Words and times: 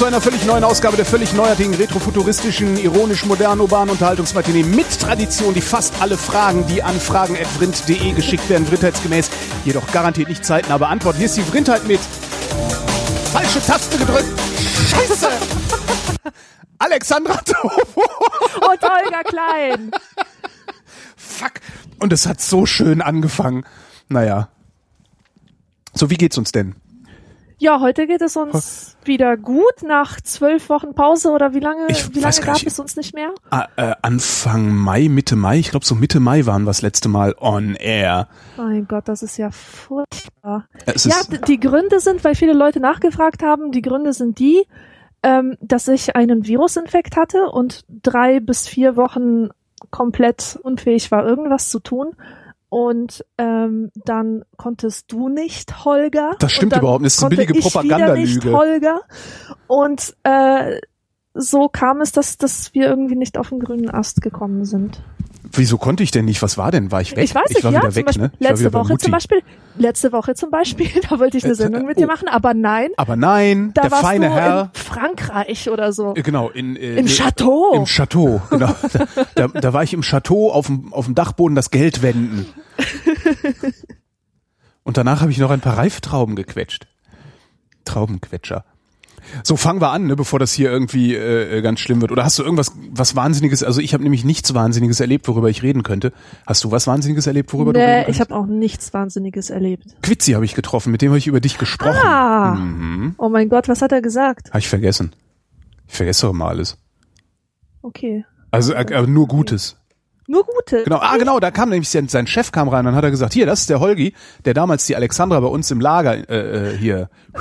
Zu 0.00 0.06
einer 0.06 0.22
völlig 0.22 0.46
neuen 0.46 0.64
Ausgabe 0.64 0.96
der 0.96 1.04
völlig 1.04 1.34
neuartigen, 1.34 1.74
retrofuturistischen, 1.74 2.78
ironisch 2.78 3.26
modernen, 3.26 3.60
urbanen 3.60 3.90
Unterhaltungsmatinee 3.90 4.62
mit 4.62 4.98
Tradition, 4.98 5.52
die 5.52 5.60
fast 5.60 5.92
alle 6.00 6.16
Fragen, 6.16 6.66
die 6.68 6.82
an 6.82 6.98
fragen.vrind.de 6.98 8.12
geschickt 8.12 8.48
werden, 8.48 8.66
vrindheitsgemäß, 8.66 9.30
jedoch 9.66 9.86
garantiert 9.92 10.30
nicht 10.30 10.42
zeitnah 10.42 10.78
beantwortet. 10.78 11.18
Hier 11.18 11.26
ist 11.26 11.36
die 11.36 11.42
Vrindheit 11.42 11.86
mit 11.86 12.00
falsche 13.30 13.60
Taste 13.60 13.98
gedrückt. 13.98 14.32
Scheiße! 14.88 15.28
Alexandra 16.78 17.36
Tovo. 17.42 18.02
Und 18.54 18.80
Holger 18.82 19.24
Klein. 19.24 19.90
Fuck. 21.14 21.52
Und 21.98 22.14
es 22.14 22.24
hat 22.24 22.40
so 22.40 22.64
schön 22.64 23.02
angefangen. 23.02 23.66
Naja. 24.08 24.48
So, 25.92 26.08
wie 26.08 26.16
geht's 26.16 26.38
uns 26.38 26.52
denn? 26.52 26.74
Ja, 27.62 27.78
heute 27.80 28.06
geht 28.06 28.22
es 28.22 28.38
uns 28.38 28.96
wieder 29.04 29.36
gut 29.36 29.82
nach 29.86 30.18
zwölf 30.22 30.70
Wochen 30.70 30.94
Pause 30.94 31.30
oder 31.30 31.52
wie 31.52 31.60
lange, 31.60 31.88
Ich 31.90 32.14
wie 32.14 32.20
lange 32.20 32.34
gab 32.36 32.54
nicht. 32.54 32.66
es 32.66 32.80
uns 32.80 32.96
nicht 32.96 33.14
mehr? 33.14 33.34
Ah, 33.50 33.66
äh, 33.76 33.94
Anfang 34.00 34.74
Mai, 34.74 35.08
Mitte 35.10 35.36
Mai, 35.36 35.58
ich 35.58 35.70
glaube 35.70 35.84
so 35.84 35.94
Mitte 35.94 36.20
Mai 36.20 36.46
waren 36.46 36.62
wir 36.62 36.68
das 36.70 36.80
letzte 36.80 37.10
Mal 37.10 37.34
on 37.38 37.74
air. 37.74 38.28
Mein 38.56 38.88
Gott, 38.88 39.08
das 39.08 39.22
ist 39.22 39.36
ja 39.36 39.50
furchtbar. 39.50 40.68
Es 40.86 41.04
Ja, 41.04 41.16
die 41.46 41.60
Gründe 41.60 42.00
sind, 42.00 42.24
weil 42.24 42.34
viele 42.34 42.54
Leute 42.54 42.80
nachgefragt 42.80 43.42
haben, 43.42 43.72
die 43.72 43.82
Gründe 43.82 44.14
sind 44.14 44.38
die, 44.38 44.66
ähm, 45.22 45.58
dass 45.60 45.86
ich 45.86 46.16
einen 46.16 46.46
Virusinfekt 46.46 47.18
hatte 47.18 47.50
und 47.50 47.84
drei 47.88 48.40
bis 48.40 48.68
vier 48.68 48.96
Wochen 48.96 49.50
komplett 49.90 50.58
unfähig 50.62 51.10
war, 51.10 51.26
irgendwas 51.26 51.68
zu 51.68 51.78
tun. 51.78 52.16
Und 52.70 53.24
ähm, 53.36 53.90
dann 54.06 54.44
konntest 54.56 55.10
du 55.12 55.28
nicht, 55.28 55.84
Holger. 55.84 56.36
Das 56.38 56.52
stimmt 56.52 56.76
überhaupt 56.76 57.02
nicht. 57.02 57.16
Das 57.16 57.18
ist 57.18 57.24
eine 57.24 57.36
billige 57.36 57.60
Propagandalüge. 57.60 58.52
Holger. 58.52 59.00
Und 59.66 60.16
äh, 60.22 60.80
so 61.34 61.68
kam 61.68 62.00
es, 62.00 62.12
dass, 62.12 62.38
dass 62.38 62.72
wir 62.72 62.86
irgendwie 62.86 63.16
nicht 63.16 63.38
auf 63.38 63.48
den 63.48 63.58
grünen 63.58 63.90
Ast 63.90 64.22
gekommen 64.22 64.64
sind. 64.64 65.02
Wieso 65.52 65.78
konnte 65.78 66.02
ich 66.02 66.10
denn 66.10 66.24
nicht? 66.24 66.42
Was 66.42 66.58
war 66.58 66.70
denn? 66.70 66.90
War 66.90 67.00
ich 67.00 67.16
weg? 67.16 67.24
Ich 67.24 67.34
weiß 67.34 67.48
nicht, 67.48 67.58
ich 67.58 67.64
war 67.64 67.72
ja, 67.72 67.82
wieder 67.82 67.94
weg, 67.94 68.06
Beispiel, 68.06 68.22
ne? 68.22 68.32
Ich 68.38 68.44
war 68.44 68.50
letzte 68.50 68.72
Woche 68.72 68.98
zum 68.98 69.12
Beispiel, 69.12 69.42
letzte 69.76 70.12
Woche 70.12 70.34
zum 70.34 70.50
Beispiel, 70.50 70.88
da 71.10 71.18
wollte 71.18 71.38
ich 71.38 71.44
eine 71.44 71.52
Äh, 71.52 71.56
Sendung 71.56 71.86
mit 71.86 71.96
oh. 71.96 72.00
dir 72.00 72.06
machen, 72.06 72.28
aber 72.28 72.54
nein, 72.54 72.90
Aber 72.96 73.16
nein, 73.16 73.72
da 73.74 73.82
der 73.82 73.90
warst 73.90 74.04
feine 74.04 74.28
du 74.28 74.34
Herr. 74.34 74.70
in 74.74 74.80
Frankreich 74.80 75.70
oder 75.70 75.92
so. 75.92 76.14
Äh, 76.14 76.22
Genau, 76.22 76.50
in, 76.50 76.76
äh, 76.76 76.96
Im 76.96 77.06
Chateau. 77.06 77.72
Im 77.74 77.84
Chateau, 77.86 78.42
genau. 78.50 78.74
da, 78.92 79.06
da, 79.34 79.48
da 79.48 79.72
war 79.72 79.82
ich 79.82 79.92
im 79.92 80.02
Chateau 80.02 80.52
auf 80.52 80.66
dem, 80.66 80.92
auf 80.92 81.06
dem 81.06 81.14
Dachboden 81.14 81.54
das 81.54 81.70
Geld 81.70 82.02
wenden. 82.02 82.46
Und 84.82 84.96
danach 84.96 85.20
habe 85.20 85.30
ich 85.30 85.38
noch 85.38 85.50
ein 85.50 85.60
paar 85.60 85.76
Reiftrauben 85.76 86.36
gequetscht. 86.36 86.86
Traubenquetscher. 87.84 88.64
So, 89.42 89.56
fangen 89.56 89.80
wir 89.80 89.90
an, 89.90 90.06
ne, 90.06 90.16
bevor 90.16 90.38
das 90.38 90.52
hier 90.52 90.70
irgendwie 90.70 91.14
äh, 91.14 91.58
äh, 91.58 91.62
ganz 91.62 91.80
schlimm 91.80 92.00
wird. 92.00 92.12
Oder 92.12 92.24
hast 92.24 92.38
du 92.38 92.42
irgendwas 92.42 92.72
was 92.90 93.16
Wahnsinniges? 93.16 93.62
Also 93.62 93.80
ich 93.80 93.92
habe 93.94 94.02
nämlich 94.02 94.24
nichts 94.24 94.54
Wahnsinniges 94.54 95.00
erlebt, 95.00 95.26
worüber 95.28 95.48
ich 95.50 95.62
reden 95.62 95.82
könnte. 95.82 96.12
Hast 96.46 96.64
du 96.64 96.70
was 96.70 96.86
Wahnsinniges 96.86 97.26
erlebt, 97.26 97.52
worüber 97.52 97.72
du 97.72 97.78
reden 97.80 97.88
Nee, 97.90 97.96
könntest? 98.04 98.16
ich 98.16 98.20
habe 98.20 98.34
auch 98.34 98.46
nichts 98.46 98.92
Wahnsinniges 98.94 99.50
erlebt. 99.50 99.84
Quitzi 100.02 100.32
habe 100.32 100.44
ich 100.44 100.54
getroffen, 100.54 100.90
mit 100.92 101.02
dem 101.02 101.10
habe 101.10 101.18
ich 101.18 101.26
über 101.26 101.40
dich 101.40 101.58
gesprochen. 101.58 101.96
Ah, 102.02 102.54
Mhm. 102.54 103.14
oh 103.18 103.28
mein 103.28 103.48
Gott, 103.48 103.68
was 103.68 103.82
hat 103.82 103.92
er 103.92 104.02
gesagt? 104.02 104.48
Habe 104.50 104.58
ich 104.60 104.68
vergessen. 104.68 105.12
Ich 105.88 105.94
vergesse 105.96 106.22
doch 106.26 106.30
immer 106.32 106.46
alles. 106.48 106.76
Okay. 107.82 108.24
Also 108.50 108.72
äh, 108.74 108.82
äh, 108.92 109.06
nur 109.06 109.26
Gutes. 109.28 109.76
Nur 110.26 110.44
Gute. 110.44 110.84
Genau, 110.84 110.98
ah 111.00 111.16
genau, 111.16 111.40
da 111.40 111.50
kam 111.50 111.70
nämlich 111.70 111.88
sein, 111.88 112.26
Chef 112.28 112.52
kam 112.52 112.68
rein 112.68 112.86
und 112.86 112.94
hat 112.94 113.02
er 113.02 113.10
gesagt, 113.10 113.32
hier, 113.32 113.46
das 113.46 113.62
ist 113.62 113.70
der 113.70 113.80
Holgi, 113.80 114.14
der 114.44 114.54
damals 114.54 114.86
die 114.86 114.94
Alexandra 114.94 115.40
bei 115.40 115.48
uns 115.48 115.70
im 115.72 115.80
Lager 115.80 116.28
äh, 116.30 116.74
äh, 116.74 116.76
hier. 116.76 117.10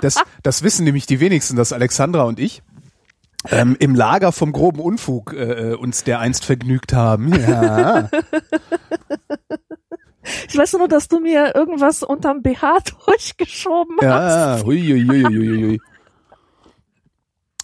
das, 0.00 0.16
das 0.42 0.62
wissen 0.62 0.84
nämlich 0.84 1.06
die 1.06 1.20
wenigsten, 1.20 1.56
dass 1.56 1.72
Alexandra 1.72 2.22
und 2.24 2.38
ich 2.38 2.62
ähm, 3.48 3.76
im 3.78 3.94
Lager 3.94 4.32
vom 4.32 4.52
groben 4.52 4.80
Unfug 4.80 5.32
äh, 5.32 5.74
uns 5.74 6.04
der 6.04 6.20
einst 6.20 6.44
vergnügt 6.44 6.92
haben. 6.92 7.32
Ja. 7.34 8.10
Ich 10.48 10.56
weiß 10.56 10.74
nur, 10.74 10.88
dass 10.88 11.08
du 11.08 11.18
mir 11.20 11.54
irgendwas 11.54 12.02
unterm 12.02 12.42
BH 12.42 12.78
durchgeschoben 13.06 13.96
hast. 14.02 14.60
Ja, 14.60 14.64
hui, 14.64 14.80
hui, 14.80 15.06
hui, 15.06 15.22
hui, 15.24 15.62
hui. 15.62 15.80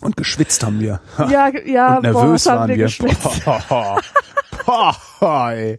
Und 0.00 0.16
geschwitzt 0.16 0.64
haben 0.64 0.80
wir. 0.80 1.00
Ja, 1.18 1.48
ja, 1.48 1.96
Und 1.96 2.02
nervös 2.02 2.44
boah, 2.44 2.52
waren 2.52 2.68
wir 2.70 2.88
wir. 2.88 3.16
Boah, 4.66 4.96
boah. 5.20 5.76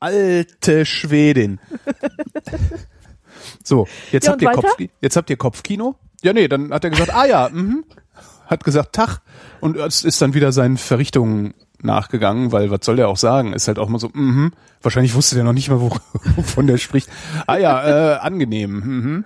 Alte 0.00 0.86
Schwedin. 0.86 1.60
So, 3.70 3.86
jetzt 4.10 4.26
Ja, 4.26 4.32
habt 4.32 4.42
ihr? 4.42 4.50
Kopf, 4.50 4.76
jetzt 5.00 5.16
habt 5.16 5.30
ihr 5.30 5.36
Kopfkino? 5.36 5.94
Ja, 6.24 6.32
nee, 6.32 6.48
dann 6.48 6.72
hat 6.74 6.82
er 6.82 6.90
gesagt, 6.90 7.14
ah 7.14 7.24
ja, 7.24 7.48
mhm. 7.52 7.84
Hat 8.46 8.64
gesagt, 8.64 8.92
Tag. 8.96 9.20
Und 9.60 9.76
ist 9.76 10.20
dann 10.20 10.34
wieder 10.34 10.50
seinen 10.50 10.76
Verrichtungen 10.76 11.54
nachgegangen, 11.80 12.50
weil 12.50 12.72
was 12.72 12.80
soll 12.82 12.96
der 12.96 13.06
auch 13.08 13.16
sagen? 13.16 13.52
Ist 13.52 13.68
halt 13.68 13.78
auch 13.78 13.88
mal 13.88 14.00
so, 14.00 14.10
mhm. 14.12 14.50
Wahrscheinlich 14.82 15.14
wusste 15.14 15.36
der 15.36 15.44
noch 15.44 15.52
nicht 15.52 15.68
mal, 15.70 15.80
wo- 15.80 15.96
wovon 16.36 16.66
der 16.66 16.78
spricht. 16.78 17.08
Ah 17.46 17.58
ja, 17.58 18.14
äh, 18.14 18.18
angenehm. 18.18 18.72
Mhm. 18.72 19.24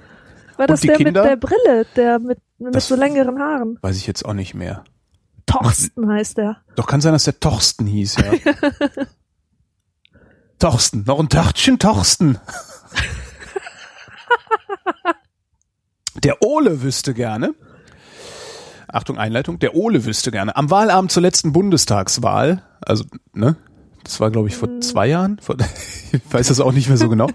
War 0.59 0.67
das 0.67 0.83
der 0.83 0.97
Kinder? 0.97 1.23
mit 1.23 1.31
der 1.31 1.37
Brille, 1.37 1.87
der 1.97 2.19
mit, 2.19 2.39
mit 2.59 2.75
Das- 2.75 2.89
so 2.89 2.97
längeren 2.97 3.39
Haaren? 3.41 3.79
Weiß 3.81 3.97
ich 3.97 4.07
jetzt 4.07 4.27
auch 4.27 4.35
nicht 4.35 4.53
mehr. 4.53 4.85
Torsten 5.47 6.07
heißt 6.07 6.37
der. 6.37 6.59
Doch 6.77 6.87
kann 6.87 7.01
sein, 7.01 7.15
dass 7.15 7.25
der 7.25 7.41
Torsten 7.41 7.87
hieß, 7.87 8.17
ja. 8.19 8.53
Torsten, 10.59 11.05
noch 11.07 11.19
ein 11.19 11.29
Törtchen 11.31 11.79
Torsten. 11.79 12.39
Der 16.15 16.43
Ole 16.43 16.83
wüsste 16.83 17.15
gerne. 17.15 17.55
Achtung, 18.89 19.19
Einleitung. 19.19 19.59
Der 19.59 19.75
Ole 19.75 20.05
wüsste 20.05 20.31
gerne. 20.31 20.57
Am 20.57 20.71
Wahlabend 20.71 21.11
zur 21.11 21.23
letzten 21.23 21.53
Bundestagswahl, 21.53 22.63
also, 22.81 23.05
ne? 23.33 23.57
Das 24.05 24.21
war, 24.21 24.31
glaube 24.31 24.49
ich, 24.49 24.57
vor 24.57 24.81
zwei 24.81 25.07
Jahren. 25.07 25.39
Vor, 25.41 25.57
ich 26.13 26.21
weiß 26.31 26.49
das 26.49 26.61
auch 26.61 26.73
nicht 26.73 26.89
mehr 26.89 26.99
so 26.99 27.09
genau. 27.09 27.29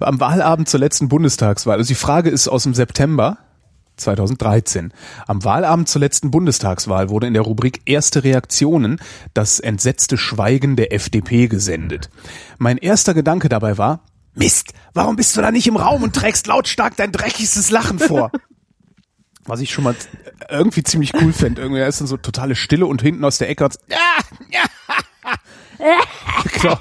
Am 0.00 0.18
Wahlabend 0.18 0.68
zur 0.68 0.80
letzten 0.80 1.08
Bundestagswahl. 1.08 1.76
Also 1.76 1.88
die 1.88 1.94
Frage 1.94 2.30
ist 2.30 2.48
aus 2.48 2.64
dem 2.64 2.74
September 2.74 3.38
2013. 3.96 4.92
Am 5.26 5.44
Wahlabend 5.44 5.88
zur 5.88 6.00
letzten 6.00 6.30
Bundestagswahl 6.30 7.10
wurde 7.10 7.26
in 7.26 7.34
der 7.34 7.42
Rubrik 7.42 7.82
Erste 7.84 8.24
Reaktionen 8.24 8.98
das 9.34 9.60
entsetzte 9.60 10.16
Schweigen 10.16 10.74
der 10.74 10.92
FDP 10.92 11.48
gesendet. 11.48 12.10
Mein 12.58 12.78
erster 12.78 13.14
Gedanke 13.14 13.48
dabei 13.48 13.78
war, 13.78 14.00
Mist, 14.34 14.72
warum 14.92 15.16
bist 15.16 15.36
du 15.36 15.40
da 15.40 15.50
nicht 15.50 15.66
im 15.66 15.76
Raum 15.76 16.02
und 16.02 16.14
trägst 16.14 16.46
lautstark 16.46 16.96
dein 16.96 17.12
dreckigstes 17.12 17.70
Lachen 17.70 17.98
vor? 17.98 18.30
Was 19.46 19.60
ich 19.60 19.70
schon 19.72 19.84
mal 19.84 19.94
irgendwie 20.48 20.82
ziemlich 20.82 21.12
cool 21.14 21.32
fände. 21.32 21.60
Irgendwie 21.60 21.82
ist 21.82 22.00
dann 22.00 22.06
so 22.06 22.16
totale 22.16 22.56
Stille 22.56 22.86
und 22.86 23.02
hinten 23.02 23.24
aus 23.24 23.36
der 23.38 23.50
Ecke 23.50 23.64
hat's, 23.64 23.78
Genau. 26.54 26.78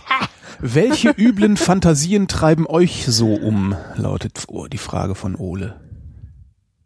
Welche 0.60 1.10
üblen 1.10 1.58
Fantasien 1.58 2.30
treiben 2.30 2.66
euch 2.66 3.06
so 3.06 3.34
um? 3.34 3.76
Lautet 3.96 4.46
oh, 4.48 4.68
die 4.68 4.78
Frage 4.78 5.14
von 5.14 5.36
Ole. 5.36 5.82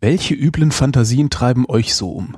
Welche 0.02 0.34
üblen 0.34 0.72
Fantasien 0.72 1.30
treiben 1.30 1.66
euch 1.68 1.94
so 1.94 2.12
um? 2.12 2.38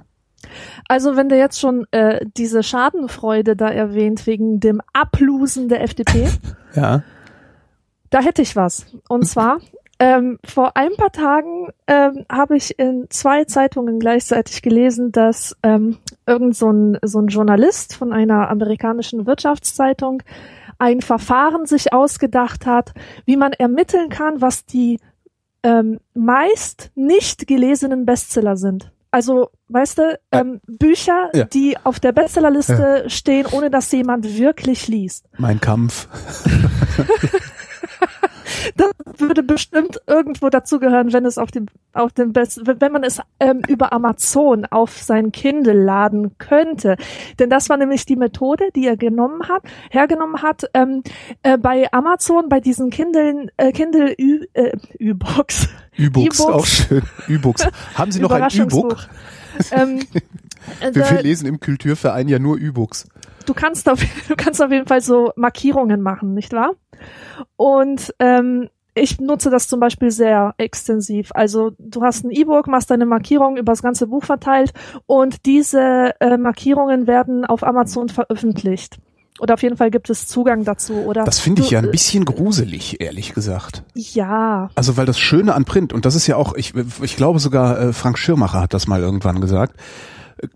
Also 0.90 1.16
wenn 1.16 1.30
der 1.30 1.38
jetzt 1.38 1.60
schon 1.60 1.86
äh, 1.92 2.26
diese 2.36 2.62
Schadenfreude 2.62 3.56
da 3.56 3.70
erwähnt 3.70 4.28
wegen 4.28 4.60
dem 4.60 4.82
Ablusen 4.92 5.70
der 5.70 5.82
FDP, 5.82 6.30
Ja. 6.76 7.04
Da 8.10 8.22
hätte 8.22 8.42
ich 8.42 8.56
was. 8.56 8.86
Und 9.08 9.28
zwar 9.28 9.60
ähm, 10.00 10.40
vor 10.46 10.78
ein 10.78 10.92
paar 10.96 11.12
Tagen 11.12 11.68
ähm, 11.88 12.26
habe 12.32 12.56
ich 12.56 12.80
in 12.80 13.08
zwei 13.10 13.44
Zeitungen 13.46 14.00
gleichzeitig 14.00 14.62
gelesen, 14.62 15.12
dass 15.12 15.58
ähm, 15.62 15.98
irgend 16.26 16.56
so 16.56 16.72
ein, 16.72 16.98
so 17.04 17.20
ein 17.20 17.28
Journalist 17.28 17.96
von 17.96 18.14
einer 18.14 18.50
amerikanischen 18.50 19.26
Wirtschaftszeitung 19.28 20.24
ein 20.78 21.02
Verfahren 21.02 21.66
sich 21.66 21.92
ausgedacht 21.92 22.66
hat, 22.66 22.94
wie 23.26 23.36
man 23.36 23.52
ermitteln 23.52 24.08
kann, 24.08 24.40
was 24.40 24.66
die 24.66 25.00
ähm, 25.64 26.00
meist 26.14 26.92
nicht 26.96 27.48
gelesenen 27.48 28.06
Bestseller 28.06 28.56
sind. 28.56 28.94
Also, 29.12 29.50
weißt 29.68 29.98
du, 29.98 30.20
ähm, 30.32 30.62
Bücher, 30.68 31.32
Ja. 31.34 31.44
die 31.46 31.76
auf 31.84 32.00
der 32.00 32.14
Bestsellerliste 32.14 33.06
stehen, 33.08 33.48
ohne 33.52 33.70
dass 33.70 33.90
sie 33.90 33.98
jemand 33.98 34.38
wirklich 34.38 34.88
liest. 34.88 35.26
Mein 35.38 35.60
Kampf. 35.60 36.08
Das 38.76 38.92
würde 39.18 39.44
bestimmt 39.44 40.00
irgendwo 40.08 40.50
dazugehören, 40.50 41.14
wenn 41.14 41.26
es 41.26 41.38
auf 41.38 41.52
dem, 41.52 41.68
auf 41.94 42.14
dem 42.14 42.34
Best, 42.34 42.62
wenn 42.66 42.92
man 42.92 43.04
es 43.04 43.20
ähm, 43.40 43.62
über 43.68 43.94
Amazon 43.94 44.66
auf 44.66 44.98
sein 44.98 45.32
Kindle 45.32 45.74
laden 45.74 46.38
könnte. 46.38 46.98
Denn 47.40 47.50
das 47.50 47.70
war 47.70 47.78
nämlich 47.78 48.06
die 48.06 48.16
Methode, 48.16 48.66
die 48.76 48.88
er 48.88 48.98
genommen 48.98 49.48
hat, 49.48 49.64
hergenommen 49.90 50.42
hat, 50.42 50.66
ähm, 50.74 51.04
äh, 51.44 51.58
bei 51.58 51.92
Amazon, 51.92 52.50
bei 52.50 52.60
diesen 52.60 52.90
Kindle, 52.90 53.48
äh, 53.58 53.72
Kindle 53.72 54.14
Ü, 54.18 54.46
äh, 54.54 54.78
Ü-Box. 55.00 55.70
Ü-Books, 55.98 56.42
auch 56.42 56.66
schön. 56.66 57.04
Ü-Books. 57.28 57.68
Haben 57.96 58.12
Sie 58.12 58.20
noch 58.20 58.32
ein 58.32 58.50
Ü-Book? 58.52 59.08
ähm, 59.72 60.00
wir, 60.80 61.12
wir 61.12 61.22
lesen 61.22 61.48
im 61.48 61.60
Kulturverein 61.60 62.28
ja 62.28 62.40
nur 62.40 62.58
Ü-Books. 62.58 63.08
Du 63.50 63.56
kannst 63.56 63.90
auf, 63.90 64.00
du 64.28 64.36
kannst 64.38 64.62
auf 64.62 64.72
jeden 64.72 64.86
Fall 64.86 65.02
so 65.02 65.32
Markierungen 65.36 66.04
machen, 66.04 66.36
nicht 66.36 66.54
wahr? 66.54 66.74
Und 67.56 68.14
ähm, 68.20 68.70
ich 68.94 69.20
nutze 69.20 69.50
das 69.50 69.68
zum 69.68 69.80
Beispiel 69.80 70.12
sehr 70.12 70.54
extensiv. 70.58 71.32
Also 71.34 71.72
du 71.80 72.04
hast 72.04 72.26
ein 72.26 72.30
E-Book, 72.30 72.68
machst 72.68 72.92
deine 72.92 73.08
Markierungen 73.08 73.58
über 73.58 73.72
das 73.72 73.82
ganze 73.82 74.06
Buch 74.06 74.24
verteilt 74.24 74.74
und 75.08 75.48
diese 75.48 76.14
äh, 76.20 76.38
Markierungen 76.38 77.08
werden 77.08 77.44
auf 77.44 77.64
Amazon 77.64 78.10
veröffentlicht. 78.10 78.98
Oder 79.40 79.56
auf 79.56 79.64
jeden 79.64 79.78
Fall 79.78 79.90
gibt 79.90 80.12
es 80.12 80.28
Zugang 80.28 80.64
dazu. 80.64 80.94
Oder 80.94 81.24
das 81.24 81.40
finde 81.40 81.64
ich 81.64 81.72
ja 81.72 81.80
ein 81.80 81.90
bisschen 81.90 82.26
gruselig, 82.26 83.02
ehrlich 83.02 83.34
gesagt. 83.34 83.84
Ja. 83.96 84.70
Also 84.76 84.96
weil 84.96 85.08
das 85.08 85.18
Schöne 85.18 85.56
an 85.56 85.66
Print, 85.66 85.92
und 85.92 86.06
das 86.06 86.14
ist 86.14 86.28
ja 86.28 86.36
auch, 86.36 86.54
ich, 86.54 86.74
ich 87.02 87.16
glaube 87.16 87.40
sogar 87.40 87.80
äh, 87.80 87.94
Frank 87.94 88.20
Schirmacher 88.20 88.62
hat 88.62 88.76
das 88.76 88.86
mal 88.86 89.00
irgendwann 89.00 89.42
gesagt, 89.42 89.76
äh, 89.78 89.82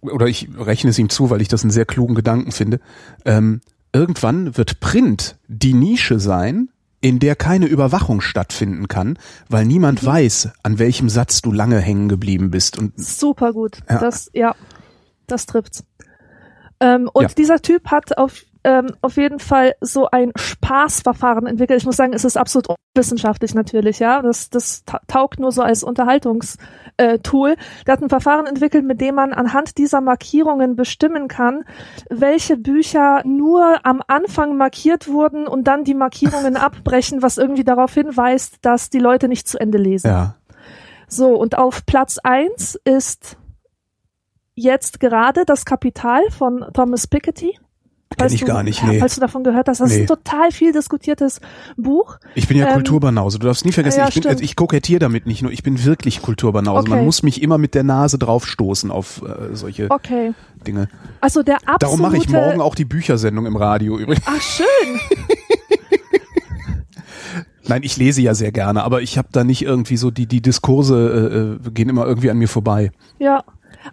oder 0.02 0.28
ich 0.28 0.50
rechne 0.58 0.90
es 0.90 1.00
ihm 1.00 1.10
zu, 1.10 1.30
weil 1.30 1.42
ich 1.42 1.48
das 1.48 1.64
einen 1.64 1.72
sehr 1.72 1.86
klugen 1.86 2.16
Gedanken 2.16 2.52
finde. 2.52 2.80
Ähm, 3.26 3.62
irgendwann 3.92 4.58
wird 4.58 4.80
Print 4.80 5.38
die 5.48 5.74
Nische 5.74 6.20
sein, 6.20 6.70
in 7.02 7.20
der 7.20 7.36
keine 7.36 7.66
Überwachung 7.66 8.22
stattfinden 8.22 8.88
kann, 8.88 9.18
weil 9.50 9.66
niemand 9.66 10.04
mhm. 10.04 10.08
weiß, 10.08 10.50
an 10.64 10.80
welchem 10.80 11.10
Satz 11.10 11.42
du 11.42 11.52
lange 11.52 11.80
hängen 11.80 12.08
geblieben 12.08 12.50
bist. 12.50 12.80
Und 12.80 12.94
super 12.98 13.52
gut. 13.52 13.80
Ja. 13.90 14.00
Das 14.00 14.30
ja, 14.34 14.56
das 15.28 15.46
trifft's. 15.46 15.84
Ähm, 16.80 17.10
und 17.12 17.24
ja. 17.24 17.30
dieser 17.30 17.62
Typ 17.62 17.88
hat 17.88 18.18
auf 18.18 18.44
ähm, 18.64 18.88
auf 19.02 19.18
jeden 19.18 19.40
Fall 19.40 19.76
so 19.82 20.08
ein 20.10 20.32
Spaßverfahren 20.36 21.48
entwickelt. 21.48 21.80
Ich 21.80 21.86
muss 21.86 21.98
sagen, 21.98 22.14
es 22.14 22.24
ist 22.24 22.38
absolut 22.38 22.68
wissenschaftlich 22.96 23.54
natürlich, 23.54 24.00
ja. 24.00 24.22
Das, 24.22 24.50
das 24.50 24.84
taugt 25.08 25.40
nur 25.40 25.52
so 25.52 25.62
als 25.62 25.84
Unterhaltungstool. 25.84 26.58
Äh, 27.52 27.58
Der 27.86 27.94
hat 27.94 28.02
ein 28.02 28.10
Verfahren 28.10 28.46
entwickelt, 28.46 28.86
mit 28.86 29.02
dem 29.02 29.16
man 29.16 29.34
anhand 29.34 29.78
dieser 29.78 30.02
Markierungen 30.02 30.76
bestimmen 30.76 31.28
kann, 31.28 31.66
welche 32.10 32.58
Bücher 32.58 33.22
nur 33.26 33.86
am 33.86 34.02
Anfang 34.08 34.56
markiert 34.56 35.08
wurden 35.08 35.48
und 35.48 35.66
dann 35.66 35.84
die 35.84 35.96
Markierungen 35.96 36.56
abbrechen, 36.58 37.22
was 37.22 37.38
irgendwie 37.38 37.64
darauf 37.64 37.94
hinweist, 37.94 38.58
dass 38.62 38.90
die 38.90 39.00
Leute 39.00 39.28
nicht 39.28 39.48
zu 39.48 39.60
Ende 39.60 39.78
lesen. 39.78 40.08
Ja. 40.08 40.36
So, 41.08 41.36
und 41.36 41.58
auf 41.58 41.86
Platz 41.86 42.18
eins 42.24 42.80
ist 42.86 43.38
jetzt 44.56 45.00
gerade 45.00 45.46
das 45.46 45.66
Kapital 45.66 46.22
von 46.32 46.66
Thomas 46.74 47.08
Piketty. 47.08 47.58
Kenn 48.18 48.34
ich 48.34 48.40
du, 48.42 48.46
gar 48.46 48.64
nicht, 48.64 48.84
nee. 48.84 49.00
Falls 49.00 49.16
du 49.16 49.22
davon 49.22 49.44
gehört 49.44 49.68
hast, 49.68 49.80
das 49.82 49.90
nee. 49.90 49.96
ist 49.96 50.02
ein 50.02 50.08
total 50.08 50.52
viel 50.52 50.72
diskutiertes 50.72 51.42
Buch. 51.78 52.18
Ich 52.36 52.48
bin 52.48 52.58
ja 52.58 52.68
ähm, 52.68 52.74
Kulturbanause. 52.74 53.40
Du 53.40 53.48
darfst 53.48 53.66
nie 53.66 53.72
vergessen, 53.72 54.00
ja, 54.00 54.08
ich, 54.08 54.16
bin, 54.16 54.28
also 54.28 54.44
ich 54.44 54.56
kokettiere 54.56 55.00
damit 55.00 55.26
nicht 55.26 55.42
nur. 55.42 55.52
Ich 55.52 55.64
bin 55.64 55.84
wirklich 55.84 56.22
Kulturbanause. 56.22 56.82
Okay. 56.82 56.90
Man 56.90 57.06
muss 57.06 57.24
mich 57.24 57.42
immer 57.42 57.58
mit 57.58 57.76
der 57.76 57.84
Nase 57.84 58.18
draufstoßen 58.18 58.92
auf 58.92 59.22
äh, 59.22 59.56
solche 59.56 59.90
okay. 59.90 60.34
Dinge. 60.66 60.88
Also 61.22 61.44
der 61.44 61.56
absolute... 61.58 61.80
Darum 61.80 62.02
mache 62.02 62.18
ich 62.18 62.30
morgen 62.30 62.62
auch 62.62 62.76
die 62.76 62.86
Büchersendung 62.86 63.46
im 63.46 63.56
Radio 63.56 63.98
übrigens. 63.98 64.26
Ach, 64.28 64.42
schön. 64.42 64.66
Nein, 67.66 67.84
ich 67.84 67.96
lese 67.98 68.22
ja 68.22 68.34
sehr 68.34 68.52
gerne, 68.52 68.84
aber 68.84 69.02
ich 69.02 69.18
habe 69.18 69.30
da 69.32 69.44
nicht 69.44 69.62
irgendwie 69.62 69.96
so 69.96 70.12
die 70.12 70.28
die 70.28 70.42
Diskurse 70.42 71.58
äh, 71.66 71.68
äh 71.68 71.72
gehen 71.72 71.90
immer 71.90 72.06
irgendwie 72.06 72.30
an 72.30 72.38
mir 72.38 72.50
vorbei. 72.50 72.92
Ja. 73.20 73.44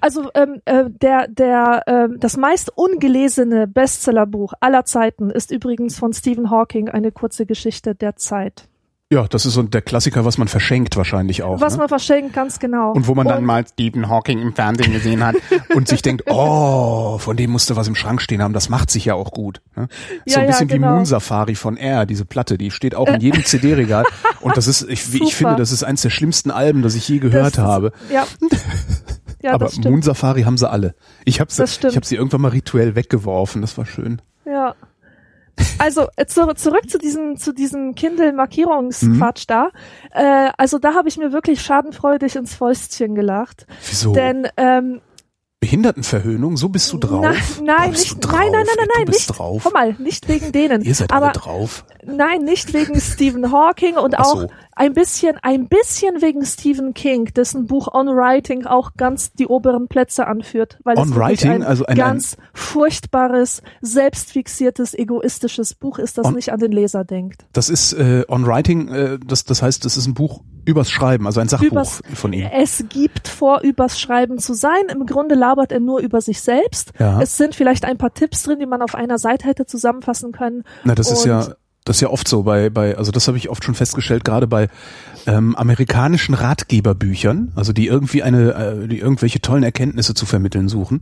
Also 0.00 0.30
ähm, 0.34 0.60
äh, 0.64 0.84
der 0.88 1.28
der 1.28 1.82
äh, 1.86 2.08
das 2.18 2.36
meist 2.36 2.70
ungelesene 2.76 3.66
Bestsellerbuch 3.66 4.52
aller 4.60 4.84
Zeiten 4.84 5.30
ist 5.30 5.50
übrigens 5.50 5.98
von 5.98 6.12
Stephen 6.12 6.50
Hawking 6.50 6.88
eine 6.88 7.12
kurze 7.12 7.46
Geschichte 7.46 7.94
der 7.94 8.16
Zeit. 8.16 8.68
Ja, 9.12 9.26
das 9.26 9.44
ist 9.44 9.54
so 9.54 9.62
der 9.64 9.82
Klassiker, 9.82 10.24
was 10.24 10.38
man 10.38 10.46
verschenkt 10.46 10.96
wahrscheinlich 10.96 11.42
auch. 11.42 11.60
Was 11.60 11.72
ne? 11.72 11.80
man 11.80 11.88
verschenkt, 11.88 12.32
ganz 12.32 12.60
genau. 12.60 12.92
Und 12.92 13.08
wo 13.08 13.16
man 13.16 13.26
und 13.26 13.32
dann 13.32 13.44
mal 13.44 13.66
Stephen 13.66 14.08
Hawking 14.08 14.40
im 14.40 14.54
Fernsehen 14.54 14.92
gesehen 14.92 15.26
hat 15.26 15.34
und 15.74 15.88
sich 15.88 16.00
denkt, 16.00 16.30
oh, 16.30 17.18
von 17.18 17.36
dem 17.36 17.50
musste 17.50 17.74
was 17.74 17.88
im 17.88 17.96
Schrank 17.96 18.22
stehen 18.22 18.40
haben, 18.40 18.52
das 18.52 18.68
macht 18.68 18.88
sich 18.88 19.06
ja 19.06 19.14
auch 19.14 19.32
gut. 19.32 19.62
Ne? 19.74 19.88
Ja, 20.26 20.34
so 20.34 20.40
ein 20.40 20.46
bisschen 20.46 20.68
ja, 20.68 20.76
genau. 20.76 20.90
wie 20.90 20.94
Moon 20.94 21.06
Safari 21.06 21.56
von 21.56 21.76
Air, 21.76 22.06
diese 22.06 22.24
Platte, 22.24 22.56
die 22.56 22.70
steht 22.70 22.94
auch 22.94 23.08
in 23.08 23.20
jedem 23.20 23.44
CD-Regal. 23.44 24.04
Und 24.42 24.56
das 24.56 24.68
ist, 24.68 24.88
ich, 24.88 25.12
ich 25.12 25.34
finde, 25.34 25.56
das 25.56 25.72
ist 25.72 25.82
eines 25.82 26.02
der 26.02 26.10
schlimmsten 26.10 26.52
Alben, 26.52 26.82
das 26.82 26.94
ich 26.94 27.08
je 27.08 27.18
gehört 27.18 27.58
das 27.58 27.64
habe. 27.64 27.90
ja. 28.12 28.24
Ja, 29.42 29.52
Aber 29.54 29.70
Moon 29.84 30.02
Safari 30.02 30.42
haben 30.42 30.58
sie 30.58 30.68
alle. 30.68 30.94
Ich 31.24 31.40
habe 31.40 31.50
sie, 31.50 31.64
ich 31.64 31.96
hab 31.96 32.04
sie 32.04 32.16
irgendwann 32.16 32.42
mal 32.42 32.48
rituell 32.48 32.94
weggeworfen. 32.94 33.62
Das 33.62 33.78
war 33.78 33.86
schön. 33.86 34.20
Ja. 34.44 34.74
Also 35.78 36.08
äh, 36.16 36.26
zu, 36.26 36.46
zurück 36.54 36.88
zu 36.88 36.98
diesem 36.98 37.36
zu 37.36 37.52
diesem 37.52 37.94
Kindle-Markierungsquatsch 37.94 39.42
mhm. 39.42 39.46
da. 39.46 39.70
Äh, 40.12 40.50
also 40.56 40.78
da 40.78 40.94
habe 40.94 41.08
ich 41.08 41.18
mir 41.18 41.32
wirklich 41.32 41.60
schadenfreudig 41.60 42.36
ins 42.36 42.54
Fäustchen 42.54 43.14
gelacht. 43.14 43.66
Wieso? 43.88 44.12
Denn 44.12 44.48
ähm, 44.56 45.00
Behindertenverhöhnung, 45.60 46.56
so 46.56 46.70
bist 46.70 46.90
du 46.90 46.96
drauf? 46.96 47.60
Na, 47.62 47.76
nein, 47.76 47.90
nicht, 47.90 48.26
nein, 48.26 48.50
nein, 48.50 48.50
nein, 48.50 48.64
nein, 48.78 48.88
nein, 48.96 49.04
nicht. 49.08 49.26
Drauf. 49.26 49.62
Komm 49.62 49.72
mal, 49.74 49.94
nicht 49.98 50.26
wegen 50.26 50.52
denen. 50.52 50.80
Ihr 50.80 50.94
seid 50.94 51.12
aber, 51.12 51.26
alle 51.26 51.32
drauf. 51.34 51.84
Nein, 52.02 52.44
nicht 52.44 52.72
wegen 52.72 52.98
Stephen 53.00 53.52
Hawking 53.52 53.98
und 53.98 54.18
Ach 54.18 54.24
auch 54.24 54.40
so. 54.40 54.46
ein 54.74 54.94
bisschen, 54.94 55.36
ein 55.42 55.68
bisschen 55.68 56.22
wegen 56.22 56.46
Stephen 56.46 56.94
King, 56.94 57.26
dessen 57.34 57.66
Buch 57.66 57.88
On 57.92 58.06
Writing 58.06 58.64
auch 58.64 58.92
ganz 58.96 59.34
die 59.34 59.48
oberen 59.48 59.86
Plätze 59.88 60.26
anführt, 60.26 60.78
weil 60.82 60.96
On 60.96 61.10
es 61.10 61.14
Writing, 61.14 61.50
ein 61.50 61.62
also 61.62 61.84
ein, 61.84 61.96
ganz 61.96 62.38
furchtbares, 62.54 63.62
selbstfixiertes, 63.82 64.94
egoistisches 64.94 65.74
Buch 65.74 65.98
ist, 65.98 66.16
das 66.16 66.28
On, 66.28 66.34
nicht 66.36 66.54
an 66.54 66.60
den 66.60 66.72
Leser 66.72 67.04
denkt. 67.04 67.44
Das 67.52 67.68
ist 67.68 67.92
äh, 67.92 68.24
On 68.28 68.46
Writing, 68.46 68.88
äh, 68.88 69.18
das, 69.22 69.44
das 69.44 69.60
heißt, 69.60 69.84
das 69.84 69.98
ist 69.98 70.06
ein 70.06 70.14
Buch 70.14 70.40
übers 70.70 70.90
Schreiben, 70.90 71.26
also 71.26 71.40
ein 71.40 71.48
Sachbuch 71.48 71.72
übers, 71.72 72.02
von 72.14 72.32
ihm. 72.32 72.48
Es 72.52 72.84
gibt 72.88 73.28
vor, 73.28 73.60
übers 73.62 74.00
Schreiben 74.00 74.38
zu 74.38 74.54
sein. 74.54 74.82
Im 74.90 75.06
Grunde 75.06 75.34
labert 75.34 75.72
er 75.72 75.80
nur 75.80 76.00
über 76.00 76.20
sich 76.20 76.40
selbst. 76.40 76.92
Ja. 76.98 77.20
Es 77.20 77.36
sind 77.36 77.54
vielleicht 77.54 77.84
ein 77.84 77.98
paar 77.98 78.14
Tipps 78.14 78.42
drin, 78.42 78.58
die 78.58 78.66
man 78.66 78.82
auf 78.82 78.94
einer 78.94 79.18
Seite 79.18 79.46
hätte 79.46 79.66
zusammenfassen 79.66 80.32
können. 80.32 80.64
Na, 80.84 80.94
das 80.94 81.10
ist 81.10 81.24
ja 81.24 81.48
das 81.84 81.96
ist 81.96 82.00
ja 82.02 82.10
oft 82.10 82.28
so 82.28 82.42
bei, 82.42 82.68
bei 82.68 82.96
also 82.96 83.10
das 83.10 83.26
habe 83.26 83.38
ich 83.38 83.48
oft 83.48 83.64
schon 83.64 83.74
festgestellt, 83.74 84.24
gerade 84.24 84.46
bei 84.46 84.68
ähm, 85.26 85.56
amerikanischen 85.56 86.34
Ratgeberbüchern, 86.34 87.52
also 87.56 87.72
die 87.72 87.86
irgendwie 87.86 88.22
eine, 88.22 88.54
äh, 88.54 88.88
die 88.88 88.98
irgendwelche 88.98 89.40
tollen 89.40 89.62
Erkenntnisse 89.62 90.14
zu 90.14 90.26
vermitteln 90.26 90.68
suchen, 90.68 91.00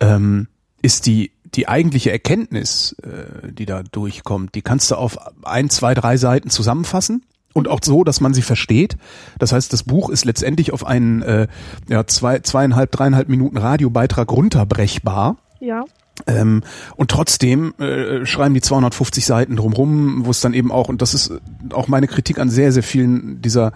ähm, 0.00 0.48
ist 0.82 1.06
die 1.06 1.32
die 1.54 1.68
eigentliche 1.68 2.10
Erkenntnis, 2.10 2.96
äh, 3.02 3.52
die 3.52 3.64
da 3.64 3.82
durchkommt, 3.82 4.54
die 4.54 4.62
kannst 4.62 4.90
du 4.90 4.96
auf 4.96 5.18
ein, 5.44 5.70
zwei, 5.70 5.94
drei 5.94 6.16
Seiten 6.16 6.50
zusammenfassen 6.50 7.24
und 7.54 7.68
auch 7.68 7.80
so, 7.82 8.04
dass 8.04 8.20
man 8.20 8.34
sie 8.34 8.42
versteht. 8.42 8.98
Das 9.38 9.52
heißt, 9.52 9.72
das 9.72 9.84
Buch 9.84 10.10
ist 10.10 10.26
letztendlich 10.26 10.72
auf 10.72 10.86
einen 10.86 11.22
äh, 11.22 11.46
ja, 11.88 12.06
zwei, 12.06 12.40
zweieinhalb, 12.40 12.90
dreieinhalb 12.90 13.28
Minuten 13.30 13.56
Radiobeitrag 13.56 14.30
runterbrechbar. 14.30 15.36
Ja. 15.60 15.84
Ähm, 16.26 16.62
und 16.96 17.10
trotzdem 17.10 17.74
äh, 17.78 18.24
schreiben 18.26 18.54
die 18.54 18.60
250 18.60 19.24
Seiten 19.24 19.56
drumrum, 19.56 20.26
wo 20.26 20.30
es 20.30 20.40
dann 20.40 20.54
eben 20.54 20.70
auch, 20.70 20.88
und 20.88 21.02
das 21.02 21.14
ist 21.14 21.32
auch 21.72 21.88
meine 21.88 22.06
Kritik 22.06 22.38
an 22.38 22.50
sehr, 22.50 22.70
sehr 22.70 22.82
vielen 22.82 23.40
dieser 23.40 23.72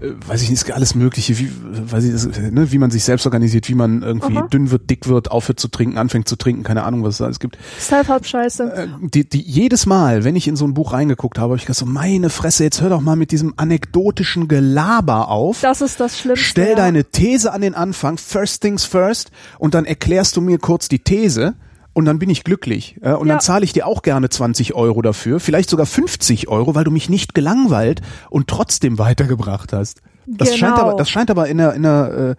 weiß 0.00 0.42
ich 0.42 0.50
nicht, 0.50 0.70
alles 0.72 0.94
Mögliche, 0.94 1.38
wie, 1.38 1.50
weiß 1.50 2.04
ich, 2.04 2.52
ne, 2.52 2.70
wie 2.70 2.78
man 2.78 2.90
sich 2.90 3.02
selbst 3.02 3.26
organisiert, 3.26 3.68
wie 3.68 3.74
man 3.74 4.02
irgendwie 4.02 4.36
Aha. 4.36 4.46
dünn 4.46 4.70
wird, 4.70 4.88
dick 4.90 5.08
wird, 5.08 5.32
aufhört 5.32 5.58
zu 5.58 5.66
trinken, 5.66 5.98
anfängt 5.98 6.28
zu 6.28 6.36
trinken, 6.36 6.62
keine 6.62 6.84
Ahnung, 6.84 7.02
was 7.02 7.14
es 7.14 7.18
da 7.18 7.24
alles 7.24 7.40
gibt. 7.40 7.58
Self-Help-Scheiße. 7.80 8.72
Äh, 8.72 8.86
die, 9.00 9.28
die, 9.28 9.40
jedes 9.40 9.86
Mal, 9.86 10.22
wenn 10.22 10.36
ich 10.36 10.46
in 10.46 10.54
so 10.54 10.64
ein 10.66 10.74
Buch 10.74 10.92
reingeguckt 10.92 11.38
habe, 11.38 11.50
habe 11.50 11.56
ich 11.56 11.62
gedacht 11.62 11.78
so, 11.78 11.86
meine 11.86 12.30
Fresse, 12.30 12.62
jetzt 12.62 12.80
hör 12.80 12.90
doch 12.90 13.00
mal 13.00 13.16
mit 13.16 13.32
diesem 13.32 13.54
anekdotischen 13.56 14.46
Gelaber 14.46 15.28
auf. 15.28 15.60
Das 15.62 15.80
ist 15.80 15.98
das 15.98 16.18
Schlimmste. 16.20 16.44
Stell 16.44 16.70
ja. 16.70 16.76
deine 16.76 17.04
These 17.04 17.52
an 17.52 17.60
den 17.60 17.74
Anfang, 17.74 18.18
first 18.18 18.62
things 18.62 18.84
first, 18.84 19.32
und 19.58 19.74
dann 19.74 19.84
erklärst 19.84 20.36
du 20.36 20.40
mir 20.40 20.58
kurz 20.58 20.88
die 20.88 21.00
These 21.00 21.54
und 21.98 22.04
dann 22.04 22.20
bin 22.20 22.30
ich 22.30 22.44
glücklich. 22.44 22.96
Ja, 23.02 23.14
und 23.16 23.26
Ja. 23.26 23.34
dann 23.34 23.40
zahle 23.40 23.64
ich 23.64 23.72
dir 23.72 23.84
auch 23.84 24.02
gerne 24.02 24.28
20 24.28 24.72
Euro 24.74 25.02
dafür, 25.02 25.40
vielleicht 25.40 25.68
sogar 25.68 25.84
50 25.84 26.46
Euro, 26.46 26.76
weil 26.76 26.84
du 26.84 26.92
mich 26.92 27.08
nicht 27.08 27.34
gelangweilt 27.34 28.02
und 28.30 28.46
trotzdem 28.46 29.00
weitergebracht 29.00 29.72
hast. 29.72 30.00
Das 30.26 30.50
Genau. 30.50 30.58
scheint 30.58 30.78
aber, 30.78 30.94
das 30.94 31.10
scheint 31.10 31.28
aber 31.28 31.48
in 31.48 31.58
der, 31.58 31.74
in 31.74 31.82
der, 31.82 32.36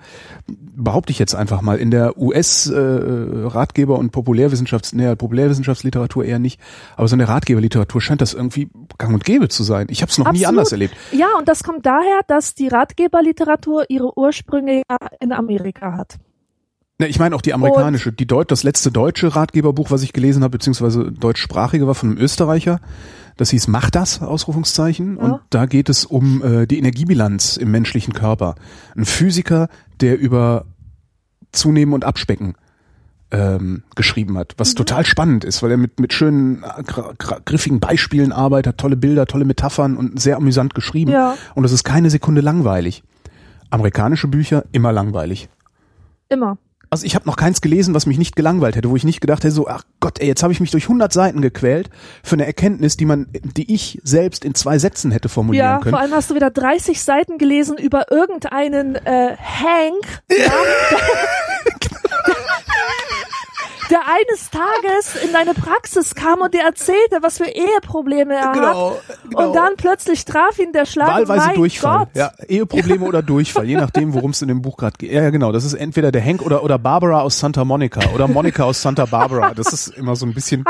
äh, 0.47 0.53
behaupte 0.77 1.11
ich 1.11 1.19
jetzt 1.19 1.35
einfach 1.35 1.61
mal, 1.61 1.77
in 1.77 1.91
der 1.91 2.17
US-Ratgeber- 2.17 3.97
und 3.97 4.11
Populärwissenschafts, 4.11 4.93
nee, 4.93 5.13
Populärwissenschaftsliteratur 5.15 6.23
eher 6.23 6.39
nicht, 6.39 6.61
aber 6.95 7.09
so 7.09 7.15
in 7.15 7.19
der 7.19 7.27
Ratgeberliteratur 7.27 7.99
scheint 7.99 8.21
das 8.21 8.33
irgendwie 8.33 8.69
gang 8.97 9.13
und 9.13 9.25
gäbe 9.25 9.49
zu 9.49 9.63
sein. 9.63 9.87
Ich 9.89 10.01
habe 10.01 10.09
es 10.09 10.17
noch 10.17 10.27
nie 10.27 10.39
Absolut. 10.45 10.47
anders 10.49 10.71
erlebt. 10.71 10.95
Ja, 11.11 11.27
und 11.37 11.49
das 11.49 11.63
kommt 11.65 11.85
daher, 11.85 12.21
dass 12.27 12.53
die 12.55 12.69
Ratgeberliteratur 12.69 13.85
ihre 13.89 14.17
Ursprünge 14.17 14.83
ja 14.89 14.97
in 15.19 15.33
Amerika 15.33 15.97
hat. 15.97 16.15
Ne, 16.99 17.07
ich 17.07 17.17
meine 17.17 17.33
auch 17.33 17.41
die 17.41 17.53
amerikanische, 17.53 18.11
die 18.11 18.27
Deut 18.27 18.51
das 18.51 18.63
letzte 18.63 18.91
deutsche 18.91 19.33
Ratgeberbuch, 19.33 19.89
was 19.89 20.03
ich 20.03 20.11
gelesen 20.11 20.43
habe, 20.43 20.51
beziehungsweise 20.51 21.11
deutschsprachige 21.13 21.87
war 21.87 21.95
von 21.95 22.09
einem 22.09 22.17
Österreicher. 22.19 22.81
Das 23.37 23.51
hieß 23.51 23.69
Mach 23.69 23.89
das, 23.89 24.21
Ausrufungszeichen. 24.21 25.15
Ja. 25.15 25.23
Und 25.23 25.41
da 25.49 25.65
geht 25.65 25.87
es 25.87 26.03
um 26.03 26.43
äh, 26.43 26.67
die 26.67 26.77
Energiebilanz 26.77 27.55
im 27.55 27.71
menschlichen 27.71 28.13
Körper. 28.13 28.55
Ein 28.97 29.05
Physiker, 29.05 29.69
der 30.01 30.19
über 30.19 30.65
Zunehmen 31.53 31.93
und 31.93 32.03
Abspecken 32.03 32.55
ähm, 33.31 33.83
geschrieben 33.95 34.37
hat, 34.37 34.55
was 34.57 34.75
total 34.75 35.05
spannend 35.05 35.45
ist, 35.45 35.63
weil 35.63 35.71
er 35.71 35.77
mit, 35.77 36.01
mit 36.01 36.11
schönen, 36.11 36.65
gr 36.85 37.13
gr 37.17 37.39
griffigen 37.45 37.79
Beispielen 37.79 38.33
arbeitet, 38.33 38.73
hat 38.73 38.77
tolle 38.77 38.97
Bilder, 38.97 39.25
tolle 39.25 39.45
Metaphern 39.45 39.95
und 39.95 40.19
sehr 40.19 40.35
amüsant 40.35 40.75
geschrieben. 40.75 41.11
Ja. 41.11 41.35
Und 41.55 41.63
es 41.63 41.71
ist 41.71 41.85
keine 41.85 42.09
Sekunde 42.09 42.41
langweilig. 42.41 43.03
Amerikanische 43.69 44.27
Bücher 44.27 44.65
immer 44.73 44.91
langweilig. 44.91 45.47
Immer. 46.27 46.57
Also 46.91 47.05
ich 47.05 47.13
habe 47.15 47.27
noch 47.27 47.35
keins 47.35 47.61
gelesen, 47.61 47.93
was 47.93 48.05
mich 48.07 48.17
nicht 48.17 48.35
gelangweilt 48.35 48.75
hätte, 48.75 48.89
wo 48.89 48.95
ich 48.95 49.03
nicht 49.03 49.21
gedacht 49.21 49.43
hätte, 49.43 49.53
so, 49.53 49.67
ach 49.67 49.83
Gott, 49.99 50.19
ey, 50.19 50.27
jetzt 50.27 50.41
habe 50.41 50.51
ich 50.53 50.59
mich 50.59 50.71
durch 50.71 50.85
100 50.85 51.13
Seiten 51.13 51.41
gequält 51.41 51.89
für 52.23 52.33
eine 52.35 52.45
Erkenntnis, 52.47 52.97
die 52.97 53.05
man, 53.05 53.27
die 53.31 53.71
ich 53.73 53.99
selbst 54.03 54.43
in 54.43 54.55
zwei 54.55 54.79
Sätzen 54.79 55.11
hätte 55.11 55.29
formulieren 55.29 55.65
Ja, 55.65 55.77
können. 55.79 55.91
vor 55.91 55.99
allem 55.99 56.13
hast 56.13 56.31
du 56.31 56.35
wieder 56.35 56.49
30 56.49 57.01
Seiten 57.01 57.37
gelesen 57.37 57.77
über 57.77 58.11
irgendeinen 58.11 58.95
äh, 58.95 59.35
Hank, 59.37 60.21
ja, 60.31 60.51
der, 63.89 64.01
eines 64.07 64.49
Tages 64.51 65.15
in 65.23 65.33
deine 65.33 65.53
Praxis 65.53 66.15
kam 66.15 66.41
und 66.41 66.53
dir 66.53 66.61
erzählte, 66.61 67.17
was 67.21 67.37
für 67.37 67.45
Eheprobleme 67.45 68.35
er 68.35 68.51
Genau, 68.51 68.91
hat. 68.95 69.01
genau. 69.23 69.47
Und 69.47 69.53
dann 69.55 69.75
plötzlich 69.77 70.25
traf 70.25 70.57
ihn 70.59 70.71
der 70.73 70.85
Schlag. 70.85 71.07
Wahlweise 71.07 71.47
mein 71.47 71.55
Durchfall. 71.55 71.99
Gott. 71.99 72.09
Ja, 72.15 72.31
Eheprobleme 72.47 73.05
oder 73.05 73.21
Durchfall, 73.21 73.65
je 73.65 73.75
nachdem, 73.77 74.13
worum 74.13 74.31
es 74.31 74.41
in 74.41 74.47
dem 74.47 74.61
Buch 74.61 74.77
gerade 74.77 74.97
geht. 74.97 75.11
Ja, 75.11 75.23
ja, 75.23 75.29
genau. 75.29 75.51
Das 75.51 75.63
ist 75.65 75.73
entweder 75.73 76.11
der 76.11 76.23
Hank 76.23 76.41
oder, 76.41 76.63
oder 76.63 76.77
Barbara 76.79 77.21
aus 77.21 77.39
Santa 77.39 77.65
Monica 77.65 78.01
oder 78.13 78.27
Monica 78.27 78.63
aus 78.63 78.81
Santa 78.81 79.05
Barbara. 79.05 79.53
Das 79.53 79.73
ist 79.73 79.87
immer 79.89 80.15
so 80.15 80.25
ein 80.25 80.33
bisschen, 80.33 80.63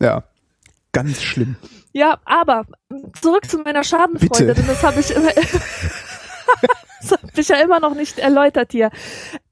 ja, 0.00 0.24
ganz 0.92 1.22
schlimm. 1.22 1.56
Ja, 1.92 2.18
aber 2.24 2.64
zurück 3.20 3.48
zu 3.48 3.58
meiner 3.58 3.84
Schadenfreude, 3.84 4.46
Bitte. 4.46 4.54
denn 4.54 4.66
das 4.66 4.82
habe 4.82 5.00
ich 5.00 5.10
immer, 5.14 5.30
das 7.02 7.12
habe 7.12 7.28
ich 7.36 7.48
ja 7.48 7.56
immer 7.56 7.80
noch 7.80 7.94
nicht 7.94 8.18
erläutert 8.18 8.72
hier. 8.72 8.90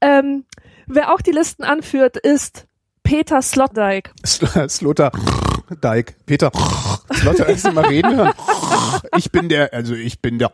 Ähm, 0.01 0.45
wer 0.91 1.13
auch 1.13 1.21
die 1.21 1.31
Listen 1.31 1.63
anführt, 1.63 2.17
ist 2.17 2.65
Peter 3.03 3.41
Sloterdijk. 3.41 4.11
Sl- 4.25 4.69
Slotter 4.69 5.11
Dijk. 5.83 6.15
Peter 6.25 6.51
Slotter, 7.13 7.45
kannst 7.45 7.65
du 7.65 7.71
mal 7.71 7.85
reden 7.85 8.15
hören? 8.15 8.33
Ich 9.17 9.31
bin 9.31 9.49
der, 9.49 9.73
also 9.73 9.93
ich 9.93 10.21
bin 10.21 10.37
der 10.37 10.51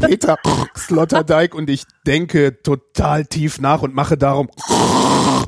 Peter 0.00 0.36
Sloterdijk 0.76 1.54
und 1.54 1.70
ich 1.70 1.84
denke 2.06 2.62
total 2.62 3.24
tief 3.24 3.58
nach 3.60 3.82
und 3.82 3.94
mache 3.94 4.16
darum 4.18 4.48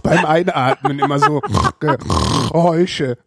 beim 0.03 0.25
Einatmen 0.25 0.99
immer 0.99 1.19
so 1.19 1.41
Geräusche. 1.81 3.19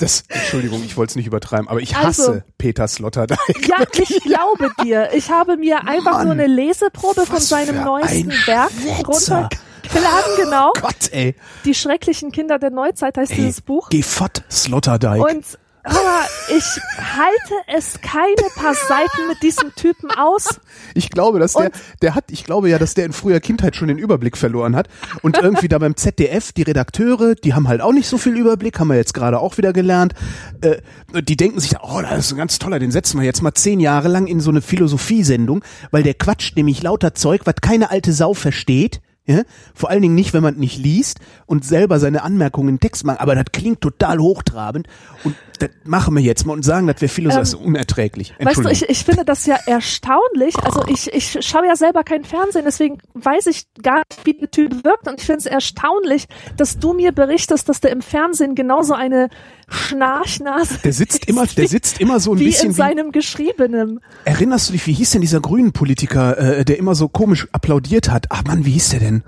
Das, 0.00 0.22
Entschuldigung, 0.28 0.82
ich 0.84 0.96
wollte 0.96 1.12
es 1.12 1.16
nicht 1.16 1.26
übertreiben, 1.26 1.68
aber 1.68 1.80
ich 1.80 1.96
hasse 1.96 2.28
Also- 2.30 2.42
Peter 2.58 2.86
Sloterdijk. 2.86 3.38
Ja, 3.68 3.76
ich 3.92 4.22
glaube 4.22 4.70
dir. 4.84 5.10
Ich 5.14 5.30
habe 5.30 5.56
mir 5.56 5.86
einfach 5.88 6.12
Mann, 6.12 6.24
nur 6.24 6.32
eine 6.34 6.46
Leseprobe 6.46 7.24
von 7.26 7.40
seinem 7.40 7.82
neuesten 7.84 8.30
Werk 8.46 8.70
Schwätzer. 8.70 9.48
Runtergeladen, 9.94 10.32
genau. 10.36 10.72
Gott, 10.80 11.12
ey. 11.12 11.34
Die 11.64 11.74
schrecklichen 11.74 12.32
Kinder 12.32 12.58
der 12.58 12.70
Neuzeit 12.70 13.16
heißt 13.16 13.32
ey 13.32 13.36
dieses 13.36 13.60
Buch. 13.60 13.88
Geh 13.90 14.02
fort, 14.02 14.42
Sloterdijk. 14.50 15.22
Und 15.24 15.44
aber 15.84 16.26
ich 16.54 16.64
halte 16.98 17.54
es 17.74 17.98
keine 18.02 18.34
paar 18.56 18.74
Seiten 18.74 19.26
mit 19.28 19.42
diesem 19.42 19.74
Typen 19.74 20.10
aus. 20.10 20.60
Ich 20.92 21.08
glaube, 21.08 21.38
dass 21.38 21.54
der, 21.54 21.66
Und- 21.66 21.72
der 22.02 22.14
hat, 22.14 22.24
ich 22.30 22.44
glaube 22.44 22.68
ja, 22.68 22.78
dass 22.78 22.92
der 22.92 23.06
in 23.06 23.14
früher 23.14 23.40
Kindheit 23.40 23.74
schon 23.74 23.88
den 23.88 23.96
Überblick 23.96 24.36
verloren 24.36 24.76
hat 24.76 24.88
und 25.22 25.38
irgendwie 25.38 25.68
da 25.68 25.78
beim 25.78 25.96
ZDF 25.96 26.52
die 26.52 26.62
Redakteure, 26.62 27.36
die 27.36 27.54
haben 27.54 27.68
halt 27.68 27.80
auch 27.80 27.92
nicht 27.92 28.06
so 28.06 28.18
viel 28.18 28.36
Überblick, 28.36 28.78
haben 28.78 28.88
wir 28.88 28.96
jetzt 28.96 29.14
gerade 29.14 29.38
auch 29.38 29.56
wieder 29.56 29.72
gelernt. 29.72 30.12
Äh, 30.60 30.82
die 31.22 31.36
denken 31.36 31.58
sich, 31.58 31.76
oh, 31.80 32.02
das 32.02 32.26
ist 32.26 32.32
ein 32.32 32.38
ganz 32.38 32.58
toller, 32.58 32.78
den 32.80 32.90
setzen 32.90 33.18
wir 33.18 33.24
jetzt 33.24 33.40
mal 33.40 33.54
zehn 33.54 33.80
Jahre 33.80 34.08
lang 34.08 34.26
in 34.26 34.40
so 34.40 34.50
eine 34.50 34.60
Philosophiesendung, 34.60 35.64
weil 35.90 36.02
der 36.02 36.14
quatscht 36.14 36.54
nämlich 36.56 36.82
lauter 36.82 37.14
Zeug, 37.14 37.42
was 37.44 37.54
keine 37.62 37.90
alte 37.90 38.12
Sau 38.12 38.34
versteht. 38.34 39.00
Ja? 39.28 39.42
Vor 39.74 39.90
allen 39.90 40.00
Dingen 40.00 40.14
nicht, 40.14 40.32
wenn 40.32 40.42
man 40.42 40.56
nicht 40.56 40.78
liest 40.78 41.20
und 41.44 41.64
selber 41.64 42.00
seine 42.00 42.22
Anmerkungen 42.22 42.70
in 42.70 42.80
Text 42.80 43.04
macht. 43.04 43.20
Aber 43.20 43.34
das 43.34 43.44
klingt 43.52 43.82
total 43.82 44.18
hochtrabend 44.18 44.88
und 45.22 45.36
das 45.58 45.70
machen 45.84 46.14
wir 46.14 46.22
jetzt 46.22 46.46
mal 46.46 46.52
und 46.54 46.64
sagen, 46.64 46.86
das 46.86 47.00
wäre 47.00 47.10
Philosoph, 47.10 47.40
das 47.40 47.48
ist 47.50 47.54
unerträglich. 47.56 48.32
Ähm, 48.38 48.46
Weißt 48.46 48.64
du, 48.64 48.68
ich, 48.68 48.88
ich 48.88 49.04
finde 49.04 49.24
das 49.24 49.44
ja 49.44 49.58
erstaunlich. 49.66 50.56
Also 50.62 50.84
ich, 50.86 51.12
ich 51.12 51.38
schaue 51.44 51.66
ja 51.66 51.76
selber 51.76 52.04
kein 52.04 52.24
Fernsehen, 52.24 52.64
deswegen 52.64 52.98
weiß 53.14 53.46
ich 53.48 53.66
gar 53.82 53.98
nicht, 53.98 54.24
wie 54.24 54.34
der 54.34 54.50
Typ 54.50 54.84
wirkt. 54.84 55.08
Und 55.08 55.20
ich 55.20 55.26
finde 55.26 55.40
es 55.40 55.46
erstaunlich, 55.46 56.26
dass 56.56 56.78
du 56.78 56.94
mir 56.94 57.12
berichtest, 57.12 57.68
dass 57.68 57.80
der 57.80 57.90
im 57.90 58.02
Fernsehen 58.02 58.54
genauso 58.54 58.94
eine 58.94 59.28
Schnarchnase 59.68 60.78
Der 60.82 60.92
sitzt 60.92 61.26
immer, 61.26 61.46
der 61.46 61.68
sitzt 61.68 62.00
immer 62.00 62.20
so 62.20 62.32
ein 62.32 62.38
wie 62.38 62.44
in 62.44 62.50
bisschen 62.50 62.70
wie, 62.70 62.74
seinem 62.74 63.12
Geschriebenen. 63.12 64.00
erinnerst 64.24 64.68
du 64.68 64.72
dich, 64.72 64.86
wie 64.86 64.92
hieß 64.94 65.10
denn 65.10 65.20
dieser 65.20 65.40
grünen 65.40 65.72
Politiker, 65.72 66.38
äh, 66.38 66.64
der 66.64 66.78
immer 66.78 66.94
so 66.94 67.08
komisch 67.08 67.48
applaudiert 67.52 68.10
hat? 68.10 68.26
Ach 68.30 68.44
Mann, 68.44 68.64
wie 68.64 68.72
hieß 68.72 68.90
der 68.90 69.00
denn? 69.00 69.22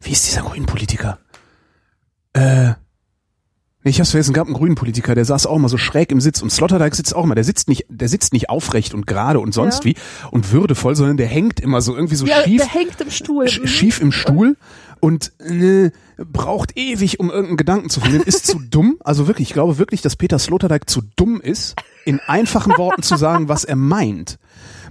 Wie 0.00 0.10
hieß 0.10 0.22
dieser 0.22 0.42
grünen 0.42 0.66
Politiker? 0.66 1.18
Äh, 2.32 2.68
nee, 3.82 3.90
ich 3.90 4.00
hab's 4.00 4.10
vergessen, 4.10 4.32
gab 4.32 4.46
einen 4.46 4.56
grünen 4.56 4.74
Politiker, 4.74 5.14
der 5.14 5.24
saß 5.24 5.46
auch 5.46 5.58
mal 5.58 5.68
so 5.68 5.76
schräg 5.78 6.10
im 6.10 6.20
Sitz 6.20 6.42
und 6.42 6.50
Sloterdijk 6.50 6.94
sitzt 6.94 7.14
auch 7.14 7.24
mal, 7.26 7.34
der 7.34 7.44
sitzt 7.44 7.68
nicht, 7.68 7.84
der 7.88 8.08
sitzt 8.08 8.32
nicht 8.32 8.50
aufrecht 8.50 8.94
und 8.94 9.06
gerade 9.06 9.38
und 9.40 9.52
sonst 9.52 9.84
Ja. 9.84 9.90
wie 9.90 9.96
und 10.30 10.50
würdevoll, 10.52 10.96
sondern 10.96 11.16
der 11.16 11.26
hängt 11.28 11.60
immer 11.60 11.80
so 11.80 11.94
irgendwie 11.94 12.16
so 12.16 12.26
Ja, 12.26 12.42
schief, 12.42 12.60
der 12.62 12.70
hängt 12.70 13.00
im 13.00 13.10
Stuhl. 13.10 13.44
sch- 13.46 13.60
Mhm. 13.62 13.66
schief 13.66 14.00
im 14.00 14.12
Stuhl 14.12 14.56
und 15.00 15.32
äh, 15.40 15.90
braucht 16.16 16.76
ewig, 16.76 17.20
um 17.20 17.30
irgendeinen 17.30 17.56
Gedanken 17.56 17.90
zu 17.90 18.00
finden. 18.00 18.22
Ist 18.22 18.46
zu 18.46 18.58
dumm. 18.58 18.96
Also 19.04 19.26
wirklich, 19.26 19.48
ich 19.48 19.54
glaube 19.54 19.78
wirklich, 19.78 20.02
dass 20.02 20.16
Peter 20.16 20.38
Sloterdijk 20.38 20.88
zu 20.88 21.02
dumm 21.16 21.40
ist, 21.40 21.74
in 22.04 22.20
einfachen 22.20 22.76
Worten 22.78 23.02
zu 23.02 23.16
sagen, 23.16 23.48
was 23.48 23.64
er 23.64 23.76
meint. 23.76 24.38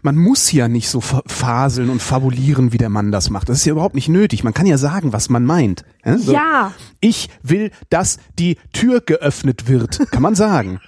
Man 0.02 0.18
muss 0.18 0.52
ja 0.52 0.68
nicht 0.68 0.90
so 0.90 1.00
fa- 1.00 1.24
faseln 1.26 1.90
und 1.90 2.02
fabulieren, 2.02 2.74
wie 2.74 2.78
der 2.78 2.90
Mann 2.90 3.14
das 3.14 3.30
macht. 3.30 3.48
Das 3.48 3.60
ist 3.60 3.66
ja 3.66 3.72
überhaupt 3.72 3.96
nicht 3.96 4.10
nötig. 4.10 4.44
Man 4.44 4.54
kann 4.54 4.66
ja 4.66 4.78
sagen, 4.78 5.14
was 5.14 5.30
man 5.30 5.46
meint. 5.46 5.86
Ja. 6.04 6.18
So. 6.18 6.34
Ja. 6.34 6.74
Ich 7.00 7.30
will, 7.42 7.72
dass 7.90 8.18
die 8.38 8.58
Tür 8.74 9.00
geöffnet 9.00 9.70
wird. 9.70 10.02
Kann 10.12 10.22
man 10.22 10.36
sagen. 10.36 10.82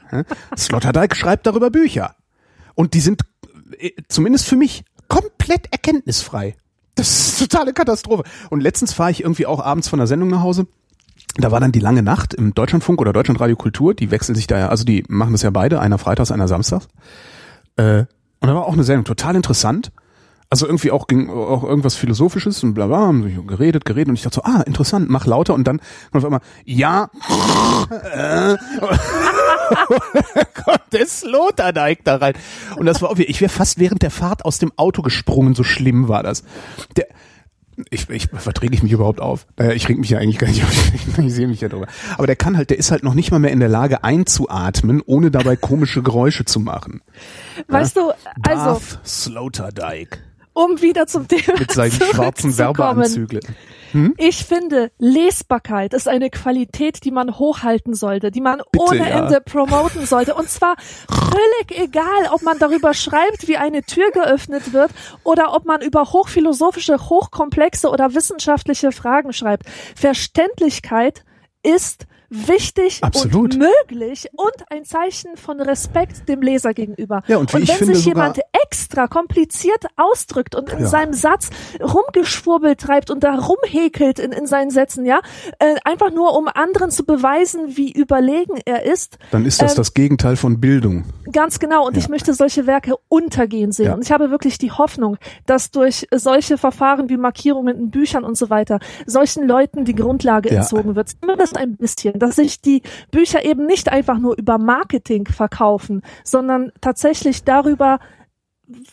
Sloterdijk 0.58 1.16
schreibt 1.16 1.48
darüber 1.48 1.70
Bücher. 1.70 2.16
Und 2.74 2.94
die 2.94 3.00
sind, 3.00 3.22
äh, 3.80 3.92
zumindest 4.10 4.48
für 4.48 4.58
mich, 4.58 4.84
komplett 5.08 5.72
erkenntnisfrei. 5.72 6.58
Das 6.96 7.10
ist 7.10 7.40
totale 7.40 7.74
Katastrophe. 7.74 8.24
Und 8.50 8.62
letztens 8.62 8.94
fahre 8.94 9.12
ich 9.12 9.22
irgendwie 9.22 9.46
auch 9.46 9.60
abends 9.60 9.88
von 9.88 10.00
der 10.00 10.08
Sendung 10.08 10.30
nach 10.30 10.42
Hause. 10.42 10.68
Da 11.38 11.52
war 11.52 11.60
dann 11.60 11.74
die 11.74 11.80
lange 11.80 12.02
Nacht 12.02 12.34
im 12.34 12.54
Deutschlandfunk 12.54 13.02
oder 13.02 13.12
Deutschlandradio 13.12 13.58
Kultur. 13.58 13.94
Die 13.94 14.12
wechseln 14.12 14.36
sich 14.36 14.48
da 14.48 14.58
ja, 14.58 14.70
also 14.70 14.86
die 14.86 15.04
machen 15.10 15.34
das 15.34 15.42
ja 15.42 15.50
beide, 15.50 15.82
einer 15.82 15.98
freitags, 15.98 16.32
einer 16.32 16.48
samstags. 16.48 16.88
Äh, 17.76 18.06
und 18.40 18.48
da 18.50 18.56
war 18.56 18.66
auch 18.66 18.74
eine 18.74 18.84
Sendung 18.84 19.06
total 19.06 19.36
interessant. 19.36 19.92
Also 20.50 20.68
irgendwie 20.68 20.92
auch 20.92 21.08
ging 21.08 21.30
auch 21.30 21.64
irgendwas 21.64 21.96
Philosophisches 21.96 22.64
und 22.64 22.76
bla 22.76 22.88
bla, 22.88 23.00
haben 23.00 23.24
sich 23.24 23.36
geredet, 23.48 23.84
geredet 23.84 24.10
und 24.10 24.16
ich 24.16 24.22
dachte 24.22 24.36
so, 24.36 24.44
ah, 24.44 24.62
interessant, 24.62 25.10
mach 25.10 25.26
lauter 25.26 25.54
und 25.54 25.66
dann 25.66 25.82
kommt 26.12 26.24
auf 26.24 26.26
einmal, 26.26 26.42
ja, 26.66 27.10
äh, 28.14 28.56
kommt 30.64 30.94
der 30.94 31.08
Sloterdijk 31.08 32.04
da 32.04 32.18
rein. 32.18 32.34
Und 32.76 32.86
das 32.86 33.02
war 33.02 33.10
auch, 33.10 33.18
ich 33.18 33.42
wäre 33.42 33.50
fast 33.52 33.80
während 33.80 34.02
der 34.04 34.12
Fahrt 34.12 34.46
aus 34.46 34.60
dem 34.60 34.72
Auto 34.78 35.02
gesprungen, 35.02 35.56
so 35.56 35.64
schlimm 35.64 36.08
war 36.08 36.24
das. 36.24 36.44
Der, 36.96 37.08
ich, 37.90 38.10
ich 38.10 38.28
verträge 38.28 38.74
ich 38.74 38.84
mich 38.84 38.94
überhaupt 38.94 39.20
auf. 39.20 39.48
Äh, 39.60 39.74
Ich 39.74 39.90
reg 39.90 39.98
mich 39.98 40.10
ja 40.10 40.20
eigentlich 40.20 40.38
gar 40.38 40.48
nicht 40.48 40.64
auf. 40.64 40.92
Ich 41.18 41.34
sehe 41.34 41.48
mich 41.48 41.60
ja 41.62 41.68
drüber. 41.68 41.88
Aber 42.18 42.28
der 42.28 42.36
kann 42.36 42.56
halt, 42.56 42.70
der 42.70 42.78
ist 42.78 42.92
halt 42.92 43.04
noch 43.04 43.14
nicht 43.14 43.32
mal 43.32 43.40
mehr 43.40 43.52
in 43.52 43.60
der 43.60 43.70
Lage 43.70 44.04
einzuatmen, 44.04 45.02
ohne 45.06 45.32
dabei 45.32 45.56
komische 45.56 46.02
Geräusche 46.04 46.46
zu 46.46 46.60
machen. 46.60 47.02
Weißt 47.68 47.98
du, 47.98 48.12
also, 48.44 48.64
Darth 48.64 49.00
Sloterdijk 49.06 50.20
um 50.56 50.82
wieder 50.82 51.06
zum 51.06 51.28
Thema 51.28 51.60
mit 51.60 51.72
seinen 51.72 51.92
schwarzen. 51.92 52.58
Werbeanzügen. 52.58 53.42
Ich 54.18 54.44
finde, 54.44 54.92
Lesbarkeit 54.98 55.94
ist 55.94 56.08
eine 56.08 56.30
Qualität, 56.30 57.06
die 57.06 57.12
man 57.12 57.38
hochhalten 57.38 57.94
sollte, 57.94 58.30
die 58.30 58.42
man 58.42 58.62
Bitte, 58.72 58.84
ohne 58.84 59.10
ja. 59.10 59.26
Ende 59.26 59.40
promoten 59.40 60.06
sollte. 60.06 60.36
Und 60.36 60.50
zwar 60.50 60.76
völlig 61.10 61.80
egal, 61.80 62.30
ob 62.34 62.42
man 62.42 62.60
darüber 62.60 62.94
schreibt, 62.94 63.48
wie 63.48 63.58
eine 63.58 63.84
Tür 63.84 64.12
geöffnet 64.12 64.74
wird 64.74 64.92
oder 65.24 65.54
ob 65.54 65.66
man 65.66 65.82
über 65.82 66.12
hochphilosophische, 66.12 66.98
hochkomplexe 67.10 67.90
oder 67.90 68.14
wissenschaftliche 68.14 68.92
Fragen 68.92 69.32
schreibt. 69.32 69.64
Verständlichkeit 69.96 71.24
ist 71.64 72.06
wichtig 72.30 73.00
Absolut. 73.04 73.56
und 73.56 73.60
möglich 73.90 74.28
und 74.36 74.54
ein 74.70 74.84
Zeichen 74.86 75.38
von 75.38 75.62
Respekt 75.62 76.28
dem 76.28 76.42
Leser 76.42 76.74
gegenüber. 76.74 77.22
Ja, 77.28 77.38
und 77.38 77.54
ich 77.54 77.70
wenn 77.80 77.94
sich 77.96 78.06
jemand 78.06 78.40
extra 78.66 79.08
kompliziert 79.08 79.86
ausdrückt 79.96 80.56
und 80.56 80.72
in 80.72 80.80
Ja. 80.82 80.88
seinem 80.88 81.14
Satz 81.14 81.50
rumgeschwurbelt 81.82 82.80
treibt 82.80 83.10
und 83.10 83.24
da 83.24 83.36
rumhäkelt 83.36 84.20
in, 84.20 84.32
in 84.32 84.46
seinen 84.48 84.70
Sätzen, 84.70 85.06
ja, 85.06 85.20
äh, 85.60 85.76
einfach 85.84 86.12
nur 86.12 86.38
um 86.38 86.48
anderen 86.48 86.92
zu 86.92 87.06
beweisen, 87.06 87.78
wie 87.78 87.92
überlegen 87.92 88.60
er 88.66 88.84
ist, 88.86 89.18
Dann 89.32 89.46
ist 89.46 89.62
das 89.62 89.72
Ähm, 89.74 89.78
das 89.78 89.94
Gegenteil 89.94 90.36
von 90.36 90.60
Bildung. 90.60 91.06
Ganz 91.32 91.60
genau. 91.60 91.86
Und 91.88 91.94
Ja. 91.94 92.00
ich 92.00 92.10
möchte 92.10 92.34
solche 92.34 92.68
Werke 92.68 92.96
untergehen 93.08 93.72
sehen. 93.72 93.88
Ja. 93.88 93.94
Und 93.94 94.04
ich 94.04 94.12
habe 94.12 94.32
wirklich 94.32 94.58
die 94.58 94.72
Hoffnung, 94.72 95.18
dass 95.46 95.72
durch 95.72 96.08
solche 96.14 96.58
Verfahren 96.58 97.10
wie 97.10 97.18
Markierungen 97.18 97.78
in 97.78 97.90
Büchern 97.92 98.24
und 98.24 98.36
so 98.38 98.50
weiter 98.50 98.80
solchen 99.06 99.48
Leuten 99.48 99.86
die 99.86 99.96
Grundlage 99.96 100.50
entzogen 100.52 100.96
wird. 100.96 101.10
Zumindest 101.22 101.58
ein 101.58 101.76
bisschen. 101.78 102.15
Dass 102.20 102.36
sich 102.36 102.62
die 102.62 102.82
Bücher 103.12 103.46
eben 103.46 103.66
nicht 103.66 103.92
einfach 103.92 104.20
nur 104.20 104.38
über 104.38 104.58
Marketing 104.58 105.28
verkaufen, 105.28 106.02
sondern 106.24 106.72
tatsächlich 106.82 107.44
darüber, 107.44 108.00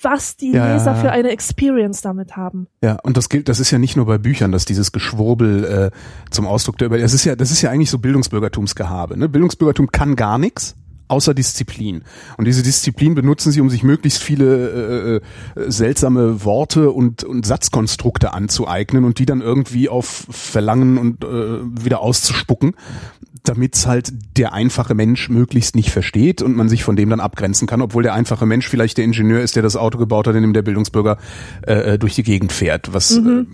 was 0.02 0.36
die 0.36 0.52
Ja. 0.52 0.74
Leser 0.74 0.94
für 0.96 1.10
eine 1.10 1.30
Experience 1.30 2.02
damit 2.02 2.36
haben. 2.36 2.66
Ja, 2.82 2.98
und 3.02 3.16
das 3.16 3.28
gilt, 3.28 3.48
das 3.48 3.58
ist 3.58 3.70
ja 3.70 3.78
nicht 3.78 3.96
nur 3.96 4.06
bei 4.06 4.18
Büchern, 4.18 4.52
dass 4.52 4.64
dieses 4.64 4.92
Geschwurbel 4.92 5.64
äh, 5.64 5.90
zum 6.30 6.46
Ausdruck 6.46 6.78
der 6.78 6.86
über 6.86 6.98
das 6.98 7.14
ist 7.14 7.24
ja 7.24 7.36
das 7.36 7.50
ist 7.50 7.62
ja 7.62 7.70
eigentlich 7.70 7.90
so 7.90 7.98
Bildungsbürgertumsgehabe, 7.98 9.16
ne? 9.18 9.28
Bildungsbürgertum 9.28 9.90
kann 9.90 10.16
gar 10.16 10.36
nichts 10.38 10.76
außer 11.12 11.34
Disziplin. 11.34 12.02
Und 12.38 12.46
diese 12.46 12.62
Disziplin 12.62 13.14
benutzen 13.14 13.52
sie, 13.52 13.60
um 13.60 13.68
sich 13.68 13.82
möglichst 13.82 14.22
viele 14.22 15.20
äh, 15.56 15.60
äh, 15.60 15.70
seltsame 15.70 16.44
Worte 16.44 16.90
und, 16.90 17.22
und 17.22 17.46
Satzkonstrukte 17.46 18.32
anzueignen 18.32 19.04
und 19.04 19.18
die 19.18 19.26
dann 19.26 19.42
irgendwie 19.42 19.88
auf 19.90 20.26
Verlangen 20.30 20.96
und 20.96 21.22
äh, 21.22 21.84
wieder 21.84 22.00
auszuspucken, 22.00 22.74
damit's 23.44 23.86
halt 23.86 24.12
der 24.36 24.52
einfache 24.52 24.94
Mensch 24.94 25.28
möglichst 25.28 25.74
nicht 25.74 25.90
versteht 25.90 26.42
und 26.42 26.54
man 26.54 26.68
sich 26.68 26.84
von 26.84 26.96
dem 26.96 27.10
dann 27.10 27.20
abgrenzen 27.20 27.66
kann, 27.66 27.82
obwohl 27.82 28.02
der 28.02 28.14
einfache 28.14 28.46
Mensch 28.46 28.68
vielleicht 28.68 28.98
der 28.98 29.04
Ingenieur 29.04 29.40
ist, 29.40 29.56
der 29.56 29.62
das 29.62 29.76
Auto 29.76 29.98
gebaut 29.98 30.26
hat, 30.26 30.36
in 30.36 30.42
dem 30.42 30.52
der 30.52 30.62
Bildungsbürger 30.62 31.18
äh, 31.66 31.94
äh, 31.94 31.98
durch 31.98 32.14
die 32.14 32.22
Gegend 32.22 32.52
fährt, 32.52 32.92
was 32.94 33.16
äh, 33.16 33.44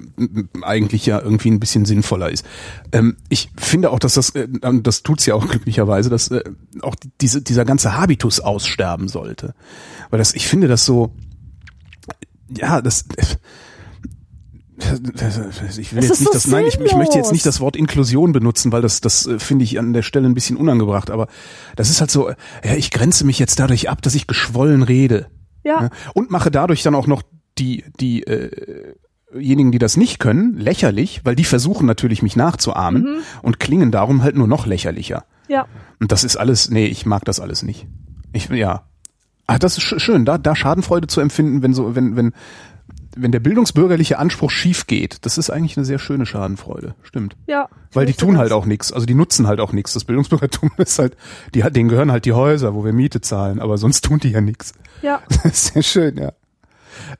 eigentlich 0.63 1.07
ja 1.07 1.21
irgendwie 1.21 1.51
ein 1.51 1.61
bisschen 1.61 1.87
sinnvoller 1.87 2.31
ist. 2.31 2.45
Ähm, 2.93 3.17
ich 3.29 3.51
finde 3.57 3.91
auch, 3.91 3.99
dass 3.99 4.15
das, 4.15 4.35
äh, 4.35 4.49
und 4.63 4.87
das 4.87 5.03
tut's 5.03 5.25
ja 5.27 5.35
auch 5.35 5.49
glücklicherweise, 5.49 6.11
dass 6.11 6.31
äh, 6.31 6.43
auch 6.83 6.95
diese, 7.21 7.41
dieser 7.49 7.65
ganze 7.65 7.97
Habitus 7.97 8.41
aussterben 8.41 9.09
sollte. 9.09 9.55
Weil 10.11 10.19
das, 10.19 10.35
ich 10.35 10.47
finde 10.47 10.69
das 10.69 10.85
so, 10.85 11.15
ja, 12.57 12.81
das, 12.81 13.05
ich 15.79 15.93
will 15.93 15.99
Es 15.99 16.09
jetzt 16.09 16.21
nicht 16.21 16.27
so 16.27 16.33
das, 16.33 16.47
nein, 16.47 16.65
ich, 16.67 16.79
ich 16.81 16.95
möchte 16.95 17.19
jetzt 17.19 17.33
nicht 17.33 17.45
das 17.45 17.61
Wort 17.61 17.77
Inklusion 17.77 18.33
benutzen, 18.33 18.71
weil 18.71 18.83
das, 18.83 19.01
das 19.01 19.27
äh, 19.27 19.39
finde 19.39 19.65
ich 19.65 19.79
an 19.79 19.93
der 19.93 20.03
Stelle 20.03 20.27
ein 20.29 20.35
bisschen 20.35 20.57
unangebracht, 20.57 21.11
aber 21.11 21.27
das 21.77 21.91
ist 21.91 22.01
halt 22.01 22.11
so, 22.11 22.31
ja, 22.31 22.75
ich 22.77 22.91
grenze 22.91 23.27
mich 23.27 23.39
jetzt 23.39 23.59
dadurch 23.59 23.91
ab, 23.91 24.03
dass 24.03 24.15
ich 24.15 24.27
geschwollen 24.27 24.83
rede. 24.83 25.27
Ja. 25.65 25.83
Ne? 25.83 25.91
Und 26.15 26.31
mache 26.31 26.51
dadurch 26.51 26.83
dann 26.83 26.95
auch 26.95 27.07
noch 27.07 27.23
die, 27.59 27.85
die, 27.99 28.23
äh, 28.23 28.95
diejenigen, 29.35 29.73
die 29.73 29.79
das 29.79 29.97
nicht 29.97 30.21
können, 30.21 30.57
lächerlich, 30.57 31.23
weil 31.25 31.35
die 31.35 31.45
versuchen 31.45 31.87
natürlich 31.87 32.23
mich 32.23 32.37
nachzuahmen 32.37 33.03
Mhm. 33.03 33.19
und 33.43 33.61
klingen 33.61 33.91
darum 33.91 34.23
halt 34.23 34.37
nur 34.37 34.49
noch 34.49 34.67
lächerlicher. 34.67 35.25
Ja. 35.49 35.67
Und 36.01 36.13
das 36.13 36.25
ist 36.25 36.37
alles, 36.37 36.71
nee, 36.71 36.87
ich 36.87 37.07
mag 37.07 37.25
das 37.25 37.41
alles 37.41 37.63
nicht. 37.63 37.87
Ich, 38.33 38.49
ja. 38.51 38.83
Ah, 39.47 39.59
das 39.59 39.79
ist 39.79 39.85
sch- 39.85 39.99
schön, 39.99 40.25
da, 40.25 40.37
da 40.39 40.55
Schadenfreude 40.55 41.07
zu 41.07 41.21
empfinden, 41.21 41.63
wenn 41.63 41.73
so, 41.73 41.95
wenn, 41.97 42.17
wenn, 42.17 42.33
wenn 43.17 43.33
der 43.33 43.41
bildungsbürgerliche 43.41 44.19
Anspruch 44.19 44.51
schief 44.51 44.87
geht, 44.87 45.25
das 45.25 45.39
ist 45.39 45.49
eigentlich 45.51 45.77
eine 45.79 45.87
sehr 45.87 45.99
schöne 45.99 46.27
Schadenfreude. 46.27 46.95
Stimmt. 47.03 47.35
Ja. 47.47 47.69
Weil 47.93 48.05
die 48.07 48.13
tun 48.13 48.37
halt 48.37 48.53
auch 48.53 48.67
nichts, 48.67 48.93
also 48.93 49.07
die 49.07 49.15
nutzen 49.15 49.47
halt 49.47 49.61
auch 49.61 49.73
nichts. 49.73 49.95
Das 49.95 50.05
Bildungsbürgertum 50.05 50.71
ist 50.77 50.99
halt, 50.99 51.17
die 51.55 51.65
hat, 51.65 51.75
denen 51.75 51.89
gehören 51.89 52.13
halt 52.13 52.27
die 52.27 52.35
Häuser, 52.35 52.75
wo 52.75 52.85
wir 52.85 52.93
Miete 52.93 53.21
zahlen, 53.23 53.59
aber 53.59 53.79
sonst 53.79 54.05
tun 54.05 54.19
die 54.21 54.29
ja 54.31 54.41
nichts. 54.43 54.73
Ja. 55.03 55.21
Das 55.29 55.45
ist 55.47 55.73
sehr 55.73 55.83
schön, 55.83 56.17
ja. 56.19 56.33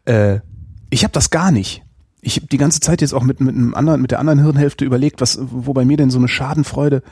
Äh, 0.05 0.41
ich 0.91 1.05
habe 1.05 1.13
das 1.13 1.31
gar 1.31 1.51
nicht. 1.51 1.83
Ich 2.21 2.37
habe 2.37 2.47
die 2.47 2.59
ganze 2.59 2.81
Zeit 2.81 3.01
jetzt 3.01 3.15
auch 3.15 3.23
mit, 3.23 3.41
mit 3.41 3.55
einem 3.55 3.75
anderen, 3.75 4.03
mit 4.03 4.11
der 4.11 4.19
anderen 4.19 4.41
Hirnhälfte 4.43 4.85
überlegt, 4.85 5.21
was, 5.21 5.39
wo 5.41 5.73
bei 5.73 5.85
mir 5.85 5.97
denn 5.97 6.11
so 6.11 6.19
eine 6.19 6.29
Schadenfreude. 6.29 7.03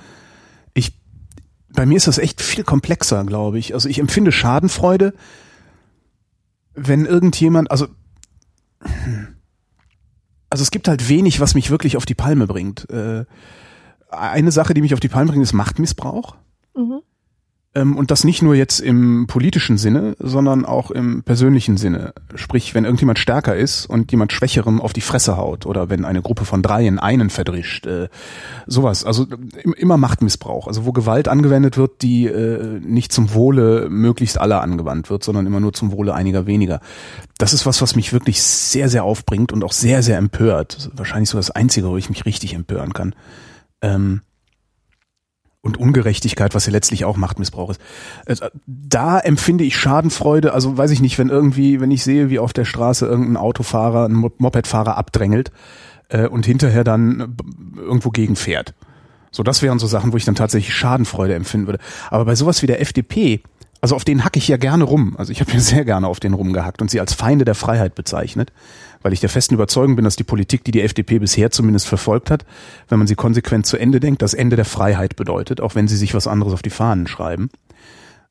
Bei 1.76 1.84
mir 1.86 1.96
ist 1.96 2.08
das 2.08 2.18
echt 2.18 2.40
viel 2.40 2.64
komplexer, 2.64 3.24
glaube 3.24 3.58
ich. 3.58 3.74
Also 3.74 3.88
ich 3.88 3.98
empfinde 3.98 4.32
Schadenfreude, 4.32 5.12
wenn 6.74 7.04
irgendjemand, 7.04 7.70
also, 7.70 7.86
also 10.50 10.62
es 10.62 10.70
gibt 10.70 10.88
halt 10.88 11.08
wenig, 11.08 11.38
was 11.38 11.54
mich 11.54 11.70
wirklich 11.70 11.96
auf 11.98 12.06
die 12.06 12.14
Palme 12.14 12.46
bringt. 12.46 12.88
Äh, 12.90 13.26
eine 14.10 14.52
Sache, 14.52 14.72
die 14.72 14.80
mich 14.80 14.94
auf 14.94 15.00
die 15.00 15.08
Palme 15.08 15.30
bringt, 15.30 15.42
ist 15.42 15.52
Machtmissbrauch. 15.52 16.36
Mhm. 16.74 17.02
Ähm, 17.76 17.96
und 17.96 18.10
das 18.10 18.24
nicht 18.24 18.40
nur 18.40 18.54
jetzt 18.54 18.80
im 18.80 19.26
politischen 19.26 19.76
Sinne, 19.76 20.16
sondern 20.18 20.64
auch 20.64 20.90
im 20.90 21.22
persönlichen 21.22 21.76
Sinne. 21.76 22.14
Sprich, 22.34 22.74
wenn 22.74 22.84
irgendjemand 22.84 23.18
stärker 23.18 23.54
ist 23.54 23.84
und 23.84 24.10
jemand 24.12 24.32
Schwächerem 24.32 24.80
auf 24.80 24.94
die 24.94 25.02
Fresse 25.02 25.36
haut 25.36 25.66
oder 25.66 25.90
wenn 25.90 26.06
eine 26.06 26.22
Gruppe 26.22 26.46
von 26.46 26.62
dreien 26.62 26.98
einen 26.98 27.28
verdrischt, 27.28 27.86
äh, 27.86 28.08
sowas. 28.66 29.04
Also 29.04 29.26
im- 29.62 29.74
immer 29.74 29.98
Machtmissbrauch. 29.98 30.66
Also 30.68 30.86
wo 30.86 30.92
Gewalt 30.92 31.28
angewendet 31.28 31.76
wird, 31.76 32.00
die 32.00 32.26
äh, 32.26 32.80
nicht 32.80 33.12
zum 33.12 33.34
Wohle 33.34 33.88
möglichst 33.90 34.40
aller 34.40 34.62
angewandt 34.62 35.10
wird, 35.10 35.22
sondern 35.22 35.46
immer 35.46 35.60
nur 35.60 35.74
zum 35.74 35.92
Wohle 35.92 36.14
einiger 36.14 36.46
weniger. 36.46 36.80
Das 37.36 37.52
ist 37.52 37.66
was, 37.66 37.82
was 37.82 37.94
mich 37.94 38.14
wirklich 38.14 38.42
sehr, 38.42 38.88
sehr 38.88 39.04
aufbringt 39.04 39.52
und 39.52 39.62
auch 39.62 39.72
sehr, 39.72 40.02
sehr 40.02 40.16
empört. 40.16 40.90
Wahrscheinlich 40.94 41.28
so 41.28 41.36
das 41.36 41.50
Einzige, 41.50 41.88
wo 41.88 41.98
ich 41.98 42.08
mich 42.08 42.24
richtig 42.24 42.54
empören 42.54 42.94
kann. 42.94 43.14
Ähm, 43.82 44.22
und 45.66 45.76
Ungerechtigkeit, 45.78 46.54
was 46.54 46.64
ja 46.66 46.72
letztlich 46.72 47.04
auch 47.04 47.16
Machtmissbrauch 47.16 47.70
ist. 47.70 47.80
Also, 48.26 48.46
Da 48.66 49.18
empfinde 49.18 49.64
ich 49.64 49.76
Schadenfreude, 49.76 50.54
also 50.54 50.78
weiß 50.78 50.90
ich 50.92 51.00
nicht, 51.00 51.18
wenn 51.18 51.28
irgendwie, 51.28 51.80
wenn 51.80 51.90
ich 51.90 52.02
sehe, 52.04 52.30
wie 52.30 52.38
auf 52.38 52.52
der 52.52 52.64
Straße 52.64 53.04
irgendein 53.06 53.36
Autofahrer, 53.36 54.06
ein 54.06 54.14
Mo- 54.14 54.32
Mopedfahrer 54.38 54.96
abdrängelt 54.96 55.50
äh, 56.08 56.26
und 56.26 56.46
hinterher 56.46 56.84
dann 56.84 57.20
äh, 57.76 57.80
irgendwo 57.80 58.10
gegenfährt. 58.10 58.74
So, 59.32 59.42
das 59.42 59.60
wären 59.60 59.78
so 59.78 59.86
Sachen, 59.86 60.12
wo 60.12 60.16
ich 60.16 60.24
dann 60.24 60.34
tatsächlich 60.34 60.74
Schadenfreude 60.74 61.34
empfinden 61.34 61.66
würde. 61.66 61.80
Aber 62.10 62.24
bei 62.24 62.34
sowas 62.34 62.62
wie 62.62 62.66
der 62.66 62.80
FDP, 62.80 63.42
also 63.82 63.94
auf 63.94 64.04
den 64.04 64.24
hacke 64.24 64.38
ich 64.38 64.48
ja 64.48 64.56
gerne 64.56 64.84
rum. 64.84 65.14
Also 65.18 65.32
ich 65.32 65.40
habe 65.40 65.52
ja 65.52 65.60
sehr 65.72 65.84
gerne 65.84 66.06
auf 66.06 66.20
den 66.20 66.32
rumgehackt 66.32 66.80
und 66.80 66.90
sie 66.90 67.00
als 67.00 67.12
Feinde 67.12 67.44
der 67.44 67.54
Freiheit 67.54 67.94
bezeichnet, 67.94 68.52
weil 69.06 69.12
ich 69.12 69.20
der 69.20 69.28
festen 69.28 69.54
Überzeugung 69.54 69.94
bin, 69.94 70.04
dass 70.04 70.16
die 70.16 70.24
Politik, 70.24 70.64
die 70.64 70.72
die 70.72 70.80
FDP 70.80 71.20
bisher 71.20 71.52
zumindest 71.52 71.86
verfolgt 71.86 72.28
hat, 72.28 72.44
wenn 72.88 72.98
man 72.98 73.06
sie 73.06 73.14
konsequent 73.14 73.64
zu 73.64 73.76
Ende 73.76 74.00
denkt, 74.00 74.20
das 74.20 74.34
Ende 74.34 74.56
der 74.56 74.64
Freiheit 74.64 75.14
bedeutet, 75.14 75.60
auch 75.60 75.76
wenn 75.76 75.86
sie 75.86 75.96
sich 75.96 76.12
was 76.12 76.26
anderes 76.26 76.52
auf 76.52 76.62
die 76.62 76.70
Fahnen 76.70 77.06
schreiben. 77.06 77.48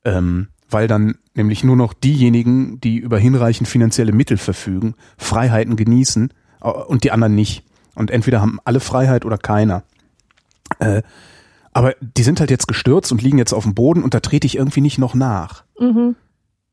Ähm, 0.04 0.50
weil 0.70 0.90
dann 0.90 1.16
nämlich 1.34 1.64
nur 1.64 1.78
noch 1.78 1.94
diejenigen, 1.94 2.82
die 2.82 2.98
über 2.98 3.18
hinreichend 3.18 3.70
finanzielle 3.70 4.12
Mittel 4.12 4.36
verfügen, 4.36 4.96
Freiheiten 5.18 5.78
genießen 5.78 6.34
und 6.60 7.06
die 7.06 7.12
anderen 7.12 7.36
nicht. 7.36 7.64
Und 7.96 8.12
entweder 8.12 8.42
haben 8.42 8.60
alle 8.66 8.82
Freiheit 8.82 9.24
oder 9.24 9.38
keiner. 9.38 9.84
Äh, 10.80 11.04
aber 11.72 11.96
die 12.02 12.24
sind 12.24 12.42
halt 12.42 12.52
jetzt 12.52 12.68
gestürzt 12.68 13.14
und 13.14 13.22
liegen 13.22 13.38
jetzt 13.38 13.54
auf 13.54 13.64
dem 13.64 13.76
Boden 13.76 14.04
und 14.04 14.14
da 14.14 14.20
trete 14.20 14.46
ich 14.46 14.58
irgendwie 14.58 14.82
nicht 14.82 14.98
noch 14.98 15.16
nach. 15.16 15.64
Mhm. 15.80 16.18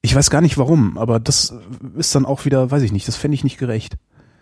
Ich 0.02 0.14
weiß 0.14 0.30
gar 0.30 0.40
nicht 0.40 0.58
warum, 0.58 0.98
aber 0.98 1.20
das 1.20 1.54
ist 1.96 2.14
dann 2.14 2.26
auch 2.26 2.44
wieder, 2.44 2.70
weiß 2.70 2.82
ich 2.82 2.92
nicht, 2.92 3.06
das 3.06 3.16
fände 3.16 3.36
ich 3.36 3.44
nicht 3.44 3.58
gerecht. 3.58 3.96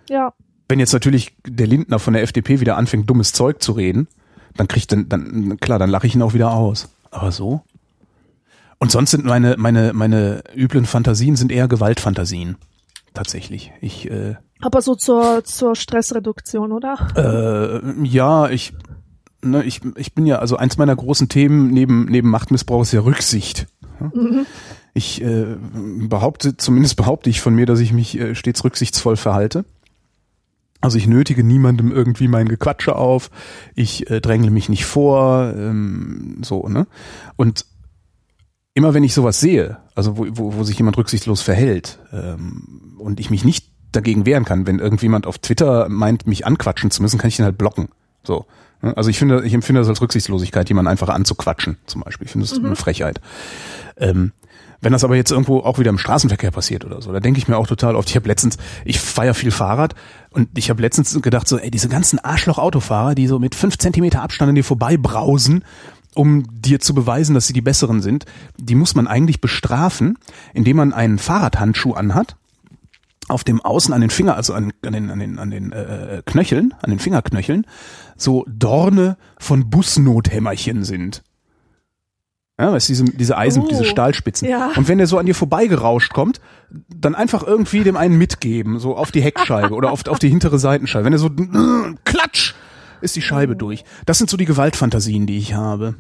Ja. 0.09 0.33
Wenn 0.69 0.81
jetzt 0.81 0.93
natürlich 0.93 1.37
der 1.47 1.67
Lindner 1.67 1.99
von 1.99 2.15
der 2.15 2.23
FDP 2.23 2.61
wieder 2.61 2.77
anfängt, 2.77 3.09
dummes 3.11 3.33
Zeug 3.33 3.63
zu 3.63 3.73
reden, 3.73 4.09
dann 4.57 4.69
kriegt 4.69 4.91
dann, 4.91 5.09
dann 5.09 5.59
klar, 5.61 5.79
dann 5.79 5.91
lache 5.91 6.07
ich 6.07 6.15
ihn 6.15 6.23
auch 6.23 6.33
wieder 6.35 6.53
aus. 6.53 6.89
Aber 7.11 7.31
so? 7.31 7.63
Und 8.79 8.91
sonst 8.91 9.11
sind 9.11 9.27
meine, 9.27 9.57
meine, 9.59 9.93
meine 9.93 10.43
üblen 10.57 10.87
Fantasien 10.87 11.37
sind 11.37 11.53
eher 11.53 11.69
Gewaltfantasien. 11.69 12.57
Tatsächlich. 13.13 13.73
Ich, 13.81 14.11
äh, 14.11 14.37
Aber 14.61 14.81
so 14.81 14.95
zur, 14.95 15.45
zur 15.45 15.77
Stressreduktion, 15.77 16.73
oder? 16.73 16.97
äh, 17.17 18.07
ja, 18.07 18.49
ich, 18.49 18.73
ne, 19.43 19.63
ich, 19.65 19.83
ich 19.97 20.15
bin 20.15 20.25
ja, 20.25 20.39
also 20.39 20.57
eins 20.57 20.79
meiner 20.79 20.97
großen 20.97 21.29
Themen 21.29 21.71
neben, 21.71 22.07
neben 22.07 22.31
Machtmissbrauch 22.31 22.83
ist 22.83 22.93
ja 22.93 23.01
Rücksicht. 23.01 23.67
Ich 24.93 25.23
äh, 25.23 25.57
behaupte, 26.09 26.57
zumindest 26.57 26.97
behaupte 26.97 27.31
ich 27.31 27.41
von 27.41 27.55
mir, 27.55 27.67
dass 27.67 27.81
ich 27.81 27.93
mich 27.93 28.19
äh, 28.19 28.35
stets 28.35 28.65
rücksichtsvoll 28.65 29.17
verhalte. 29.17 29.65
Also 30.81 30.97
ich 30.97 31.07
nötige 31.07 31.45
niemandem 31.45 31.93
irgendwie 31.93 32.27
mein 32.27 32.49
Gequatsche 32.49 32.97
auf, 32.97 33.31
ich 33.75 34.11
äh, 34.11 34.21
drängle 34.21 34.51
mich 34.51 34.69
nicht 34.69 34.87
vor, 34.87 35.53
ähm, 35.55 36.39
so, 36.43 36.69
ne? 36.69 36.87
Und 37.37 37.67
immer 38.73 38.95
wenn 38.95 39.05
ich 39.05 39.13
sowas 39.13 39.41
sehe, 39.41 39.79
also 39.95 40.17
wo, 40.17 40.27
wo, 40.31 40.55
wo 40.55 40.65
sich 40.65 40.79
jemand 40.79 40.97
rücksichtslos 40.97 41.43
verhält 41.43 41.99
ähm, 42.13 42.97
und 42.99 43.21
ich 43.21 43.31
mich 43.31 43.45
nicht 43.45 43.69
dagegen 43.93 44.25
wehren 44.25 44.45
kann, 44.45 44.67
wenn 44.67 44.79
irgendjemand 44.79 45.27
auf 45.27 45.39
Twitter 45.39 45.89
meint, 45.89 46.27
mich 46.27 46.47
anquatschen 46.47 46.91
zu 46.91 47.03
müssen, 47.03 47.19
kann 47.19 47.29
ich 47.29 47.37
den 47.37 47.45
halt 47.45 47.59
blocken. 47.59 47.89
So. 48.23 48.47
ne? 48.81 48.97
Also 48.97 49.11
ich 49.11 49.19
finde, 49.19 49.45
ich 49.45 49.53
empfinde 49.53 49.81
das 49.81 49.89
als 49.89 50.01
Rücksichtslosigkeit, 50.01 50.69
jemanden 50.69 50.89
einfach 50.89 51.09
anzuquatschen, 51.09 51.77
zum 51.87 52.03
Beispiel. 52.03 52.27
Ich 52.27 52.33
finde 52.33 52.47
das 52.47 52.59
eine 52.59 52.77
Frechheit. 52.77 53.21
Ähm, 53.97 54.33
wenn 54.81 54.93
das 54.93 55.05
aber 55.05 55.17
jetzt 55.17 55.31
irgendwo 55.31 55.61
auch 55.61 55.79
wieder 55.79 55.91
im 55.91 55.99
Straßenverkehr 55.99 56.51
passiert 56.51 56.85
oder 56.85 57.03
so, 57.03 57.13
da 57.13 57.21
denke 57.21 57.39
ich 57.39 57.49
mir 57.49 57.57
auch 57.57 57.67
total 57.67 57.97
oft, 57.97 58.09
ich 58.09 58.17
habe 58.17 58.29
letztens, 58.29 58.57
ich 58.85 58.99
feier 59.01 59.35
viel 59.35 59.51
Fahrrad 59.51 59.95
und 60.31 60.49
ich 60.57 60.71
habe 60.71 60.81
letztens 60.83 61.21
gedacht 61.21 61.49
so, 61.49 61.59
ey, 61.59 61.71
diese 61.71 61.89
ganzen 61.89 62.19
Arschloch-Autofahrer, 62.19 63.15
die 63.15 63.27
so 63.27 63.39
mit 63.39 63.55
fünf 63.55 63.79
Zentimeter 63.79 64.23
Abstand 64.23 64.49
an 64.49 64.55
dir 64.55 64.65
vorbei 64.65 64.97
brausen 64.97 65.65
um 66.15 66.45
dir 66.51 66.81
zu 66.81 66.95
beweisen, 66.95 67.35
dass 67.35 67.47
sie 67.47 67.53
die 67.53 67.61
besseren 67.61 68.03
sind, 68.03 68.25
die 68.59 68.75
muss 68.75 68.95
man 68.95 69.07
eigentlich 69.07 69.41
bestrafen, 69.41 70.19
indem 70.55 70.79
man 70.79 70.93
einen 70.93 71.19
Fahrradhandschuh 71.19 71.95
anhat, 71.95 72.37
auf 73.29 73.45
dem 73.45 73.61
Außen 73.61 73.95
an 73.95 74.01
den 74.01 74.11
Finger, 74.11 74.37
also 74.37 74.55
an, 74.55 74.73
an 74.85 74.93
den, 74.93 75.11
an 75.11 75.19
den, 75.21 75.39
an 75.39 75.51
den 75.51 75.73
äh, 75.73 76.23
Knöcheln, 76.27 76.75
an 76.83 76.91
den 76.91 76.99
Fingerknöcheln, 76.99 77.65
so 78.17 78.45
Dorne 78.49 79.17
von 79.39 79.71
Busnothämmerchen 79.71 80.85
sind. 80.85 81.23
Ja, 82.61 82.73
weißt 82.73 82.89
du, 82.89 82.93
diese, 82.93 83.05
diese 83.05 83.39
Eisen, 83.39 83.63
Oh, 83.63 83.69
diese 83.69 83.85
Stahlspitzen. 83.85 84.49
ja. 84.49 84.71
Und 84.77 84.87
wenn 84.89 84.99
der 84.99 85.07
so 85.07 85.19
an 85.19 85.27
dir 85.27 85.35
vorbeigerauscht 85.35 86.13
kommt, 86.13 86.41
dann 86.95 87.15
einfach 87.15 87.43
irgendwie 87.47 87.83
dem 87.85 87.97
einen 87.97 88.19
mitgeben, 88.19 88.79
so 88.79 88.97
auf 88.97 89.11
die 89.11 89.23
Heckscheibe 89.23 89.75
oder 89.75 89.91
auf, 89.91 90.07
auf 90.07 90.19
die 90.19 90.29
hintere 90.29 90.59
Seitenscheibe. 90.59 91.05
Wenn 91.07 91.13
er 91.15 91.19
so 91.19 91.29
äh, 91.29 91.95
klatsch, 92.05 92.55
ist 93.01 93.17
die 93.17 93.23
Scheibe 93.23 93.57
durch. 93.57 93.85
Das 94.05 94.19
sind 94.19 94.29
so 94.29 94.37
die 94.37 94.45
Gewaltfantasien, 94.45 95.27
die 95.27 95.39
ich 95.39 95.55
habe. 95.55 95.95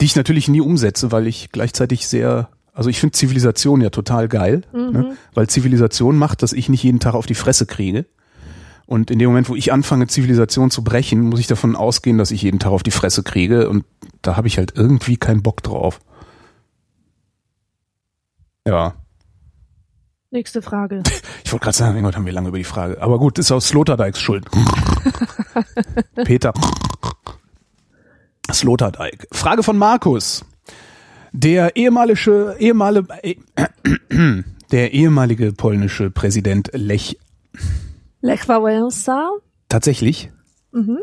Die 0.00 0.06
ich 0.06 0.16
natürlich 0.16 0.48
nie 0.48 0.60
umsetze, 0.60 1.12
weil 1.12 1.28
ich 1.28 1.52
gleichzeitig 1.52 2.08
sehr, 2.08 2.48
also 2.72 2.90
ich 2.90 2.98
finde 2.98 3.12
Zivilisation 3.12 3.80
ja 3.80 3.90
total 3.90 4.26
geil, 4.26 4.62
ne? 4.72 5.16
weil 5.34 5.46
Zivilisation 5.48 6.16
macht, 6.18 6.42
dass 6.42 6.52
ich 6.52 6.68
nicht 6.68 6.82
jeden 6.82 6.98
Tag 6.98 7.14
auf 7.14 7.26
die 7.26 7.36
Fresse 7.36 7.66
kriege. 7.66 8.04
Und 8.86 9.10
in 9.10 9.18
dem 9.18 9.28
Moment, 9.28 9.48
wo 9.48 9.54
ich 9.54 9.72
anfange, 9.72 10.06
Zivilisation 10.06 10.70
zu 10.70 10.84
brechen, 10.84 11.22
muss 11.22 11.40
ich 11.40 11.46
davon 11.46 11.74
ausgehen, 11.74 12.18
dass 12.18 12.30
ich 12.30 12.42
jeden 12.42 12.58
Tag 12.58 12.72
auf 12.72 12.82
die 12.82 12.90
Fresse 12.90 13.22
kriege. 13.22 13.68
Und 13.68 13.84
da 14.22 14.36
habe 14.36 14.46
ich 14.46 14.58
halt 14.58 14.74
irgendwie 14.76 15.16
keinen 15.16 15.42
Bock 15.42 15.62
drauf. 15.62 16.00
Ja. 18.66 18.94
Nächste 20.30 20.62
Frage. 20.62 21.02
Ich 21.46 21.52
wollte 21.52 21.64
gerade 21.64 21.76
sagen, 21.76 22.04
heute 22.04 22.16
haben 22.16 22.26
wir 22.26 22.32
lange 22.32 22.48
über 22.48 22.58
die 22.58 22.64
Frage. 22.64 23.00
Aber 23.00 23.18
gut, 23.18 23.38
ist 23.38 23.52
aus 23.52 23.68
Sloterdijks 23.68 24.18
Schuld. 24.18 24.46
Peter. 26.24 26.52
Sloterdijk. 28.50 29.28
Frage 29.30 29.62
von 29.62 29.76
Markus. 29.76 30.44
Der 31.32 31.76
ehemalige, 31.76 32.56
ehemalige, 32.58 33.08
eh, 33.22 33.36
der 34.72 34.94
ehemalige 34.94 35.52
polnische 35.52 36.10
Präsident 36.10 36.70
Lech, 36.72 37.18
Lech 38.24 38.48
Wałęsa. 38.48 39.28
tatsächlich, 39.68 40.30
Mhm. 40.72 40.96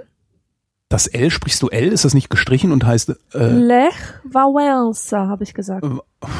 das 0.90 1.06
L 1.08 1.30
sprichst 1.30 1.62
du 1.62 1.70
L, 1.70 1.90
ist 1.94 2.04
das 2.04 2.16
nicht 2.16 2.30
gestrichen 2.32 2.72
und 2.72 2.84
heißt, 2.84 3.10
äh, 3.36 3.48
Lech 3.48 3.94
Wałęsa, 4.28 5.28
habe 5.28 5.44
ich 5.44 5.54
gesagt. 5.54 5.86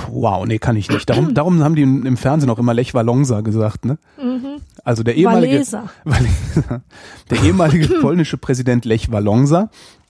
wow, 0.10 0.46
nee, 0.48 0.58
kann 0.58 0.76
ich 0.76 0.90
nicht. 0.90 1.08
Darum, 1.10 1.34
darum 1.36 1.64
haben 1.64 1.76
die 1.76 1.84
im, 1.84 2.18
Fernsehen 2.18 2.50
auch 2.50 2.58
immer 2.60 2.74
Lech 2.74 2.94
Walonsa 2.96 3.42
gesagt, 3.42 3.86
ne? 3.86 3.98
Also 4.84 5.04
der 5.04 5.16
ehemalige, 5.16 5.54
Waleser. 5.58 5.90
Waleser. 6.04 6.82
Der 7.30 7.44
ehemalige 7.44 7.88
polnische 8.02 8.38
Präsident 8.38 8.84
Lech 8.86 9.12
Walonsa 9.12 9.70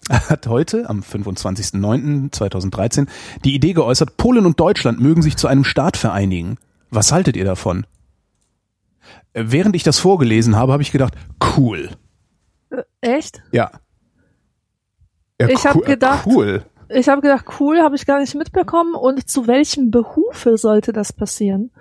hat 0.10 0.48
heute, 0.48 0.90
am 0.90 1.02
25.09.2013, 1.02 3.08
die 3.44 3.56
Idee 3.56 3.74
geäußert, 3.74 4.16
Polen 4.18 4.46
und 4.46 4.58
Deutschland 4.60 5.00
mögen 5.02 5.22
sich 5.22 5.36
zu 5.36 5.48
einem 5.48 5.64
Staat 5.66 5.98
vereinigen. 5.98 6.58
Was 6.92 7.12
haltet 7.12 7.36
ihr 7.36 7.46
davon? 7.46 7.86
Äh, 9.34 9.44
Während 9.48 9.76
ich 9.76 9.84
das 9.84 10.00
vorgelesen 10.00 10.56
habe, 10.56 10.72
habe 10.74 10.84
ich 10.84 10.92
gedacht, 10.92 11.16
cool. 11.58 11.90
Äh, 12.70 12.82
echt? 13.02 13.42
Ja. 13.52 13.72
ja 15.40 15.48
Ich 15.50 15.66
hab 15.66 15.76
cool, 15.76 15.84
gedacht- 15.84 16.26
Cool. 16.26 16.64
Ich 16.94 17.08
habe 17.08 17.22
gedacht, 17.22 17.46
cool, 17.62 17.80
habe 17.82 17.96
ich 17.96 18.06
gar 18.06 18.20
nicht 18.20 18.36
mitbekommen. 18.36 18.96
Und 18.96 19.30
zu 19.30 19.48
welchem 19.48 19.92
Behufe 19.92 20.58
sollte 20.58 20.92
das 20.92 21.14
passieren? 21.14 21.72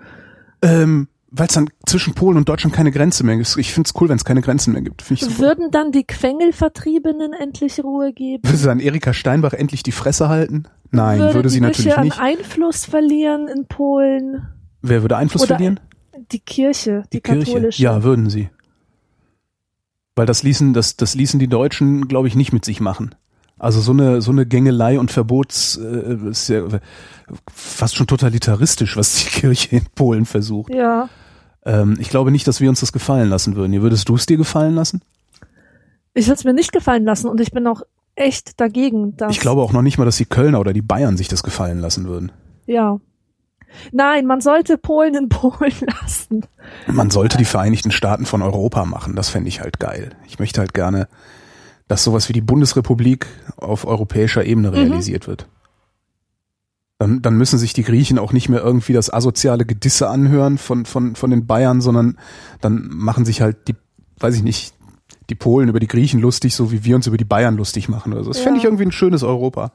Ähm, 0.61 1.09
Weil 1.31 1.47
es 1.47 1.53
dann 1.53 1.69
zwischen 1.85 2.13
Polen 2.13 2.37
und 2.37 2.47
Deutschland 2.47 2.73
keine 2.73 2.91
Grenze 2.91 3.25
mehr 3.25 3.35
gibt. 3.35 3.57
Ich 3.57 3.73
finde 3.73 3.89
es 3.93 4.01
cool, 4.01 4.07
wenn 4.07 4.15
es 4.15 4.23
keine 4.23 4.41
Grenzen 4.41 4.71
mehr 4.71 4.81
gibt. 4.81 5.09
Würden 5.39 5.69
dann 5.69 5.91
die 5.91 6.05
Quengelvertriebenen 6.05 7.33
endlich 7.33 7.83
Ruhe 7.83 8.13
geben? 8.13 8.43
Würde 8.47 8.63
dann 8.63 8.79
Erika 8.79 9.11
Steinbach 9.13 9.51
endlich 9.51 9.83
die 9.83 9.91
Fresse 9.91 10.29
halten? 10.29 10.63
Nein, 10.91 11.19
würde, 11.19 11.43
die 11.43 11.49
sie 11.49 11.61
natürlich 11.61 11.97
nicht. 11.97 12.17
an 12.17 12.25
Einfluss 12.25 12.85
verlieren 12.85 13.47
in 13.49 13.65
Polen? 13.67 14.47
Wer 14.81 15.01
würde 15.01 15.17
Einfluss 15.17 15.43
Oder 15.43 15.55
verlieren? 15.55 15.79
Die 16.31 16.39
Kirche, 16.39 17.03
die, 17.13 17.17
Die 17.17 17.21
Kirche. 17.21 17.45
katholische. 17.45 17.81
Ja, 17.81 18.03
würden 18.03 18.29
sie. 18.29 18.49
Weil 20.15 20.25
das 20.25 20.43
ließen, 20.43 20.73
das, 20.73 20.97
das 20.97 21.15
ließen 21.15 21.39
die 21.39 21.47
Deutschen, 21.47 22.07
glaube 22.07 22.27
ich, 22.27 22.35
nicht 22.35 22.51
mit 22.51 22.65
sich 22.65 22.81
machen. 22.81 23.15
Also 23.57 23.79
so 23.79 23.91
eine, 23.91 24.21
so 24.21 24.31
eine 24.31 24.45
Gängelei 24.45 24.99
und 24.99 25.11
Verbots, 25.11 25.77
äh, 25.77 26.17
ist 26.29 26.47
ja 26.49 26.63
fast 27.53 27.95
schon 27.95 28.07
totalitaristisch, 28.07 28.97
was 28.97 29.15
die 29.15 29.29
Kirche 29.29 29.75
in 29.77 29.85
Polen 29.95 30.25
versucht. 30.25 30.73
Ja. 30.73 31.09
Ähm, 31.63 31.95
ich 31.99 32.09
glaube 32.09 32.31
nicht, 32.31 32.47
dass 32.47 32.59
wir 32.59 32.69
uns 32.69 32.79
das 32.79 32.91
gefallen 32.91 33.29
lassen 33.29 33.55
würden. 33.55 33.79
Würdest 33.81 34.09
du 34.09 34.15
es 34.15 34.25
dir 34.25 34.37
gefallen 34.37 34.73
lassen? 34.75 35.01
Ich 36.13 36.25
würde 36.27 36.39
es 36.39 36.43
mir 36.43 36.53
nicht 36.53 36.71
gefallen 36.73 37.05
lassen 37.05 37.27
und 37.27 37.39
ich 37.39 37.51
bin 37.51 37.65
auch 37.67 37.83
echt 38.15 38.59
dagegen. 38.59 39.15
Dass, 39.15 39.31
Ich 39.31 39.39
glaube 39.39 39.61
auch 39.61 39.71
noch 39.73 39.81
nicht 39.83 39.97
mal, 39.97 40.05
dass 40.05 40.17
die 40.17 40.25
Kölner 40.25 40.59
oder 40.59 40.73
die 40.73 40.81
Bayern 40.81 41.15
sich 41.15 41.27
das 41.27 41.43
gefallen 41.43 41.79
lassen 41.79 42.05
würden. 42.05 42.31
Ja. 42.65 42.99
Nein, 43.91 44.25
man 44.25 44.41
sollte 44.41 44.77
Polen 44.77 45.15
in 45.15 45.29
Polen 45.29 45.73
lassen. 46.01 46.45
Man 46.87 47.09
sollte 47.09 47.37
die 47.37 47.45
Vereinigten 47.45 47.91
Staaten 47.91 48.25
von 48.25 48.41
Europa 48.41 48.85
machen. 48.85 49.15
Das 49.15 49.29
fände 49.29 49.49
ich 49.49 49.61
halt 49.61 49.79
geil. 49.79 50.11
Ich 50.27 50.39
möchte 50.39 50.59
halt 50.59 50.73
gerne, 50.73 51.07
dass 51.87 52.03
sowas 52.03 52.29
wie 52.29 52.33
die 52.33 52.41
Bundesrepublik 52.41 53.27
auf 53.57 53.85
europäischer 53.85 54.45
Ebene 54.45 54.71
realisiert 54.73 55.27
wird. 55.27 55.47
Dann, 56.99 57.21
dann 57.23 57.35
müssen 57.35 57.57
sich 57.57 57.73
die 57.73 57.83
Griechen 57.83 58.19
auch 58.19 58.31
nicht 58.31 58.47
mehr 58.47 58.61
irgendwie 58.61 58.93
das 58.93 59.11
asoziale 59.11 59.65
Gedisse 59.65 60.07
anhören 60.07 60.57
von, 60.59 60.85
von, 60.85 61.15
von 61.15 61.31
den 61.31 61.47
Bayern, 61.47 61.81
sondern 61.81 62.17
dann 62.61 62.89
machen 62.91 63.25
sich 63.25 63.41
halt 63.41 63.67
die, 63.67 63.75
weiß 64.19 64.35
ich 64.35 64.43
nicht, 64.43 64.75
die 65.29 65.35
Polen 65.35 65.67
über 65.69 65.79
die 65.79 65.87
Griechen 65.87 66.19
lustig, 66.19 66.53
so 66.53 66.71
wie 66.71 66.83
wir 66.85 66.95
uns 66.95 67.07
über 67.07 67.17
die 67.17 67.25
Bayern 67.25 67.57
lustig 67.57 67.89
machen 67.89 68.13
oder 68.13 68.23
so. 68.23 68.29
Das 68.29 68.37
Ja. 68.37 68.43
fände 68.43 68.59
ich 68.59 68.65
irgendwie 68.65 68.85
ein 68.85 68.91
schönes 68.91 69.23
Europa. 69.23 69.71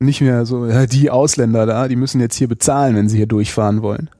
Nicht 0.00 0.20
mehr 0.20 0.46
so, 0.46 0.66
ja, 0.66 0.86
die 0.86 1.10
Ausländer 1.10 1.66
da, 1.66 1.88
die 1.88 1.96
müssen 1.96 2.20
jetzt 2.20 2.36
hier 2.36 2.48
bezahlen, 2.48 2.94
wenn 2.94 3.08
sie 3.08 3.16
hier 3.16 3.26
durchfahren 3.26 3.82
wollen. 3.82 4.10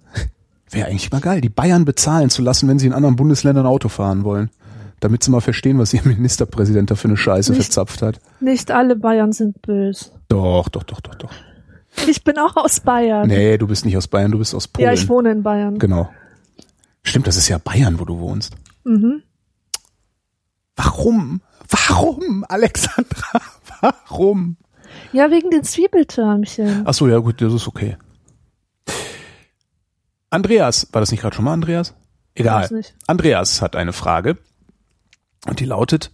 Wäre 0.71 0.88
eigentlich 0.88 1.11
mal 1.12 1.21
geil, 1.21 1.41
die 1.41 1.49
Bayern 1.49 1.85
bezahlen 1.85 2.31
zu 2.31 2.43
lassen, 2.43 2.69
wenn 2.69 2.79
sie 2.79 2.87
in 2.88 2.93
anderen 2.93 3.17
Bundesländern 3.17 3.64
Auto 3.64 3.88
fahren 3.88 4.25
wollen. 4.25 4.51
Damit 5.01 5.23
sie 5.23 5.31
mal 5.31 5.41
verstehen, 5.41 5.79
was 5.79 5.95
ihr 5.95 6.03
Ministerpräsident 6.05 6.91
da 6.91 6.95
für 6.97 7.09
eine 7.09 7.17
Scheiße 7.17 7.53
Nicht- 7.53 7.62
verzapft 7.64 8.03
hat. 8.03 8.19
Nicht 8.41 8.71
alle 8.73 8.97
Bayern 8.97 9.33
sind 9.33 9.62
böse. 9.62 10.07
Doch, 10.29 10.69
doch, 10.69 10.83
doch, 10.83 11.01
doch, 11.01 11.14
doch. 11.14 11.31
Ich 12.07 12.23
bin 12.25 12.37
auch 12.38 12.57
aus 12.57 12.81
Bayern. 12.81 13.29
Nee, 13.29 13.57
du 13.57 13.67
bist 13.67 13.85
nicht 13.85 13.97
aus 13.97 14.09
Bayern, 14.09 14.31
du 14.33 14.38
bist 14.38 14.55
aus 14.55 14.69
Polen. 14.69 14.87
ja, 14.87 14.93
ich 14.93 15.09
wohne 15.09 15.31
in 15.33 15.43
Bayern. 15.43 15.79
Genau. 15.79 16.11
Stimmt, 17.03 17.27
das 17.29 17.37
ist 17.37 17.49
ja 17.49 17.59
Bayern, 17.59 17.99
wo 17.99 18.05
du 18.05 18.19
wohnst. 18.19 18.55
Mhm. 18.85 19.23
Warum? 20.77 21.41
Warum, 21.69 22.45
Alexandra? 22.49 23.41
Warum? 23.81 24.57
Ja, 25.12 25.30
wegen 25.30 25.50
den 25.50 25.64
Zwiebeltürmchen. 25.64 26.82
Ach 26.84 26.94
so, 26.94 27.08
ja 27.08 27.18
gut, 27.18 27.40
das 27.40 27.52
ist 27.52 27.66
okay. 27.66 27.96
Andreas, 30.30 30.88
war 30.92 31.00
das 31.00 31.11
nicht 31.11 31.20
gerade 31.20 31.34
schon 31.34 31.44
mal 31.44 31.54
Andreas? 31.54 31.94
Egal. 32.34 32.68
Andreas 33.06 33.62
hat 33.62 33.74
eine 33.74 33.92
Frage 33.92 34.38
und 35.46 35.61
die 35.61 35.64
lautet: 35.64 36.12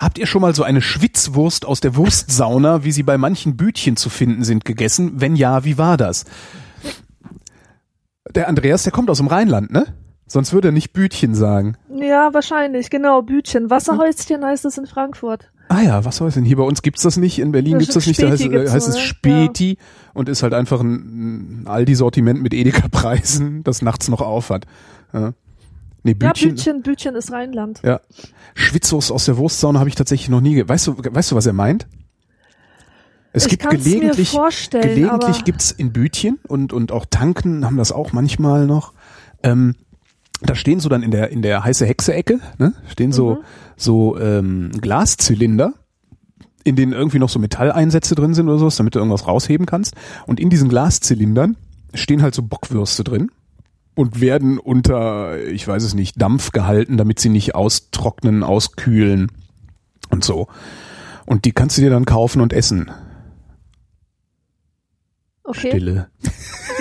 Habt 0.00 0.16
ihr 0.18 0.26
schon 0.26 0.40
mal 0.40 0.54
so 0.54 0.62
eine 0.62 0.80
Schwitzwurst 0.80 1.66
aus 1.66 1.80
der 1.80 1.94
Wurstsauna, 1.94 2.84
wie 2.84 2.92
sie 2.92 3.02
bei 3.02 3.18
manchen 3.18 3.56
Bütchen 3.56 3.96
zu 3.96 4.08
finden 4.08 4.44
sind, 4.44 4.64
gegessen? 4.64 5.20
Wenn 5.20 5.36
ja, 5.36 5.64
wie 5.64 5.76
war 5.76 5.96
das? 5.96 6.24
Der 8.34 8.48
Andreas, 8.48 8.84
der 8.84 8.92
kommt 8.92 9.10
aus 9.10 9.18
dem 9.18 9.26
Rheinland, 9.26 9.70
ne? 9.72 9.86
Sonst 10.26 10.52
würde 10.52 10.68
er 10.68 10.72
nicht 10.72 10.92
Bütchen 10.92 11.34
sagen. 11.34 11.76
Ja, 11.92 12.32
wahrscheinlich, 12.32 12.88
genau, 12.88 13.20
Bütchen. 13.20 13.68
Wasserhäuschen 13.68 14.44
heißt 14.44 14.64
es 14.64 14.78
in 14.78 14.86
Frankfurt. 14.86 15.50
Ah 15.72 15.82
ja, 15.82 16.04
was 16.04 16.20
es 16.20 16.34
denn? 16.34 16.44
Hier 16.44 16.56
bei 16.56 16.64
uns 16.64 16.82
gibt's 16.82 17.02
das 17.02 17.16
nicht, 17.16 17.38
in 17.38 17.52
Berlin 17.52 17.74
Ja, 17.74 17.78
gibt's 17.78 17.94
das 17.94 18.04
nicht, 18.08 18.20
da 18.20 18.28
heißt, 18.28 18.42
äh, 18.42 18.68
heißt 18.68 18.88
es 18.88 18.96
ne? 18.96 19.00
Späti 19.00 19.78
und 20.14 20.28
ist 20.28 20.42
halt 20.42 20.52
einfach 20.52 20.80
ein, 20.80 21.62
ein 21.62 21.66
Aldi-Sortiment 21.68 22.42
mit 22.42 22.52
Edeka-Preisen, 22.54 23.62
das 23.62 23.80
nachts 23.80 24.08
noch 24.08 24.20
auf 24.20 24.50
hat. 24.50 24.66
Ja. 25.12 25.32
Nee, 26.02 26.16
Ja, 26.20 26.32
Bütchen. 26.32 26.56
Bütchen, 26.56 26.82
Bütchen 26.82 27.14
ist 27.14 27.30
Rheinland. 27.30 27.82
Ja. 27.84 28.00
Schwitzwurst 28.54 29.12
aus 29.12 29.26
der 29.26 29.36
Wurstsauna 29.36 29.78
habe 29.78 29.88
ich 29.88 29.94
tatsächlich 29.94 30.28
noch 30.28 30.40
nie. 30.40 30.54
Ge 30.54 30.68
weißt 30.68 30.88
du, 30.88 30.96
weißt 30.98 31.30
du, 31.30 31.36
was 31.36 31.46
er 31.46 31.52
meint? 31.52 31.86
Es 33.32 33.44
Ich 33.44 33.50
gibt 33.50 33.70
gelegentlich, 33.70 34.30
vorstellen, 34.30 34.82
gelegentlich 34.82 35.44
gibt's 35.44 35.70
in 35.70 35.92
Bütchen 35.92 36.40
und 36.48 36.72
und 36.72 36.90
auch 36.90 37.06
Tanken 37.08 37.64
haben 37.64 37.76
das 37.76 37.92
auch 37.92 38.12
manchmal 38.12 38.66
noch. 38.66 38.92
Ähm, 39.44 39.76
da 40.42 40.54
stehen 40.54 40.80
so 40.80 40.88
dann 40.88 41.02
in 41.02 41.10
der 41.10 41.30
in 41.30 41.42
der 41.42 41.64
heiße 41.64 41.84
Hexe-Ecke, 41.86 42.40
ne, 42.58 42.74
stehen 42.88 43.12
so 43.12 43.34
Mhm. 43.34 43.38
so 43.76 44.18
ähm, 44.18 44.70
Glaszylinder, 44.80 45.74
in 46.64 46.76
denen 46.76 46.92
irgendwie 46.92 47.18
noch 47.18 47.28
so 47.28 47.38
Metalleinsätze 47.38 48.14
drin 48.14 48.34
sind 48.34 48.48
oder 48.48 48.58
sowas, 48.58 48.76
damit 48.76 48.94
du 48.94 48.98
irgendwas 48.98 49.26
rausheben 49.26 49.66
kannst. 49.66 49.94
Und 50.26 50.40
in 50.40 50.50
diesen 50.50 50.68
Glaszylindern 50.68 51.56
stehen 51.94 52.22
halt 52.22 52.34
so 52.34 52.42
Bockwürste 52.42 53.04
drin 53.04 53.30
und 53.94 54.20
werden 54.20 54.58
unter, 54.58 55.42
ich 55.46 55.66
weiß 55.66 55.82
es 55.82 55.94
nicht, 55.94 56.20
Dampf 56.20 56.52
gehalten, 56.52 56.96
damit 56.96 57.18
sie 57.20 57.28
nicht 57.28 57.54
austrocknen, 57.54 58.42
auskühlen 58.42 59.30
und 60.10 60.24
so. 60.24 60.48
Und 61.26 61.44
die 61.44 61.52
kannst 61.52 61.76
du 61.78 61.82
dir 61.82 61.90
dann 61.90 62.04
kaufen 62.04 62.40
und 62.40 62.52
essen. 62.52 62.90
Okay. 65.44 65.70
Stille. 65.70 66.08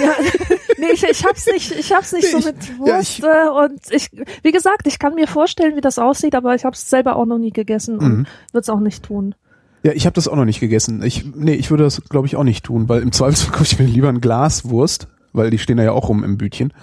Ja, 0.02 0.14
nee, 0.80 0.88
ich, 0.94 1.04
ich 1.04 1.26
hab's 1.26 1.46
nicht, 1.48 1.72
ich 1.72 1.92
hab's 1.94 2.12
nicht 2.14 2.34
Nee, 2.34 2.40
so 2.42 2.48
mit 2.48 2.56
ja, 2.86 2.96
Wurst 2.98 3.20
ich- 3.20 3.24
äh, 3.24 3.50
und 3.50 3.80
ich, 3.92 4.10
wie 4.44 4.52
gesagt, 4.52 4.88
ich 4.88 5.00
kann 5.00 5.16
mir 5.16 5.28
vorstellen, 5.28 5.76
wie 5.76 5.82
das 5.82 6.00
aussieht, 6.00 6.36
aber 6.36 6.56
ich 6.56 6.66
hab's 6.66 6.90
selber 6.90 7.16
auch 7.16 7.26
noch 7.26 7.38
nie 7.38 7.52
gegessen 7.52 7.96
Mhm. 7.98 8.02
und 8.04 8.28
würd's 8.54 8.70
auch 8.70 8.80
nicht 8.80 9.04
tun. 9.04 9.36
Ja, 9.84 9.94
ich 9.94 10.06
habe 10.06 10.14
das 10.14 10.28
auch 10.28 10.36
noch 10.36 10.46
nicht 10.46 10.60
gegessen. 10.60 11.02
Ich, 11.04 11.24
nee, 11.36 11.54
ich 11.54 11.70
würde 11.72 11.84
das, 11.86 12.02
glaube 12.10 12.28
ich, 12.28 12.36
auch 12.36 12.44
nicht 12.44 12.66
tun, 12.66 12.90
weil 12.90 13.02
im 13.02 13.12
Zweifelsfall 13.14 13.52
kaufe 13.52 13.64
ich 13.64 13.80
mir 13.80 13.86
lieber 13.86 14.10
ein 14.10 14.20
Glas 14.22 14.70
Wurst, 14.70 15.08
weil 15.32 15.50
die 15.52 15.58
stehen 15.58 15.78
da 15.78 15.84
ja 15.84 15.92
auch 15.94 16.10
rum 16.10 16.24
im 16.24 16.38
Bütchen 16.38 16.74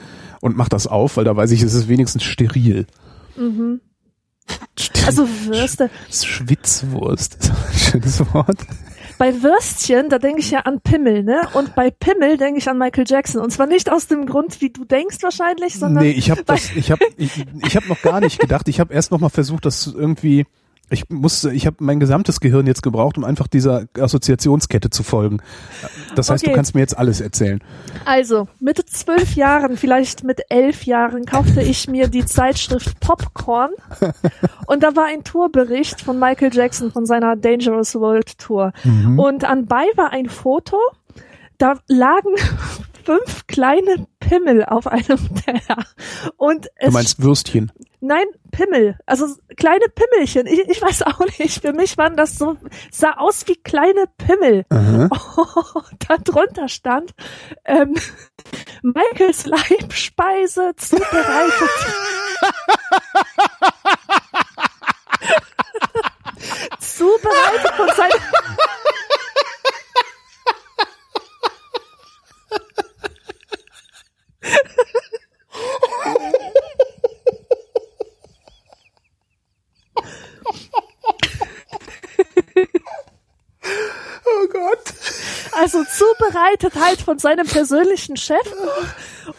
und 0.41 0.57
mach 0.57 0.69
das 0.71 0.87
auf, 0.87 1.17
weil 1.19 1.25
da 1.25 1.37
weiß 1.37 1.51
ich, 1.51 1.63
es 1.63 1.75
ist 1.75 1.89
wenigstens 1.89 2.23
steril. 2.23 2.87
Mhm. 3.37 3.81
Steril. 4.79 5.07
Also 5.07 5.29
Würste. 5.47 5.91
Schwitzwurst 6.11 7.37
ist 7.37 7.51
ein 7.51 7.79
schönes 7.79 8.21
Wort. 8.33 8.57
Bei 9.19 9.43
Würstchen, 9.43 10.09
da 10.09 10.19
denke 10.19 10.41
ich 10.41 10.51
ja 10.51 10.61
an 10.61 10.81
Pimmel, 10.81 11.23
ne? 11.23 11.49
Und 11.55 11.75
bei 11.75 11.91
Pimmel 11.91 12.37
denke 12.37 12.59
ich 12.59 12.69
an 12.69 12.79
Michael 12.79 13.05
Jackson. 13.07 13.41
Und 13.41 13.51
zwar 13.51 13.67
nicht 13.67 13.91
aus 13.91 14.07
dem 14.07 14.27
Grund, 14.27 14.61
wie 14.61 14.71
du 14.71 14.85
denkst 14.85 15.19
wahrscheinlich, 15.23 15.79
sondern 15.79 16.05
Nee, 16.05 16.11
ich 16.11 16.31
habe 16.31 16.45
das, 16.45 16.71
ich 16.77 16.91
habe, 16.91 17.05
ich, 17.17 17.45
ich 17.67 17.77
habe 17.77 17.89
noch 17.89 18.01
gar 18.03 18.21
nicht 18.21 18.39
gedacht. 18.39 18.69
Ich 18.69 18.79
habe 18.81 18.93
erst 18.93 19.11
noch 19.11 19.21
mal 19.21 19.31
versucht, 19.31 19.65
das 19.65 19.87
irgendwie. 19.87 20.47
Ich 20.89 21.11
musste, 21.11 21.53
ich 21.53 21.67
habe 21.67 21.77
mein 21.81 21.99
gesamtes 21.99 22.39
Gehirn 22.39 22.67
jetzt 22.67 22.83
gebraucht, 22.83 23.19
um 23.19 23.25
einfach 23.25 23.49
dieser 23.49 23.87
Assoziationskette 23.99 24.89
zu 24.89 25.03
folgen. 25.03 25.39
Das 26.15 26.31
heißt, 26.31 26.45
Okay. 26.45 26.53
du 26.53 26.57
kannst 26.57 26.75
mir 26.77 26.81
jetzt 26.81 26.97
alles 26.97 27.21
erzählen. 27.21 27.61
Also, 28.05 28.47
mit 28.61 28.79
zwölf 28.89 29.35
Jahren, 29.35 29.77
vielleicht 29.77 30.23
mit 30.23 30.43
elf 30.49 30.85
Jahren, 30.85 31.25
kaufte 31.27 31.61
ich 31.61 31.89
mir 31.89 32.07
die 32.07 32.25
Zeitschrift 32.25 33.01
Popcorn. 33.01 33.71
Und 34.69 34.85
da 34.85 34.95
war 34.95 35.07
ein 35.07 35.25
Tourbericht 35.25 36.01
von 36.03 36.21
Michael 36.21 36.55
Jackson 36.55 36.93
von 36.93 37.05
seiner 37.05 37.35
Dangerous 37.35 37.97
World 37.97 38.39
Tour. 38.39 38.73
Und 39.17 39.45
anbei 39.45 39.87
war 39.97 40.13
ein 40.13 40.29
Foto, 40.29 40.77
da 41.59 41.75
lagen 41.89 42.35
fünf 43.05 43.47
kleine 43.49 44.07
Pimmel 44.21 44.65
auf 44.65 44.87
einem 44.87 45.19
Teller. 45.45 45.85
Und 46.37 46.67
Du 46.67 46.71
es 46.79 46.93
meinst 46.93 47.23
Würstchen. 47.23 47.73
Nein, 48.07 48.27
Pimmel. 48.53 48.97
Also 49.05 49.27
kleine 49.57 49.87
Pimmelchen. 49.89 50.47
Ich, 50.47 50.61
ich 50.61 50.81
weiß 50.81 51.03
auch 51.03 51.19
nicht. 51.41 51.61
Für 51.61 51.73
mich 51.73 51.99
waren 51.99 52.17
das 52.17 52.39
so, 52.39 52.57
sah 52.93 53.15
aus 53.17 53.49
wie 53.49 53.57
kleine 53.57 54.07
Pimmel. 54.17 54.65
Oh, 55.39 55.83
da 56.09 56.17
drunter 56.19 56.69
stand 56.69 57.15
ähm, 57.65 57.95
Michaels 58.83 59.47
Leibspeise 59.47 60.75
zubereitet. 60.77 61.71
zubereitet 66.81 67.73
von 67.77 67.89
seinem 67.89 68.21
Oh 84.39 84.49
Gott. 84.49 84.85
Also 85.67 85.83
zubereitet 85.83 86.77
halt 86.77 87.01
von 87.03 87.19
seinem 87.19 87.45
persönlichen 87.45 88.17
Chef. 88.17 88.47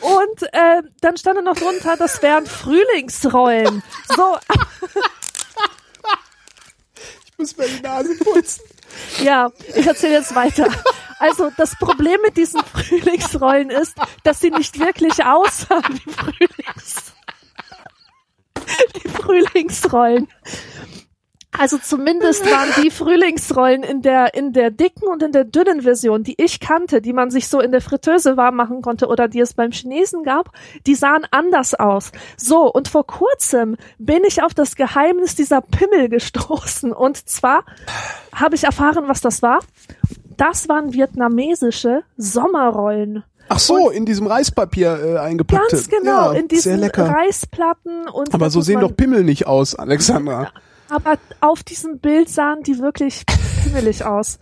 Und 0.01 0.43
äh, 0.51 0.83
dann 0.99 1.15
stand 1.15 1.37
da 1.37 1.41
noch 1.41 1.55
drunter, 1.55 1.95
das 1.95 2.21
wären 2.21 2.45
Frühlingsrollen. 2.45 3.81
So, 4.13 4.37
Ich 7.29 7.37
muss 7.37 7.55
mir 7.55 7.69
die 7.69 7.81
Nase 7.81 8.13
putzen. 8.17 8.61
ja, 9.23 9.49
ich 9.73 9.87
erzähle 9.87 10.15
jetzt 10.15 10.35
weiter. 10.35 10.67
Also 11.17 11.49
das 11.55 11.77
Problem 11.77 12.19
mit 12.21 12.35
diesen 12.35 12.61
Frühlingsrollen 12.61 13.69
ist, 13.69 13.95
dass 14.23 14.41
sie 14.41 14.51
nicht 14.51 14.77
wirklich 14.79 15.23
aussahen 15.23 16.01
wie 16.03 16.11
Frühlings 16.11 17.13
wie 19.01 19.07
Frühlingsrollen. 19.07 20.27
Also 21.51 21.77
zumindest 21.77 22.45
waren 22.45 22.69
die 22.83 22.91
Frühlingsrollen 22.91 23.83
in 23.83 24.01
der, 24.01 24.33
in 24.33 24.53
der 24.53 24.69
dicken 24.69 25.07
und 25.07 25.23
in 25.23 25.31
der 25.31 25.45
dünnen 25.45 25.81
Version, 25.81 26.23
die 26.23 26.35
ich 26.37 26.59
kannte, 26.59 27.01
die 27.01 27.13
man 27.13 27.31
sich 27.31 27.47
so 27.47 27.59
in 27.61 27.71
der 27.71 27.81
Fritteuse 27.81 28.37
warm 28.37 28.55
machen 28.55 28.81
konnte 28.81 29.07
oder 29.07 29.27
die 29.27 29.39
es 29.39 29.53
beim 29.53 29.71
Chinesen 29.71 30.23
gab, 30.23 30.51
die 30.85 30.93
sahen 30.93 31.25
anders 31.31 31.73
aus. 31.73 32.11
So, 32.35 32.71
und 32.71 32.89
vor 32.89 33.07
kurzem 33.07 33.77
bin 33.97 34.23
ich 34.25 34.43
auf 34.43 34.53
das 34.53 34.75
Geheimnis 34.75 35.35
dieser 35.35 35.61
Pimmel 35.61 36.09
gestoßen. 36.09 36.91
Und 36.91 37.29
zwar 37.29 37.63
habe 38.33 38.55
ich 38.55 38.65
erfahren, 38.65 39.05
was 39.07 39.21
das 39.21 39.41
war. 39.41 39.59
Das 40.35 40.69
waren 40.69 40.93
vietnamesische 40.93 42.03
Sommerrollen. 42.17 43.23
Ach 43.49 43.59
so, 43.59 43.89
in 43.89 44.05
diesem 44.05 44.27
Reispapier 44.27 44.99
äh, 45.01 45.17
eingepackte. 45.17 45.77
Ganz 45.77 45.89
genau, 45.89 46.33
ja, 46.33 46.39
in 46.39 46.47
diesen. 46.49 46.83
Reisplatten 46.83 48.07
und 48.09 48.33
Aber 48.33 48.49
so 48.49 48.61
sehen 48.61 48.81
doch 48.81 48.95
Pimmel 48.95 49.23
nicht 49.23 49.47
aus, 49.47 49.73
Alexandra. 49.73 50.51
Aber 50.89 51.17
auf 51.41 51.63
diesem 51.63 51.99
Bild 51.99 52.29
sahen 52.29 52.63
die 52.63 52.79
wirklich 52.79 53.23
pimmelig 53.63 54.05
aus. 54.05 54.39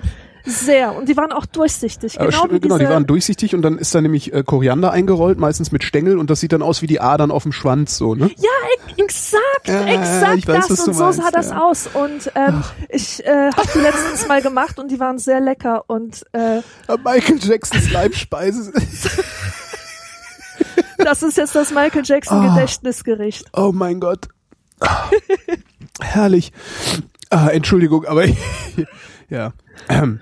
Sehr. 0.47 0.95
Und 0.95 1.09
die 1.09 1.17
waren 1.17 1.31
auch 1.31 1.47
durchsichtig. 1.47 2.19
Aber 2.21 2.29
Genau, 2.29 2.43
st- 2.45 2.51
wie 2.53 2.59
genau, 2.59 2.77
die 2.77 2.87
waren 2.87 3.07
durchsichtig 3.07 3.55
und 3.55 3.63
dann 3.63 3.79
ist 3.79 3.95
da 3.95 4.01
nämlich 4.01 4.31
äh, 4.31 4.43
Koriander 4.43 4.91
eingerollt, 4.91 5.39
meistens 5.39 5.71
mit 5.71 5.83
Stängel 5.83 6.19
und 6.19 6.29
das 6.29 6.39
sieht 6.39 6.53
dann 6.53 6.61
aus 6.61 6.83
wie 6.83 6.87
die 6.87 7.01
Adern 7.01 7.31
auf 7.31 7.41
dem 7.41 7.51
Schwanz, 7.51 7.97
so, 7.97 8.13
ne? 8.13 8.29
Ja, 8.37 8.49
ex- 8.95 9.33
exakt, 9.33 9.67
Ja, 9.67 9.85
exakt 9.87 10.37
ich 10.37 10.47
weiß, 10.47 10.67
das. 10.67 10.87
Und 10.87 10.93
so 10.93 11.03
meinst, 11.03 11.19
sah 11.19 11.31
das 11.31 11.49
ja. 11.49 11.63
aus. 11.63 11.87
Und 11.91 12.31
ähm, 12.35 12.63
ich 12.89 13.25
äh, 13.25 13.49
habe 13.57 13.67
die 13.73 13.79
letztens 13.79 14.27
mal 14.27 14.39
gemacht 14.43 14.77
und 14.77 14.91
die 14.91 14.99
waren 14.99 15.17
sehr 15.17 15.39
lecker. 15.39 15.83
Und 15.87 16.23
äh, 16.33 16.61
Michael 17.03 17.39
Jacksons 17.41 17.91
Leibspeise. 17.91 18.71
das 20.99 21.23
ist 21.23 21.37
jetzt 21.37 21.55
das 21.55 21.71
Michael 21.71 22.03
Jackson 22.05 22.45
Ah. 22.45 22.53
Gedächtnisgericht. 22.53 23.45
Oh 23.53 23.71
mein 23.73 23.99
Gott. 23.99 24.27
Herrlich. 26.01 26.51
Ah, 27.29 27.47
Entschuldigung, 27.49 28.05
aber 28.05 28.25
ja. 29.29 29.53
Ähm. 29.89 30.21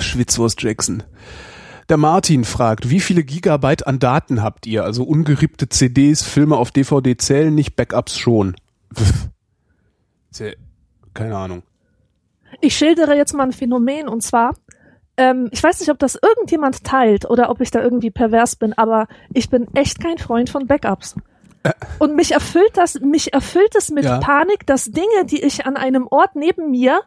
Schwitzwurst 0.00 0.62
Jackson. 0.62 1.02
Der 1.88 1.96
Martin 1.96 2.44
fragt, 2.44 2.90
wie 2.90 3.00
viele 3.00 3.24
Gigabyte 3.24 3.86
an 3.86 3.98
Daten 3.98 4.42
habt 4.42 4.66
ihr? 4.66 4.84
Also 4.84 5.02
ungerippte 5.02 5.68
CDs, 5.68 6.22
Filme 6.22 6.56
auf 6.56 6.70
DVD 6.70 7.16
zählen 7.16 7.54
nicht, 7.54 7.76
Backups 7.76 8.18
schon. 8.18 8.56
Keine 11.14 11.36
Ahnung. 11.36 11.62
Ich 12.60 12.76
schildere 12.76 13.16
jetzt 13.16 13.34
mal 13.34 13.44
ein 13.44 13.52
Phänomen 13.52 14.08
und 14.08 14.22
zwar, 14.22 14.54
ähm, 15.16 15.48
ich 15.52 15.62
weiß 15.62 15.80
nicht, 15.80 15.90
ob 15.90 15.98
das 15.98 16.18
irgendjemand 16.20 16.84
teilt 16.84 17.28
oder 17.28 17.50
ob 17.50 17.60
ich 17.60 17.70
da 17.70 17.82
irgendwie 17.82 18.10
pervers 18.10 18.56
bin, 18.56 18.72
aber 18.72 19.08
ich 19.34 19.50
bin 19.50 19.66
echt 19.74 20.00
kein 20.00 20.18
Freund 20.18 20.48
von 20.48 20.66
Backups. 20.66 21.16
Und 21.98 22.16
mich 22.16 22.32
erfüllt 22.32 22.72
das, 22.74 23.00
mich 23.00 23.32
erfüllt 23.32 23.74
es 23.76 23.90
mit 23.90 24.04
Ja. 24.04 24.18
Panik, 24.18 24.66
dass 24.66 24.90
Dinge, 24.90 25.24
die 25.24 25.42
ich 25.42 25.66
an 25.66 25.76
einem 25.76 26.06
Ort 26.08 26.34
neben 26.34 26.70
mir 26.70 27.02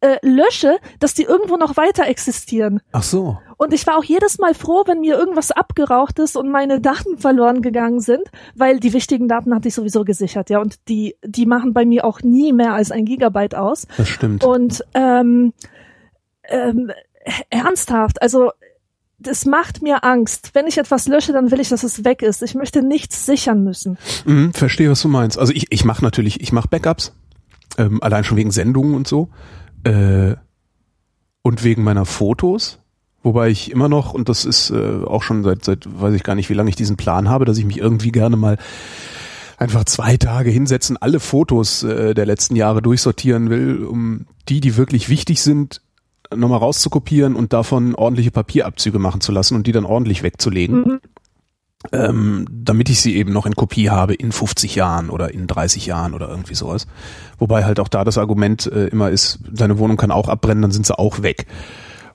äh, 0.00 0.16
lösche, 0.22 0.78
dass 0.98 1.12
die 1.14 1.24
irgendwo 1.24 1.56
noch 1.56 1.76
weiter 1.76 2.06
existieren. 2.06 2.80
Ach 2.92 3.02
so. 3.02 3.38
Und 3.58 3.74
ich 3.74 3.86
war 3.86 3.98
auch 3.98 4.04
jedes 4.04 4.38
Mal 4.38 4.54
froh, 4.54 4.84
wenn 4.86 5.00
mir 5.00 5.18
irgendwas 5.18 5.50
abgeraucht 5.50 6.18
ist 6.18 6.36
und 6.36 6.50
meine 6.50 6.80
Daten 6.80 7.18
verloren 7.18 7.60
gegangen 7.60 8.00
sind, 8.00 8.22
weil 8.54 8.80
die 8.80 8.94
wichtigen 8.94 9.28
Daten 9.28 9.54
hatte 9.54 9.68
ich 9.68 9.74
sowieso 9.74 10.04
gesichert, 10.04 10.48
ja. 10.48 10.60
Und 10.60 10.88
die, 10.88 11.16
die 11.22 11.44
machen 11.44 11.74
bei 11.74 11.84
mir 11.84 12.06
auch 12.06 12.22
nie 12.22 12.54
mehr 12.54 12.72
als 12.72 12.90
ein 12.90 13.04
Gigabyte 13.04 13.54
aus. 13.54 13.86
Das 13.98 14.08
stimmt. 14.08 14.42
Und 14.42 14.82
ähm, 14.94 15.52
ähm, 16.44 16.90
ernsthaft, 17.50 18.22
also 18.22 18.52
das 19.20 19.44
macht 19.44 19.82
mir 19.82 20.04
Angst. 20.04 20.50
Wenn 20.54 20.66
ich 20.66 20.78
etwas 20.78 21.06
lösche, 21.06 21.32
dann 21.32 21.50
will 21.50 21.60
ich, 21.60 21.68
dass 21.68 21.82
es 21.82 22.04
weg 22.04 22.22
ist. 22.22 22.42
Ich 22.42 22.54
möchte 22.54 22.82
nichts 22.82 23.26
sichern 23.26 23.62
müssen. 23.62 23.98
Mhm, 24.24 24.52
verstehe, 24.52 24.90
was 24.90 25.02
du 25.02 25.08
meinst. 25.08 25.38
Also 25.38 25.52
ich, 25.52 25.66
ich 25.70 25.84
mache 25.84 26.02
natürlich, 26.02 26.40
ich 26.40 26.52
mache 26.52 26.68
Backups, 26.68 27.12
ähm, 27.78 28.02
allein 28.02 28.24
schon 28.24 28.38
wegen 28.38 28.50
Sendungen 28.50 28.94
und 28.94 29.06
so. 29.06 29.28
Äh, 29.84 30.34
und 31.42 31.64
wegen 31.64 31.82
meiner 31.82 32.04
Fotos. 32.04 32.78
Wobei 33.22 33.50
ich 33.50 33.70
immer 33.70 33.88
noch, 33.88 34.14
und 34.14 34.28
das 34.28 34.44
ist 34.44 34.70
äh, 34.70 35.04
auch 35.04 35.22
schon 35.22 35.42
seit, 35.42 35.64
seit, 35.64 35.86
weiß 35.86 36.14
ich 36.14 36.22
gar 36.22 36.34
nicht, 36.34 36.48
wie 36.48 36.54
lange 36.54 36.70
ich 36.70 36.76
diesen 36.76 36.96
Plan 36.96 37.28
habe, 37.28 37.44
dass 37.44 37.58
ich 37.58 37.66
mich 37.66 37.78
irgendwie 37.78 38.12
gerne 38.12 38.36
mal 38.36 38.56
einfach 39.58 39.84
zwei 39.84 40.16
Tage 40.16 40.50
hinsetzen, 40.50 40.96
alle 40.96 41.20
Fotos 41.20 41.82
äh, 41.82 42.14
der 42.14 42.24
letzten 42.24 42.56
Jahre 42.56 42.80
durchsortieren 42.80 43.50
will, 43.50 43.84
um 43.84 44.26
die, 44.48 44.60
die 44.60 44.78
wirklich 44.78 45.10
wichtig 45.10 45.42
sind, 45.42 45.82
nochmal 46.34 46.58
rauszukopieren 46.58 47.34
und 47.34 47.52
davon 47.52 47.94
ordentliche 47.94 48.30
Papierabzüge 48.30 48.98
machen 48.98 49.20
zu 49.20 49.32
lassen 49.32 49.54
und 49.54 49.66
die 49.66 49.72
dann 49.72 49.84
ordentlich 49.84 50.22
wegzulegen 50.22 51.00
ähm, 51.92 52.46
damit 52.50 52.90
ich 52.90 53.00
sie 53.00 53.16
eben 53.16 53.32
noch 53.32 53.46
in 53.46 53.56
Kopie 53.56 53.88
habe 53.88 54.14
in 54.14 54.32
50 54.32 54.74
Jahren 54.74 55.08
oder 55.08 55.32
in 55.32 55.46
30 55.46 55.86
Jahren 55.86 56.12
oder 56.12 56.28
irgendwie 56.28 56.54
sowas. 56.54 56.86
Wobei 57.38 57.64
halt 57.64 57.80
auch 57.80 57.88
da 57.88 58.04
das 58.04 58.18
Argument 58.18 58.66
äh, 58.66 58.88
immer 58.88 59.10
ist, 59.10 59.40
deine 59.50 59.78
Wohnung 59.78 59.96
kann 59.96 60.10
auch 60.10 60.28
abbrennen, 60.28 60.62
dann 60.62 60.72
sind 60.72 60.86
sie 60.86 60.98
auch 60.98 61.22
weg. 61.22 61.46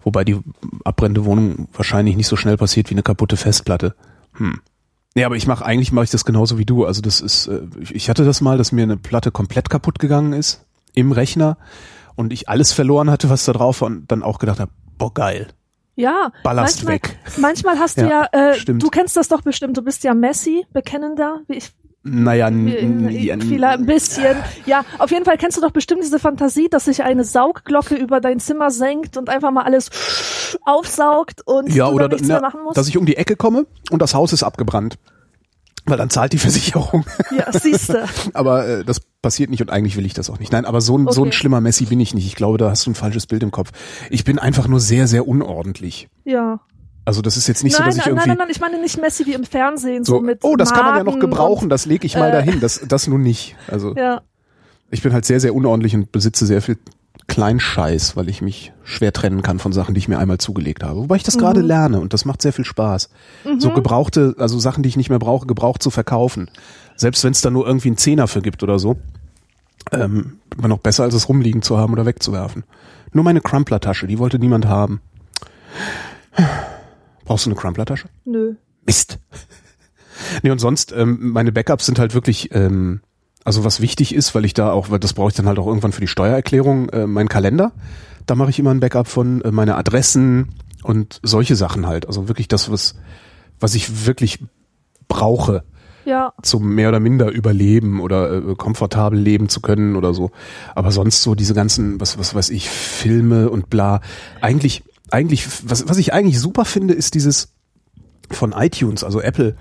Wobei 0.04 0.23
die 0.23 0.38
abbrennende 0.84 1.25
Wohnung 1.25 1.67
wahrscheinlich 1.73 2.15
nicht 2.15 2.28
so 2.28 2.36
schnell 2.36 2.58
passiert 2.58 2.91
wie 2.91 2.93
eine 2.93 3.01
kaputte 3.01 3.38
Festplatte. 3.38 3.95
Hm. 4.34 4.60
Nee, 5.15 5.23
aber 5.23 5.36
ich 5.36 5.47
mache 5.47 5.65
eigentlich 5.65 5.91
mache 5.91 6.06
ich 6.06 6.12
das 6.12 6.25
genauso 6.25 6.60
wie 6.60 6.65
du. 6.65 6.86
Also 6.86 7.01
das 7.01 7.19
ist, 7.19 7.47
äh, 7.47 7.62
ich 7.80 7.95
ich 7.95 8.10
hatte 8.10 8.23
das 8.23 8.41
mal, 8.41 8.60
dass 8.60 8.71
mir 8.71 8.84
eine 8.84 8.97
Platte 8.97 9.32
komplett 9.32 9.69
kaputt 9.69 9.97
gegangen 9.97 10.34
ist 10.34 10.63
im 10.93 11.12
Rechner 11.12 11.58
und 12.15 12.32
ich 12.34 12.49
alles 12.49 12.71
verloren 12.73 13.10
hatte, 13.10 13.30
was 13.30 13.45
da 13.45 13.54
drauf 13.54 13.82
war 13.82 13.88
und 13.88 14.12
dann 14.12 14.23
auch 14.23 14.39
gedacht 14.39 14.60
habe, 14.60 14.71
boah 14.97 15.13
geil, 15.13 15.47
Ja, 15.95 16.32
ballerst 16.43 16.84
manchmal, 16.84 16.95
weg. 16.95 17.19
manchmal 17.38 17.80
hast 17.80 17.97
du 17.97 18.01
Ja, 18.01 18.28
ja, 18.34 18.49
äh, 18.51 18.54
stimmt. 18.56 18.84
du 18.84 18.89
kennst 18.89 19.15
das 19.17 19.28
doch 19.28 19.41
bestimmt, 19.41 19.78
du 19.78 19.82
bist 19.82 20.04
ja 20.04 20.13
Messi, 20.13 20.65
bekennender, 20.73 21.41
wie 21.47 21.56
ich 21.58 21.71
Naja, 22.04 22.49
Vielleicht 22.49 23.80
ein 23.80 23.86
bisschen. 23.88 24.38
Ja, 24.67 24.86
auf 24.99 25.10
jeden 25.12 25.25
Fall 25.25 25.38
kennst 25.38 25.58
du 25.58 25.62
doch 25.62 25.71
bestimmt 25.71 26.04
diese 26.04 26.19
Fantasie, 26.19 26.67
dass 26.69 26.86
sich 26.86 27.04
eine 27.04 27.23
Saugglocke 27.23 27.95
über 27.95 28.21
dein 28.21 28.39
Zimmer 28.39 28.69
senkt 28.69 29.17
und 29.17 29.28
einfach 29.30 29.49
mal 29.51 29.63
alles 29.63 29.89
aufsaugt 30.63 31.41
und 31.45 31.73
ja, 31.73 31.89
du 31.89 31.95
oder 31.95 32.08
nichts 32.08 32.28
na, 32.28 32.36
mehr 32.36 32.41
machen 32.41 32.62
musst. 32.63 32.78
dass 32.78 32.88
ich 32.88 32.97
um 32.97 33.06
die 33.06 33.17
Ecke 33.17 33.36
komme 33.36 33.65
und 33.91 34.01
das 34.01 34.13
Haus 34.13 34.34
ist 34.34 34.43
abgebrannt. 34.43 34.97
Weil 35.86 35.98
dann 35.98 36.10
zahlt 36.10 36.34
die 36.34 36.38
Versicherung. 36.39 37.06
ja, 37.38 37.52
siehste. 37.52 38.06
aber 38.34 38.67
äh, 38.67 38.84
das 38.84 39.02
passiert 39.21 39.50
nicht 39.50 39.62
und 39.62 39.69
eigentlich 39.69 39.98
will 39.98 40.06
ich 40.06 40.13
das 40.13 40.30
auch 40.30 40.39
nicht. 40.39 40.52
Nein, 40.52 40.65
aber 40.65 40.82
so 40.82 40.98
ein, 40.98 41.08
so 41.12 41.21
ein 41.21 41.28
Okay. 41.28 41.38
schlimmer 41.38 41.62
Messi 41.62 41.86
bin 41.86 42.00
ich 42.00 42.13
nicht. 42.13 42.26
Ich 42.26 42.36
glaube, 42.36 42.58
da 42.58 42.69
hast 42.69 42.86
du 42.86 42.91
ein 42.91 42.95
falsches 42.95 43.28
Bild 43.28 43.43
im 43.43 43.52
Kopf. 43.52 43.71
Ich 44.10 44.24
bin 44.24 44.39
einfach 44.39 44.67
nur 44.67 44.80
sehr, 44.80 45.08
sehr 45.08 45.28
unordentlich. 45.28 46.08
Ja. 46.24 46.60
Also 47.06 47.21
das 47.21 47.38
ist 47.38 47.48
jetzt 47.48 47.63
nicht 47.63 47.76
so, 47.76 47.84
nein, 47.84 47.89
dass 47.89 47.98
ich 47.98 48.06
nein, 48.06 48.13
irgendwie 48.13 48.30
nein, 48.30 48.38
nein, 48.39 48.48
ich 48.50 48.60
meine 48.60 48.82
nicht 48.82 49.00
Messi 49.00 49.28
wie 49.28 49.34
im 49.34 49.43
Fernsehen, 49.43 50.04
so, 50.04 50.15
so, 50.15 50.21
mit 50.21 50.43
oh, 50.43 50.56
das 50.56 50.74
kann 50.74 50.86
man 50.86 50.98
ja 50.98 51.04
noch 51.04 51.13
Magen 51.13 51.19
gebrauchen, 51.19 51.69
das 51.69 51.86
lege 51.86 52.08
ich 52.08 52.17
mal 52.17 52.30
äh, 52.30 52.32
dahin. 52.32 52.60
Das, 52.60 52.82
das 52.88 53.06
nun 53.06 53.21
nicht. 53.21 53.56
Also 53.67 53.93
ja, 53.98 54.21
ich 54.89 55.04
bin 55.04 55.13
halt 55.13 55.26
sehr, 55.26 55.39
sehr 55.39 55.54
unordentlich 55.54 55.93
und 55.95 56.12
besitze 56.12 56.48
sehr 56.48 56.63
viel 56.63 56.78
Kleinscheiß, 57.27 58.15
weil 58.15 58.29
ich 58.29 58.41
mich 58.41 58.71
schwer 58.83 59.11
trennen 59.11 59.41
kann 59.41 59.59
von 59.59 59.73
Sachen, 59.73 59.93
die 59.95 59.99
ich 59.99 60.07
mir 60.07 60.19
einmal 60.19 60.38
zugelegt 60.38 60.83
habe. 60.83 60.99
Wobei 61.01 61.15
ich 61.15 61.23
das 61.23 61.38
gerade 61.38 61.61
Mhm. 61.61 61.67
lerne 61.67 61.99
und 61.99 62.13
das 62.13 62.23
macht 62.25 62.41
sehr 62.41 62.53
viel 62.53 62.65
Spaß. 62.65 63.09
So 63.57 63.71
gebrauchte, 63.71 64.35
also 64.38 64.59
Sachen, 64.59 64.83
die 64.83 64.89
ich 64.89 64.97
nicht 64.97 65.09
mehr 65.09 65.19
brauche, 65.19 65.47
gebraucht 65.47 65.81
zu 65.81 65.89
verkaufen. 65.89 66.49
Selbst 66.95 67.23
wenn 67.23 67.31
es 67.31 67.41
da 67.41 67.49
nur 67.49 67.65
irgendwie 67.65 67.89
einen 67.89 67.97
Zehner 67.97 68.27
für 68.27 68.41
gibt 68.41 68.61
oder 68.63 68.77
so. 68.79 68.97
Ähm, 69.91 70.39
immer 70.57 70.67
noch 70.67 70.77
besser, 70.79 71.03
als 71.03 71.13
es 71.13 71.27
rumliegen 71.29 71.61
zu 71.61 71.77
haben 71.77 71.93
oder 71.93 72.05
wegzuwerfen. 72.05 72.63
Nur 73.11 73.23
meine 73.23 73.41
Crumpler-Tasche, 73.41 74.07
die 74.07 74.19
wollte 74.19 74.39
niemand 74.39 74.65
haben. 74.67 75.01
Brauchst 77.25 77.45
du 77.45 77.49
eine 77.49 77.59
Crumpler-Tasche? 77.59 78.07
nö. 78.25 78.55
Mist. 78.85 79.19
Nee, 80.43 80.49
und 80.51 80.59
sonst, 80.59 80.93
ähm, 80.93 81.31
meine 81.33 81.51
Backups 81.51 81.85
sind 81.88 81.99
halt 81.99 82.13
wirklich, 82.13 82.49
ähm, 82.55 83.01
also 83.45 83.63
was 83.63 83.79
wichtig 83.79 84.13
ist, 84.13 84.36
weil 84.36 84.43
ich 84.43 84.53
da 84.53 84.71
auch, 84.71 84.89
weil 84.89 84.99
das 84.99 85.13
brauche 85.13 85.29
ich 85.29 85.36
dann 85.36 85.47
halt 85.47 85.60
auch 85.60 85.67
irgendwann 85.67 85.91
für 85.91 86.01
die 86.01 86.08
Steuererklärung, 86.08 86.89
äh, 86.89 87.08
mein 87.08 87.29
Kalender. 87.29 87.71
Da 88.25 88.34
mache 88.34 88.49
ich 88.49 88.60
immer 88.60 88.71
ein 88.71 88.79
Backup 88.79 89.08
von 89.08 89.41
äh, 89.41 89.51
meine 89.51 89.75
Adressen 89.75 90.49
und 90.84 91.19
solche 91.21 91.55
Sachen 91.55 91.86
halt. 91.86 92.08
Also 92.08 92.27
wirklich 92.27 92.47
das, 92.47 92.71
was, 92.71 92.95
was 93.60 93.75
ich 93.75 94.08
wirklich 94.08 94.43
brauche, 95.08 95.63
Ja, 96.05 96.34
zum 96.41 96.73
mehr 96.73 96.89
oder 96.89 96.99
minder 96.99 97.31
überleben 97.31 98.01
oder 98.01 98.34
äh, 98.34 98.55
komfortabel 98.55 99.19
leben 99.19 99.47
zu 99.47 99.62
können 99.62 99.95
oder 99.95 100.15
so. 100.15 100.31
Aber 100.73 100.91
sonst 100.91 101.21
so 101.21 101.36
diese 101.36 101.53
ganzen, 101.53 102.01
was, 102.01 102.17
was 102.17 102.34
weiß 102.34 102.49
ich, 102.49 102.67
Filme 102.67 103.51
und 103.51 103.69
bla. 103.69 104.01
Eigentlich, 104.41 104.84
eigentlich, 105.12 105.47
was, 105.69 105.88
was 105.88 105.99
ich 105.99 106.13
eigentlich 106.13 106.39
super 106.39 106.65
finde, 106.65 106.95
ist 106.95 107.13
dieses 107.13 107.53
von 108.31 108.53
iTunes, 108.53 109.03
also 109.03 109.21
Apple, 109.21 109.55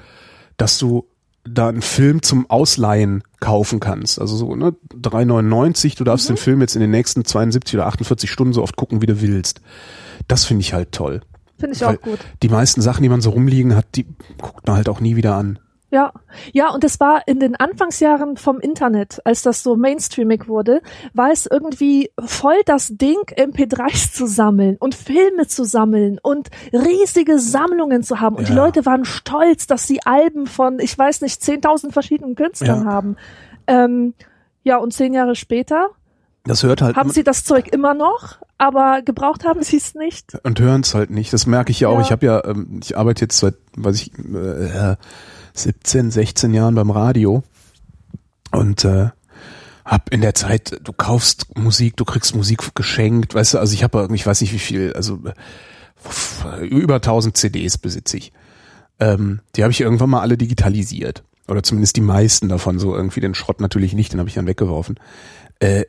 dass 0.57 0.79
du 0.79 1.07
da 1.45 1.69
einen 1.69 1.83
Film 1.83 2.23
zum 2.23 2.49
Ausleihen 2.49 3.23
kaufen 3.41 3.81
kannst. 3.81 4.21
Also 4.21 4.37
so, 4.37 4.57
ne, 4.57 4.75
3,99, 4.95 5.97
du 5.97 6.05
darfst 6.05 6.29
den 6.29 6.37
Film 6.37 6.61
jetzt 6.61 6.75
in 6.75 6.81
den 6.81 6.91
nächsten 6.91 7.25
72 7.25 7.75
oder 7.75 7.87
48 7.87 8.31
Stunden 8.31 8.55
so 8.55 8.63
oft 8.63 8.77
gucken, 8.77 9.03
wie 9.03 9.07
du 9.07 9.21
willst. 9.21 9.61
Das 10.27 10.45
finde 10.45 10.63
ich 10.63 10.73
halt 10.73 10.93
toll. 10.93 11.21
finde 11.59 11.77
ich 11.77 11.83
Weil 11.83 11.97
auch 11.97 12.01
gut. 12.01 12.19
Die 12.43 12.49
meisten 12.49 12.81
Sachen, 12.81 13.03
die 13.03 13.09
man 13.09 13.21
so 13.21 13.31
rumliegen 13.31 13.77
hat, 13.77 13.87
die 13.95 14.07
guckt 14.41 14.67
man 14.67 14.77
halt 14.77 14.89
auch 14.89 15.01
nie 15.01 15.17
wieder 15.17 15.35
an. 15.35 15.59
Ja, 15.95 16.13
ja, 16.53 16.71
und 16.71 16.83
es 16.83 16.99
war 16.99 17.23
in 17.29 17.39
den 17.39 17.55
Anfangsjahren 17.55 18.37
vom 18.37 18.59
Internet, 18.59 19.21
als 19.25 19.43
das 19.43 19.63
so 19.63 19.77
mainstreamig 19.77 20.49
wurde, 20.49 20.83
war 21.13 21.31
es 21.31 21.47
irgendwie 21.47 22.11
voll 22.19 22.57
das 22.67 22.89
Ding, 22.97 23.19
MP3s 23.37 24.13
zu 24.13 24.27
sammeln 24.27 24.77
und 24.81 24.97
Filme 24.97 25.47
zu 25.47 25.63
sammeln 25.65 26.19
und 26.21 26.49
riesige 26.73 27.39
Sammlungen 27.39 28.03
zu 28.03 28.19
haben. 28.19 28.35
Und 28.35 28.49
die 28.49 28.53
Ja. 28.55 28.65
Leute 28.65 28.85
waren 28.87 29.05
stolz, 29.05 29.69
dass 29.69 29.87
sie 29.87 30.01
Alben 30.05 30.49
von, 30.49 30.81
ich 30.81 30.99
weiß 30.99 31.21
nicht, 31.21 31.41
10.000 31.41 31.93
verschiedenen 31.93 32.35
Künstlern 32.35 32.81
Ja. 32.85 32.91
haben. 32.91 33.17
Ähm, 33.69 34.15
ja, 34.65 34.79
und 34.79 34.93
zehn 34.93 35.15
Jahre 35.15 35.37
später 35.37 35.91
Das 36.43 36.65
hört 36.65 36.83
halt 36.83 36.97
haben 36.97 37.11
sie 37.11 37.23
das 37.23 37.45
Zeug 37.45 37.69
immer 37.73 37.95
noch, 37.95 38.39
aber 38.59 39.01
gebraucht 39.03 39.45
haben 39.45 39.63
sie 39.63 39.77
es 39.77 39.95
nicht. 39.95 40.33
und 40.43 40.59
hören 40.59 40.81
es 40.81 40.93
halt 40.95 41.11
nicht. 41.11 41.33
Das 41.33 41.47
merke 41.47 41.71
ich 41.71 41.79
ja 41.81 41.89
auch. 41.89 41.95
Ja. 41.95 42.01
Ich 42.01 42.11
habe 42.13 42.27
ja, 42.27 42.45
ähm, 42.45 42.81
ich 42.83 42.99
arbeite 42.99 43.27
jetzt 43.27 43.39
seit, 43.39 43.55
weiß 43.77 43.95
ich, 44.03 44.11
äh, 44.19 44.97
17, 45.55 46.11
16 46.11 46.53
Jahren 46.53 46.75
beim 46.75 46.91
Radio 46.91 47.43
und 48.51 48.85
äh, 48.85 49.09
hab 49.85 50.13
in 50.13 50.21
der 50.21 50.35
Zeit, 50.35 50.81
du 50.83 50.93
kaufst 50.93 51.57
Musik, 51.57 51.97
du 51.97 52.05
kriegst 52.05 52.35
Musik 52.35 52.75
geschenkt, 52.75 53.35
weißt 53.35 53.55
du, 53.55 53.59
also 53.59 53.75
ich 53.75 53.85
habe, 53.85 54.09
ich 54.13 54.27
weiß 54.27 54.41
nicht 54.41 54.53
wie 54.53 54.59
viel, 54.59 54.93
also 54.95 55.21
äh, 55.25 56.67
über 56.67 56.97
1000 56.97 57.37
CDs 57.37 57.79
besitze 57.79 58.17
ich. 58.17 58.33
Ähm, 58.99 59.41
die 59.57 59.63
habe 59.63 59.73
ich 59.73 59.81
irgendwann 59.81 60.11
mal 60.11 60.21
alle 60.21 60.39
digitalisiert. 60.39 61.25
Oder 61.47 61.63
zumindest 61.63 61.97
die 61.97 62.01
meisten 62.01 62.49
davon, 62.49 62.79
so 62.79 62.95
irgendwie 62.95 63.21
den 63.21 63.35
Schrott 63.35 63.61
natürlich 63.61 63.93
nicht, 63.93 64.13
den 64.13 64.21
habe 64.21 64.29
ich 64.29 64.35
dann 64.35 64.47
weggeworfen. 64.47 64.99
Äh, 65.59 65.85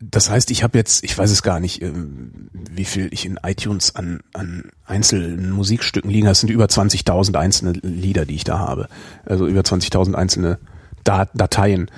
das 0.00 0.30
heißt, 0.30 0.50
ich 0.50 0.62
habe 0.62 0.78
jetzt, 0.78 1.02
ich 1.02 1.16
weiß 1.16 1.30
es 1.30 1.42
gar 1.42 1.58
nicht, 1.58 1.82
ähm, 1.82 2.50
wie 2.52 2.84
viel 2.84 3.08
ich 3.12 3.26
in 3.26 3.38
iTunes 3.42 3.96
an, 3.96 4.20
an 4.32 4.70
einzelnen 4.86 5.50
Musikstücken 5.50 6.10
liegen 6.10 6.26
habe. 6.26 6.32
Es 6.32 6.40
sind 6.40 6.50
über 6.50 6.66
20.000 6.66 7.36
einzelne 7.36 7.72
Lieder, 7.72 8.24
die 8.24 8.36
ich 8.36 8.44
da 8.44 8.58
habe. 8.58 8.88
Also 9.24 9.46
über 9.48 9.60
20.000 9.62 10.14
einzelne 10.14 10.58
Dat 11.02 11.30
Dateien. 11.34 11.90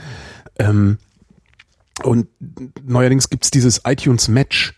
Ähm, 0.58 0.98
und 2.02 2.28
neuerdings 2.82 3.28
gibt's 3.28 3.50
dieses 3.50 3.82
iTunes 3.84 4.28
Match, 4.28 4.74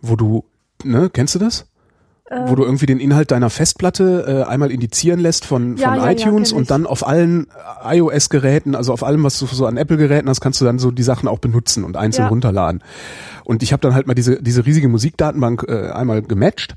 wo 0.00 0.16
du, 0.16 0.44
ne, 0.82 1.08
kennst 1.10 1.36
du 1.36 1.38
das? 1.38 1.66
Wo 2.28 2.56
du 2.56 2.64
irgendwie 2.64 2.86
den 2.86 2.98
Inhalt 2.98 3.30
deiner 3.30 3.50
Festplatte 3.50 4.24
äh, 4.26 4.50
einmal 4.50 4.72
indizieren 4.72 5.20
lässt 5.20 5.44
von, 5.44 5.76
Ja, 5.76 5.90
von 5.90 5.98
ja, 5.98 6.06
ja, 6.06 6.12
iTunes 6.12 6.48
kenn 6.50 6.58
und 6.58 6.70
dann 6.72 6.84
auf 6.86 7.06
allen 7.06 7.46
äh, 7.84 7.98
iOS-Geräten, 7.98 8.74
also 8.74 8.92
auf 8.92 9.04
allem, 9.04 9.22
was 9.22 9.38
du 9.38 9.46
so 9.46 9.64
an 9.66 9.76
Apple-Geräten 9.76 10.28
hast, 10.28 10.40
kannst 10.40 10.60
du 10.60 10.64
dann 10.64 10.80
so 10.80 10.90
die 10.90 11.04
Sachen 11.04 11.28
auch 11.28 11.38
benutzen 11.38 11.84
und 11.84 11.96
einzeln 11.96 12.24
Ja. 12.24 12.28
runterladen. 12.28 12.82
Und 13.44 13.62
ich 13.62 13.72
habe 13.72 13.80
dann 13.80 13.94
halt 13.94 14.08
mal 14.08 14.14
diese, 14.14 14.42
diese 14.42 14.66
riesige 14.66 14.88
Musikdatenbank 14.88 15.66
äh, 15.68 15.90
einmal 15.90 16.20
gematcht 16.22 16.74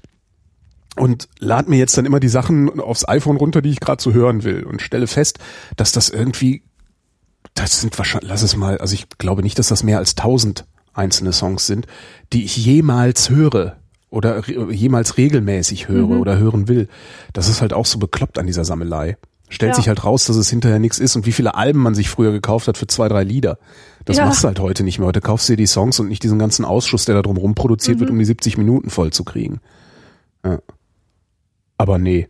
und 0.95 1.27
lad 1.39 1.67
mir 1.67 1.77
jetzt 1.79 1.97
dann 1.97 2.05
immer 2.05 2.19
die 2.19 2.29
Sachen 2.29 2.79
aufs 2.79 3.07
iPhone 3.07 3.37
runter, 3.37 3.63
die 3.63 3.69
ich 3.71 3.79
gerade 3.79 4.03
so 4.03 4.13
hören 4.13 4.43
will 4.43 4.63
und 4.63 4.83
stelle 4.83 5.07
fest, 5.07 5.39
dass 5.77 5.91
das 5.91 6.09
irgendwie, 6.09 6.61
das 7.55 7.81
sind 7.81 7.97
wahrscheinlich, 7.97 8.29
lass 8.29 8.43
es 8.43 8.55
mal, 8.55 8.77
also 8.77 8.93
ich 8.93 9.07
glaube 9.17 9.41
nicht, 9.41 9.57
dass 9.57 9.69
das 9.69 9.81
mehr 9.81 9.97
als 9.97 10.13
tausend 10.13 10.65
einzelne 10.93 11.33
Songs 11.33 11.65
sind, 11.65 11.87
die 12.33 12.43
ich 12.43 12.55
jemals 12.55 13.31
höre 13.31 13.77
oder 14.09 14.47
re 14.47 14.71
jemals 14.73 15.17
regelmäßig 15.17 15.87
höre 15.87 16.07
Mhm. 16.07 16.19
oder 16.21 16.37
hören 16.37 16.67
will. 16.67 16.87
Das 17.33 17.47
ist 17.47 17.61
halt 17.61 17.73
auch 17.73 17.85
so 17.85 17.99
bekloppt 17.99 18.39
an 18.39 18.47
dieser 18.47 18.65
Sammelei. 18.65 19.17
Stellt 19.51 19.71
Ja. 19.71 19.75
sich 19.77 19.87
halt 19.87 20.03
raus, 20.03 20.25
dass 20.25 20.35
es 20.35 20.49
hinterher 20.49 20.77
nichts 20.79 20.99
ist 20.99 21.15
und 21.15 21.25
wie 21.25 21.31
viele 21.31 21.55
Alben 21.55 21.79
man 21.81 21.95
sich 21.95 22.09
früher 22.09 22.31
gekauft 22.31 22.67
hat 22.67 22.77
für 22.77 22.85
zwei, 22.87 23.07
drei 23.07 23.23
Lieder. 23.23 23.57
Das 24.05 24.17
Ja. 24.17 24.25
machst 24.25 24.43
du 24.43 24.47
halt 24.47 24.59
heute 24.59 24.83
nicht 24.83 24.99
mehr. 24.99 25.07
Heute 25.07 25.21
kaufst 25.21 25.49
du 25.49 25.53
dir 25.53 25.57
die 25.57 25.65
Songs 25.67 25.99
und 25.99 26.07
nicht 26.07 26.21
diesen 26.23 26.37
ganzen 26.39 26.65
Ausschuss, 26.65 27.05
der 27.05 27.15
da 27.15 27.21
drumherum 27.23 27.55
produziert 27.55 27.97
Mhm. 27.97 27.99
wird, 28.01 28.09
um 28.11 28.19
die 28.19 28.25
70 28.25 28.57
Minuten 28.57 28.89
voll 28.91 29.11
zu 29.11 29.23
kriegen. 29.23 29.59
Ja. 30.45 30.59
Aber 31.77 31.97
nee. 31.97 32.27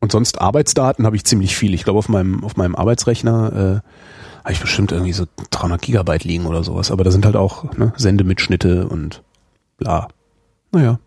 Und 0.00 0.12
sonst 0.12 0.40
Arbeitsdaten 0.40 1.04
habe 1.06 1.16
ich 1.16 1.24
ziemlich 1.24 1.56
viel. 1.56 1.74
Ich 1.74 1.84
glaube, 1.84 1.98
auf 1.98 2.08
meinem, 2.08 2.42
auf 2.44 2.56
meinem 2.56 2.74
Arbeitsrechner 2.74 3.82
äh, 3.84 4.40
habe 4.44 4.52
ich 4.52 4.60
bestimmt 4.60 4.92
irgendwie 4.92 5.12
so 5.12 5.26
300 5.50 5.82
Gigabyte 5.82 6.24
liegen 6.24 6.46
oder 6.46 6.64
sowas. 6.64 6.90
Aber 6.90 7.04
da 7.04 7.10
sind 7.10 7.24
halt 7.26 7.36
auch 7.36 7.76
ne, 7.76 7.92
Sendemitschnitte 7.96 8.88
und 8.88 9.22
bla. 9.76 10.08
Naja. 10.72 10.98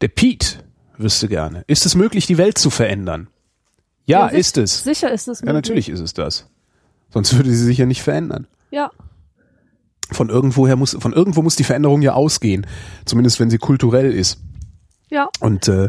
Der 0.00 0.08
Pete 0.08 0.64
wüsste 0.98 1.28
gerne. 1.28 1.64
Ist 1.66 1.86
es 1.86 1.94
möglich, 1.94 2.26
die 2.26 2.38
Welt 2.38 2.58
zu 2.58 2.70
verändern? 2.70 3.28
Ja, 4.06 4.28
sich- 4.28 4.38
ist 4.40 4.58
es. 4.58 4.84
Sicher 4.84 5.10
ist 5.12 5.28
es 5.28 5.40
Ja, 5.40 5.46
möglich. 5.46 5.54
natürlich 5.54 5.88
ist 5.88 6.00
es 6.00 6.12
das. 6.14 6.46
Sonst 7.10 7.34
würde 7.36 7.50
sie 7.50 7.64
sich 7.64 7.78
ja 7.78 7.86
nicht 7.86 8.02
verändern. 8.02 8.46
Ja, 8.70 8.90
Von 10.12 10.28
irgendwoher 10.28 10.76
muss, 10.76 10.94
von 11.00 11.12
irgendwo 11.14 11.40
muss 11.40 11.56
die 11.56 11.64
Veränderung 11.64 12.02
ja 12.02 12.12
ausgehen. 12.12 12.66
Zumindest 13.06 13.40
wenn 13.40 13.48
sie 13.50 13.56
kulturell 13.58 14.12
ist. 14.12 14.38
ja. 15.10 15.28
Und 15.40 15.66
äh, 15.68 15.88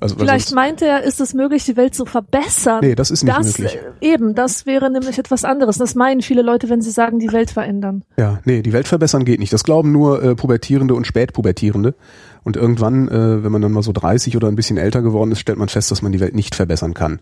also 0.00 0.16
Vielleicht 0.16 0.52
meinte 0.54 0.86
er, 0.86 1.02
ist 1.02 1.20
es 1.20 1.34
möglich, 1.34 1.64
die 1.64 1.76
Welt 1.76 1.94
zu 1.94 2.06
verbessern. 2.06 2.80
Nee, 2.82 2.94
das 2.94 3.10
ist 3.10 3.22
nicht 3.22 3.36
das, 3.36 3.58
möglich. 3.58 3.78
äh, 4.00 4.12
Eben, 4.12 4.34
das 4.34 4.64
wäre 4.66 4.90
nämlich 4.90 5.18
etwas 5.18 5.44
anderes. 5.44 5.78
Das 5.78 5.94
meinen 5.94 6.22
viele 6.22 6.42
Leute, 6.42 6.68
wenn 6.70 6.80
sie 6.80 6.90
sagen, 6.90 7.18
die 7.18 7.32
Welt 7.32 7.50
verändern. 7.50 8.04
Ja, 8.16 8.40
nee, 8.44 8.62
die 8.62 8.72
Welt 8.72 8.88
verbessern 8.88 9.24
geht 9.24 9.40
nicht. 9.40 9.52
Das 9.52 9.62
glauben 9.64 9.92
nur 9.92 10.22
äh, 10.22 10.34
Pubertierende 10.34 10.94
und 10.94 11.06
Spätpubertierende. 11.06 11.94
Und 12.42 12.56
irgendwann, 12.56 13.08
äh, 13.08 13.44
wenn 13.44 13.52
man 13.52 13.60
dann 13.60 13.72
mal 13.72 13.82
so 13.82 13.92
30 13.92 14.36
oder 14.36 14.48
ein 14.48 14.56
bisschen 14.56 14.78
älter 14.78 15.02
geworden 15.02 15.32
ist, 15.32 15.40
stellt 15.40 15.58
man 15.58 15.68
fest, 15.68 15.90
dass 15.90 16.00
man 16.00 16.12
die 16.12 16.20
Welt 16.20 16.34
nicht 16.34 16.54
verbessern 16.54 16.94
kann. 16.94 17.20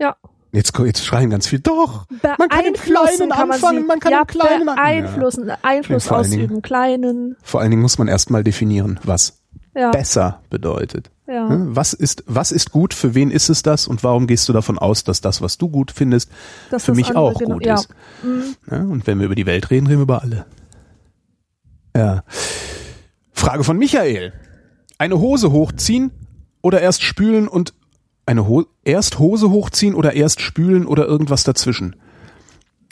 Ja. 0.00 0.16
Jetzt, 0.54 0.76
jetzt 0.78 1.02
schreien 1.04 1.30
ganz 1.30 1.46
viel, 1.46 1.60
doch, 1.60 2.04
man 2.38 2.48
kann 2.50 2.66
im 2.66 2.74
Kleinen 2.74 3.30
kann 3.30 3.48
man 3.48 3.50
anfangen, 3.52 3.78
sie. 3.80 3.86
man 3.86 4.00
kann 4.00 4.12
ja, 4.12 4.20
im 4.20 4.26
Kleinen 4.26 4.68
an- 4.68 4.74
beeinflussen, 4.76 5.50
Einfluss 5.62 6.04
Dingen- 6.04 6.14
ausüben, 6.14 6.60
kleinen. 6.62 7.36
Vor 7.42 7.60
allen 7.62 7.70
Dingen 7.70 7.80
muss 7.80 7.96
man 7.96 8.06
erstmal 8.08 8.44
definieren, 8.44 9.00
was 9.02 9.38
Ja, 9.74 9.90
besser 9.90 10.40
bedeutet. 10.50 11.10
ja. 11.26 11.48
Ne? 11.48 11.68
Was 11.74 11.92
ist, 11.94 12.24
was 12.26 12.52
ist 12.52 12.72
gut, 12.72 12.92
für 12.92 13.14
wen 13.14 13.30
ist 13.30 13.48
es 13.48 13.62
das 13.62 13.86
und 13.88 14.04
warum 14.04 14.26
gehst 14.26 14.48
du 14.48 14.52
davon 14.52 14.78
aus, 14.78 15.02
dass 15.04 15.20
das, 15.22 15.40
was 15.40 15.56
du 15.56 15.68
gut 15.68 15.90
findest, 15.90 16.30
Dass 16.70 16.84
für 16.84 16.94
mich 16.94 17.16
auch 17.16 17.38
genau- 17.38 17.54
gut 17.54 17.64
ja. 17.66 17.74
ist? 17.76 17.88
Ja, 18.70 18.78
und 18.82 19.06
wenn 19.06 19.18
wir 19.18 19.26
über 19.26 19.34
die 19.34 19.46
Welt 19.46 19.70
reden, 19.70 19.86
reden 19.86 20.00
wir 20.00 20.02
über 20.04 20.22
alle. 20.22 20.44
Ja. 21.96 22.22
Frage 23.32 23.64
von 23.64 23.78
Michael. 23.78 24.32
Eine 24.98 25.18
Hose 25.18 25.50
hochziehen 25.52 26.10
oder 26.60 26.80
erst 26.80 27.02
spülen 27.02 27.48
und 27.48 27.74
eine 28.26 28.46
Ho 28.46 28.64
erst 28.84 29.18
Hose 29.18 29.50
hochziehen 29.50 29.94
oder 29.94 30.12
erst 30.12 30.40
spülen 30.40 30.86
oder 30.86 31.06
irgendwas 31.06 31.44
dazwischen? 31.44 31.96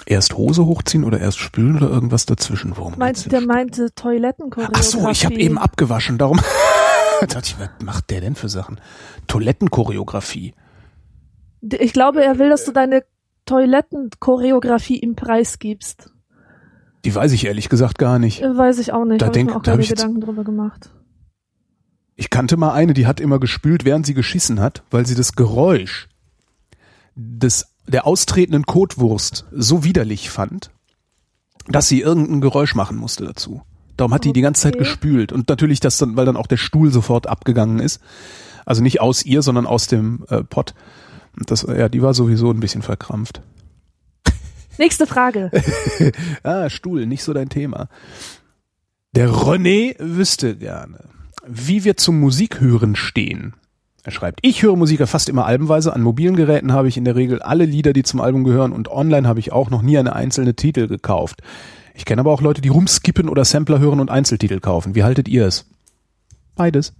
Erst 0.06 0.34
Hose 0.34 0.64
hochziehen 0.66 1.04
oder 1.04 1.20
erst 1.20 1.38
spülen 1.38 1.76
oder 1.76 1.88
irgendwas 1.88 2.26
dazwischen? 2.26 2.72
Worum 2.76 2.92
geht's 2.92 2.98
Meint, 2.98 3.24
denn? 3.26 3.30
der 3.30 3.40
meinte 3.42 3.94
Toilettenchoreografie. 3.94 4.80
Ach 4.80 4.82
so, 4.82 5.08
ich 5.10 5.24
habe 5.24 5.36
eben 5.36 5.56
abgewaschen, 5.58 6.18
darum 6.18 6.40
dachte 7.28 7.46
ich, 7.48 7.58
was 7.58 7.68
macht 7.84 8.10
der 8.10 8.20
denn 8.20 8.34
für 8.34 8.48
Sachen? 8.48 8.80
Toilettenchoreografie. 9.26 10.54
Ich 11.62 11.92
glaube, 11.92 12.24
er 12.24 12.38
will, 12.38 12.48
dass 12.48 12.64
du 12.64 12.72
deine 12.72 13.04
Toilettenchoreografie 13.46 14.98
im 14.98 15.14
Preis 15.16 15.58
gibst. 15.58 16.10
Die 17.04 17.14
weiß 17.14 17.32
ich 17.32 17.46
ehrlich 17.46 17.68
gesagt 17.68 17.98
gar 17.98 18.18
nicht. 18.18 18.42
Äh, 18.42 18.56
Weiß 18.56 18.78
ich 18.78 18.92
auch 18.92 19.04
nicht. 19.04 19.22
Da 19.22 19.26
Hab 19.26 19.32
denk- 19.32 19.48
ich 19.50 19.54
mir 19.54 19.58
auch 19.58 19.62
da 19.62 19.72
keine 19.72 19.86
Gedanken 19.86 20.20
drüber 20.20 20.44
gemacht. 20.44 20.90
Ich 22.16 22.28
kannte 22.28 22.56
mal 22.58 22.72
eine, 22.72 22.92
die 22.92 23.06
hat 23.06 23.20
immer 23.20 23.38
gespült, 23.40 23.84
während 23.86 24.04
sie 24.04 24.12
geschissen 24.12 24.60
hat, 24.60 24.82
weil 24.90 25.06
sie 25.06 25.14
das 25.14 25.32
Geräusch 25.32 26.08
des, 27.14 27.74
der 27.86 28.06
austretenden 28.06 28.64
Kotwurst 28.66 29.46
so 29.52 29.84
widerlich 29.84 30.28
fand, 30.28 30.70
dass 31.68 31.88
sie 31.88 32.00
irgendein 32.02 32.42
Geräusch 32.42 32.74
machen 32.74 32.98
musste 32.98 33.24
dazu. 33.24 33.62
Darum 34.00 34.14
hat 34.14 34.24
die 34.24 34.32
die 34.32 34.40
ganze 34.40 34.62
Zeit 34.62 34.74
Okay. 34.74 34.84
gespült. 34.84 35.30
Und 35.30 35.48
natürlich 35.48 35.78
das 35.78 35.98
dann, 35.98 36.16
weil 36.16 36.24
dann 36.24 36.36
auch 36.36 36.46
der 36.46 36.56
Stuhl 36.56 36.90
sofort 36.90 37.26
abgegangen 37.26 37.80
ist. 37.80 38.00
Also 38.64 38.82
nicht 38.82 39.00
aus 39.00 39.24
ihr, 39.24 39.42
sondern 39.42 39.66
aus 39.66 39.86
dem 39.88 40.24
äh, 40.28 40.42
Pott. 40.42 40.74
Und 41.38 41.50
das, 41.50 41.62
ja, 41.62 41.88
die 41.88 42.02
war 42.02 42.14
sowieso 42.14 42.50
ein 42.50 42.60
bisschen 42.60 42.82
verkrampft. 42.82 43.42
Nächste 44.78 45.06
Frage. 45.06 45.50
Ah, 46.42 46.70
Stuhl, 46.70 47.06
nicht 47.06 47.22
so 47.22 47.34
dein 47.34 47.50
Thema. 47.50 47.88
Der 49.14 49.28
René 49.28 49.96
wüsste 49.98 50.56
gerne, 50.56 51.00
wie 51.46 51.84
wir 51.84 51.96
zum 51.96 52.18
Musikhören 52.18 52.96
stehen. 52.96 53.54
Er 54.02 54.12
schreibt, 54.12 54.40
ich 54.42 54.62
höre 54.62 54.76
Musik 54.76 55.00
ja 55.00 55.06
fast 55.06 55.28
immer 55.28 55.44
albenweise. 55.44 55.92
An 55.92 56.00
mobilen 56.02 56.36
Geräten 56.36 56.72
habe 56.72 56.88
ich 56.88 56.96
in 56.96 57.04
der 57.04 57.16
Regel 57.16 57.42
alle 57.42 57.66
Lieder, 57.66 57.92
die 57.92 58.02
zum 58.02 58.20
Album 58.20 58.44
gehören 58.44 58.72
und 58.72 58.88
online 58.88 59.28
habe 59.28 59.40
ich 59.40 59.52
auch 59.52 59.68
noch 59.68 59.82
nie 59.82 59.98
eine 59.98 60.14
einzelne 60.14 60.54
Titel 60.54 60.86
gekauft. 60.86 61.42
Ich 61.94 62.04
kenne 62.04 62.20
aber 62.20 62.32
auch 62.32 62.40
Leute, 62.42 62.60
die 62.60 62.68
rumskippen 62.68 63.28
oder 63.28 63.44
Sampler 63.44 63.78
hören 63.78 64.00
und 64.00 64.10
Einzeltitel 64.10 64.60
kaufen. 64.60 64.94
Wie 64.94 65.02
haltet 65.04 65.28
ihr 65.28 65.46
es? 65.46 65.66
Beides. 66.54 66.94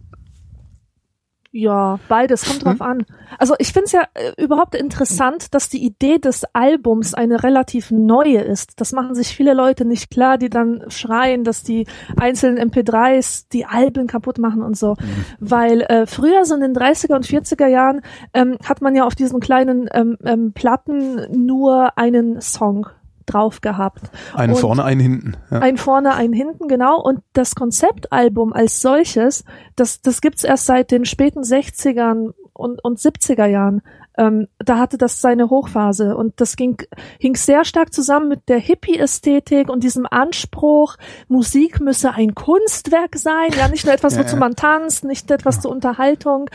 Ja, 1.52 1.98
beides, 2.08 2.44
kommt 2.44 2.60
Hm? 2.60 2.64
drauf 2.64 2.80
an. 2.80 3.04
Also 3.38 3.56
ich 3.58 3.72
finde 3.72 3.86
es 3.86 3.92
ja 3.92 4.04
äh, 4.14 4.40
überhaupt 4.40 4.76
interessant, 4.76 5.52
dass 5.52 5.68
die 5.68 5.84
Idee 5.84 6.18
des 6.18 6.44
Albums 6.52 7.12
eine 7.12 7.42
relativ 7.42 7.90
neue 7.90 8.38
ist. 8.40 8.80
Das 8.80 8.92
machen 8.92 9.16
sich 9.16 9.34
viele 9.34 9.52
Leute 9.52 9.84
nicht 9.84 10.10
klar, 10.12 10.38
die 10.38 10.48
dann 10.48 10.84
schreien, 10.88 11.42
dass 11.42 11.64
die 11.64 11.88
einzelnen 12.16 12.70
MP3s 12.70 13.46
die 13.52 13.66
Alben 13.66 14.06
kaputt 14.06 14.38
machen 14.38 14.62
und 14.62 14.76
so. 14.76 14.94
Weil 15.40 15.80
äh, 15.82 16.06
früher, 16.06 16.44
so 16.44 16.54
in 16.54 16.60
den 16.60 16.74
30er 16.74 17.16
und 17.16 17.26
40er 17.26 17.66
Jahren, 17.66 18.02
ähm, 18.32 18.56
hat 18.64 18.80
man 18.80 18.94
ja 18.94 19.04
auf 19.04 19.16
diesen 19.16 19.40
kleinen 19.40 19.88
ähm, 19.92 20.18
ähm, 20.24 20.52
Platten 20.52 21.26
nur 21.32 21.98
einen 21.98 22.40
Song 22.40 22.86
drauf 23.32 23.60
gehabt. 23.60 24.10
Einen 24.34 24.54
Und- 24.54 24.58
vorne, 24.60 24.84
einen 24.84 25.00
hinten. 25.00 25.36
Ja. 25.50 25.58
ein 25.60 25.76
vorne, 25.76 26.14
ein 26.14 26.32
hinten, 26.32 26.68
genau. 26.68 27.00
Und 27.00 27.20
das 27.32 27.54
Konzeptalbum 27.54 28.52
als 28.52 28.80
solches, 28.80 29.44
das, 29.76 30.00
das 30.02 30.20
gibt's 30.20 30.44
erst 30.44 30.66
seit 30.66 30.90
den 30.90 31.04
späten 31.04 31.40
60ern 31.40 32.32
und, 32.52 32.82
und 32.84 32.98
70er 32.98 33.46
Jahren. 33.46 33.82
Ähm, 34.18 34.48
da 34.58 34.78
hatte 34.78 34.98
das 34.98 35.20
seine 35.20 35.50
Hochphase 35.50 36.16
und 36.16 36.40
das 36.40 36.56
ging, 36.56 36.76
hing 37.18 37.36
sehr 37.36 37.64
stark 37.64 37.92
zusammen 37.94 38.28
mit 38.28 38.48
der 38.48 38.58
Hippie-Ästhetik 38.58 39.68
und 39.68 39.84
diesem 39.84 40.06
Anspruch, 40.10 40.96
Musik 41.28 41.80
müsse 41.80 42.12
ein 42.12 42.34
Kunstwerk 42.34 43.16
sein, 43.16 43.50
ja, 43.56 43.68
nicht 43.68 43.84
nur 43.86 43.94
etwas, 43.94 44.14
Ja, 44.20 44.24
wozu 44.24 44.36
man 44.36 44.56
tanzt, 44.56 45.04
nicht 45.04 45.30
etwas 45.30 45.60
zur 45.60 45.70
Unterhaltung. 45.70 46.50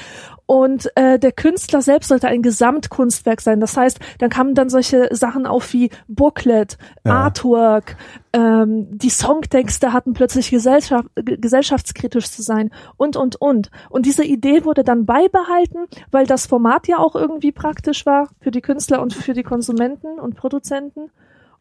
Und 0.48 0.92
äh, 0.96 1.18
der 1.18 1.32
Künstler 1.32 1.82
selbst 1.82 2.10
sollte 2.10 2.28
ein 2.28 2.44
Gesamtkunstwerk 2.44 3.42
sein. 3.42 3.60
Das 3.60 3.76
heißt, 3.76 4.00
dann 4.20 4.30
kamen 4.30 4.54
dann 4.54 4.70
solche 4.70 5.10
Sachen 5.12 5.48
auf 5.48 5.74
wie 5.74 5.90
Booklet, 6.08 6.78
Ja. 7.04 7.24
Artwork, 7.24 7.98
ähm, 8.36 8.88
die 8.98 9.10
Songtexte 9.10 9.94
hatten 9.94 10.14
plötzlich 10.14 10.50
Gesellschaft, 10.52 11.08
ge- 11.16 11.38
gesellschaftskritisch 11.38 12.30
zu 12.30 12.42
sein 12.42 12.70
und, 12.98 13.16
und, 13.16 13.38
und. 13.38 13.72
Und 13.90 14.06
diese 14.06 14.26
Idee 14.26 14.66
wurde 14.66 14.84
dann 14.84 15.06
beibehalten, 15.06 15.86
weil 16.12 16.26
das 16.28 16.46
Format 16.46 16.88
ja 16.88 16.98
auch 16.98 17.16
irgendwie 17.16 17.52
praktisch 17.54 18.06
war 18.06 18.28
für 18.42 18.52
die 18.52 18.62
Künstler 18.62 19.02
und 19.02 19.14
für 19.14 19.34
die 19.34 19.44
Konsumenten 19.44 20.20
und 20.20 20.36
Produzenten. 20.36 21.10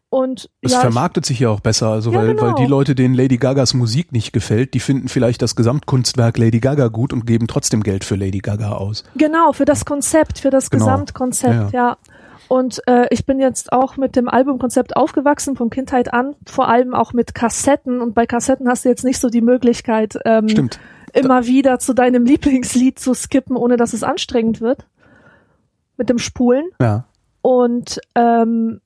Und 0.09 0.49
Es 0.61 0.71
ja, 0.71 0.79
vermarktet 0.79 1.25
sich 1.25 1.39
ja 1.39 1.49
auch 1.49 1.59
besser, 1.59 1.87
also 1.89 2.11
Ja, 2.11 2.19
weil, 2.19 2.35
genau. 2.35 2.41
weil 2.43 2.53
die 2.55 2.67
Leute, 2.67 2.93
denen 2.95 3.15
Lady 3.15 3.37
Gagas 3.37 3.73
Musik 3.73 4.11
nicht 4.11 4.33
gefällt, 4.33 4.73
die 4.73 4.79
finden 4.79 5.07
vielleicht 5.09 5.41
das 5.41 5.55
Gesamtkunstwerk 5.55 6.37
Lady 6.37 6.59
Gaga 6.59 6.87
gut 6.89 7.11
und 7.11 7.25
geben 7.25 7.47
trotzdem 7.47 7.83
Geld 7.83 8.03
für 8.05 8.15
Lady 8.15 8.39
Gaga 8.39 8.73
aus. 8.73 9.03
Genau, 9.15 9.51
für 9.51 9.65
das 9.65 9.83
Konzept, 9.83 10.39
für 10.39 10.51
das 10.51 10.69
Genau. 10.69 10.85
Gesamtkonzept, 10.85 11.73
ja. 11.73 11.97
Und 12.47 12.81
äh, 12.87 13.07
ich 13.09 13.25
bin 13.25 13.39
jetzt 13.39 13.71
auch 13.71 13.97
mit 13.97 14.15
dem 14.15 14.29
Albumkonzept 14.29 14.95
aufgewachsen, 14.95 15.55
von 15.55 15.69
Kindheit 15.69 16.13
an, 16.13 16.35
vor 16.45 16.67
allem 16.67 16.93
auch 16.93 17.13
mit 17.13 17.33
Kassetten. 17.33 18.01
Und 18.01 18.13
bei 18.13 18.25
Kassetten 18.25 18.67
hast 18.67 18.85
du 18.85 18.89
jetzt 18.89 19.03
nicht 19.03 19.19
so 19.19 19.29
die 19.29 19.41
Möglichkeit, 19.41 20.17
ähm, 20.25 20.47
Stimmt. 20.47 20.79
immer 21.13 21.47
wieder 21.47 21.79
zu 21.79 21.93
deinem 21.93 22.25
Lieblingslied 22.25 22.99
zu 22.99 23.13
skippen, 23.13 23.55
ohne 23.55 23.77
dass 23.77 23.93
es 23.93 24.03
anstrengend 24.03 24.61
wird. 24.61 24.85
Mit 25.97 26.09
dem 26.09 26.19
Spulen. 26.19 26.69
Ja. 26.79 27.05
Und 27.41 28.01
ähm, 28.15 28.81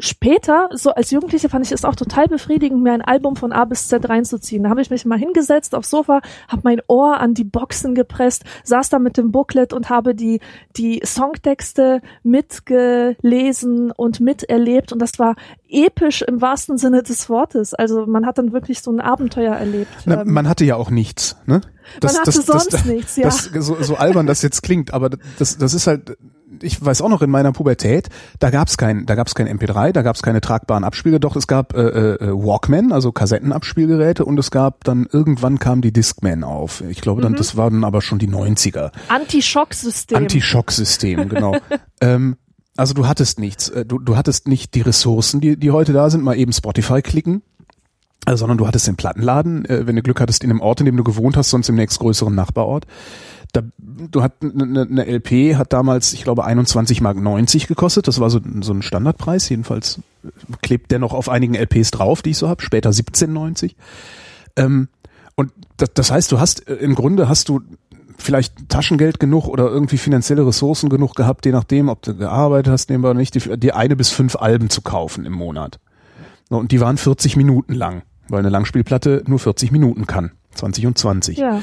später, 0.00 0.68
so 0.72 0.90
als 0.90 1.10
Jugendliche, 1.10 1.48
fand 1.48 1.66
ich 1.66 1.72
es 1.72 1.84
auch 1.84 1.94
total 1.94 2.28
befriedigend, 2.28 2.82
mir 2.82 2.92
ein 2.92 3.02
Album 3.02 3.36
von 3.36 3.52
A 3.52 3.64
bis 3.64 3.88
Z 3.88 4.08
reinzuziehen. 4.08 4.62
Da 4.62 4.70
habe 4.70 4.82
ich 4.82 4.90
mich 4.90 5.04
mal 5.04 5.18
hingesetzt 5.18 5.74
aufs 5.74 5.90
Sofa, 5.90 6.20
habe 6.48 6.62
mein 6.64 6.80
Ohr 6.86 7.20
an 7.20 7.34
die 7.34 7.44
Boxen 7.44 7.94
gepresst, 7.94 8.44
saß 8.64 8.88
da 8.88 8.98
mit 8.98 9.16
dem 9.16 9.32
Booklet 9.32 9.72
und 9.72 9.90
habe 9.90 10.14
die, 10.14 10.40
die 10.76 11.00
Songtexte 11.04 12.00
mitgelesen 12.22 13.90
und 13.90 14.20
miterlebt. 14.20 14.92
Und 14.92 15.00
das 15.00 15.18
war 15.18 15.36
episch 15.68 16.22
im 16.22 16.40
wahrsten 16.40 16.78
Sinne 16.78 17.02
des 17.02 17.28
Wortes. 17.28 17.74
Also 17.74 18.06
man 18.06 18.26
hat 18.26 18.38
dann 18.38 18.52
wirklich 18.52 18.80
so 18.80 18.90
ein 18.90 19.00
Abenteuer 19.00 19.54
erlebt. 19.54 19.90
Na, 20.04 20.22
Ähm, 20.22 20.32
man 20.32 20.48
hatte 20.48 20.64
ja 20.64 20.76
auch 20.76 20.90
nichts, 20.90 21.36
ne? 21.46 21.60
man 22.02 22.16
hatte 22.16 22.32
sonst 22.32 22.86
nichts, 22.86 23.16
ja. 23.16 23.24
Das, 23.24 23.44
so, 23.44 23.82
so 23.82 23.96
albern 23.96 24.26
das 24.26 24.42
jetzt 24.42 24.62
klingt, 24.62 24.92
aber 24.92 25.10
das, 25.38 25.58
das 25.58 25.74
ist 25.74 25.86
halt, 25.86 26.16
ich 26.62 26.84
weiß 26.84 27.02
auch 27.02 27.08
noch 27.08 27.22
in 27.22 27.30
meiner 27.30 27.52
Pubertät, 27.52 28.08
da 28.38 28.50
gab's 28.50 28.76
kein, 28.76 29.06
da 29.06 29.14
gab's 29.14 29.34
kein 29.34 29.48
MP3, 29.48 29.92
da 29.92 30.02
gab's 30.02 30.22
keine 30.22 30.40
tragbaren 30.40 30.84
Abspielgeräte, 30.84 31.20
doch 31.20 31.36
es 31.36 31.46
gab 31.46 31.74
äh, 31.74 31.80
äh, 31.80 32.32
Walkman, 32.32 32.92
also 32.92 33.12
Kassettenabspielgeräte 33.12 34.24
und 34.24 34.38
es 34.38 34.50
gab 34.50 34.84
dann 34.84 35.06
irgendwann 35.10 35.58
kam 35.58 35.80
die 35.80 35.92
Discman 35.92 36.44
auf. 36.44 36.82
Ich 36.88 37.00
glaube 37.00 37.20
Mhm. 37.20 37.22
dann, 37.24 37.34
das 37.34 37.56
waren 37.56 37.84
aber 37.84 38.02
schon 38.02 38.18
die 38.18 38.28
90er. 38.28 38.92
Anti-Schock-System. 39.08 40.16
Anti-Schock-System, 40.18 41.28
genau. 41.30 41.56
ähm, 42.00 42.36
also 42.76 42.94
du 42.94 43.06
hattest 43.08 43.38
nichts, 43.40 43.68
äh, 43.70 43.84
du, 43.84 43.98
du 43.98 44.16
hattest 44.16 44.46
nicht 44.48 44.74
die 44.74 44.82
Ressourcen, 44.82 45.40
die, 45.40 45.56
die 45.56 45.70
heute 45.70 45.92
da 45.92 46.10
sind, 46.10 46.22
mal 46.22 46.36
eben 46.38 46.52
Spotify 46.52 47.02
klicken, 47.02 47.42
äh, 48.26 48.36
sondern 48.36 48.58
du 48.58 48.66
hattest 48.66 48.86
den 48.86 48.96
Plattenladen, 48.96 49.64
äh, 49.64 49.86
wenn 49.86 49.96
du 49.96 50.02
Glück 50.02 50.20
hattest, 50.20 50.42
in 50.44 50.50
dem 50.50 50.60
Ort, 50.60 50.80
in 50.80 50.86
dem 50.86 50.96
du 50.96 51.04
gewohnt 51.04 51.36
hast, 51.36 51.50
sonst 51.50 51.68
im 51.68 51.74
nächstgrößeren 51.74 52.34
Nachbarort. 52.34 52.86
Da, 53.52 53.62
du 53.78 54.22
hat 54.22 54.34
eine, 54.42 54.82
eine 54.82 55.06
LP 55.06 55.56
hat 55.56 55.72
damals, 55.72 56.12
ich 56.12 56.22
glaube, 56.22 56.44
21 56.44 57.00
Mark 57.00 57.16
90 57.16 57.66
gekostet. 57.66 58.06
Das 58.06 58.20
war 58.20 58.30
so, 58.30 58.40
so 58.60 58.72
ein 58.72 58.82
Standardpreis. 58.82 59.48
Jedenfalls 59.48 60.00
äh, 60.24 60.28
klebt 60.62 60.90
der 60.90 60.98
noch 60.98 61.14
auf 61.14 61.28
einigen 61.28 61.54
LPs 61.54 61.90
drauf, 61.90 62.22
die 62.22 62.30
ich 62.30 62.38
so 62.38 62.48
hab. 62.48 62.62
Später 62.62 62.90
17,90. 62.90 63.74
Ähm, 64.56 64.88
und 65.34 65.52
das, 65.76 65.90
das 65.94 66.10
heißt, 66.10 66.32
du 66.32 66.40
hast 66.40 66.68
äh, 66.68 66.74
im 66.74 66.94
Grunde 66.94 67.28
hast 67.28 67.48
du 67.48 67.62
vielleicht 68.18 68.68
Taschengeld 68.68 69.20
genug 69.20 69.46
oder 69.46 69.68
irgendwie 69.68 69.96
finanzielle 69.96 70.46
Ressourcen 70.46 70.88
genug 70.88 71.14
gehabt, 71.14 71.46
je 71.46 71.52
nachdem, 71.52 71.88
ob 71.88 72.02
du 72.02 72.16
gearbeitet 72.16 72.72
hast, 72.72 72.90
nebenbei 72.90 73.10
oder 73.10 73.18
nicht, 73.18 73.34
die, 73.34 73.56
die 73.58 73.72
eine 73.72 73.96
bis 73.96 74.10
fünf 74.10 74.36
Alben 74.36 74.68
zu 74.68 74.82
kaufen 74.82 75.24
im 75.24 75.32
Monat. 75.32 75.78
Und 76.48 76.72
die 76.72 76.80
waren 76.80 76.96
40 76.96 77.36
Minuten 77.36 77.74
lang, 77.74 78.02
weil 78.28 78.40
eine 78.40 78.48
Langspielplatte 78.48 79.22
nur 79.26 79.38
40 79.38 79.70
Minuten 79.70 80.06
kann. 80.06 80.32
20 80.54 80.86
und 80.86 80.98
20. 80.98 81.38
Ja. 81.38 81.62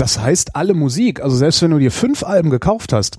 Das 0.00 0.18
heißt, 0.18 0.56
alle 0.56 0.72
Musik, 0.72 1.20
also 1.20 1.36
selbst 1.36 1.60
wenn 1.60 1.72
du 1.72 1.78
dir 1.78 1.92
fünf 1.92 2.22
Alben 2.22 2.48
gekauft 2.48 2.94
hast, 2.94 3.18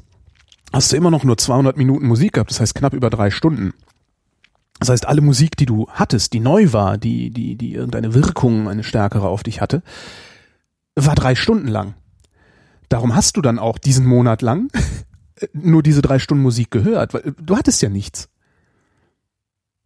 hast 0.73 0.91
du 0.91 0.97
immer 0.97 1.11
noch 1.11 1.23
nur 1.23 1.37
200 1.37 1.77
Minuten 1.77 2.07
Musik 2.07 2.33
gehabt, 2.33 2.49
das 2.49 2.59
heißt 2.59 2.73
knapp 2.73 2.95
über 2.95 3.11
drei 3.11 3.29
Stunden. 3.29 3.75
Das 4.79 4.89
heißt, 4.89 5.07
alle 5.07 5.21
Musik, 5.21 5.55
die 5.57 5.67
du 5.67 5.87
hattest, 5.91 6.33
die 6.33 6.39
neu 6.39 6.73
war, 6.73 6.97
die, 6.97 7.29
die, 7.29 7.55
die 7.55 7.75
irgendeine 7.75 8.15
Wirkung, 8.15 8.67
eine 8.67 8.83
stärkere 8.83 9.27
auf 9.27 9.43
dich 9.43 9.61
hatte, 9.61 9.83
war 10.95 11.13
drei 11.13 11.35
Stunden 11.35 11.67
lang. 11.67 11.93
Darum 12.89 13.13
hast 13.13 13.37
du 13.37 13.43
dann 13.43 13.59
auch 13.59 13.77
diesen 13.77 14.07
Monat 14.07 14.41
lang 14.41 14.69
nur 15.53 15.83
diese 15.83 16.01
drei 16.01 16.17
Stunden 16.17 16.41
Musik 16.41 16.71
gehört, 16.71 17.13
weil 17.13 17.35
du 17.39 17.57
hattest 17.57 17.83
ja 17.83 17.89
nichts. 17.89 18.27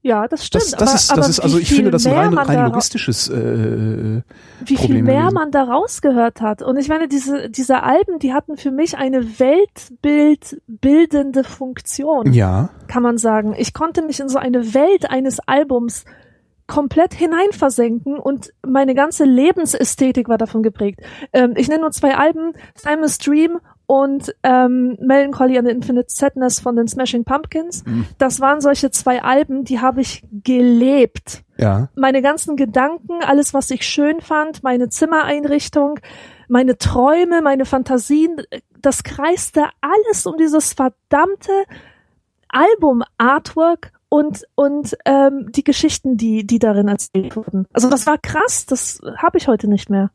Ja, 0.05 0.27
das 0.27 0.45
stimmt. 0.45 0.65
Das, 0.65 0.71
das 0.71 0.81
aber, 0.81 0.95
ist, 0.95 1.11
aber 1.11 1.21
das 1.21 1.29
ist, 1.29 1.39
wie 1.39 1.41
also 1.41 1.57
ich 1.57 1.67
viel 1.67 1.77
finde 1.77 1.89
das 1.89 2.05
ein 2.05 2.13
mehr 2.13 2.27
rein, 2.27 2.37
rein 2.37 2.65
logistisches, 2.65 3.27
äh, 3.27 4.21
wie 4.63 4.67
viel 4.67 4.77
Problem 4.77 5.05
mehr 5.05 5.21
gewesen. 5.21 5.33
man 5.33 5.49
da 5.49 5.63
rausgehört 5.63 6.41
hat. 6.41 6.61
Und 6.61 6.77
ich 6.77 6.89
meine, 6.89 7.07
diese, 7.07 7.49
diese 7.49 7.81
Alben, 7.81 8.19
die 8.19 8.31
hatten 8.31 8.55
für 8.55 8.69
mich 8.69 8.99
eine 8.99 9.39
weltbildbildende 9.39 11.43
Funktion, 11.43 12.31
ja, 12.33 12.69
kann 12.85 13.01
man 13.01 13.17
sagen. 13.17 13.55
Ich 13.57 13.73
konnte 13.73 14.03
mich 14.03 14.19
in 14.19 14.29
so 14.29 14.37
eine 14.37 14.75
Welt 14.75 15.09
eines 15.09 15.39
Albums 15.39 16.05
komplett 16.67 17.15
hineinversenken 17.15 18.19
und 18.19 18.53
meine 18.63 18.93
ganze 18.93 19.23
Lebensästhetik 19.23 20.29
war 20.29 20.37
davon 20.37 20.61
geprägt. 20.61 20.99
Ähm, 21.33 21.55
ich 21.57 21.67
nenne 21.67 21.81
nur 21.81 21.89
zwei 21.89 22.15
Alben, 22.15 22.53
Simon's 22.75 23.17
Dream 23.17 23.57
und 23.87 24.35
ähm, 24.43 24.97
Melancholy 24.99 25.57
and 25.57 25.67
Infinite 25.67 26.07
Sadness 26.09 26.59
von 26.59 26.75
den 26.75 26.87
Smashing 26.87 27.23
Pumpkins. 27.23 27.85
Mhm. 27.85 28.07
Das 28.17 28.39
waren 28.39 28.61
solche 28.61 28.91
zwei 28.91 29.21
Alben, 29.21 29.63
die 29.63 29.79
habe 29.79 30.01
ich 30.01 30.23
gelebt. 30.43 31.43
Ja. 31.57 31.89
Meine 31.95 32.21
ganzen 32.21 32.55
Gedanken, 32.55 33.23
alles, 33.23 33.53
was 33.53 33.69
ich 33.71 33.83
schön 33.83 34.21
fand, 34.21 34.63
meine 34.63 34.89
Zimmereinrichtung, 34.89 35.99
meine 36.47 36.77
Träume, 36.77 37.41
meine 37.41 37.65
Fantasien, 37.65 38.41
das 38.81 39.03
kreiste 39.03 39.63
alles 39.81 40.25
um 40.25 40.37
dieses 40.37 40.73
verdammte 40.73 41.51
Album-Artwork 42.49 43.91
und 44.09 44.43
und 44.55 44.95
ähm, 45.05 45.51
die 45.51 45.63
Geschichten, 45.63 46.17
die 46.17 46.45
die 46.45 46.59
darin 46.59 46.87
erzählt 46.87 47.35
wurden. 47.35 47.65
Also 47.73 47.89
das 47.89 48.05
war 48.05 48.17
krass, 48.17 48.65
das 48.65 49.01
habe 49.17 49.37
ich 49.37 49.47
heute 49.47 49.67
nicht 49.67 49.89
mehr. 49.89 50.11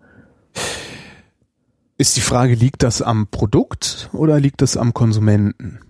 Ist 2.01 2.17
die 2.17 2.23
Frage, 2.23 2.55
liegt 2.55 2.83
das 2.83 3.03
am 3.03 3.27
Produkt 3.27 4.09
oder 4.15 4.41
liegt 4.41 4.63
das 4.63 4.79
am 4.79 4.95
Konsumenten? 4.95 5.81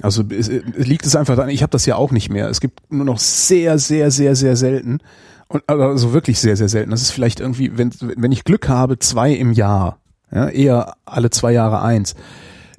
Also 0.00 0.22
ist, 0.22 0.50
liegt 0.50 1.04
es 1.04 1.14
einfach 1.14 1.36
daran, 1.36 1.50
ich 1.50 1.62
habe 1.62 1.72
das 1.72 1.84
ja 1.84 1.96
auch 1.96 2.10
nicht 2.10 2.30
mehr. 2.30 2.48
Es 2.48 2.62
gibt 2.62 2.90
nur 2.90 3.04
noch 3.04 3.18
sehr, 3.18 3.78
sehr, 3.78 4.10
sehr, 4.10 4.34
sehr 4.34 4.56
selten. 4.56 5.00
Und 5.48 5.68
also 5.68 6.14
wirklich 6.14 6.40
sehr, 6.40 6.56
sehr 6.56 6.70
selten. 6.70 6.90
Das 6.90 7.02
ist 7.02 7.10
vielleicht 7.10 7.38
irgendwie, 7.40 7.76
wenn, 7.76 7.90
wenn 8.00 8.32
ich 8.32 8.44
Glück 8.44 8.70
habe, 8.70 8.98
zwei 8.98 9.30
im 9.32 9.52
Jahr. 9.52 9.98
Ja, 10.30 10.48
eher 10.48 10.94
alle 11.04 11.28
zwei 11.28 11.52
Jahre 11.52 11.82
eins. 11.82 12.14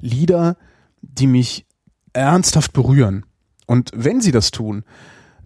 Lieder, 0.00 0.56
die 1.00 1.28
mich 1.28 1.66
ernsthaft 2.12 2.72
berühren. 2.72 3.24
Und 3.66 3.92
wenn 3.94 4.20
sie 4.20 4.32
das 4.32 4.50
tun, 4.50 4.82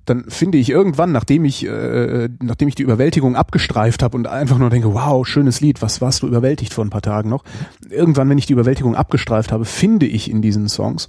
dann 0.08 0.24
finde 0.28 0.58
ich 0.58 0.70
irgendwann, 0.70 1.12
nachdem 1.12 1.44
ich, 1.44 1.66
äh, 1.66 2.28
nachdem 2.40 2.68
ich 2.68 2.74
die 2.74 2.82
Überwältigung 2.82 3.36
abgestreift 3.36 4.02
habe 4.02 4.16
und 4.16 4.26
einfach 4.26 4.58
nur 4.58 4.70
denke, 4.70 4.94
wow, 4.94 5.26
schönes 5.26 5.60
Lied, 5.60 5.82
was 5.82 6.00
warst 6.00 6.22
du 6.22 6.26
überwältigt 6.26 6.72
vor 6.72 6.84
ein 6.84 6.90
paar 6.90 7.02
Tagen 7.02 7.28
noch? 7.28 7.44
Irgendwann, 7.90 8.28
wenn 8.28 8.38
ich 8.38 8.46
die 8.46 8.52
Überwältigung 8.52 8.94
abgestreift 8.94 9.52
habe, 9.52 9.64
finde 9.64 10.06
ich 10.06 10.30
in 10.30 10.42
diesen 10.42 10.68
Songs 10.68 11.08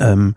ähm, 0.00 0.34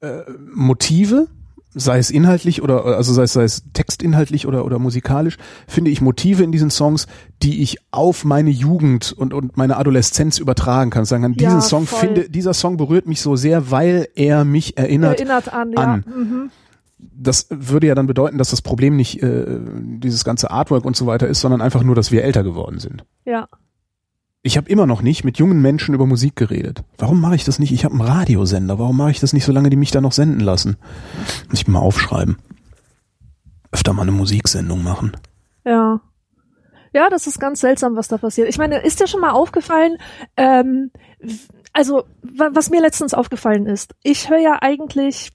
äh, 0.00 0.22
Motive, 0.54 1.28
sei 1.74 1.98
es 1.98 2.10
inhaltlich 2.10 2.62
oder 2.62 2.84
also 2.84 3.12
sei 3.12 3.22
es, 3.22 3.32
sei 3.32 3.44
es 3.44 3.64
textinhaltlich 3.72 4.46
oder 4.46 4.64
oder 4.64 4.78
musikalisch, 4.78 5.38
finde 5.66 5.90
ich 5.90 6.00
Motive 6.00 6.42
in 6.44 6.52
diesen 6.52 6.70
Songs, 6.70 7.06
die 7.42 7.62
ich 7.62 7.78
auf 7.90 8.24
meine 8.24 8.50
Jugend 8.50 9.12
und 9.12 9.32
und 9.34 9.56
meine 9.56 9.76
Adoleszenz 9.76 10.38
übertragen 10.38 10.90
kann. 10.90 11.04
Sagen 11.04 11.22
kann, 11.22 11.32
diesen 11.34 11.54
Ja, 11.54 11.60
Song 11.60 11.86
voll. 11.86 12.00
finde, 12.00 12.28
dieser 12.28 12.54
Song 12.54 12.76
berührt 12.76 13.06
mich 13.06 13.20
so 13.20 13.36
sehr, 13.36 13.70
weil 13.70 14.08
er 14.14 14.44
mich 14.44 14.76
erinnert. 14.76 15.18
Erinnert 15.20 15.52
an, 15.52 15.72
ja. 15.72 15.78
an. 15.78 16.04
Mhm. 16.06 16.50
Das 16.98 17.46
würde 17.50 17.88
ja 17.88 17.94
dann 17.96 18.06
bedeuten, 18.06 18.38
dass 18.38 18.50
das 18.50 18.62
Problem 18.62 18.94
nicht 18.96 19.22
äh, 19.22 19.44
dieses 19.98 20.24
ganze 20.24 20.50
Artwork 20.50 20.84
und 20.84 20.96
so 20.96 21.06
weiter 21.06 21.26
ist, 21.26 21.40
sondern 21.40 21.60
einfach 21.60 21.82
nur, 21.82 21.96
dass 21.96 22.12
wir 22.12 22.22
älter 22.22 22.44
geworden 22.44 22.78
sind. 22.78 23.04
Ja. 23.24 23.48
Ich 24.44 24.56
habe 24.56 24.68
immer 24.68 24.86
noch 24.86 25.02
nicht 25.02 25.24
mit 25.24 25.38
jungen 25.38 25.62
Menschen 25.62 25.94
über 25.94 26.04
Musik 26.04 26.34
geredet. 26.34 26.82
Warum 26.98 27.20
mache 27.20 27.36
ich 27.36 27.44
das 27.44 27.60
nicht? 27.60 27.72
Ich 27.72 27.84
habe 27.84 27.94
einen 27.94 28.02
Radiosender. 28.02 28.78
Warum 28.78 28.96
mache 28.96 29.12
ich 29.12 29.20
das 29.20 29.32
nicht, 29.32 29.44
solange 29.44 29.70
die 29.70 29.76
mich 29.76 29.92
da 29.92 30.00
noch 30.00 30.10
senden 30.10 30.40
lassen? 30.40 30.76
Muss 31.48 31.60
ich 31.60 31.68
mal 31.68 31.78
aufschreiben. 31.78 32.38
Öfter 33.70 33.92
mal 33.92 34.02
eine 34.02 34.12
Musiksendung 34.12 34.82
machen. 34.82 35.16
Ja. 35.64 36.00
Ja, 36.92 37.08
das 37.08 37.28
ist 37.28 37.38
ganz 37.38 37.60
seltsam, 37.60 37.96
was 37.96 38.08
da 38.08 38.18
passiert. 38.18 38.48
Ich 38.48 38.58
meine, 38.58 38.78
ist 38.84 39.00
dir 39.00 39.06
schon 39.06 39.20
mal 39.20 39.30
aufgefallen, 39.30 39.96
ähm, 40.36 40.90
also 41.72 42.04
wa 42.22 42.50
was 42.52 42.68
mir 42.68 42.82
letztens 42.82 43.14
aufgefallen 43.14 43.66
ist, 43.66 43.94
ich 44.02 44.28
höre 44.28 44.40
ja 44.40 44.58
eigentlich 44.60 45.30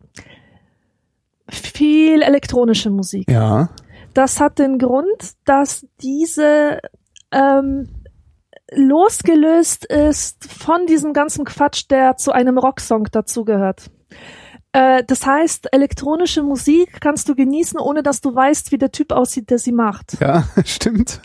viel 1.50 2.22
elektronische 2.22 2.90
Musik. 2.90 3.32
Ja. 3.32 3.70
Das 4.14 4.40
hat 4.40 4.60
den 4.60 4.78
Grund, 4.78 5.34
dass 5.46 5.88
diese 6.02 6.80
ähm, 7.32 7.90
losgelöst 8.72 9.86
ist 9.86 10.44
von 10.52 10.86
diesem 10.86 11.14
ganzen 11.14 11.46
Quatsch, 11.46 11.86
der 11.90 12.18
zu 12.18 12.32
einem 12.32 12.58
Rocksong 12.58 13.06
dazugehört. 13.12 13.90
Äh, 14.74 15.04
das 15.06 15.26
heißt, 15.26 15.74
elektronische 15.74 16.44
Musik 16.44 17.00
kannst 17.02 17.30
du 17.30 17.36
genießen, 17.36 17.80
ohne 17.80 18.04
dass 18.04 18.22
du 18.22 18.34
weißt, 18.34 18.72
wie 18.72 18.78
der 18.78 18.92
Typ 18.92 19.12
aussieht, 19.12 19.50
der 19.50 19.60
sie 19.60 19.72
macht. 19.72 20.20
Ja, 20.20 20.48
stimmt. 20.66 21.22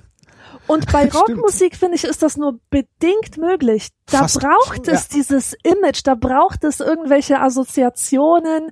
Und 0.66 0.90
bei. 0.92 1.08
Rockmusik 1.12 1.76
finde 1.76 1.96
ich, 1.96 2.04
ist 2.04 2.22
das 2.22 2.36
nur 2.36 2.60
bedingt 2.70 3.36
möglich. 3.36 3.88
Da 4.12 4.18
Fast- 4.18 4.40
braucht 4.40 4.88
es 4.88 5.08
dieses 5.08 5.54
Image, 5.62 6.02
da 6.04 6.14
braucht 6.14 6.64
es 6.64 6.80
irgendwelche 6.80 7.40
Assoziationen. 7.40 8.70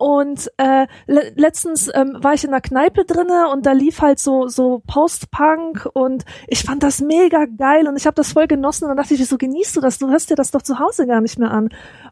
Und 0.00 0.48
äh, 0.58 0.86
le 1.08 1.32
letztens 1.34 1.90
ähm, 1.92 2.18
war 2.20 2.32
ich 2.32 2.44
in 2.44 2.50
einer 2.50 2.60
Kneipe 2.60 3.04
drinne 3.04 3.48
und 3.52 3.66
da 3.66 3.72
lief 3.72 4.00
halt 4.00 4.20
so 4.20 4.46
so 4.46 4.80
Post-Punk 4.86 5.88
und 5.92 6.24
ich 6.46 6.62
fand 6.62 6.84
das 6.84 7.00
mega 7.00 7.46
geil 7.46 7.88
und 7.88 7.96
ich 7.96 8.06
habe 8.06 8.14
das 8.14 8.32
voll 8.32 8.46
genossen 8.46 8.84
und 8.84 8.90
dann 8.90 8.96
dachte 8.96 9.14
ich, 9.14 9.20
wieso 9.20 9.36
genießt 9.38 9.74
du 9.76 9.80
das? 9.80 9.98
Du 9.98 10.08
hörst 10.08 10.30
dir 10.30 10.36
das 10.36 10.52
doch 10.52 10.62
zu 10.62 10.78
Hause 10.78 11.08
gar 11.08 11.20
nicht 11.20 11.38
mehr 11.40 11.50
an. 11.50 11.70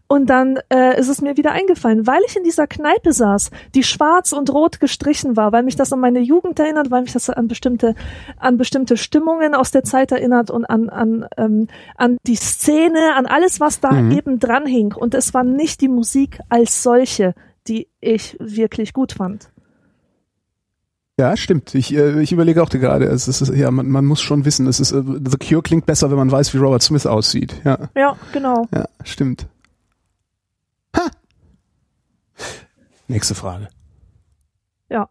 Und 0.08 0.30
dann 0.30 0.58
äh, 0.72 0.98
ist 0.98 1.08
es 1.08 1.20
mir 1.20 1.36
wieder 1.36 1.52
eingefallen, 1.52 2.06
weil 2.08 2.20
ich 2.26 2.36
in 2.36 2.44
dieser 2.44 2.66
Kneipe 2.66 3.12
saß, 3.12 3.50
die 3.74 3.82
schwarz 3.82 4.32
und 4.32 4.50
rot 4.50 4.78
gestrichen 4.80 5.36
war, 5.36 5.50
weil 5.52 5.62
mich 5.64 5.74
das 5.76 5.92
an 5.92 6.00
meine 6.00 6.20
Jugend 6.20 6.58
erinnert, 6.58 6.90
weil 6.90 7.02
mich 7.02 7.12
das 7.12 7.30
an 7.30 7.46
bestimmte 7.48 7.94
an 8.38 8.56
bestimmte 8.56 8.96
Stimmungen 8.96 9.54
aus 9.54 9.70
der 9.70 9.84
Zeit 9.84 10.10
erinnert 10.12 10.50
und 10.50 10.64
an 10.64 10.88
an 10.88 11.26
ähm, 11.36 11.68
an 11.96 12.18
die 12.26 12.36
Szene, 12.36 12.65
an 12.72 13.26
alles, 13.26 13.60
was 13.60 13.80
da 13.80 13.90
Mhm. 13.92 14.10
eben 14.12 14.38
dran 14.38 14.66
hing. 14.66 14.92
Und 14.94 15.14
es 15.14 15.32
war 15.34 15.44
nicht 15.44 15.80
die 15.80 15.88
Musik 15.88 16.40
als 16.48 16.82
solche, 16.82 17.34
die 17.68 17.88
ich 18.00 18.36
wirklich 18.40 18.92
gut 18.92 19.12
fand. 19.12 19.50
Ja, 21.18 21.34
stimmt. 21.36 21.74
Ich, 21.74 21.94
äh, 21.94 22.20
ich 22.20 22.32
überlege 22.32 22.62
auch 22.62 22.68
gerade, 22.68 23.06
es 23.06 23.26
ist, 23.26 23.48
ja, 23.54 23.70
man, 23.70 23.88
man 23.88 24.04
muss 24.04 24.20
schon 24.20 24.44
wissen, 24.44 24.66
es 24.66 24.80
ist, 24.80 24.92
äh, 24.92 25.02
The 25.02 25.38
Cure 25.38 25.62
klingt 25.62 25.86
besser, 25.86 26.10
wenn 26.10 26.18
man 26.18 26.30
weiß, 26.30 26.52
wie 26.52 26.58
Robert 26.58 26.82
Smith 26.82 27.06
aussieht. 27.06 27.60
Ja, 27.64 27.88
Ja, 27.96 28.16
genau. 28.32 28.68
ja, 28.72 28.84
stimmt. 29.02 29.46
Ha! 30.94 31.06
Nächste 33.08 33.34
Frage. 33.34 33.68
Ja. 34.90 35.08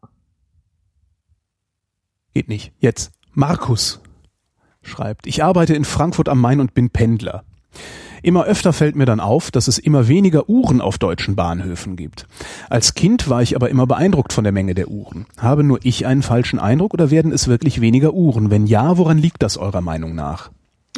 Geht 2.33 2.49
nicht. 2.49 2.71
Jetzt. 2.79 3.11
Markus 3.33 3.99
schreibt, 4.85 5.27
ich 5.27 5.43
arbeite 5.43 5.73
in 5.73 5.85
Frankfurt 5.85 6.29
am 6.29 6.39
Main 6.39 6.59
und 6.59 6.73
bin 6.73 6.89
Pendler. 6.89 7.43
Immer 8.25 8.45
öfter 8.45 8.73
fällt 8.73 8.95
mir 8.95 9.05
dann 9.05 9.19
auf, 9.19 9.51
dass 9.51 9.67
es 9.67 9.77
immer 9.77 10.07
weniger 10.07 10.49
Uhren 10.49 10.81
auf 10.81 10.97
deutschen 10.97 11.35
Bahnhöfen 11.35 11.95
gibt. 11.95 12.25
Als 12.71 12.95
Kind 12.95 13.29
war 13.29 13.43
ich 13.43 13.55
aber 13.55 13.69
immer 13.69 13.85
beeindruckt 13.85 14.33
von 14.33 14.43
der 14.43 14.53
Menge 14.53 14.73
der 14.73 14.87
Uhren. 14.87 15.27
Habe 15.37 15.63
nur 15.63 15.77
ich 15.83 16.07
einen 16.07 16.23
falschen 16.23 16.57
Eindruck 16.57 16.95
oder 16.95 17.11
werden 17.11 17.31
es 17.31 17.47
wirklich 17.47 17.81
weniger 17.81 18.13
Uhren? 18.13 18.49
Wenn 18.49 18.65
ja, 18.65 18.97
woran 18.97 19.19
liegt 19.19 19.43
das 19.43 19.57
eurer 19.57 19.81
Meinung 19.81 20.15
nach? 20.15 20.49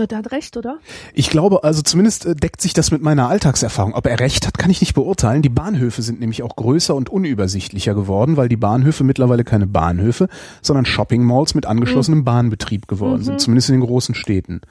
Der 0.05 0.19
hat 0.19 0.31
recht, 0.31 0.55
oder? 0.57 0.77
Ich 1.13 1.29
glaube, 1.29 1.63
also 1.63 1.81
zumindest 1.81 2.25
äh, 2.25 2.35
deckt 2.35 2.61
sich 2.61 2.73
das 2.73 2.91
mit 2.91 3.01
meiner 3.01 3.29
Alltagserfahrung. 3.29 3.93
Ob 3.93 4.05
er 4.05 4.19
recht 4.19 4.45
hat, 4.45 4.57
kann 4.57 4.69
ich 4.69 4.81
nicht 4.81 4.93
beurteilen. 4.93 5.41
Die 5.41 5.49
Bahnhöfe 5.49 6.01
sind 6.01 6.19
nämlich 6.19 6.43
auch 6.43 6.55
größer 6.55 6.93
und 6.93 7.09
unübersichtlicher 7.09 7.95
geworden, 7.95 8.37
weil 8.37 8.49
die 8.49 8.57
Bahnhöfe 8.57 9.03
mittlerweile 9.03 9.43
keine 9.43 9.67
Bahnhöfe, 9.67 10.27
sondern 10.61 10.85
Shopping 10.85 11.23
Malls 11.23 11.55
mit 11.55 11.65
angeschlossenem 11.65 12.23
Bahnbetrieb 12.23 12.87
geworden 12.87 13.23
sind, 13.23 13.41
zumindest 13.41 13.69
in 13.69 13.79
den 13.79 13.85
großen 13.85 14.13
Städten. 14.15 14.61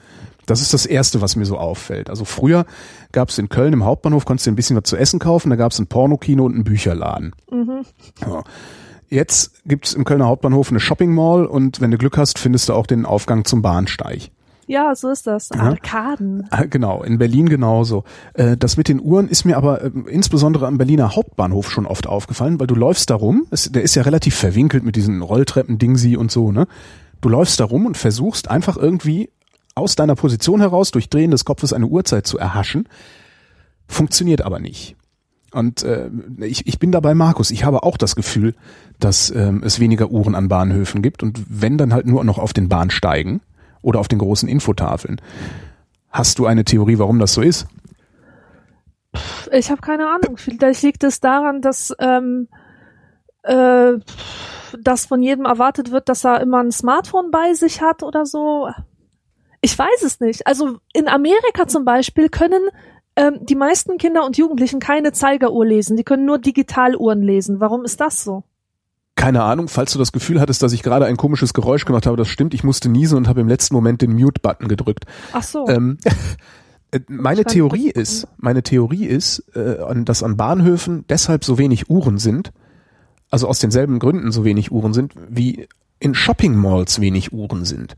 Das 0.45 0.61
ist 0.61 0.73
das 0.73 0.85
Erste, 0.85 1.21
was 1.21 1.35
mir 1.35 1.45
so 1.45 1.57
auffällt. 1.57 2.09
Also 2.09 2.23
früher 2.23 2.65
gab 3.11 3.29
es 3.29 3.37
in 3.37 3.49
Köln 3.49 3.73
im 3.73 3.83
Hauptbahnhof, 3.83 4.23
konntest 4.23 4.47
du 4.47 4.51
ein 4.51 4.55
bisschen 4.55 4.77
was 4.77 4.83
zu 4.83 4.95
essen 4.95 5.19
kaufen, 5.19 5.49
da 5.49 5.57
gab 5.57 5.73
es 5.73 5.79
ein 5.79 5.87
Pornokino 5.87 6.45
und 6.45 6.53
einen 6.53 6.63
Bücherladen. 6.63 7.33
Ja. 8.21 8.43
Jetzt 9.09 9.65
gibt 9.65 9.87
es 9.87 9.93
im 9.93 10.03
Kölner 10.03 10.25
Hauptbahnhof 10.25 10.69
eine 10.69 10.79
Shopping 10.79 11.13
Mall 11.13 11.45
und 11.45 11.79
wenn 11.79 11.91
du 11.91 11.97
Glück 11.97 12.17
hast, 12.17 12.39
findest 12.39 12.69
du 12.69 12.73
auch 12.73 12.87
den 12.87 13.05
Aufgang 13.05 13.45
zum 13.45 13.61
Bahnsteig. 13.61 14.31
Ja, 14.67 14.93
so 14.95 15.09
ist 15.09 15.25
das. 15.25 15.49
Ja. 15.53 15.61
Arkaden. 15.61 16.45
Ah, 16.51 16.65
Genau, 16.65 17.01
in 17.01 17.17
Berlin 17.17 17.47
genauso. 17.47 18.03
Äh, 18.33 18.57
Das 18.57 18.75
mit 18.77 18.89
den 18.89 19.01
Uhren 19.01 19.29
ist 19.29 19.45
mir 19.45 19.57
aber 19.57 19.81
äh, 19.81 19.91
insbesondere 20.09 20.67
am 20.67 20.77
Berliner 20.77 21.15
Hauptbahnhof 21.15 21.71
schon 21.71 21.85
oft 21.85 22.05
aufgefallen, 22.05 22.59
weil 22.59 22.67
du 22.67 22.75
läufst 22.75 23.09
da 23.09 23.15
rum, 23.15 23.47
der 23.51 23.81
ist 23.81 23.95
ja 23.95 24.03
relativ 24.03 24.35
verwinkelt 24.35 24.83
mit 24.83 24.95
diesen 24.97 25.21
Rolltreppen, 25.21 25.77
Dingsi 25.77 26.17
und 26.17 26.31
so, 26.31 26.51
ne? 26.51 26.67
Du 27.21 27.29
läufst 27.29 27.59
da 27.59 27.65
rum 27.65 27.85
und 27.87 27.97
versuchst 27.97 28.49
einfach 28.51 28.77
irgendwie 28.77 29.29
aus 29.73 29.95
deiner 29.95 30.15
Position 30.15 30.59
heraus 30.59 30.91
durch 30.91 31.09
Drehen 31.09 31.31
des 31.31 31.45
Kopfes 31.45 31.71
eine 31.73 31.87
Uhrzeit 31.87 32.27
zu 32.27 32.37
erhaschen. 32.37 32.87
Funktioniert 33.87 34.41
aber 34.41 34.59
nicht. 34.59 34.95
Und 35.53 35.83
äh, 35.83 36.09
ich, 36.41 36.67
ich 36.67 36.77
bin 36.77 36.91
dabei 36.91 37.15
Markus. 37.15 37.51
Ich 37.51 37.63
habe 37.63 37.83
auch 37.83 37.97
das 37.97 38.15
Gefühl, 38.15 38.53
dass 38.99 39.29
ähm, 39.31 39.61
es 39.63 39.79
weniger 39.79 40.11
Uhren 40.11 40.35
an 40.35 40.49
Bahnhöfen 40.49 41.01
gibt 41.01 41.23
und 41.23 41.41
wenn 41.47 41.77
dann 41.77 41.93
halt 41.93 42.05
nur 42.05 42.23
noch 42.23 42.37
auf 42.37 42.51
den 42.53 42.67
Bahnsteigen 42.69 43.39
oder 43.87 44.01
auf 44.01 44.09
den 44.09 44.19
großen 44.19 44.49
Infotafeln. 44.49 45.21
Hast 46.11 46.39
du 46.39 46.45
eine 46.45 46.65
Theorie, 46.65 46.99
warum 46.99 47.19
das 47.19 47.33
so 47.33 47.41
ist? 47.41 47.67
Ich 49.53 49.71
habe 49.71 49.79
keine 49.79 50.09
Ahnung. 50.09 50.35
Vielleicht 50.35 50.83
liegt 50.83 51.05
es 51.05 51.21
daran, 51.21 51.61
dass 51.61 51.95
ähm, 51.97 52.49
äh, 53.43 53.93
dass 54.77 55.05
von 55.05 55.23
jedem 55.23 55.45
erwartet 55.45 55.91
wird, 55.91 56.09
dass 56.09 56.25
er 56.25 56.41
immer 56.41 56.59
ein 56.59 56.73
Smartphone 56.73 57.31
bei 57.31 57.53
sich 57.53 57.81
hat 57.81 58.03
oder 58.03 58.25
so. 58.25 58.67
Ich 59.61 59.79
weiß 59.79 60.03
es 60.03 60.19
nicht. 60.19 60.45
Also 60.45 60.79
in 60.91 61.07
Amerika 61.07 61.65
zum 61.65 61.85
Beispiel 61.85 62.27
können 62.27 62.67
ähm, 63.15 63.39
die 63.41 63.55
meisten 63.55 63.97
Kinder 63.97 64.25
und 64.25 64.37
Jugendlichen 64.37 64.81
keine 64.81 65.13
Zeigeruhr 65.13 65.65
lesen. 65.65 65.95
Die 65.95 66.03
können 66.03 66.25
nur 66.25 66.39
Digitaluhren 66.39 67.21
lesen. 67.21 67.61
Warum 67.61 67.85
ist 67.85 68.01
das 68.01 68.21
so? 68.25 68.43
Keine 69.17 69.43
Ahnung, 69.43 69.67
falls 69.67 69.91
du 69.91 69.99
das 69.99 70.13
Gefühl 70.13 70.39
hattest, 70.39 70.63
dass 70.63 70.71
ich 70.71 70.83
gerade 70.83 71.05
ein 71.05 71.17
komisches 71.17 71.53
Geräusch 71.53 71.83
gemacht 71.83 72.05
habe, 72.05 72.15
das 72.15 72.29
stimmt, 72.29 72.53
ich 72.53 72.63
musste 72.63 72.87
niesen 72.87 73.17
und 73.17 73.27
habe 73.27 73.41
im 73.41 73.49
letzten 73.49 73.75
Moment 73.75 74.01
den 74.01 74.13
Mute-Button 74.13 74.69
gedrückt. 74.69 75.05
Ach 75.33 75.43
so. 75.43 75.67
Ähm, 75.67 75.97
äh, 76.91 77.01
meine 77.09 77.43
kann 77.43 77.51
Theorie 77.51 77.89
ist, 77.89 78.27
meine 78.37 78.63
Theorie 78.63 79.05
ist, 79.05 79.39
äh, 79.55 79.77
dass 80.05 80.23
an 80.23 80.37
Bahnhöfen 80.37 81.03
deshalb 81.09 81.43
so 81.43 81.57
wenig 81.57 81.89
Uhren 81.89 82.19
sind, 82.19 82.53
also 83.29 83.47
aus 83.47 83.59
denselben 83.59 83.99
Gründen 83.99 84.31
so 84.31 84.45
wenig 84.45 84.71
Uhren 84.71 84.93
sind, 84.93 85.13
wie 85.27 85.67
in 85.99 86.13
Shopping 86.13 86.55
Malls 86.55 87.01
wenig 87.01 87.33
Uhren 87.33 87.65
sind. 87.65 87.95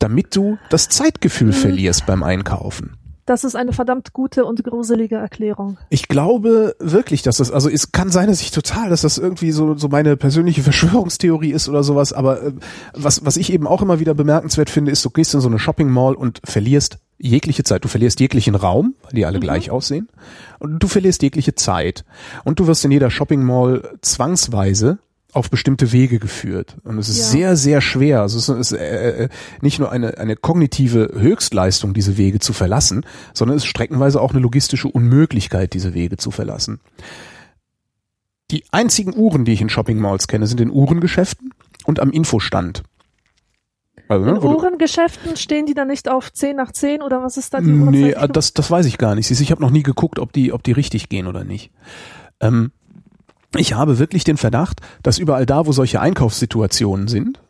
Damit 0.00 0.34
du 0.34 0.58
das 0.68 0.88
Zeitgefühl 0.88 1.52
verlierst 1.52 2.06
beim 2.06 2.22
Einkaufen. 2.22 2.96
Das 3.30 3.44
ist 3.44 3.54
eine 3.54 3.72
verdammt 3.72 4.12
gute 4.12 4.44
und 4.44 4.64
gruselige 4.64 5.14
Erklärung. 5.14 5.78
Ich 5.88 6.08
glaube 6.08 6.74
wirklich, 6.80 7.22
dass 7.22 7.36
das, 7.36 7.52
also 7.52 7.70
es 7.70 7.92
kann 7.92 8.10
sein, 8.10 8.26
dass 8.26 8.40
ich 8.40 8.50
total, 8.50 8.90
dass 8.90 9.02
das 9.02 9.18
irgendwie 9.18 9.52
so, 9.52 9.76
so 9.76 9.86
meine 9.86 10.16
persönliche 10.16 10.64
Verschwörungstheorie 10.64 11.52
ist 11.52 11.68
oder 11.68 11.84
sowas, 11.84 12.12
aber 12.12 12.42
äh, 12.42 12.52
was, 12.92 13.24
was 13.24 13.36
ich 13.36 13.52
eben 13.52 13.68
auch 13.68 13.82
immer 13.82 14.00
wieder 14.00 14.14
bemerkenswert 14.14 14.68
finde, 14.68 14.90
ist, 14.90 15.04
du 15.04 15.10
gehst 15.10 15.32
in 15.32 15.40
so 15.40 15.46
eine 15.46 15.60
Shopping 15.60 15.88
Mall 15.88 16.14
und 16.14 16.40
verlierst 16.42 16.98
jegliche 17.18 17.62
Zeit. 17.62 17.84
Du 17.84 17.88
verlierst 17.88 18.18
jeglichen 18.18 18.56
Raum, 18.56 18.96
weil 19.04 19.12
die 19.12 19.24
alle 19.24 19.38
gleich 19.38 19.70
aussehen. 19.70 20.08
Und 20.58 20.80
du 20.80 20.88
verlierst 20.88 21.22
jegliche 21.22 21.54
Zeit. 21.54 22.04
Und 22.42 22.58
du 22.58 22.66
wirst 22.66 22.84
in 22.84 22.90
jeder 22.90 23.12
Shopping 23.12 23.44
Mall 23.44 23.96
zwangsweise 24.02 24.98
auf 25.34 25.50
bestimmte 25.50 25.92
Wege 25.92 26.18
geführt. 26.18 26.76
Und 26.84 26.98
es 26.98 27.08
ist 27.08 27.18
Ja. 27.18 27.24
sehr, 27.24 27.56
sehr 27.56 27.80
schwer. 27.80 28.20
Also 28.22 28.38
es 28.38 28.48
ist 28.48 28.72
äh, 28.72 29.24
äh, 29.24 29.28
nicht 29.60 29.78
nur 29.78 29.90
eine, 29.92 30.18
eine 30.18 30.36
kognitive 30.36 31.10
Höchstleistung, 31.14 31.94
diese 31.94 32.16
Wege 32.16 32.38
zu 32.40 32.52
verlassen, 32.52 33.04
sondern 33.34 33.56
es 33.56 33.64
ist 33.64 33.68
streckenweise 33.70 34.20
auch 34.20 34.30
eine 34.32 34.40
logistische 34.40 34.88
Unmöglichkeit, 34.88 35.72
diese 35.74 35.94
Wege 35.94 36.16
zu 36.16 36.30
verlassen. 36.30 36.80
Die 38.50 38.64
einzigen 38.72 39.14
Uhren, 39.16 39.44
die 39.44 39.52
ich 39.52 39.60
in 39.60 39.68
Shopping 39.68 39.98
Malls 39.98 40.26
kenne, 40.26 40.46
sind 40.46 40.60
in 40.60 40.70
Uhrengeschäften 40.70 41.52
und 41.84 42.00
am 42.00 42.10
Infostand. 42.10 42.82
Also, 44.08 44.26
In 44.26 44.34
ne, 44.34 44.40
du- 44.40 44.48
Uhrengeschäften 44.48 45.36
stehen 45.36 45.66
die 45.66 45.74
dann 45.74 45.86
nicht 45.86 46.08
auf 46.08 46.32
10 46.32 46.56
nach 46.56 46.72
10 46.72 47.00
oder 47.00 47.22
was 47.22 47.36
ist 47.36 47.54
da 47.54 47.60
die 47.60 47.66
Nee, 47.70 48.10
äh, 48.10 48.28
das, 48.28 48.52
das 48.54 48.68
weiß 48.68 48.86
ich 48.86 48.98
gar 48.98 49.14
nicht. 49.14 49.30
Ich 49.30 49.50
habe 49.52 49.60
noch 49.62 49.70
nie 49.70 49.84
geguckt, 49.84 50.18
ob 50.18 50.32
die, 50.32 50.52
ob 50.52 50.64
die 50.64 50.72
richtig 50.72 51.08
gehen 51.08 51.28
oder 51.28 51.44
nicht. 51.44 51.70
Ähm, 52.40 52.72
ich 53.56 53.74
habe 53.74 53.98
wirklich 53.98 54.24
den 54.24 54.36
Verdacht, 54.36 54.80
dass 55.02 55.18
überall 55.18 55.46
da, 55.46 55.66
wo 55.66 55.72
solche 55.72 56.00
Einkaufssituationen 56.00 57.08
sind, 57.08 57.40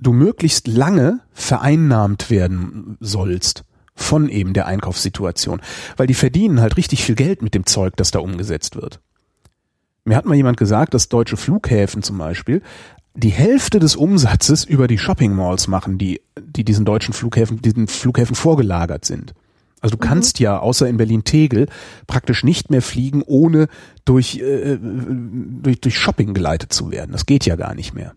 du 0.00 0.12
möglichst 0.12 0.66
lange 0.66 1.20
vereinnahmt 1.32 2.30
werden 2.30 2.96
sollst 3.00 3.64
von 3.94 4.28
eben 4.28 4.54
der 4.54 4.66
Einkaufssituation. 4.66 5.60
Weil 5.96 6.06
die 6.06 6.14
verdienen 6.14 6.60
halt 6.60 6.76
richtig 6.76 7.04
viel 7.04 7.14
Geld 7.14 7.42
mit 7.42 7.54
dem 7.54 7.66
Zeug, 7.66 7.96
das 7.96 8.10
da 8.10 8.20
umgesetzt 8.20 8.76
wird. 8.76 9.00
Mir 10.04 10.16
hat 10.16 10.24
mal 10.24 10.34
jemand 10.34 10.56
gesagt, 10.56 10.94
dass 10.94 11.10
deutsche 11.10 11.36
Flughäfen 11.36 12.02
zum 12.02 12.16
Beispiel 12.16 12.62
die 13.14 13.30
Hälfte 13.30 13.78
des 13.78 13.96
Umsatzes 13.96 14.64
über 14.64 14.86
die 14.86 14.98
Shopping 14.98 15.34
Malls 15.34 15.68
machen, 15.68 15.98
die, 15.98 16.22
die 16.38 16.64
diesen 16.64 16.84
deutschen 16.84 17.12
Flughäfen, 17.12 17.60
diesen 17.60 17.86
Flughäfen 17.86 18.34
vorgelagert 18.34 19.04
sind. 19.04 19.34
Also 19.80 19.96
du 19.96 19.98
kannst 19.98 20.40
ja 20.40 20.58
außer 20.58 20.88
in 20.88 20.96
Berlin-Tegel 20.96 21.66
praktisch 22.06 22.44
nicht 22.44 22.70
mehr 22.70 22.82
fliegen, 22.82 23.22
ohne 23.26 23.68
durch, 24.04 24.38
äh, 24.38 24.78
durch, 24.80 25.80
durch 25.80 25.98
Shopping 25.98 26.34
geleitet 26.34 26.72
zu 26.72 26.90
werden. 26.90 27.12
Das 27.12 27.26
geht 27.26 27.46
ja 27.46 27.56
gar 27.56 27.74
nicht 27.74 27.94
mehr. 27.94 28.12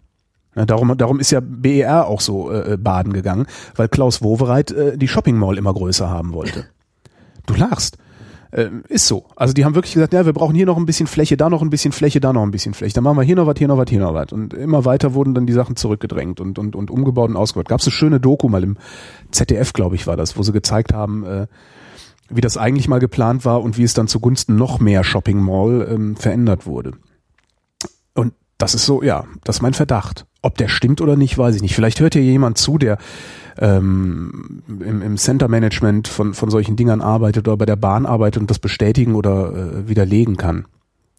Ja, 0.56 0.66
darum, 0.66 0.96
darum 0.98 1.20
ist 1.20 1.32
ja 1.32 1.40
BER 1.42 2.08
auch 2.08 2.22
so 2.22 2.52
äh, 2.52 2.78
baden 2.78 3.14
gegangen, 3.14 3.48
weil 3.76 3.88
Klaus 3.88 4.22
Wowereit 4.22 4.72
äh, 4.72 4.98
die 4.98 5.08
Shopping 5.08 5.36
Mall 5.36 5.58
immer 5.58 5.74
größer 5.74 6.10
haben 6.10 6.34
wollte. 6.34 6.66
Du 7.46 7.56
lachst. 7.56 7.98
Ähm, 8.56 8.84
ist 8.88 9.08
so. 9.08 9.26
Also 9.36 9.54
die 9.54 9.66
haben 9.66 9.74
wirklich 9.74 9.96
gesagt, 9.96 10.14
ja, 10.14 10.28
wir 10.28 10.34
brauchen 10.34 10.56
hier 10.56 10.68
noch 10.68 10.78
ein 10.78 10.86
bisschen 10.86 11.08
Fläche, 11.08 11.38
da 11.38 11.50
noch 11.50 11.64
ein 11.64 11.72
bisschen 11.72 11.92
Fläche, 11.92 12.20
da 12.20 12.32
noch 12.34 12.44
ein 12.44 12.52
bisschen 12.52 12.76
Fläche. 12.76 12.94
Dann 12.94 13.04
machen 13.04 13.18
wir 13.18 13.24
hier 13.24 13.36
noch 13.36 13.48
was, 13.48 13.56
hier 13.58 13.68
noch 13.68 13.78
was, 13.78 13.90
hier 13.90 14.00
noch 14.00 14.14
was. 14.14 14.32
Und 14.32 14.54
immer 14.54 14.86
weiter 14.86 15.16
wurden 15.16 15.34
dann 15.34 15.48
die 15.48 15.54
Sachen 15.54 15.76
zurückgedrängt 15.76 16.40
und, 16.40 16.60
und, 16.60 16.76
und 16.76 16.92
umgebaut 16.92 17.32
und 17.32 17.36
ausgebaut. 17.36 17.68
Gab 17.68 17.80
es 17.80 17.88
eine 17.88 17.94
schöne 17.94 18.20
Doku 18.20 18.50
mal 18.50 18.64
im 18.64 18.78
ZDF, 19.32 19.74
glaube 19.74 19.96
ich, 19.96 20.06
war 20.06 20.18
das, 20.18 20.38
wo 20.38 20.44
sie 20.44 20.52
gezeigt 20.52 20.94
haben, 20.94 21.26
äh, 21.26 21.48
wie 22.30 22.42
das 22.42 22.58
eigentlich 22.58 22.88
mal 22.88 23.00
geplant 23.00 23.44
war 23.44 23.64
und 23.64 23.80
wie 23.80 23.84
es 23.84 23.96
dann 23.96 24.08
zugunsten 24.08 24.56
noch 24.56 24.80
mehr 24.80 25.04
Shopping 25.04 25.42
Mall 25.42 25.88
ähm, 25.90 26.16
verändert 26.16 26.68
wurde. 26.68 26.92
Und 28.14 28.34
das 28.60 28.76
ist 28.76 28.86
so, 28.86 29.02
ja, 29.02 29.26
das 29.44 29.58
ist 29.58 29.62
mein 29.64 29.74
Verdacht. 29.74 30.28
Ob 30.44 30.58
der 30.58 30.68
stimmt 30.68 31.02
oder 31.02 31.16
nicht, 31.16 31.40
weiß 31.40 31.56
ich 31.56 31.64
nicht. 31.64 31.74
Vielleicht 31.74 32.02
hört 32.02 32.14
hier 32.14 32.22
jemand 32.22 32.60
zu, 32.60 32.78
der 32.78 33.00
ähm, 33.58 34.64
im, 34.68 35.02
im 35.02 35.18
Center 35.18 35.48
Management 35.48 36.08
von, 36.08 36.34
von 36.34 36.50
solchen 36.50 36.76
Dingern 36.76 37.02
arbeitet 37.02 37.48
oder 37.48 37.58
bei 37.58 37.66
der 37.66 37.76
Bahn 37.76 38.06
arbeitet 38.06 38.42
und 38.42 38.50
das 38.50 38.60
bestätigen 38.60 39.16
oder 39.16 39.54
äh, 39.54 39.88
widerlegen 39.88 40.38
kann. 40.38 40.66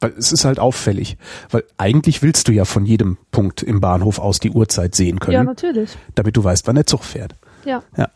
Weil 0.01 0.13
es 0.19 0.33
ist 0.33 0.45
halt 0.45 0.59
auffällig. 0.59 1.17
Weil 1.51 1.65
eigentlich 1.79 2.23
willst 2.23 2.49
du 2.49 2.53
ja 2.53 2.65
von 2.65 2.85
jedem 2.85 3.17
Punkt 3.31 3.63
im 3.63 3.81
Bahnhof 3.81 4.19
aus 4.19 4.41
die 4.41 4.51
Uhrzeit 4.51 4.95
sehen 4.95 5.21
können, 5.21 5.35
Ja, 5.35 5.45
natürlich. 5.45 5.97
damit 6.15 6.37
du 6.37 6.45
weißt, 6.45 6.67
wann 6.67 6.75
der 6.75 6.87
Zug 6.87 7.05
fährt. 7.05 7.35
Ja. 7.65 7.83
Ja. 7.97 8.09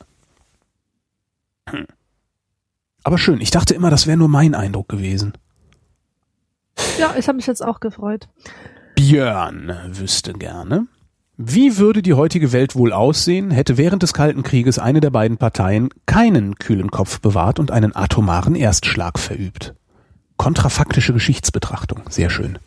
Aber 3.05 3.19
schön, 3.19 3.41
ich 3.41 3.51
dachte 3.51 3.75
immer, 3.75 3.91
das 3.91 4.07
wäre 4.07 4.17
nur 4.19 4.29
mein 4.29 4.55
Eindruck 4.55 4.89
gewesen. 4.89 5.33
Ja, 6.99 7.15
ich 7.17 7.29
habe 7.29 7.37
mich 7.37 7.47
jetzt 7.47 7.65
auch 7.65 7.81
gefreut. 7.81 8.29
Björn 8.95 9.73
wüsste 9.93 10.33
gerne. 10.33 10.87
Wie 11.41 11.79
würde 11.79 12.03
die 12.03 12.15
heutige 12.15 12.51
Welt 12.51 12.75
wohl 12.75 12.93
aussehen, 12.93 13.53
hätte 13.53 13.79
während 13.79 14.03
des 14.03 14.13
Kalten 14.13 14.43
Krieges 14.43 14.81
eine 14.81 15.01
der 15.01 15.11
beiden 15.11 15.37
Parteien 15.37 15.91
keinen 16.05 16.57
kühlen 16.57 16.91
Kopf 16.91 17.21
bewahrt 17.21 17.61
und 17.61 17.71
einen 17.71 17.95
atomaren 17.95 18.57
Erstschlag 18.57 19.21
verübt? 19.21 19.73
Kontrafaktische 20.37 21.13
Geschichtsbetrachtung. 21.13 22.01
Sehr 22.11 22.29
schön. 22.29 22.59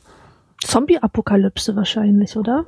Zombie-Apokalypse 0.64 1.76
wahrscheinlich, 1.76 2.38
oder? 2.38 2.64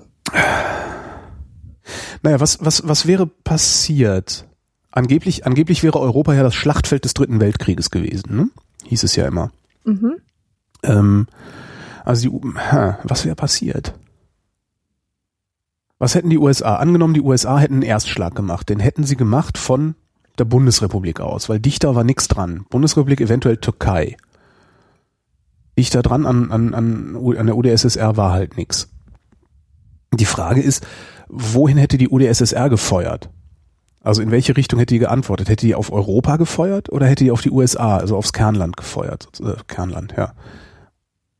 Naja, 2.21 2.41
was, 2.41 2.57
was, 2.59 2.85
was 2.85 3.07
wäre 3.07 3.25
passiert? 3.25 4.45
Angeblich, 4.91 5.45
angeblich 5.45 5.83
wäre 5.83 6.01
Europa 6.01 6.33
ja 6.33 6.43
das 6.43 6.53
Schlachtfeld 6.53 7.05
des 7.05 7.13
Dritten 7.13 7.39
Weltkrieges 7.39 7.91
gewesen, 7.91 8.35
ne? 8.35 8.49
Hieß 8.87 9.03
es 9.03 9.15
ja 9.15 9.25
immer. 9.25 9.51
Mhm. 9.85 10.15
Ähm, 10.83 11.27
also 12.03 12.29
die, 12.29 12.45
was 13.03 13.23
wäre 13.23 13.37
passiert? 13.37 13.93
Was 16.03 16.15
hätten 16.15 16.29
die 16.29 16.37
USA? 16.37 16.75
Angenommen, 16.75 17.13
die 17.13 17.21
USA 17.21 17.57
hätten 17.57 17.75
einen 17.75 17.81
Erstschlag 17.81 18.35
gemacht. 18.35 18.67
Den 18.67 18.81
hätten 18.81 19.05
sie 19.05 19.15
gemacht 19.15 19.57
von 19.57 19.95
der 20.37 20.43
Bundesrepublik 20.43 21.21
aus, 21.21 21.47
weil 21.47 21.61
dichter 21.61 21.95
war 21.95 22.03
nix 22.03 22.27
dran. 22.27 22.65
Bundesrepublik, 22.69 23.21
eventuell 23.21 23.55
Türkei. 23.55 24.17
Dichter 25.77 26.01
dran 26.01 26.25
an, 26.25 26.51
an, 26.51 26.73
an, 26.73 27.15
an 27.15 27.45
der 27.45 27.55
UdSSR 27.55 28.17
war 28.17 28.33
halt 28.33 28.57
nix. 28.57 28.89
Die 30.13 30.25
Frage 30.25 30.59
ist, 30.61 30.85
wohin 31.29 31.77
hätte 31.77 31.97
die 31.97 32.09
UdSSR 32.09 32.67
gefeuert? 32.67 33.29
Also 34.01 34.21
in 34.21 34.29
welche 34.29 34.57
Richtung 34.57 34.79
hätte 34.79 34.95
die 34.95 34.99
geantwortet? 34.99 35.47
Hätte 35.47 35.65
die 35.65 35.73
auf 35.73 35.89
Europa 35.89 36.35
gefeuert 36.35 36.91
oder 36.91 37.07
hätte 37.07 37.23
die 37.23 37.31
auf 37.31 37.41
die 37.41 37.51
USA, 37.51 37.95
also 37.95 38.17
aufs 38.17 38.33
Kernland 38.33 38.75
gefeuert? 38.75 39.29
Äh, 39.39 39.55
Kernland, 39.67 40.15
ja. 40.17 40.33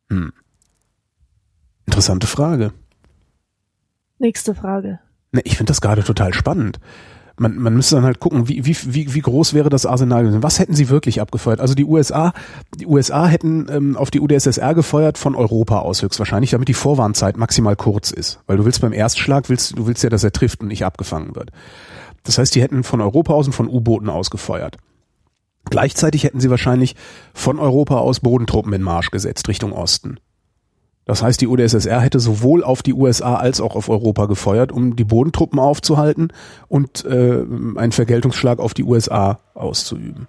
Hm. 0.09 0.31
Interessante 1.85 2.27
Frage. 2.27 2.71
Nächste 4.23 4.55
Frage. 4.55 5.01
Ne, 5.33 5.41
ich 5.43 5.57
finde 5.57 5.71
das 5.71 5.81
gerade 5.81 6.01
total 6.01 6.33
spannend. 6.33 6.79
Man, 7.35 7.57
man 7.57 7.75
müsste 7.75 7.95
dann 7.95 8.05
halt 8.05 8.21
gucken, 8.21 8.47
wie, 8.47 8.65
wie, 8.65 8.77
wie, 8.85 9.13
wie 9.13 9.19
groß 9.19 9.53
wäre 9.53 9.67
das 9.67 9.85
Arsenal 9.85 10.23
gewesen? 10.23 10.43
Was 10.43 10.59
hätten 10.59 10.75
sie 10.75 10.87
wirklich 10.87 11.19
abgefeuert? 11.19 11.59
Also 11.59 11.75
die 11.75 11.83
USA, 11.83 12.31
die 12.79 12.87
USA 12.87 13.27
hätten 13.27 13.67
ähm, 13.69 13.97
auf 13.97 14.11
die 14.11 14.21
UdSSR 14.21 14.75
gefeuert 14.75 15.17
von 15.17 15.35
Europa 15.35 15.79
aus 15.79 16.03
höchstwahrscheinlich, 16.03 16.51
damit 16.51 16.69
die 16.69 16.73
Vorwarnzeit 16.73 17.35
maximal 17.35 17.75
kurz 17.75 18.11
ist. 18.11 18.39
Weil 18.47 18.55
du 18.55 18.63
willst 18.63 18.79
beim 18.79 18.93
Erstschlag, 18.93 19.49
willst, 19.49 19.77
du 19.77 19.87
willst 19.87 20.03
ja, 20.03 20.09
dass 20.09 20.23
er 20.23 20.31
trifft 20.31 20.61
und 20.61 20.69
nicht 20.69 20.85
abgefangen 20.85 21.35
wird. 21.35 21.51
Das 22.23 22.37
heißt, 22.37 22.55
die 22.55 22.61
hätten 22.61 22.83
von 22.83 23.01
Europa 23.01 23.33
aus 23.33 23.47
und 23.47 23.53
von 23.53 23.67
U-Booten 23.67 24.07
aus 24.07 24.29
gefeuert. 24.29 24.77
Gleichzeitig 25.69 26.23
hätten 26.23 26.39
sie 26.39 26.49
wahrscheinlich 26.49 26.95
von 27.33 27.59
Europa 27.59 27.97
aus 27.97 28.21
Bodentruppen 28.21 28.71
in 28.71 28.83
Marsch 28.83 29.11
gesetzt, 29.11 29.49
Richtung 29.49 29.73
Osten. 29.73 30.17
Das 31.05 31.21
heißt, 31.21 31.41
die 31.41 31.47
UdSSR 31.47 31.99
hätte 31.99 32.19
sowohl 32.19 32.63
auf 32.63 32.81
die 32.81 32.93
USA 32.93 33.35
als 33.35 33.59
auch 33.59 33.75
auf 33.75 33.89
Europa 33.89 34.25
gefeuert, 34.25 34.71
um 34.71 34.95
die 34.95 35.03
Bodentruppen 35.03 35.59
aufzuhalten 35.59 36.29
und 36.69 37.03
äh, 37.05 37.43
einen 37.75 37.91
Vergeltungsschlag 37.91 38.59
auf 38.59 38.73
die 38.73 38.83
USA 38.83 39.39
auszuüben. 39.53 40.27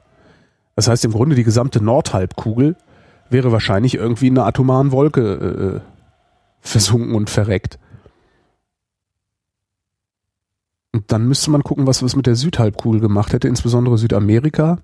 Das 0.75 0.89
heißt, 0.89 1.05
im 1.05 1.13
Grunde 1.13 1.37
die 1.37 1.45
gesamte 1.45 1.83
Nordhalbkugel 1.83 2.77
wäre 3.31 3.53
wahrscheinlich 3.53 3.95
irgendwie 3.95 4.27
in 4.27 4.39
einer 4.39 4.47
atomaren 4.47 4.91
Wolke 4.91 5.83
äh, 5.83 5.89
versunken 6.61 7.15
und 7.15 7.31
verreckt. 7.31 7.79
Und 10.93 11.11
dann 11.11 11.27
müsste 11.27 11.51
man 11.51 11.63
gucken, 11.63 11.87
was 11.87 12.03
was 12.03 12.17
mit 12.17 12.27
der 12.27 12.37
Südhalbkugel 12.37 13.01
gemacht 13.01 13.33
hätte, 13.33 13.49
insbesondere 13.49 13.99
Südamerika 13.99 14.79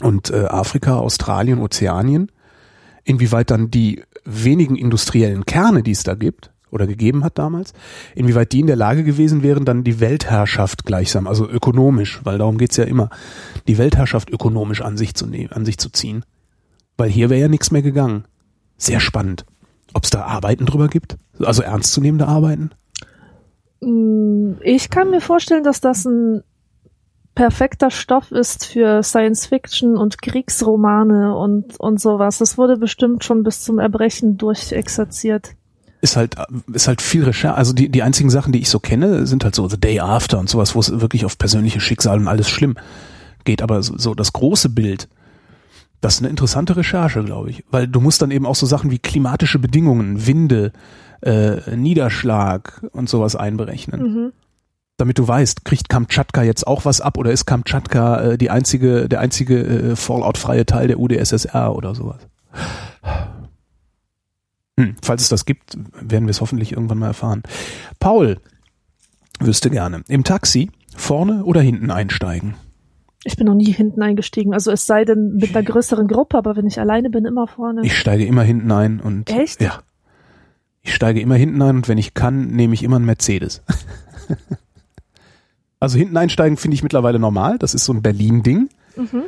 und 0.00 0.30
äh, 0.30 0.46
Afrika, 0.46 0.96
Australien, 0.96 1.58
Ozeanien. 1.60 2.30
Inwieweit 3.04 3.50
dann 3.50 3.70
die 3.70 4.02
wenigen 4.24 4.76
industriellen 4.76 5.44
Kerne, 5.44 5.82
die 5.82 5.92
es 5.92 6.02
da 6.02 6.14
gibt 6.14 6.50
oder 6.70 6.86
gegeben 6.86 7.24
hat 7.24 7.38
damals, 7.38 7.72
inwieweit 8.14 8.52
die 8.52 8.60
in 8.60 8.66
der 8.66 8.76
Lage 8.76 9.04
gewesen 9.04 9.42
wären, 9.42 9.64
dann 9.64 9.84
die 9.84 10.00
Weltherrschaft 10.00 10.84
gleichsam, 10.84 11.26
also 11.26 11.48
ökonomisch, 11.48 12.20
weil 12.24 12.38
darum 12.38 12.58
geht's 12.58 12.76
ja 12.76 12.84
immer, 12.84 13.10
die 13.66 13.78
Weltherrschaft 13.78 14.30
ökonomisch 14.30 14.82
an 14.82 14.96
sich 14.96 15.14
zu 15.14 15.26
nehmen, 15.26 15.52
an 15.52 15.64
sich 15.64 15.78
zu 15.78 15.90
ziehen. 15.90 16.24
Weil 16.96 17.10
hier 17.10 17.30
wäre 17.30 17.40
ja 17.40 17.48
nichts 17.48 17.70
mehr 17.70 17.82
gegangen. 17.82 18.24
Sehr 18.76 19.00
spannend. 19.00 19.46
Ob 19.94 20.04
es 20.04 20.10
da 20.10 20.22
Arbeiten 20.22 20.66
drüber 20.66 20.88
gibt? 20.88 21.16
Also 21.38 21.62
ernstzunehmende 21.62 22.26
Arbeiten? 22.26 22.70
Ich 24.62 24.90
kann 24.90 25.10
mir 25.10 25.20
vorstellen, 25.20 25.62
dass 25.62 25.80
das 25.80 26.04
ein 26.04 26.42
perfekter 27.38 27.92
Stoff 27.92 28.32
ist 28.32 28.66
für 28.66 29.04
Science 29.04 29.46
Fiction 29.46 29.96
und 29.96 30.20
Kriegsromane 30.20 31.36
und, 31.36 31.78
und 31.78 32.00
sowas. 32.00 32.38
Das 32.38 32.58
wurde 32.58 32.76
bestimmt 32.76 33.22
schon 33.22 33.44
bis 33.44 33.62
zum 33.62 33.78
Erbrechen 33.78 34.38
durchexerziert. 34.38 35.54
ist 36.00 36.16
halt 36.16 36.34
ist 36.72 36.88
halt 36.88 37.00
viel 37.00 37.22
Recherche. 37.22 37.56
Also 37.56 37.72
die 37.72 37.90
die 37.90 38.02
einzigen 38.02 38.28
Sachen, 38.28 38.52
die 38.52 38.58
ich 38.58 38.68
so 38.68 38.80
kenne, 38.80 39.24
sind 39.28 39.44
halt 39.44 39.54
so 39.54 39.68
The 39.68 39.78
Day 39.78 40.00
After 40.00 40.40
und 40.40 40.48
sowas, 40.48 40.74
wo 40.74 40.80
es 40.80 41.00
wirklich 41.00 41.24
auf 41.24 41.38
persönliche 41.38 41.78
Schicksal 41.78 42.18
und 42.18 42.26
alles 42.26 42.48
schlimm 42.48 42.74
geht. 43.44 43.62
Aber 43.62 43.84
so, 43.84 43.96
so 43.96 44.16
das 44.16 44.32
große 44.32 44.70
Bild, 44.70 45.08
das 46.00 46.14
ist 46.14 46.22
eine 46.22 46.30
interessante 46.30 46.76
Recherche, 46.76 47.22
glaube 47.22 47.50
ich, 47.50 47.64
weil 47.70 47.86
du 47.86 48.00
musst 48.00 48.20
dann 48.20 48.32
eben 48.32 48.46
auch 48.46 48.56
so 48.56 48.66
Sachen 48.66 48.90
wie 48.90 48.98
klimatische 48.98 49.60
Bedingungen, 49.60 50.26
Winde, 50.26 50.72
äh, 51.20 51.76
Niederschlag 51.76 52.84
und 52.90 53.08
sowas 53.08 53.36
einberechnen, 53.36 54.00
Mhm. 54.00 54.32
Damit 54.98 55.18
du 55.18 55.26
weißt, 55.26 55.64
kriegt 55.64 55.88
Kamtschatka 55.88 56.42
jetzt 56.42 56.66
auch 56.66 56.84
was 56.84 57.00
ab 57.00 57.16
oder 57.16 57.30
ist 57.32 57.46
Kamtschatka 57.46 58.20
äh, 58.20 58.38
die 58.38 58.50
einzige 58.50 59.08
der 59.08 59.20
einzige 59.20 59.60
äh, 59.60 59.96
Fallout-freie 59.96 60.66
Teil 60.66 60.88
der 60.88 60.98
UdSSR 60.98 61.74
oder 61.74 61.94
sowas. 61.94 62.18
Hm, 64.78 64.96
falls 65.02 65.22
es 65.22 65.28
das 65.28 65.46
gibt, 65.46 65.78
werden 66.00 66.26
wir 66.26 66.30
es 66.30 66.40
hoffentlich 66.40 66.72
irgendwann 66.72 66.98
mal 66.98 67.06
erfahren. 67.06 67.42
Paul 68.00 68.38
wüsste 69.40 69.70
gerne, 69.70 70.02
im 70.08 70.24
Taxi 70.24 70.70
vorne 70.96 71.44
oder 71.44 71.60
hinten 71.60 71.90
einsteigen? 71.90 72.54
Ich 73.24 73.36
bin 73.36 73.46
noch 73.46 73.54
nie 73.54 73.72
hinten 73.72 74.02
eingestiegen. 74.02 74.52
Also 74.52 74.70
es 74.70 74.86
sei 74.86 75.04
denn 75.04 75.36
mit 75.36 75.54
einer 75.54 75.64
größeren 75.64 76.08
Gruppe, 76.08 76.38
aber 76.38 76.56
wenn 76.56 76.66
ich 76.66 76.80
alleine 76.80 77.10
bin, 77.10 77.24
immer 77.24 77.46
vorne. 77.46 77.82
Ich 77.84 77.96
steige 77.96 78.24
immer 78.24 78.42
hinten 78.42 78.70
ein 78.72 79.00
und 79.00 79.30
Echt? 79.30 79.60
ja. 79.60 79.80
Ich 80.82 80.94
steige 80.94 81.20
immer 81.20 81.34
hinten 81.34 81.60
ein 81.62 81.76
und 81.76 81.88
wenn 81.88 81.98
ich 81.98 82.14
kann, 82.14 82.48
nehme 82.48 82.74
ich 82.74 82.82
immer 82.82 82.96
einen 82.96 83.04
Mercedes. 83.04 83.62
also 85.80 85.98
hinten 85.98 86.16
einsteigen 86.16 86.56
finde 86.56 86.74
ich 86.74 86.82
mittlerweile 86.82 87.18
normal. 87.18 87.58
Das 87.58 87.74
ist 87.74 87.84
so 87.84 87.92
ein 87.92 88.02
Berlin-Ding. 88.02 88.68
Mhm. 88.96 89.22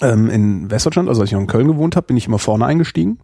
Ähm, 0.00 0.30
in 0.30 0.70
Westdeutschland, 0.70 1.08
also 1.08 1.20
als 1.20 1.30
ich 1.30 1.34
noch 1.34 1.40
in 1.40 1.46
Köln 1.46 1.68
gewohnt 1.68 1.96
habe, 1.96 2.06
bin 2.06 2.16
ich 2.16 2.26
immer 2.26 2.38
vorne 2.38 2.66
eingestiegen. 2.66 3.18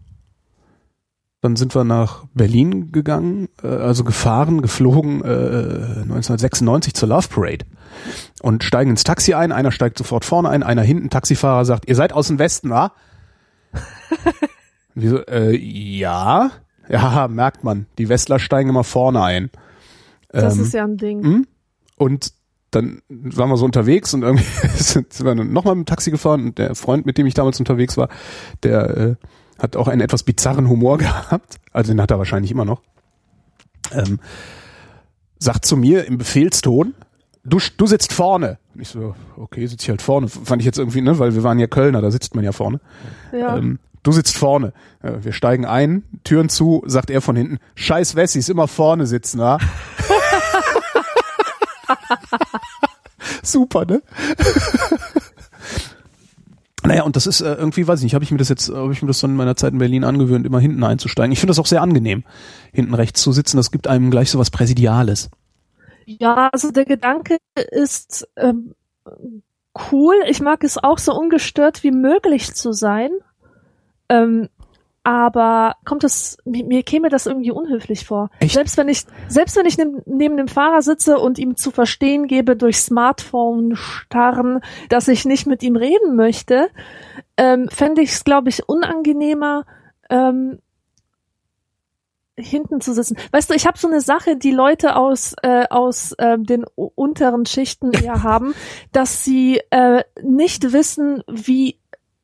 Dann 1.40 1.54
sind 1.54 1.74
wir 1.76 1.84
nach 1.84 2.24
Berlin 2.34 2.90
gegangen, 2.90 3.48
äh, 3.62 3.68
also 3.68 4.02
gefahren, 4.04 4.60
geflogen, 4.62 5.22
äh, 5.22 6.02
1996 6.02 6.94
zur 6.94 7.08
Love 7.08 7.28
Parade. 7.28 7.64
Und 8.42 8.64
steigen 8.64 8.90
ins 8.90 9.04
Taxi 9.04 9.34
ein, 9.34 9.52
einer 9.52 9.70
steigt 9.70 9.98
sofort 9.98 10.24
vorne 10.24 10.48
ein, 10.48 10.62
einer 10.62 10.82
hinten, 10.82 11.10
Taxifahrer 11.10 11.64
sagt, 11.64 11.88
ihr 11.88 11.94
seid 11.94 12.12
aus 12.12 12.28
dem 12.28 12.38
Westen, 12.38 12.70
wa? 12.70 12.92
Und 14.94 15.02
wir 15.02 15.10
so, 15.10 15.26
äh, 15.26 15.56
ja. 15.56 16.50
Ja, 16.88 17.28
merkt 17.28 17.64
man, 17.64 17.86
die 17.98 18.08
Westler 18.08 18.38
steigen 18.38 18.70
immer 18.70 18.82
vorne 18.84 19.22
ein. 19.22 19.50
Das 20.30 20.56
Ähm, 20.56 20.62
ist 20.62 20.74
ja 20.74 20.84
ein 20.84 20.96
Ding. 20.96 21.22
hm? 21.22 21.46
Und 21.98 22.32
dann 22.70 23.00
waren 23.08 23.48
wir 23.48 23.56
so 23.56 23.64
unterwegs 23.64 24.12
und 24.14 24.22
irgendwie 24.22 24.44
sind 24.76 25.24
wir 25.24 25.34
nochmal 25.34 25.74
mit 25.74 25.86
dem 25.86 25.90
Taxi 25.90 26.10
gefahren 26.10 26.46
und 26.46 26.58
der 26.58 26.74
Freund, 26.74 27.06
mit 27.06 27.18
dem 27.18 27.26
ich 27.26 27.34
damals 27.34 27.58
unterwegs 27.58 27.96
war, 27.96 28.08
der 28.62 28.96
äh, 28.96 29.14
hat 29.58 29.76
auch 29.76 29.88
einen 29.88 30.00
etwas 30.00 30.22
bizarren 30.22 30.68
Humor 30.68 30.98
gehabt. 30.98 31.56
Also 31.72 31.92
den 31.92 32.00
hat 32.00 32.10
er 32.10 32.18
wahrscheinlich 32.18 32.50
immer 32.50 32.64
noch. 32.64 32.82
Ähm, 33.92 34.20
sagt 35.38 35.64
zu 35.64 35.76
mir 35.76 36.04
im 36.06 36.18
Befehlston, 36.18 36.94
du, 37.44 37.58
du 37.76 37.86
sitzt 37.86 38.12
vorne. 38.12 38.58
Und 38.74 38.82
ich 38.82 38.88
so, 38.88 39.14
okay, 39.36 39.66
sitze 39.66 39.84
ich 39.84 39.90
halt 39.90 40.02
vorne. 40.02 40.28
Fand 40.28 40.60
ich 40.60 40.66
jetzt 40.66 40.78
irgendwie, 40.78 41.00
ne, 41.00 41.18
weil 41.18 41.34
wir 41.34 41.42
waren 41.42 41.58
ja 41.58 41.66
Kölner, 41.66 42.02
da 42.02 42.10
sitzt 42.10 42.34
man 42.34 42.44
ja 42.44 42.52
vorne. 42.52 42.80
Ja. 43.32 43.56
Ähm, 43.56 43.78
du 44.02 44.12
sitzt 44.12 44.36
vorne. 44.36 44.72
Äh, 45.00 45.12
wir 45.22 45.32
steigen 45.32 45.64
ein, 45.64 46.02
Türen 46.24 46.50
zu, 46.50 46.82
sagt 46.86 47.10
er 47.10 47.22
von 47.22 47.36
hinten, 47.36 47.58
scheiß 47.76 48.14
Wessis, 48.14 48.48
immer 48.48 48.68
vorne 48.68 49.06
sitzen, 49.06 49.38
wa? 49.38 49.58
Super, 53.42 53.84
ne? 53.84 54.02
naja, 56.84 57.02
und 57.02 57.16
das 57.16 57.26
ist 57.26 57.40
äh, 57.40 57.54
irgendwie, 57.54 57.86
weiß 57.86 58.00
ich 58.00 58.04
nicht, 58.04 58.14
habe 58.14 58.24
ich 58.24 58.30
mir 58.30 58.38
das 58.38 58.48
jetzt, 58.48 58.70
habe 58.70 58.92
ich 58.92 59.02
mir 59.02 59.08
das 59.08 59.20
dann 59.20 59.32
in 59.32 59.36
meiner 59.36 59.56
Zeit 59.56 59.72
in 59.72 59.78
Berlin 59.78 60.04
angewöhnt, 60.04 60.46
immer 60.46 60.60
hinten 60.60 60.82
einzusteigen. 60.84 61.32
Ich 61.32 61.40
finde 61.40 61.50
das 61.50 61.58
auch 61.58 61.66
sehr 61.66 61.82
angenehm, 61.82 62.24
hinten 62.72 62.94
rechts 62.94 63.20
zu 63.22 63.32
sitzen. 63.32 63.56
Das 63.56 63.70
gibt 63.70 63.86
einem 63.86 64.10
gleich 64.10 64.30
so 64.30 64.38
was 64.38 64.50
Präsidiales. 64.50 65.30
Ja, 66.06 66.48
also 66.52 66.70
der 66.70 66.86
Gedanke 66.86 67.36
ist 67.70 68.26
ähm, 68.36 68.74
cool. 69.92 70.14
Ich 70.28 70.40
mag 70.40 70.64
es 70.64 70.78
auch 70.78 70.98
so 70.98 71.14
ungestört 71.14 71.82
wie 71.82 71.90
möglich 71.90 72.54
zu 72.54 72.72
sein. 72.72 73.10
Ähm, 74.08 74.48
aber 75.08 75.76
kommt 75.86 76.04
es, 76.04 76.36
mir, 76.44 76.66
mir 76.66 76.82
käme 76.82 77.08
das 77.08 77.24
irgendwie 77.24 77.50
unhöflich 77.50 78.04
vor. 78.04 78.28
Echt? 78.40 78.52
Selbst 78.52 78.76
wenn 78.76 78.90
ich, 78.90 79.04
selbst 79.26 79.56
wenn 79.56 79.64
ich 79.64 79.78
neben, 79.78 80.02
neben 80.04 80.36
dem 80.36 80.48
Fahrer 80.48 80.82
sitze 80.82 81.18
und 81.18 81.38
ihm 81.38 81.56
zu 81.56 81.70
verstehen 81.70 82.26
gebe 82.26 82.56
durch 82.56 82.76
Smartphone 82.76 83.74
starren, 83.74 84.60
dass 84.90 85.08
ich 85.08 85.24
nicht 85.24 85.46
mit 85.46 85.62
ihm 85.62 85.76
reden 85.76 86.14
möchte, 86.14 86.68
ähm, 87.38 87.70
fände 87.70 88.02
ich 88.02 88.10
es, 88.10 88.22
glaube 88.22 88.50
ich, 88.50 88.68
unangenehmer, 88.68 89.64
ähm, 90.10 90.58
hinten 92.36 92.82
zu 92.82 92.92
sitzen. 92.92 93.16
Weißt 93.32 93.48
du, 93.48 93.54
ich 93.54 93.66
habe 93.66 93.78
so 93.78 93.88
eine 93.88 94.02
Sache, 94.02 94.36
die 94.36 94.52
Leute 94.52 94.94
aus 94.94 95.34
äh, 95.42 95.64
aus 95.70 96.12
äh, 96.18 96.36
den 96.38 96.66
unteren 96.74 97.46
Schichten 97.46 97.92
eher 97.92 98.22
haben, 98.22 98.54
dass 98.92 99.24
sie 99.24 99.62
äh, 99.70 100.04
nicht 100.22 100.70
wissen, 100.74 101.22
wie 101.26 101.77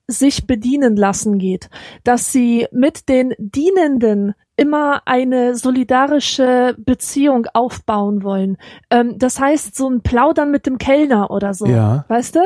sich 0.06 0.46
bedienen 0.46 0.96
lassen 0.96 1.38
geht, 1.38 1.70
dass 2.04 2.32
sie 2.32 2.66
mit 2.72 3.08
den 3.08 3.34
Dienenden 3.38 4.34
immer 4.56 5.02
eine 5.06 5.56
solidarische 5.56 6.76
Beziehung 6.78 7.46
aufbauen 7.54 8.22
wollen. 8.22 8.56
Ähm, 8.90 9.18
das 9.18 9.40
heißt, 9.40 9.74
so 9.74 9.88
ein 9.88 10.02
Plaudern 10.02 10.50
mit 10.50 10.66
dem 10.66 10.78
Kellner 10.78 11.30
oder 11.30 11.54
so. 11.54 11.66
Ja. 11.66 12.04
Weißt 12.08 12.36
du? 12.36 12.40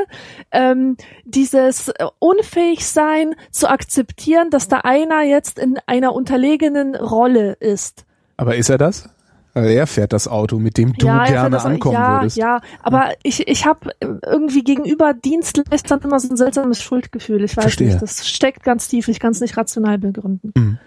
Ähm, 0.50 0.96
dieses 1.24 1.88
äh, 1.88 2.06
unfähig 2.18 2.86
sein 2.86 3.34
zu 3.50 3.68
akzeptieren, 3.68 4.50
dass 4.50 4.68
da 4.68 4.78
einer 4.78 5.22
jetzt 5.22 5.58
in 5.58 5.78
einer 5.86 6.14
unterlegenen 6.14 6.94
Rolle 6.94 7.52
ist. 7.52 8.06
Aber 8.36 8.56
ist 8.56 8.70
er 8.70 8.78
das? 8.78 9.10
Also 9.54 9.68
er 9.70 9.86
fährt 9.86 10.12
das 10.12 10.28
Auto, 10.28 10.58
mit 10.58 10.78
dem 10.78 10.92
du 10.92 11.06
ja, 11.06 11.24
er 11.24 11.30
gerne 11.32 11.50
das- 11.50 11.64
ankommen 11.64 11.94
ja, 11.94 12.20
würdest. 12.20 12.36
Ja, 12.36 12.60
aber 12.82 13.12
ich, 13.22 13.48
ich 13.48 13.66
habe 13.66 13.90
irgendwie 14.00 14.62
gegenüber 14.62 15.14
Dienstleistern 15.14 16.00
immer 16.02 16.20
so 16.20 16.28
ein 16.30 16.36
seltsames 16.36 16.80
Schuldgefühl. 16.82 17.42
Ich 17.44 17.56
weiß 17.56 17.64
Verstehe. 17.64 17.88
nicht, 17.88 18.02
das 18.02 18.28
steckt 18.28 18.62
ganz 18.62 18.88
tief. 18.88 19.08
Ich 19.08 19.18
kann 19.20 19.32
es 19.32 19.40
nicht 19.40 19.56
rational 19.56 19.98
begründen. 19.98 20.78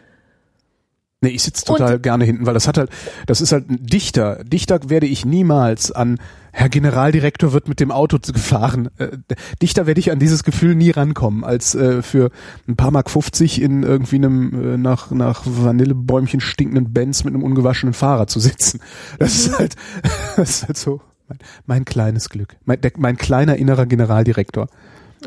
Nee, 1.24 1.30
ich 1.30 1.43
sitze 1.43 1.66
total 1.66 1.99
gerne 1.99 2.24
hinten, 2.26 2.45
weil 2.45 2.53
das 2.55 2.68
hat 2.68 2.78
halt, 2.78 2.89
das 3.28 3.41
ist 3.41 3.51
halt 3.51 3.70
ein 3.70 3.86
Dichter. 3.86 4.43
Dichter 4.43 4.80
werde 4.89 5.05
ich 5.05 5.26
niemals 5.26 5.91
an 5.91 6.18
Herr 6.54 6.70
Generaldirektor 6.70 7.54
wird 7.54 7.68
mit 7.68 7.80
dem 7.80 7.91
Auto 7.91 8.18
gefahren. 8.20 8.89
Äh, 8.97 9.18
Dichter 9.62 9.86
werde 9.88 9.99
ich 9.99 10.12
an 10.12 10.20
dieses 10.20 10.43
Gefühl 10.43 10.76
nie 10.76 10.89
rankommen, 10.91 11.43
als 11.43 11.76
äh, 11.76 12.02
für 12.02 12.30
ein 12.68 12.76
paar 12.76 12.91
Mark 12.91 13.10
50 13.10 13.62
in 13.62 13.84
irgendwie 13.84 14.18
einem 14.18 14.74
äh, 14.74 14.78
nach, 14.78 15.12
nach 15.12 15.43
Vanillebäumchen 15.45 16.41
stinkenden 16.41 16.91
Benz 16.93 17.24
mit 17.24 17.34
einem 17.34 17.43
ungewaschenen 17.43 17.93
Fahrer 17.93 18.28
zu 18.28 18.39
sitzen. 18.39 18.80
Das 19.20 19.36
ist 19.36 19.58
halt, 19.58 19.76
das 20.36 20.49
ist 20.49 20.68
halt 20.68 20.78
so 20.78 21.02
mein, 21.28 21.38
mein 21.66 21.86
kleines 21.86 22.30
Glück. 22.30 22.58
Mein, 22.66 22.82
der, 22.82 22.91
mein 22.97 23.18
kleiner 23.18 23.56
innerer 23.56 23.86
Generaldirektor. 23.86 24.68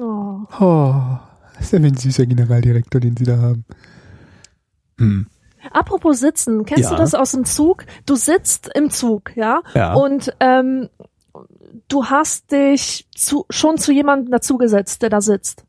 Oh. 0.00 0.40
Oh, 0.60 0.94
das 1.56 1.66
ist 1.66 1.72
ja 1.72 1.78
ein 1.78 1.96
süßer 1.96 2.26
Generaldirektor, 2.26 3.00
den 3.00 3.16
Sie 3.16 3.24
da 3.24 3.38
haben. 3.38 3.64
Hm. 4.98 5.26
Apropos 5.72 6.20
Sitzen, 6.20 6.66
kennst 6.66 6.84
Ja. 6.84 6.90
du 6.90 6.96
das 6.96 7.14
aus 7.14 7.32
dem 7.32 7.44
Zug? 7.46 7.86
Du 8.04 8.16
sitzt 8.16 8.70
im 8.74 8.90
Zug, 8.90 9.34
ja, 9.34 9.62
Ja. 9.74 9.94
und 9.94 10.30
ähm, 10.40 10.88
du 11.88 12.06
hast 12.06 12.50
dich 12.52 13.06
zu, 13.14 13.46
schon 13.50 13.78
zu 13.78 13.92
jemandem 13.92 14.30
dazugesetzt, 14.30 15.02
der 15.02 15.10
da 15.10 15.20
sitzt. 15.20 15.64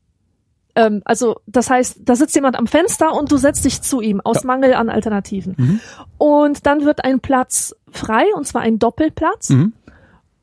Ähm, 0.75 1.01
also 1.05 1.37
das 1.47 1.69
heißt, 1.69 1.99
da 2.03 2.15
sitzt 2.15 2.35
jemand 2.35 2.57
am 2.57 2.67
Fenster 2.67 3.13
und 3.13 3.31
du 3.31 3.37
setzt 3.37 3.63
dich 3.65 3.81
zu 3.81 4.01
ihm 4.01 4.19
aus 4.21 4.37
Ja. 4.43 4.47
Mangel 4.47 4.73
an 4.73 4.89
Alternativen. 4.89 5.55
Mhm. 5.57 5.79
Und 6.17 6.65
dann 6.65 6.83
wird 6.85 7.03
ein 7.05 7.19
Platz 7.21 7.75
frei, 7.91 8.25
und 8.35 8.45
zwar 8.45 8.61
ein 8.61 8.79
Doppelplatz. 8.79 9.49
Mhm. 9.49 9.73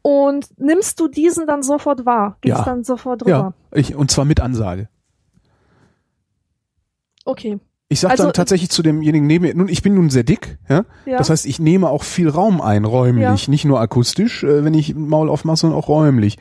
Und 0.02 0.48
nimmst 0.58 0.98
du 1.00 1.06
diesen 1.08 1.46
dann 1.46 1.62
sofort 1.62 2.04
wahr? 2.06 2.36
Gehst 2.40 2.58
Ja. 2.58 2.64
dann 2.64 2.82
sofort 2.82 3.26
Ja, 3.26 3.36
drüber? 3.38 3.54
ich, 3.72 3.94
und 3.94 4.10
zwar 4.10 4.24
mit 4.24 4.40
Ansage. 4.40 4.88
Okay. 7.24 7.60
Ich 7.92 8.00
sag 8.00 8.10
Also, 8.12 8.24
dann 8.24 8.32
tatsächlich 8.32 8.70
zu 8.70 8.82
demjenigen 8.82 9.26
neben 9.26 9.44
mir, 9.44 9.54
nun, 9.54 9.68
ich 9.68 9.82
bin 9.82 9.94
nun 9.94 10.08
sehr 10.10 10.22
dick, 10.24 10.58
ja? 10.68 10.84
Ja. 11.06 11.18
Das 11.18 11.30
heißt, 11.30 11.44
ich 11.46 11.58
nehme 11.60 11.88
auch 11.90 12.04
viel 12.04 12.28
Raum 12.28 12.60
ein, 12.60 12.84
räumlich, 12.84 13.46
Ja. 13.46 13.50
nicht 13.50 13.64
nur 13.64 13.80
akustisch, 13.80 14.42
äh, 14.44 14.64
wenn 14.64 14.74
ich 14.74 14.94
Maul 14.94 15.28
aufmache, 15.28 15.56
sondern 15.58 15.78
auch 15.78 15.88
räumlich. 15.88 16.38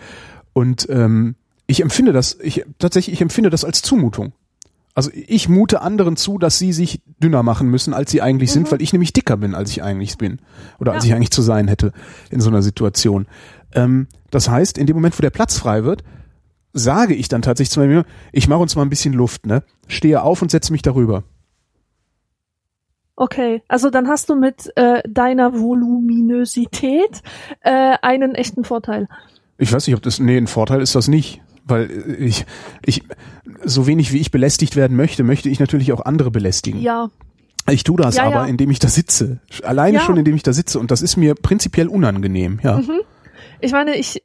Und 0.54 0.88
ähm, 0.90 1.36
ich 1.68 1.82
empfinde 1.82 2.14
das, 2.14 2.38
ich 2.42 2.66
tatsächlich, 2.80 3.14
ich 3.14 3.22
empfinde 3.22 3.50
das 3.50 3.66
als 3.66 3.82
Zumutung. 3.82 4.34
Also 4.94 5.10
ich 5.14 5.48
mute 5.48 5.82
anderen 5.82 6.18
zu, 6.18 6.38
dass 6.38 6.58
sie 6.60 6.74
sich 6.74 7.02
dünner 7.22 7.44
machen 7.44 7.70
müssen, 7.70 7.94
als 7.94 8.12
sie 8.12 8.22
eigentlich 8.22 8.52
sind, 8.52 8.70
weil 8.72 8.82
ich 8.82 8.92
nämlich 8.94 9.14
dicker 9.14 9.38
bin, 9.38 9.56
als 9.56 9.72
ich 9.72 9.84
eigentlich 9.84 10.18
bin. 10.18 10.40
Oder 10.80 10.94
als 10.94 11.04
Mhm. 11.04 11.10
Ja. 11.10 11.14
ich 11.14 11.18
eigentlich 11.18 11.32
zu 11.32 11.42
sein 11.42 11.68
hätte 11.70 11.92
in 12.30 12.42
so 12.42 12.50
einer 12.50 12.62
Situation. 12.62 13.26
Ähm, 13.74 14.08
das 14.32 14.50
heißt, 14.50 14.78
in 14.78 14.88
dem 14.88 14.96
Moment, 14.96 15.18
wo 15.18 15.22
der 15.22 15.30
Platz 15.30 15.58
frei 15.58 15.84
wird, 15.86 16.04
sage 16.74 17.14
ich 17.14 17.28
dann 17.30 17.42
tatsächlich 17.42 17.72
zu 17.72 17.82
mir, 17.82 18.06
ich 18.32 18.48
mache 18.48 18.60
uns 18.62 18.76
mal 18.76 18.82
ein 18.84 18.90
bisschen 18.90 19.14
Luft, 19.14 19.46
ne? 19.46 19.64
Stehe 19.88 20.22
auf 20.24 20.42
und 20.42 20.52
setze 20.52 20.72
mich 20.72 20.82
darüber. 20.82 21.24
Okay, 23.16 23.62
also 23.68 23.90
dann 23.90 24.08
hast 24.08 24.30
du 24.30 24.36
mit 24.36 24.72
äh, 24.76 25.02
deiner 25.08 25.60
Voluminosität 25.60 27.22
äh, 27.62 27.96
einen 28.02 28.36
echten 28.36 28.64
Vorteil. 28.64 29.08
Ich 29.58 29.72
weiß 29.72 29.86
nicht, 29.88 29.96
ob 29.96 30.02
das, 30.02 30.20
nee, 30.20 30.38
ein 30.38 30.48
Vorteil 30.48 30.82
ist 30.82 30.96
das 30.96 31.08
nicht. 31.08 31.42
Weil 31.64 31.92
ich, 32.20 32.46
ich, 32.84 33.04
so 33.64 33.86
wenig 33.86 34.12
wie 34.12 34.18
ich 34.18 34.32
belästigt 34.32 34.76
werden 34.76 34.98
möchte, 34.98 35.24
möchte 35.24 35.48
ich 35.48 35.60
natürlich 35.60 35.94
auch 35.94 36.04
andere 36.04 36.32
belästigen. 36.32 36.82
Ja. 36.82 37.10
Ich 37.70 37.84
tue 37.84 37.98
das 37.98 38.16
Ja, 38.16 38.24
aber, 38.24 38.36
ja. 38.36 38.46
indem 38.46 38.72
ich 38.72 38.80
da 38.80 38.88
sitze. 38.88 39.40
Alleine 39.64 39.98
Ja. 40.00 40.04
schon, 40.04 40.18
indem 40.18 40.36
ich 40.36 40.42
da 40.44 40.54
sitze. 40.54 40.80
Und 40.80 40.90
das 40.90 41.04
ist 41.04 41.18
mir 41.18 41.36
prinzipiell 41.36 41.88
unangenehm, 41.88 42.60
ja. 42.64 42.78
Mhm. 42.78 43.02
Ich 43.60 43.72
meine, 43.72 43.96
ich 43.96 44.24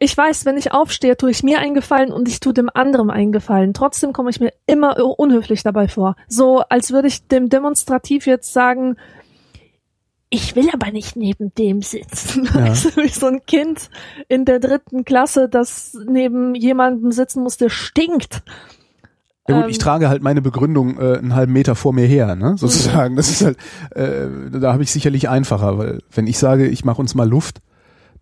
ich 0.00 0.16
weiß, 0.16 0.44
wenn 0.44 0.56
ich 0.56 0.72
aufstehe, 0.72 1.16
tue 1.16 1.30
ich 1.30 1.42
mir 1.42 1.58
einen 1.58 1.74
Gefallen 1.74 2.12
und 2.12 2.28
ich 2.28 2.40
tue 2.40 2.54
dem 2.54 2.70
anderen 2.72 3.10
einen 3.10 3.32
Gefallen. 3.32 3.74
Trotzdem 3.74 4.12
komme 4.12 4.30
ich 4.30 4.40
mir 4.40 4.52
immer 4.66 4.96
unhöflich 5.18 5.62
dabei 5.62 5.88
vor. 5.88 6.16
So, 6.28 6.60
als 6.60 6.92
würde 6.92 7.08
ich 7.08 7.26
dem 7.26 7.48
demonstrativ 7.48 8.26
jetzt 8.26 8.52
sagen, 8.52 8.96
ich 10.30 10.56
will 10.56 10.68
aber 10.72 10.90
nicht 10.90 11.16
neben 11.16 11.54
dem 11.54 11.82
sitzen. 11.82 12.48
Ja. 12.54 12.64
Also 12.74 12.90
wie 12.96 13.08
so 13.08 13.26
ein 13.26 13.44
Kind 13.46 13.88
in 14.28 14.44
der 14.44 14.58
dritten 14.58 15.04
Klasse, 15.04 15.48
das 15.48 15.96
neben 16.08 16.54
jemandem 16.54 17.12
sitzen 17.12 17.42
muss, 17.42 17.56
der 17.56 17.68
stinkt. 17.68 18.42
Ja 19.46 19.56
gut, 19.56 19.64
Ähm, 19.64 19.70
ich 19.70 19.78
trage 19.78 20.08
halt 20.08 20.22
meine 20.22 20.42
Begründung 20.42 20.98
äh, 20.98 21.18
einen 21.18 21.34
halben 21.34 21.52
Meter 21.52 21.74
vor 21.74 21.92
mir 21.92 22.06
her, 22.06 22.34
ne? 22.34 22.56
Sozusagen. 22.58 23.14
Das 23.16 23.28
ist 23.28 23.44
halt, 23.44 23.58
äh, 23.90 24.26
da 24.58 24.72
habe 24.72 24.82
ich 24.82 24.90
sicherlich 24.90 25.28
einfacher, 25.28 25.78
weil 25.78 26.00
wenn 26.10 26.26
ich 26.26 26.38
sage, 26.38 26.66
ich 26.66 26.84
mache 26.84 27.00
uns 27.00 27.14
mal 27.14 27.28
Luft, 27.28 27.60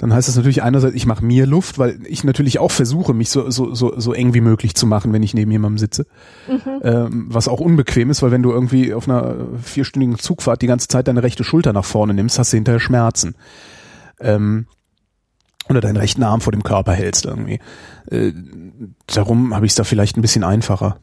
dann 0.03 0.13
heißt 0.13 0.27
das 0.27 0.35
natürlich 0.35 0.65
einerseits, 0.65 0.97
ich 0.97 1.07
mache 1.07 1.25
mir 1.25 1.47
Luft, 1.47 1.79
weil 1.79 2.01
ich 2.09 2.25
natürlich 2.25 2.59
auch 2.59 2.73
versuche, 2.73 3.15
mich 3.15 3.31
so, 3.31 3.49
so, 3.51 3.73
so, 3.73 4.01
so 4.01 4.13
eng 4.13 4.35
wie 4.35 4.41
möglich 4.41 4.75
zu 4.75 4.85
machen, 4.85 5.13
wenn 5.13 5.23
ich 5.23 5.33
neben 5.33 5.53
jemandem 5.53 5.79
sitze. 5.79 6.07
Ähm, 6.83 7.27
was 7.29 7.47
auch 7.47 7.61
unbequem 7.61 8.11
ist, 8.11 8.21
weil 8.21 8.33
wenn 8.33 8.43
du 8.43 8.51
irgendwie 8.51 8.95
auf 8.95 9.09
einer 9.09 9.37
vierstündigen 9.63 10.19
Zugfahrt 10.19 10.61
die 10.61 10.67
ganze 10.67 10.89
Zeit 10.89 11.07
deine 11.07 11.23
rechte 11.23 11.45
Schulter 11.45 11.73
nach 11.73 11.85
vorne 11.85 12.15
nimmst, 12.15 12.37
hast 12.37 12.53
du 12.53 12.57
hinterher 12.57 12.81
Schmerzen. 12.81 13.37
Ähm, 14.19 14.67
oder 15.69 15.81
deinen 15.81 15.99
rechten 15.99 16.25
Arm 16.25 16.41
vor 16.41 16.51
dem 16.51 16.65
Körper 16.65 16.95
hältst 16.95 17.25
irgendwie. 17.25 17.61
Äh, 18.11 18.33
darum 19.07 19.55
habe 19.55 19.67
ich 19.67 19.71
es 19.71 19.77
da 19.77 19.85
vielleicht 19.85 20.17
ein 20.17 20.23
bisschen 20.23 20.43
einfacher. 20.43 20.97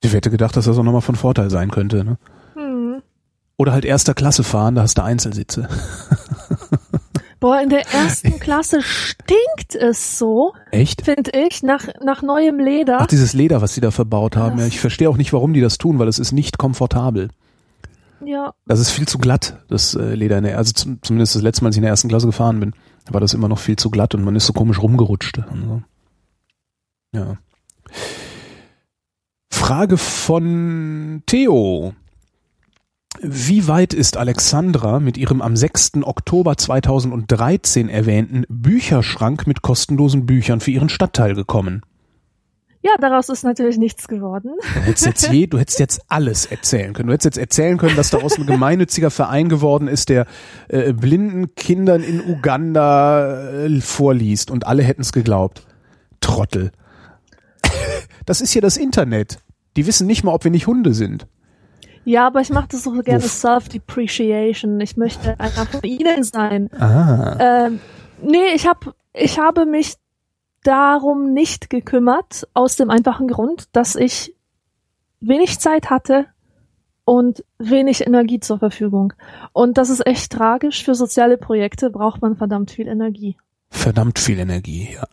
Ich 0.00 0.12
hätte 0.12 0.30
gedacht, 0.30 0.56
dass 0.56 0.66
das 0.66 0.78
auch 0.78 0.84
nochmal 0.84 1.00
von 1.00 1.16
Vorteil 1.16 1.50
sein 1.50 1.72
könnte. 1.72 2.04
Ne? 2.04 2.18
Hm. 2.54 3.02
Oder 3.56 3.72
halt 3.72 3.84
erster 3.84 4.14
Klasse 4.14 4.44
fahren, 4.44 4.76
da 4.76 4.82
hast 4.82 4.96
du 4.96 5.02
Einzelsitze. 5.02 5.68
Boah, 7.42 7.60
in 7.60 7.70
der 7.70 7.92
ersten 7.92 8.38
Klasse 8.40 8.82
stinkt 8.82 9.74
es 9.74 10.16
so, 10.16 10.54
Echt? 10.70 11.02
finde 11.04 11.32
ich, 11.34 11.64
nach, 11.64 11.88
nach 12.00 12.22
neuem 12.22 12.60
Leder. 12.60 12.98
Ach, 13.00 13.06
dieses 13.08 13.32
Leder, 13.32 13.60
was 13.60 13.74
sie 13.74 13.80
da 13.80 13.90
verbaut 13.90 14.36
haben. 14.36 14.60
Ja, 14.60 14.66
ich 14.66 14.78
verstehe 14.78 15.10
auch 15.10 15.16
nicht, 15.16 15.32
warum 15.32 15.52
die 15.52 15.60
das 15.60 15.76
tun, 15.76 15.98
weil 15.98 16.06
es 16.06 16.20
ist 16.20 16.30
nicht 16.30 16.56
komfortabel. 16.56 17.30
ja, 18.24 18.52
Das 18.66 18.78
ist 18.78 18.90
viel 18.90 19.08
zu 19.08 19.18
glatt, 19.18 19.58
das 19.66 19.96
äh, 19.96 20.14
Leder. 20.14 20.38
In 20.38 20.44
der, 20.44 20.56
also 20.56 20.72
zum, 20.72 21.02
zumindest 21.02 21.34
das 21.34 21.42
letzte 21.42 21.64
Mal, 21.64 21.70
als 21.70 21.74
ich 21.74 21.78
in 21.78 21.82
der 21.82 21.90
ersten 21.90 22.08
Klasse 22.08 22.26
gefahren 22.26 22.60
bin, 22.60 22.74
war 23.10 23.20
das 23.20 23.34
immer 23.34 23.48
noch 23.48 23.58
viel 23.58 23.74
zu 23.74 23.90
glatt 23.90 24.14
und 24.14 24.22
man 24.22 24.36
ist 24.36 24.46
so 24.46 24.52
komisch 24.52 24.80
rumgerutscht. 24.80 25.40
So. 25.66 25.82
Ja. 27.12 27.38
Frage 29.50 29.98
von 29.98 31.24
Theo. 31.26 31.92
Wie 33.24 33.68
weit 33.68 33.94
ist 33.94 34.16
Alexandra 34.16 34.98
mit 34.98 35.16
ihrem 35.16 35.42
am 35.42 35.56
6. 35.56 35.92
Oktober 36.02 36.56
2013 36.56 37.88
erwähnten 37.88 38.44
Bücherschrank 38.48 39.46
mit 39.46 39.62
kostenlosen 39.62 40.26
Büchern 40.26 40.60
für 40.60 40.72
ihren 40.72 40.88
Stadtteil 40.88 41.34
gekommen? 41.34 41.82
ja, 42.82 42.90
daraus 43.00 43.28
ist 43.28 43.44
natürlich 43.44 43.78
nichts 43.78 44.08
geworden. 44.08 44.54
Du 44.74 44.80
hättest 44.80 45.06
jetzt 45.06 45.28
je, 45.30 45.46
du 45.46 45.58
hättest 45.58 45.78
jetzt 45.78 46.02
alles 46.08 46.46
erzählen 46.46 46.92
können. 46.92 47.06
Du 47.06 47.12
hättest 47.12 47.36
jetzt 47.36 47.38
erzählen 47.38 47.78
können, 47.78 47.94
dass 47.94 48.10
daraus 48.10 48.36
ein 48.36 48.44
gemeinnütziger 48.46 49.10
Verein 49.10 49.48
geworden 49.48 49.86
ist, 49.86 50.08
der 50.08 50.26
äh, 50.68 50.92
blinden 50.92 51.54
Kindern 51.54 52.02
in 52.02 52.20
Uganda 52.20 53.52
äh, 53.64 53.80
vorliest 53.80 54.50
und 54.50 54.66
alle 54.66 54.82
hätten 54.82 55.02
es 55.02 55.12
geglaubt. 55.12 55.64
Trottel. 56.20 56.72
Das 58.26 58.40
ist 58.40 58.52
ja 58.54 58.60
das 58.60 58.76
Internet. 58.76 59.38
Die 59.76 59.86
wissen 59.86 60.06
nicht 60.06 60.24
mal, 60.24 60.34
ob 60.34 60.44
wir 60.44 60.50
nicht 60.50 60.66
Hunde 60.66 60.92
sind. 60.92 61.26
Ja, 62.04 62.26
aber 62.26 62.40
ich 62.40 62.50
mache 62.50 62.68
das 62.70 62.82
so 62.84 62.92
gerne. 62.92 63.20
Self-Depreciation. 63.20 64.80
Ich 64.80 64.96
möchte 64.96 65.38
einer 65.38 65.66
von 65.66 65.80
ihnen 65.82 66.24
sein. 66.24 66.70
Ah. 66.72 67.36
Ähm, 67.38 67.80
nee, 68.22 68.54
ich 68.54 68.66
hab, 68.66 68.94
ich 69.12 69.38
habe 69.38 69.66
mich 69.66 69.94
darum 70.64 71.32
nicht 71.32 71.70
gekümmert, 71.70 72.48
aus 72.54 72.76
dem 72.76 72.90
einfachen 72.90 73.28
Grund, 73.28 73.68
dass 73.72 73.94
ich 73.96 74.34
wenig 75.20 75.58
Zeit 75.60 75.90
hatte 75.90 76.26
und 77.04 77.44
wenig 77.58 78.06
Energie 78.06 78.40
zur 78.40 78.58
Verfügung. 78.58 79.12
Und 79.52 79.78
das 79.78 79.90
ist 79.90 80.06
echt 80.06 80.32
tragisch. 80.32 80.84
Für 80.84 80.94
soziale 80.94 81.36
Projekte 81.36 81.90
braucht 81.90 82.22
man 82.22 82.36
verdammt 82.36 82.70
viel 82.70 82.88
Energie. 82.88 83.36
Verdammt 83.70 84.18
viel 84.18 84.38
Energie, 84.38 84.90
ja. 84.94 85.06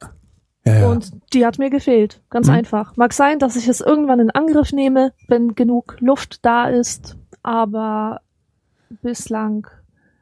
Ja, 0.66 0.80
ja. 0.80 0.88
Und 0.90 1.12
die 1.34 1.46
hat 1.46 1.58
mir 1.58 1.70
gefehlt. 1.70 2.22
Ganz 2.30 2.48
Mhm. 2.48 2.54
einfach. 2.54 2.96
Mag 2.98 3.14
sein, 3.14 3.40
dass 3.40 3.56
ich 3.56 3.68
es 3.68 3.82
irgendwann 3.82 4.20
in 4.20 4.30
Angriff 4.30 4.72
nehme, 4.72 5.14
wenn 5.28 5.56
genug 5.56 5.98
Luft 6.00 6.46
da 6.46 6.68
ist, 6.68 7.18
aber 7.44 8.22
bislang 9.02 9.68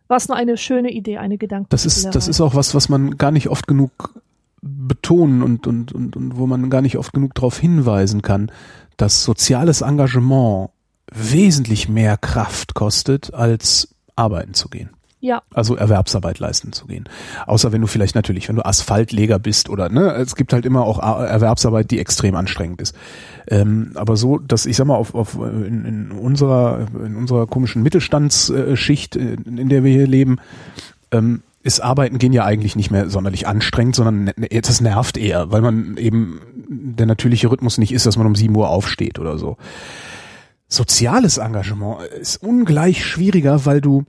war 0.07 0.17
es 0.17 0.27
nur 0.27 0.37
eine 0.37 0.57
schöne 0.57 0.91
Idee, 0.91 1.17
eine 1.17 1.37
Gedanke. 1.37 1.67
Das 1.69 1.85
ist, 1.85 2.15
das 2.15 2.27
ist 2.27 2.39
auch 2.39 2.55
was, 2.55 2.73
was 2.75 2.87
man 2.87 3.17
gar 3.17 3.31
nicht 3.31 3.49
oft 3.49 3.67
genug 3.67 4.21
betonen 4.61 5.43
und, 5.43 5.67
und, 5.67 5.91
und, 5.91 6.15
und 6.15 6.37
wo 6.37 6.47
man 6.47 6.69
gar 6.69 6.81
nicht 6.81 6.97
oft 6.97 7.13
genug 7.13 7.33
darauf 7.35 7.57
hinweisen 7.57 8.21
kann, 8.21 8.51
dass 8.95 9.23
soziales 9.23 9.81
Engagement 9.81 10.69
wesentlich 11.11 11.89
mehr 11.89 12.17
Kraft 12.17 12.73
kostet, 12.73 13.33
als 13.33 13.95
arbeiten 14.15 14.53
zu 14.53 14.69
gehen. 14.69 14.89
Ja, 15.19 15.41
Also 15.51 15.75
Erwerbsarbeit 15.75 16.37
leisten 16.37 16.73
zu 16.73 16.85
gehen. 16.85 17.05
Außer 17.47 17.71
wenn 17.71 17.81
du 17.81 17.87
vielleicht 17.87 18.13
natürlich, 18.13 18.47
wenn 18.49 18.55
du 18.55 18.65
Asphaltleger 18.65 19.39
bist 19.39 19.67
oder 19.67 19.89
ne, 19.89 20.11
es 20.13 20.35
gibt 20.35 20.53
halt 20.53 20.63
immer 20.65 20.83
auch 20.83 20.99
Erwerbsarbeit, 20.99 21.89
die 21.89 21.99
extrem 21.99 22.35
anstrengend 22.35 22.81
ist. 22.81 22.95
Ähm, 23.47 23.91
aber 23.95 24.15
so, 24.15 24.37
dass 24.37 24.67
ich 24.67 24.75
sag 24.77 24.85
mal, 24.85 24.95
auf, 24.95 25.15
auf 25.15 25.35
in, 25.35 25.85
in 25.85 26.11
unserer 26.11 26.85
in 27.03 27.15
unserer 27.15 27.47
komischen 27.47 27.81
Mittelstandsschicht, 27.81 29.15
äh, 29.15 29.37
in 29.45 29.69
der 29.69 29.83
wir 29.83 29.91
hier 29.91 30.05
leben, 30.07 30.37
ähm, 31.11 31.41
ist 31.63 31.79
Arbeiten 31.81 32.19
gehen 32.19 32.31
ja 32.31 32.45
eigentlich 32.45 32.75
nicht 32.75 32.91
mehr 32.91 33.09
sonderlich 33.09 33.47
anstrengend, 33.47 33.95
sondern 33.95 34.25
ne- 34.25 34.33
ne- 34.37 34.61
das 34.61 34.81
nervt 34.81 35.17
eher, 35.17 35.51
weil 35.51 35.61
man 35.61 35.97
eben 35.97 36.41
der 36.69 37.07
natürliche 37.07 37.49
Rhythmus 37.49 37.79
nicht 37.79 37.91
ist, 37.91 38.05
dass 38.05 38.17
man 38.17 38.27
um 38.27 38.35
7 38.35 38.55
Uhr 38.55 38.69
aufsteht 38.69 39.17
oder 39.17 39.37
so. 39.39 39.57
Soziales 40.67 41.37
Engagement 41.37 42.01
ist 42.21 42.43
ungleich 42.43 43.03
schwieriger, 43.05 43.65
weil 43.65 43.81
du 43.81 44.05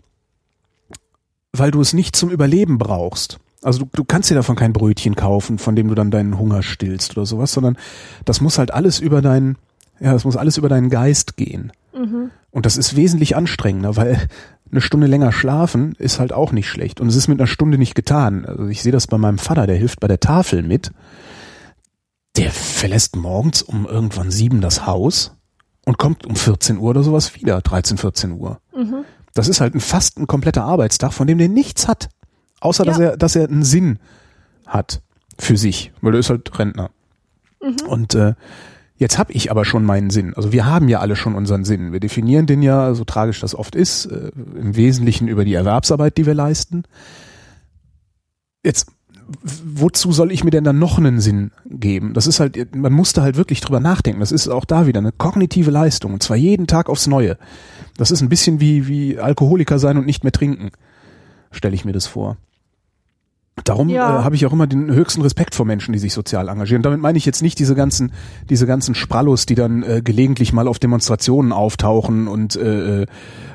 weil 1.53 1.71
du 1.71 1.81
es 1.81 1.93
nicht 1.93 2.17
zum 2.17 2.31
Überleben 2.31 2.79
brauchst. 2.79 3.39
Also 3.63 3.81
du, 3.81 3.89
du 3.93 4.05
kannst 4.05 4.31
dir 4.31 4.35
davon 4.35 4.57
kein 4.57 4.73
Brötchen 4.73 5.17
kaufen, 5.17 5.59
von 5.59 5.75
dem 5.75 5.89
du 5.89 5.95
dann 5.95 6.11
deinen 6.11 6.39
Hunger 6.39 6.63
stillst 6.63 7.17
oder 7.17 7.27
sowas, 7.27 7.53
sondern 7.53 7.77
das 8.25 8.41
muss 8.41 8.59
halt 8.59 8.73
alles 8.73 9.01
über 9.01 9.23
deinen, 9.23 9.57
ja, 10.01 10.13
das 10.13 10.25
muss 10.25 10.37
alles 10.37 10.57
über 10.57 10.69
deinen 10.69 10.91
Geist 10.91 11.37
gehen. 11.37 11.73
mhm. 11.95 12.31
Und 12.51 12.65
das 12.65 12.79
ist 12.79 12.97
wesentlich 12.97 13.37
anstrengender, 13.37 13.97
weil 13.97 14.27
eine 14.71 14.81
Stunde 14.81 15.07
länger 15.07 15.33
schlafen 15.33 15.95
ist 15.99 16.19
halt 16.19 16.33
auch 16.33 16.51
nicht 16.53 16.69
schlecht. 16.69 17.01
Und 17.01 17.09
es 17.09 17.17
ist 17.17 17.29
mit 17.29 17.39
einer 17.39 17.47
Stunde 17.47 17.79
nicht 17.79 17.95
getan. 17.95 18.45
Also 18.45 18.67
ich 18.67 18.83
sehe 18.83 18.93
das 18.93 19.07
bei 19.07 19.19
meinem 19.19 19.39
Vater, 19.39 19.67
der 19.67 19.77
hilft 19.77 20.01
bei 20.01 20.09
der 20.09 20.21
Tafel 20.21 20.63
mit. 20.63 20.91
Der 22.37 22.51
verlässt 22.51 23.17
morgens 23.17 23.63
um 23.63 23.87
irgendwann 23.87 24.31
sieben 24.31 24.61
das 24.61 24.87
Haus 24.87 25.37
und 25.85 25.99
kommt 25.99 26.27
um 26.27 26.37
14 26.37 26.79
Uhr 26.79 26.91
oder 26.91 27.03
sowas 27.03 27.35
wieder, 27.35 27.61
13, 27.61 27.99
14 27.99 28.33
Uhr. 28.33 28.61
Mhm. 28.75 29.05
Das 29.35 29.49
ist 29.49 29.61
halt 29.61 29.75
ein 29.75 29.81
fast 29.81 30.19
ein 30.19 30.27
kompletter 30.27 30.65
Arbeitstag, 30.65 31.13
von 31.13 31.27
dem 31.27 31.39
der 31.39 31.49
nichts 31.49 31.87
hat. 31.89 32.09
Außer 32.61 32.85
dass 32.85 32.99
Ja. 32.99 33.05
er, 33.11 33.17
dass 33.17 33.37
er 33.37 33.49
einen 33.49 33.63
Sinn 33.65 33.99
hat 34.67 35.01
für 35.39 35.57
sich, 35.57 35.93
weil 36.01 36.15
er 36.15 36.21
ist 36.21 36.31
halt 36.31 36.59
Rentner. 36.59 36.91
Und 37.87 38.15
äh, 38.15 38.35
jetzt 38.97 39.19
habe 39.19 39.33
ich 39.33 39.51
aber 39.51 39.65
schon 39.65 39.85
meinen 39.85 40.11
Sinn. 40.11 40.35
Also 40.35 40.53
wir 40.53 40.67
haben 40.67 40.89
ja 40.89 41.01
alle 41.01 41.15
schon 41.17 41.35
unseren 41.35 41.65
Sinn. 41.65 41.93
Wir 41.93 42.01
definieren 42.01 42.47
den 42.47 42.63
ja, 42.63 42.95
so 42.95 43.05
tragisch 43.05 43.41
das 43.41 43.55
oft 43.55 43.75
ist, 43.77 44.07
äh, 44.07 44.31
im 44.57 44.75
Wesentlichen 44.77 45.29
über 45.29 45.45
die 45.45 45.55
Erwerbsarbeit, 45.55 46.17
die 46.19 46.27
wir 46.27 46.35
leisten. 46.35 46.83
Jetzt, 48.65 48.89
wozu 49.43 50.13
soll 50.13 50.33
ich 50.33 50.43
mir 50.45 50.51
denn 50.51 50.65
dann 50.65 50.79
noch 50.79 50.99
einen 50.99 51.21
Sinn 51.21 51.53
geben? 51.67 52.13
Das 52.15 52.27
ist 52.27 52.41
halt, 52.41 52.75
man 52.75 52.93
musste 52.93 53.23
halt 53.23 53.37
wirklich 53.37 53.61
drüber 53.61 53.81
nachdenken. 53.81 54.21
Das 54.21 54.33
ist 54.33 54.49
auch 54.49 54.65
da 54.65 54.87
wieder 54.87 54.99
eine 55.01 55.13
kognitive 55.13 55.71
Leistung, 55.71 56.15
und 56.15 56.23
zwar 56.23 56.37
jeden 56.37 56.67
Tag 56.67 56.89
aufs 56.89 57.07
Neue. 57.07 57.39
Das 57.99 58.11
ist 58.11 58.23
ein 58.23 58.31
bisschen 58.31 58.61
wie, 58.61 58.87
wie 58.89 59.19
Alkoholiker 59.19 59.79
sein 59.79 59.99
und 59.99 60.07
nicht 60.07 60.25
mehr 60.25 60.33
trinken, 60.33 60.71
stelle 61.51 61.75
ich 61.75 61.85
mir 61.85 61.93
das 61.93 62.07
vor. 62.07 62.39
Darum 63.65 63.89
Ja. 63.89 64.21
äh, 64.21 64.23
habe 64.23 64.37
ich 64.37 64.47
auch 64.47 64.53
immer 64.53 64.69
den 64.69 64.91
höchsten 64.93 65.21
Respekt 65.21 65.55
vor 65.55 65.67
Menschen, 65.67 65.93
die 65.93 65.99
sich 65.99 66.15
sozial 66.15 66.49
engagieren. 66.49 66.83
Damit 66.83 67.01
meine 67.01 67.19
ich 67.19 67.27
jetzt 67.27 67.43
nicht 67.43 67.59
diese 67.59 67.75
ganzen, 67.75 68.13
diese 68.49 68.67
ganzen 68.67 68.95
Sprallos, 68.95 69.47
die 69.47 69.57
dann 69.57 69.83
äh, 69.83 70.01
gelegentlich 70.03 70.53
mal 70.53 70.69
auf 70.69 70.79
Demonstrationen 70.79 71.53
auftauchen 71.53 72.29
und 72.29 72.55
äh, 72.55 73.03
äh, 73.03 73.07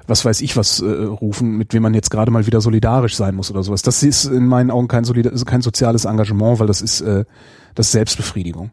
was 0.05 0.25
weiß 0.25 0.41
ich 0.41 0.57
was 0.57 0.81
äh, 0.81 0.85
rufen, 0.85 1.57
mit 1.57 1.73
wem 1.73 1.83
man 1.83 1.93
jetzt 1.93 2.09
gerade 2.11 2.31
mal 2.31 2.45
wieder 2.45 2.59
solidarisch 2.59 3.15
sein 3.15 3.33
muss 3.35 3.49
oder 3.49 3.63
sowas. 3.63 3.81
Das 3.81 4.03
ist 4.03 4.25
in 4.25 4.45
meinen 4.45 4.71
Augen 4.71 4.89
kein, 4.89 5.05
solida 5.05 5.31
kein 5.45 5.61
soziales 5.61 6.03
Engagement, 6.03 6.59
weil 6.59 6.67
das 6.67 6.81
ist, 6.81 6.99
äh, 6.99 7.23
das 7.75 7.85
ist 7.87 7.91
Selbstbefriedigung. 7.93 8.71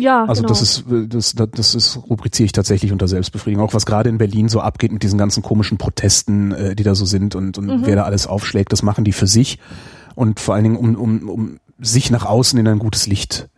Ja, 0.00 0.24
Also 0.24 0.42
genau. 0.42 0.48
das 0.48 0.62
ist, 0.62 0.84
äh, 0.90 1.06
das, 1.06 1.34
das, 1.34 1.48
das 1.52 1.74
ist, 1.74 1.96
rubriziere 2.08 2.46
ich 2.46 2.52
tatsächlich 2.52 2.92
unter 2.92 3.06
Selbstbefriedigung. 3.08 3.64
Auch 3.64 3.74
was 3.74 3.86
gerade 3.86 4.08
in 4.08 4.18
Berlin 4.18 4.48
so 4.48 4.60
abgeht 4.60 4.92
mit 4.92 5.02
diesen 5.02 5.18
ganzen 5.18 5.42
komischen 5.42 5.78
Protesten, 5.78 6.52
äh, 6.52 6.74
die 6.74 6.82
da 6.82 6.94
so 6.94 7.04
sind 7.04 7.34
und, 7.34 7.58
und 7.58 7.66
Mhm. 7.66 7.80
wer 7.86 7.96
da 7.96 8.02
alles 8.04 8.26
aufschlägt, 8.26 8.72
das 8.72 8.82
machen 8.82 9.04
die 9.04 9.12
für 9.12 9.26
sich 9.26 9.58
und 10.14 10.40
vor 10.40 10.54
allen 10.54 10.64
Dingen, 10.64 10.76
um, 10.76 10.94
um, 10.96 11.28
um 11.28 11.58
sich 11.78 12.10
nach 12.10 12.26
außen 12.26 12.58
in 12.58 12.66
ein 12.68 12.78
gutes 12.78 13.06
Licht 13.06 13.48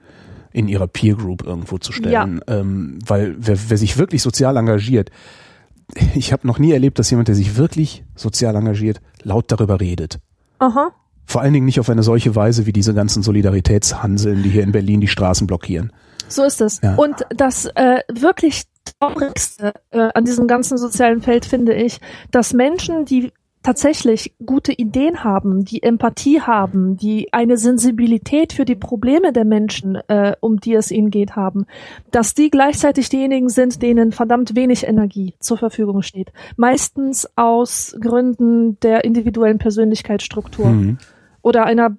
in 0.53 0.69
ihrer 0.69 0.87
Peer 0.87 1.15
Group 1.15 1.45
irgendwo 1.45 1.79
zu 1.79 1.93
stellen. 1.93 2.41
Ähm, 2.47 2.99
weil 3.07 3.35
wer, 3.39 3.57
wer 3.69 3.79
sich 3.79 3.97
wirklich 3.97 4.23
sozial 4.23 4.57
engagiert, 4.57 5.11
ich 6.15 6.33
habe 6.33 6.47
noch 6.47 6.59
nie 6.59 6.73
erlebt, 6.73 6.99
dass 6.99 7.11
jemand, 7.11 7.29
der 7.29 7.35
sich 7.35 7.57
wirklich 7.57 8.05
sozial 8.15 8.55
engagiert, 8.55 9.01
laut 9.23 9.51
darüber 9.51 9.81
redet. 9.81 10.19
Aha. 10.59 10.91
Vor 11.25 11.41
allen 11.41 11.53
Dingen 11.55 11.67
nicht 11.67 11.81
auf 11.81 11.89
eine 11.89 12.03
solche 12.03 12.35
Weise 12.37 12.67
wie 12.67 12.73
diese 12.73 12.93
ganzen 12.95 13.23
Solidaritätshanseln, 13.23 14.43
die 14.43 14.51
hier 14.51 14.63
in 14.65 14.73
Berlin 14.73 15.01
die 15.01 15.09
Straßen 15.09 15.47
blockieren. 15.47 15.93
So 16.35 16.45
ist 16.45 16.61
es. 16.61 16.81
Ja. 16.83 16.95
Und 16.97 17.27
das 17.31 17.67
äh, 17.67 18.01
wirklich 18.13 18.65
Traurigste 18.99 19.75
äh, 19.91 20.09
an 20.15 20.25
diesem 20.25 20.47
ganzen 20.47 20.79
sozialen 20.79 21.23
Feld 21.23 21.45
finde 21.45 21.75
ich, 21.75 22.01
dass 22.31 22.53
Menschen, 22.53 23.05
die 23.05 23.33
tatsächlich 23.63 24.35
gute 24.45 24.73
Ideen 24.73 25.23
haben, 25.23 25.65
die 25.65 25.83
Empathie 25.83 26.41
haben, 26.41 26.97
die 26.97 27.33
eine 27.33 27.57
Sensibilität 27.57 28.53
für 28.53 28.65
die 28.65 28.75
Probleme 28.75 29.33
der 29.33 29.45
Menschen, 29.45 29.97
äh, 30.09 30.35
um 30.41 30.59
die 30.59 30.75
es 30.75 30.91
ihnen 30.91 31.11
geht, 31.11 31.37
haben, 31.37 31.67
dass 32.11 32.35
die 32.35 32.51
gleichzeitig 32.51 33.09
diejenigen 33.09 33.49
sind, 33.49 33.81
denen 33.83 34.11
verdammt 34.11 34.57
wenig 34.57 34.87
Energie 34.87 35.35
zur 35.39 35.59
Verfügung 35.59 36.03
steht. 36.03 36.33
Meistens 36.57 37.29
aus 37.37 37.97
Gründen 38.01 38.81
der 38.81 39.05
individuellen 39.05 39.59
Persönlichkeitsstruktur 39.59 40.67
Mhm. 40.67 40.99
Oder 41.43 41.65
einer 41.65 41.97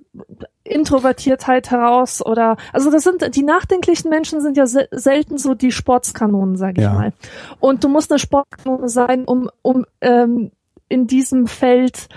Introvertiertheit 0.63 1.71
heraus 1.71 2.25
oder 2.25 2.55
also 2.71 2.89
das 2.89 3.03
sind 3.03 3.35
die 3.35 3.43
nachdenklichen 3.43 4.09
Menschen 4.09 4.41
sind 4.41 4.57
ja 4.57 4.65
se 4.65 4.87
selten 4.91 5.37
so 5.37 5.53
die 5.53 5.71
Sportskanonen, 5.71 6.55
sage 6.55 6.81
ich 6.81 6.83
Ja. 6.87 6.93
mal. 6.93 7.13
Und 7.59 7.83
du 7.83 7.89
musst 7.89 8.11
eine 8.11 8.19
Sportkanone 8.19 8.87
sein, 8.89 9.25
um 9.25 9.49
um 9.61 9.85
ähm, 10.01 10.51
in 10.87 11.07
diesem 11.07 11.47
Feld 11.47 12.07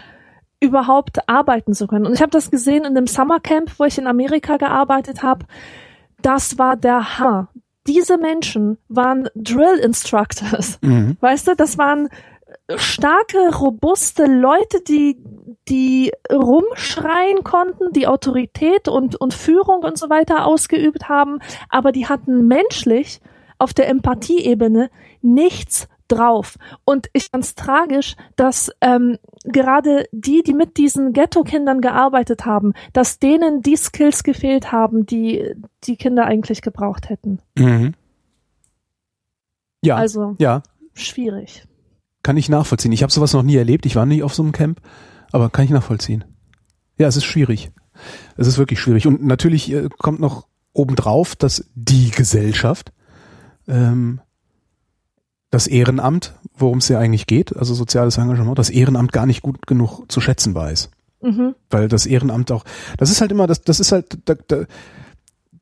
überhaupt 0.60 1.28
arbeiten 1.28 1.74
zu 1.74 1.86
können. 1.86 2.06
Und 2.06 2.14
ich 2.14 2.22
habe 2.22 2.30
das 2.30 2.50
gesehen 2.50 2.84
in 2.84 2.94
dem 2.94 3.06
Summercamp, 3.06 3.78
wo 3.78 3.84
ich 3.84 3.98
in 3.98 4.06
Amerika 4.06 4.56
gearbeitet 4.56 5.22
habe. 5.22 5.44
Das 6.22 6.58
war 6.58 6.76
der 6.76 7.18
Hammer. 7.18 7.48
Diese 7.86 8.16
Menschen 8.18 8.78
waren 8.88 9.28
Drill 9.34 9.78
Instructors. 9.78 10.78
Mhm. 10.82 11.16
Weißt 11.20 11.46
du, 11.48 11.54
das 11.56 11.78
waren 11.78 12.08
starke, 12.76 13.54
robuste 13.56 14.26
Leute, 14.26 14.80
die, 14.86 15.18
die 15.68 16.12
rumschreien 16.30 17.44
konnten, 17.44 17.92
die 17.92 18.06
Autorität 18.06 18.88
und, 18.88 19.16
und 19.16 19.34
Führung 19.34 19.82
und 19.82 19.98
so 19.98 20.10
weiter 20.10 20.46
ausgeübt 20.46 21.08
haben, 21.08 21.38
aber 21.68 21.92
die 21.92 22.06
hatten 22.06 22.46
menschlich 22.46 23.20
auf 23.58 23.74
der 23.74 23.88
Empathieebene 23.88 24.90
nichts 25.22 25.88
drauf. 26.08 26.56
Und 26.84 27.08
ich 27.12 27.28
fand's 27.30 27.54
tragisch, 27.54 28.14
dass 28.36 28.70
ähm, 28.80 29.18
gerade 29.44 30.06
die, 30.12 30.42
die 30.42 30.54
mit 30.54 30.76
diesen 30.76 31.12
Ghetto-Kindern 31.12 31.80
gearbeitet 31.80 32.46
haben, 32.46 32.74
dass 32.92 33.18
denen 33.18 33.62
die 33.62 33.76
Skills 33.76 34.22
gefehlt 34.22 34.70
haben, 34.70 35.06
die 35.06 35.54
die 35.84 35.96
Kinder 35.96 36.26
eigentlich 36.26 36.62
gebraucht 36.62 37.08
hätten. 37.08 37.40
Mhm. 37.56 37.94
Ja, 39.82 39.96
Also 39.96 40.36
ja, 40.38 40.62
schwierig. 40.94 41.64
Kann 42.26 42.36
ich 42.36 42.48
nachvollziehen. 42.48 42.90
Ich 42.90 43.04
habe 43.04 43.12
sowas 43.12 43.32
noch 43.34 43.44
nie 43.44 43.54
erlebt. 43.54 43.86
Ich 43.86 43.94
war 43.94 44.04
nie 44.04 44.24
auf 44.24 44.34
so 44.34 44.42
einem 44.42 44.50
Camp, 44.50 44.80
aber 45.30 45.48
kann 45.48 45.64
ich 45.64 45.70
nachvollziehen. 45.70 46.24
Ja, 46.98 47.06
es 47.06 47.16
ist 47.16 47.22
schwierig. 47.24 47.70
Es 48.36 48.48
ist 48.48 48.58
wirklich 48.58 48.80
schwierig. 48.80 49.06
Und 49.06 49.24
natürlich 49.24 49.72
äh, 49.72 49.88
kommt 49.96 50.18
noch 50.18 50.48
obendrauf, 50.72 51.36
dass 51.36 51.70
die 51.76 52.10
Gesellschaft, 52.10 52.92
ähm, 53.68 54.20
das 55.50 55.68
Ehrenamt, 55.68 56.34
worum 56.58 56.78
es 56.78 56.88
ja 56.88 56.98
eigentlich 56.98 57.28
geht, 57.28 57.56
also 57.56 57.74
soziales 57.74 58.18
Engagement, 58.18 58.58
das 58.58 58.70
Ehrenamt 58.70 59.12
gar 59.12 59.26
nicht 59.26 59.42
gut 59.42 59.68
genug 59.68 60.10
zu 60.10 60.20
schätzen 60.20 60.52
weiß. 60.52 60.90
Mhm. 61.22 61.54
Weil 61.70 61.86
das 61.86 62.06
Ehrenamt 62.06 62.50
auch, 62.50 62.64
das 62.98 63.12
ist 63.12 63.20
halt 63.20 63.30
immer, 63.30 63.46
das, 63.46 63.62
das 63.62 63.78
ist 63.78 63.92
halt, 63.92 64.18
da, 64.24 64.34
da, 64.48 64.64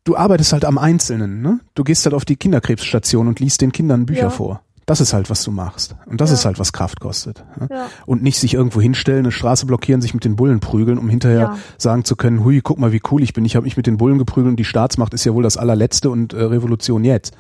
du 0.05 0.17
arbeitest 0.17 0.55
halt 0.55 0.65
am 0.65 0.79
Einzelnen, 0.79 1.43
ne? 1.43 1.61
Du 1.75 1.85
gehst 1.85 2.07
halt 2.07 2.15
auf 2.15 2.25
die 2.25 2.37
Kinderkrebsstation 2.37 3.29
und 3.29 3.39
liest 3.39 3.61
den 3.61 3.71
Kindern 3.71 4.07
Bücher 4.07 4.23
Ja. 4.23 4.31
vor. 4.31 4.63
Das 4.87 5.01
ist 5.01 5.13
halt, 5.15 5.31
was 5.31 5.43
du 5.43 5.51
machst. 5.51 5.95
Und 6.07 6.21
das 6.21 6.31
Ja. 6.31 6.35
ist 6.35 6.45
halt, 6.45 6.59
was 6.59 6.73
Kraft 6.73 7.01
kostet. 7.01 7.43
Ja. 7.71 7.87
Und 8.07 8.23
nicht 8.23 8.39
sich 8.39 8.53
irgendwo 8.55 8.81
hinstellen, 8.81 9.21
eine 9.21 9.33
Straße 9.33 9.65
blockieren, 9.67 10.03
sich 10.03 10.13
mit 10.15 10.25
den 10.25 10.37
Bullen 10.37 10.61
prügeln, 10.61 10.99
um 10.99 11.09
hinterher 11.09 11.41
Ja. 11.41 11.59
sagen 11.79 12.05
zu 12.05 12.17
können, 12.17 12.45
hui, 12.45 12.61
guck 12.63 12.79
mal, 12.79 12.93
wie 12.93 13.01
cool 13.11 13.23
ich 13.23 13.33
bin. 13.33 13.45
Ich 13.45 13.57
habe 13.57 13.65
mich 13.65 13.77
mit 13.77 13.87
den 13.87 13.97
Bullen 13.97 14.19
geprügelt 14.19 14.51
und 14.53 14.57
die 14.57 14.65
Staatsmacht 14.65 15.15
ist 15.15 15.25
ja 15.25 15.33
wohl 15.35 15.43
das 15.43 15.57
allerletzte 15.57 16.11
und 16.11 16.33
äh, 16.35 16.43
Revolution 16.43 17.03
jetzt. 17.05 17.35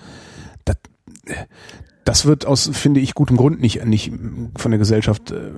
Das, 0.64 0.76
das 2.05 2.26
wird 2.26 2.47
aus, 2.47 2.70
finde 2.72 3.01
ich, 3.01 3.14
gutem 3.14 3.36
Grund 3.36 3.61
nicht, 3.61 3.84
nicht 3.84 4.12
von 4.57 4.70
der 4.70 4.78
Gesellschaft 4.78 5.30
äh, 5.30 5.51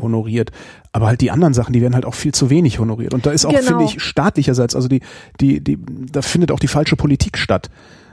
honoriert. 0.00 0.50
Aber 0.92 1.06
halt 1.06 1.20
die 1.20 1.30
anderen 1.30 1.54
Sachen, 1.54 1.72
die 1.72 1.80
werden 1.80 1.94
halt 1.94 2.04
auch 2.06 2.14
viel 2.14 2.32
zu 2.32 2.50
wenig 2.50 2.78
honoriert. 2.78 3.14
Und 3.14 3.26
da 3.26 3.30
ist 3.30 3.44
auch, 3.46 3.50
Genau. 3.52 3.62
finde 3.66 3.84
ich, 3.84 4.02
staatlicherseits, 4.02 4.74
also 4.74 4.88
die, 4.88 5.00
die, 5.40 5.62
die, 5.62 5.78
da 6.12 6.22
findet 6.22 6.52
auch 6.52 6.60
die 6.60 6.68
falsche 6.68 6.96
Politik 6.96 7.38
statt. 7.38 7.70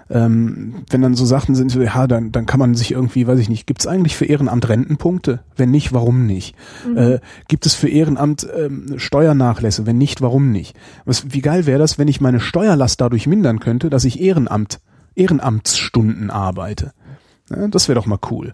Ähm, 0.09 0.83
wenn 0.89 1.01
dann 1.01 1.15
so 1.15 1.25
Sachen 1.25 1.55
sind, 1.55 1.71
so, 1.71 1.81
ja, 1.81 2.05
dann, 2.05 2.31
dann 2.31 2.45
kann 2.45 2.59
man 2.59 2.75
sich 2.75 2.91
irgendwie, 2.91 3.25
weiß 3.25 3.39
ich 3.39 3.49
nicht, 3.49 3.65
gibt 3.65 3.81
es 3.81 3.87
eigentlich 3.87 4.15
für 4.15 4.25
Ehrenamt 4.25 4.69
Rentenpunkte? 4.69 5.39
Wenn 5.55 5.71
nicht, 5.71 5.93
warum 5.93 6.25
nicht? 6.25 6.55
Äh, 6.95 7.19
gibt 7.47 7.65
es 7.65 7.73
für 7.73 7.89
Ehrenamt 7.89 8.47
ähm, 8.55 8.95
Steuernachlässe? 8.97 9.85
Wenn 9.85 9.97
nicht, 9.97 10.21
warum 10.21 10.51
nicht? 10.51 10.77
Was, 11.05 11.33
wie 11.33 11.41
geil 11.41 11.65
wäre 11.65 11.79
das, 11.79 11.97
wenn 11.97 12.07
ich 12.07 12.21
meine 12.21 12.39
Steuerlast 12.39 13.01
dadurch 13.01 13.25
mindern 13.25 13.59
könnte, 13.59 13.89
dass 13.89 14.05
ich 14.05 14.21
Ehrenamt, 14.21 14.79
Ehrenamtsstunden 15.15 16.29
arbeite? 16.29 16.93
Ja, 17.49 17.67
das 17.67 17.87
wäre 17.87 17.99
doch 17.99 18.05
mal 18.05 18.19
cool. 18.29 18.53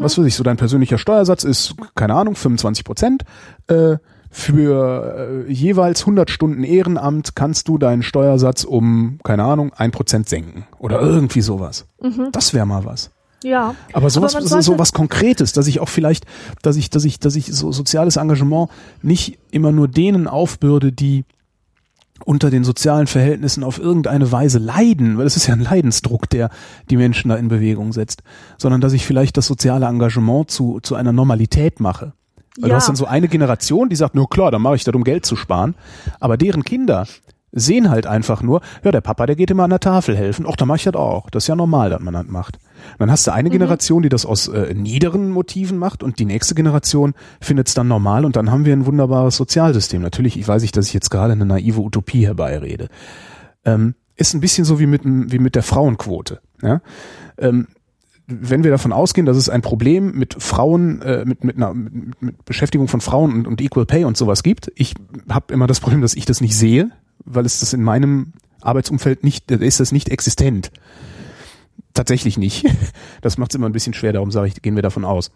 Was 0.00 0.18
weiß 0.18 0.26
ich, 0.26 0.34
so 0.34 0.42
dein 0.42 0.56
persönlicher 0.56 0.98
Steuersatz 0.98 1.44
ist, 1.44 1.74
keine 1.94 2.14
Ahnung, 2.14 2.34
25 2.34 2.84
Prozent. 2.84 3.22
Äh, 3.68 3.98
für 4.36 5.46
äh, 5.48 5.50
jeweils 5.50 6.02
100 6.02 6.30
Stunden 6.30 6.62
Ehrenamt 6.62 7.34
kannst 7.34 7.68
du 7.68 7.78
deinen 7.78 8.02
Steuersatz 8.02 8.64
um, 8.64 9.18
keine 9.24 9.44
Ahnung, 9.44 9.72
ein 9.74 9.92
Prozent 9.92 10.28
senken. 10.28 10.66
Oder 10.78 11.00
irgendwie 11.00 11.40
sowas. 11.40 11.86
Das 12.32 12.52
wäre 12.52 12.66
mal 12.66 12.84
was. 12.84 13.10
Ja. 13.42 13.74
Aber 13.94 14.10
sowas, 14.10 14.34
man 14.34 14.46
so, 14.46 14.60
so 14.60 14.78
was 14.78 14.92
Konkretes, 14.92 15.54
dass 15.54 15.66
ich 15.66 15.80
auch 15.80 15.88
vielleicht, 15.88 16.26
dass 16.60 16.76
ich, 16.76 16.90
dass 16.90 17.06
ich, 17.06 17.18
dass 17.18 17.34
ich 17.34 17.46
so 17.46 17.72
soziales 17.72 18.16
Engagement 18.16 18.68
nicht 19.00 19.38
immer 19.52 19.72
nur 19.72 19.88
denen 19.88 20.28
aufbürde, 20.28 20.92
die 20.92 21.24
unter 22.26 22.50
den 22.50 22.62
sozialen 22.62 23.06
Verhältnissen 23.06 23.64
auf 23.64 23.78
irgendeine 23.78 24.30
Weise 24.30 24.58
leiden, 24.58 25.16
weil 25.16 25.26
es 25.26 25.36
ist 25.36 25.46
ja 25.46 25.54
ein 25.54 25.60
Leidensdruck, 25.60 26.28
der 26.28 26.50
die 26.90 26.98
Menschen 26.98 27.30
da 27.30 27.36
in 27.36 27.48
Bewegung 27.48 27.94
setzt, 27.94 28.22
sondern 28.58 28.82
dass 28.82 28.92
ich 28.92 29.06
vielleicht 29.06 29.38
das 29.38 29.46
soziale 29.46 29.86
Engagement 29.86 30.50
zu, 30.50 30.78
zu 30.82 30.94
einer 30.94 31.12
Normalität 31.12 31.80
mache. 31.80 32.12
Weil 32.58 32.68
du 32.68 32.74
Ja. 32.74 32.76
hast 32.76 32.88
dann 32.88 32.96
so 32.96 33.06
eine 33.06 33.28
Generation, 33.28 33.88
die 33.88 33.96
sagt, 33.96 34.14
nur 34.14 34.28
klar, 34.28 34.50
dann 34.50 34.62
mache 34.62 34.76
ich 34.76 34.84
das, 34.84 34.94
um 34.94 35.04
Geld 35.04 35.26
zu 35.26 35.36
sparen. 35.36 35.74
Aber 36.20 36.36
deren 36.36 36.64
Kinder 36.64 37.06
sehen 37.52 37.88
halt 37.88 38.06
einfach 38.06 38.42
nur, 38.42 38.60
ja, 38.84 38.90
der 38.92 39.00
Papa, 39.00 39.24
der 39.24 39.34
geht 39.36 39.50
immer 39.50 39.64
an 39.64 39.70
der 39.70 39.80
Tafel 39.80 40.14
helfen. 40.16 40.44
Ach, 40.48 40.56
da 40.56 40.66
mache 40.66 40.76
ich 40.76 40.84
das 40.84 40.94
auch. 40.94 41.30
Das 41.30 41.44
ist 41.44 41.48
ja 41.48 41.56
normal, 41.56 41.88
dass 41.90 42.00
man 42.00 42.12
das 42.12 42.26
macht. 42.26 42.56
Und 42.92 43.00
dann 43.00 43.10
hast 43.10 43.26
du 43.26 43.32
eine 43.32 43.48
Generation, 43.50 44.02
die 44.02 44.10
das 44.10 44.26
aus 44.26 44.48
äh, 44.48 44.74
niederen 44.74 45.30
Motiven 45.30 45.78
macht 45.78 46.02
und 46.02 46.18
die 46.18 46.26
nächste 46.26 46.54
Generation 46.54 47.14
findet 47.40 47.68
es 47.68 47.74
dann 47.74 47.88
normal 47.88 48.24
und 48.26 48.36
dann 48.36 48.50
haben 48.50 48.64
wir 48.66 48.74
ein 48.74 48.84
wunderbares 48.84 49.36
Sozialsystem. 49.36 50.02
Natürlich, 50.02 50.38
ich 50.38 50.46
weiß 50.46 50.60
nicht, 50.62 50.76
dass 50.76 50.86
ich 50.88 50.92
jetzt 50.94 51.10
gerade 51.10 51.32
eine 51.32 51.46
naive 51.46 51.80
Utopie 51.80 52.26
herbeirede. 52.26 52.88
Ähm, 53.64 53.94
ist 54.16 54.34
ein 54.34 54.40
bisschen 54.40 54.64
so 54.64 54.78
wie 54.78 54.86
mit, 54.86 55.02
wie 55.04 55.38
mit 55.38 55.54
der 55.54 55.62
Frauenquote. 55.62 56.40
Ja? 56.62 56.80
Ähm, 57.38 57.68
wenn 58.26 58.64
wir 58.64 58.70
davon 58.70 58.92
ausgehen, 58.92 59.26
dass 59.26 59.36
es 59.36 59.48
ein 59.48 59.62
Problem 59.62 60.12
mit 60.12 60.42
Frauen, 60.42 61.00
äh, 61.02 61.24
mit, 61.24 61.44
mit, 61.44 61.56
einer, 61.56 61.74
mit, 61.74 62.20
mit 62.20 62.44
Beschäftigung 62.44 62.88
von 62.88 63.00
Frauen 63.00 63.32
und, 63.32 63.46
und 63.46 63.60
Equal 63.60 63.86
Pay 63.86 64.04
und 64.04 64.16
sowas 64.16 64.42
gibt, 64.42 64.72
ich 64.74 64.94
habe 65.28 65.54
immer 65.54 65.66
das 65.66 65.80
Problem, 65.80 66.00
dass 66.00 66.14
ich 66.14 66.24
das 66.24 66.40
nicht 66.40 66.56
sehe, 66.56 66.90
weil 67.24 67.46
es 67.46 67.60
das 67.60 67.72
in 67.72 67.82
meinem 67.82 68.32
Arbeitsumfeld 68.60 69.22
nicht, 69.22 69.50
ist 69.50 69.80
das 69.80 69.92
nicht 69.92 70.08
existent. 70.08 70.72
Tatsächlich 71.94 72.36
nicht. 72.36 72.66
Das 73.22 73.38
macht 73.38 73.52
es 73.52 73.56
immer 73.56 73.68
ein 73.68 73.72
bisschen 73.72 73.94
schwer, 73.94 74.12
darum 74.12 74.30
sage 74.30 74.48
ich, 74.48 74.62
gehen 74.62 74.76
wir 74.76 74.82
davon 74.82 75.04
aus. 75.04 75.30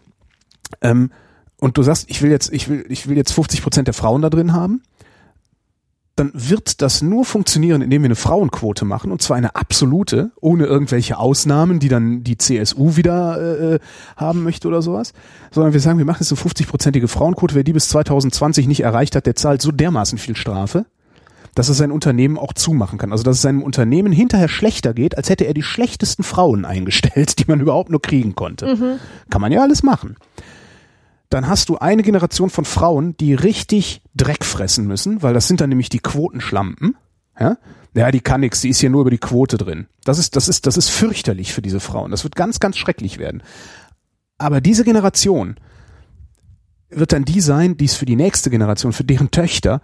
Ähm, 0.81 1.11
und 1.59 1.77
du 1.77 1.83
sagst, 1.83 2.09
ich 2.09 2.21
will 2.21 2.31
jetzt, 2.31 2.53
ich 2.53 2.69
will, 2.69 2.85
ich 2.89 3.07
will 3.07 3.17
jetzt 3.17 3.33
50 3.33 3.61
Prozent 3.61 3.87
der 3.87 3.93
Frauen 3.93 4.21
da 4.21 4.29
drin 4.29 4.53
haben, 4.53 4.81
dann 6.15 6.31
wird 6.33 6.81
das 6.81 7.01
nur 7.01 7.23
funktionieren, 7.23 7.81
indem 7.81 8.01
wir 8.01 8.07
eine 8.07 8.15
Frauenquote 8.15 8.83
machen, 8.83 9.11
und 9.11 9.21
zwar 9.21 9.37
eine 9.37 9.55
absolute, 9.55 10.31
ohne 10.41 10.65
irgendwelche 10.65 11.17
Ausnahmen, 11.17 11.79
die 11.79 11.87
dann 11.87 12.23
die 12.23 12.37
CSU 12.37 12.97
wieder 12.97 13.75
äh, 13.75 13.79
haben 14.17 14.43
möchte 14.43 14.67
oder 14.67 14.81
sowas, 14.81 15.13
sondern 15.51 15.73
wir 15.73 15.79
sagen, 15.79 15.97
wir 15.97 16.05
machen 16.05 16.21
jetzt 16.21 16.31
eine 16.31 16.51
50-prozentige 16.51 17.07
Frauenquote, 17.07 17.55
wer 17.55 17.63
die 17.63 17.73
bis 17.73 17.87
2020 17.89 18.67
nicht 18.67 18.81
erreicht 18.81 19.15
hat, 19.15 19.25
der 19.25 19.35
zahlt 19.35 19.61
so 19.61 19.71
dermaßen 19.71 20.17
viel 20.17 20.35
Strafe, 20.35 20.85
dass 21.55 21.69
er 21.69 21.75
sein 21.75 21.91
Unternehmen 21.91 22.37
auch 22.37 22.53
zumachen 22.53 22.97
kann. 22.99 23.13
Also 23.13 23.23
dass 23.23 23.37
es 23.37 23.41
seinem 23.41 23.63
Unternehmen 23.63 24.11
hinterher 24.11 24.49
schlechter 24.49 24.93
geht, 24.93 25.17
als 25.17 25.29
hätte 25.29 25.45
er 25.45 25.53
die 25.53 25.63
schlechtesten 25.63 26.23
Frauen 26.23 26.65
eingestellt, 26.65 27.39
die 27.39 27.45
man 27.47 27.61
überhaupt 27.61 27.89
nur 27.89 28.01
kriegen 28.01 28.35
konnte. 28.35 28.65
Kann 29.29 29.41
man 29.41 29.51
ja 29.51 29.61
alles 29.61 29.81
machen 29.81 30.17
dann 31.31 31.47
hast 31.47 31.69
du 31.69 31.77
eine 31.77 32.03
Generation 32.03 32.49
von 32.49 32.65
Frauen, 32.65 33.15
die 33.17 33.33
richtig 33.33 34.01
Dreck 34.15 34.43
fressen 34.43 34.85
müssen, 34.85 35.23
weil 35.23 35.33
das 35.33 35.47
sind 35.47 35.61
dann 35.61 35.69
nämlich 35.69 35.87
die 35.87 35.99
Quotenschlampen. 35.99 36.97
Ja? 37.39 37.57
Ja, 37.93 38.11
die 38.11 38.19
kann 38.19 38.41
nix, 38.41 38.61
die 38.61 38.69
ist 38.69 38.79
hier 38.79 38.89
nur 38.89 39.01
über 39.01 39.09
die 39.09 39.17
Quote 39.17 39.57
drin. 39.57 39.87
Das 40.03 40.19
ist, 40.19 40.35
das 40.35 40.49
ist, 40.49 40.67
das 40.67 40.75
ist 40.75 40.89
fürchterlich 40.89 41.53
für 41.53 41.61
diese 41.61 41.79
Frauen. 41.79 42.11
Das 42.11 42.25
wird 42.25 42.35
ganz, 42.35 42.59
ganz 42.59 42.77
schrecklich 42.77 43.17
werden. 43.17 43.43
Aber 44.37 44.59
diese 44.59 44.83
Generation 44.83 45.55
wird 46.89 47.13
dann 47.13 47.23
die 47.23 47.39
sein, 47.39 47.77
die 47.77 47.85
es 47.85 47.95
für 47.95 48.05
die 48.05 48.17
nächste 48.17 48.49
Generation, 48.49 48.91
für 48.91 49.05
deren 49.05 49.31
Töchter 49.31 49.81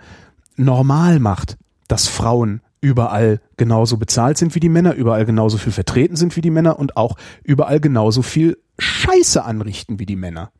normal 0.58 1.20
macht, 1.20 1.58
dass 1.88 2.08
Frauen 2.08 2.62
überall 2.82 3.40
genauso 3.56 3.96
bezahlt 3.96 4.38
sind 4.38 4.54
wie 4.54 4.60
die 4.60 4.70
Männer, 4.70 4.96
überall 4.96 5.26
genauso 5.26 5.58
viel 5.58 5.72
vertreten 5.72 6.18
sind 6.18 6.36
wie 6.36 6.42
die 6.42 6.52
Männer 6.52 6.78
und 6.78 6.98
auch 6.98 7.16
überall 7.44 7.80
genauso 7.80 8.22
viel 8.22 8.58
Scheiße 8.80 9.44
anrichten 9.44 9.98
wie 9.98 10.06
die 10.06 10.18
Männer. 10.18 10.52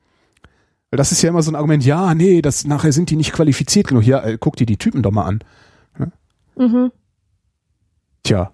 Weil 0.90 0.98
das 0.98 1.12
ist 1.12 1.22
ja 1.22 1.30
immer 1.30 1.42
so 1.42 1.52
ein 1.52 1.56
Argument, 1.56 1.84
ja, 1.86 2.16
nee, 2.16 2.42
das 2.42 2.66
nachher 2.66 2.92
sind 2.94 3.10
die 3.10 3.18
nicht 3.18 3.34
qualifiziert 3.34 3.88
genug. 3.88 4.04
Ja, 4.06 4.24
äh, 4.24 4.38
guck 4.40 4.56
dir 4.56 4.66
die 4.66 4.78
Typen 4.78 5.04
doch 5.04 5.12
mal 5.12 5.26
an. 5.26 5.40
Mhm. 6.56 6.92
Tja, 8.24 8.52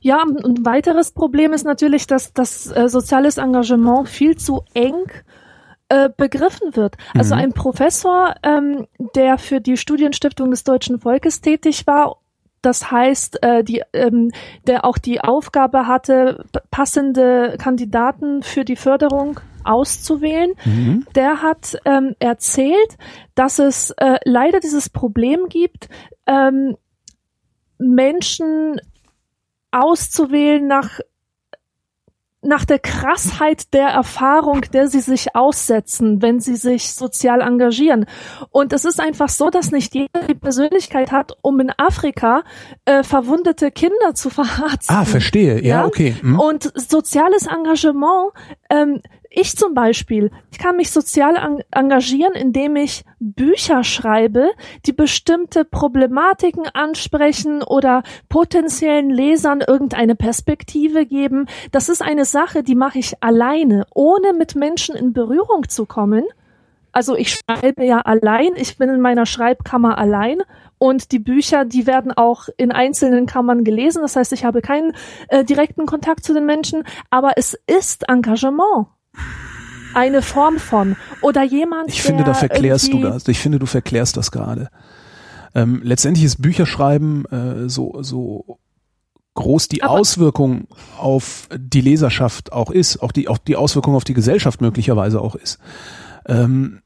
Ja, 0.00 0.22
und 0.22 0.58
ein 0.60 0.64
weiteres 0.64 1.12
Problem 1.12 1.52
ist 1.52 1.64
natürlich, 1.64 2.06
dass 2.06 2.32
das 2.32 2.66
äh, 2.72 2.88
soziales 2.88 3.36
Engagement 3.38 4.08
viel 4.08 4.36
zu 4.36 4.62
eng 4.74 4.94
äh, 5.90 6.08
begriffen 6.16 6.74
wird. 6.74 6.96
Also 7.14 7.34
Mhm. 7.34 7.40
ein 7.42 7.52
Professor, 7.52 8.34
ähm, 8.42 8.86
der 9.14 9.36
für 9.38 9.60
die 9.60 9.76
Studienstiftung 9.76 10.50
des 10.50 10.64
deutschen 10.64 10.98
Volkes 10.98 11.40
tätig 11.42 11.86
war, 11.86 12.16
das 12.62 12.90
heißt, 12.90 13.42
äh, 13.42 13.62
die, 13.64 13.82
ähm, 13.92 14.30
der 14.66 14.84
auch 14.84 14.96
die 14.98 15.20
Aufgabe 15.20 15.86
hatte, 15.86 16.44
passende 16.70 17.56
Kandidaten 17.58 18.42
für 18.42 18.64
die 18.64 18.76
Förderung 18.76 19.38
auszuwählen, 19.64 20.52
mhm. 20.64 21.06
der 21.14 21.42
hat 21.42 21.78
ähm, 21.84 22.14
erzählt, 22.18 22.96
dass 23.34 23.58
es 23.58 23.90
äh, 23.96 24.18
leider 24.24 24.60
dieses 24.60 24.88
Problem 24.88 25.48
gibt, 25.48 25.88
ähm, 26.26 26.76
Menschen 27.78 28.80
auszuwählen 29.70 30.66
nach 30.66 31.00
nach 32.42 32.64
der 32.64 32.80
Krassheit 32.80 33.72
der 33.72 33.88
Erfahrung, 33.88 34.62
der 34.72 34.88
sie 34.88 35.00
sich 35.00 35.36
aussetzen, 35.36 36.20
wenn 36.22 36.40
sie 36.40 36.56
sich 36.56 36.92
sozial 36.92 37.40
engagieren. 37.40 38.06
Und 38.50 38.72
es 38.72 38.84
ist 38.84 39.00
einfach 39.00 39.28
so, 39.28 39.48
dass 39.48 39.70
nicht 39.70 39.94
jeder 39.94 40.26
die 40.28 40.34
Persönlichkeit 40.34 41.12
hat, 41.12 41.32
um 41.42 41.60
in 41.60 41.70
Afrika 41.76 42.42
äh, 42.84 43.04
verwundete 43.04 43.70
Kinder 43.70 44.14
zu 44.14 44.28
verarzten. 44.28 44.94
ah, 44.94 45.04
verstehe. 45.04 45.62
Ja, 45.62 45.82
Ja? 45.82 45.86
okay. 45.86 46.16
Hm. 46.20 46.38
Und 46.38 46.72
soziales 46.74 47.46
Engagement, 47.46 48.32
ähm, 48.68 49.00
ich 49.34 49.56
zum 49.56 49.74
Beispiel, 49.74 50.30
ich 50.50 50.58
kann 50.58 50.76
mich 50.76 50.90
sozial 50.90 51.36
en 51.36 51.62
engagieren, 51.70 52.34
indem 52.34 52.76
ich 52.76 53.04
Bücher 53.18 53.84
schreibe, 53.84 54.50
die 54.86 54.92
bestimmte 54.92 55.64
Problematiken 55.64 56.66
ansprechen 56.66 57.62
oder 57.62 58.02
potenziellen 58.28 59.10
Lesern 59.10 59.62
irgendeine 59.66 60.14
Perspektive 60.16 61.06
geben. 61.06 61.46
Das 61.70 61.88
ist 61.88 62.02
eine 62.02 62.24
Sache, 62.24 62.62
die 62.62 62.74
mache 62.74 62.98
ich 62.98 63.14
alleine, 63.22 63.86
ohne 63.94 64.32
mit 64.32 64.54
Menschen 64.54 64.94
in 64.94 65.12
Berührung 65.12 65.68
zu 65.68 65.86
kommen. 65.86 66.24
Also 66.92 67.16
ich 67.16 67.32
schreibe 67.32 67.84
ja 67.84 68.00
allein, 68.00 68.52
ich 68.56 68.76
bin 68.76 68.90
in 68.90 69.00
meiner 69.00 69.24
Schreibkammer 69.24 69.96
allein 69.96 70.42
und 70.78 71.10
die 71.12 71.18
Bücher, 71.18 71.64
die 71.64 71.86
werden 71.86 72.12
auch 72.12 72.48
in 72.58 72.70
einzelnen 72.70 73.24
Kammern 73.24 73.64
gelesen. 73.64 74.02
Das 74.02 74.16
heißt, 74.16 74.32
ich 74.32 74.44
habe 74.44 74.60
keinen 74.60 74.94
äh, 75.28 75.42
direkten 75.42 75.86
Kontakt 75.86 76.22
zu 76.22 76.34
den 76.34 76.44
Menschen, 76.44 76.84
aber 77.08 77.32
es 77.36 77.58
ist 77.66 78.08
Engagement. 78.08 78.88
Eine 79.94 80.22
Form 80.22 80.58
von. 80.58 80.96
Oder 81.20 81.42
jemand, 81.42 81.88
Ich 81.90 82.02
finde, 82.02 82.24
da 82.24 82.34
verklärst 82.34 82.92
du 82.92 83.00
das. 83.00 83.28
Ich 83.28 83.38
finde, 83.38 83.58
du 83.58 83.66
verklärst 83.66 84.16
das 84.16 84.30
gerade. 84.30 84.70
Ähm, 85.54 85.80
letztendlich 85.84 86.24
ist 86.24 86.40
Bücherschreiben 86.40 87.26
äh, 87.26 87.68
so, 87.68 88.02
so 88.02 88.58
groß 89.34 89.68
die 89.68 89.82
Aber- 89.82 89.92
Auswirkung 89.92 90.66
auf 90.98 91.48
die 91.54 91.82
Leserschaft 91.82 92.52
auch 92.52 92.70
ist, 92.70 93.02
auch 93.02 93.12
die, 93.12 93.28
auch 93.28 93.38
die 93.38 93.56
Auswirkung 93.56 93.94
auf 93.94 94.04
die 94.04 94.14
Gesellschaft 94.14 94.60
möglicherweise 94.62 95.20
auch 95.20 95.34
ist, 95.34 95.58
ähm, 96.26 96.80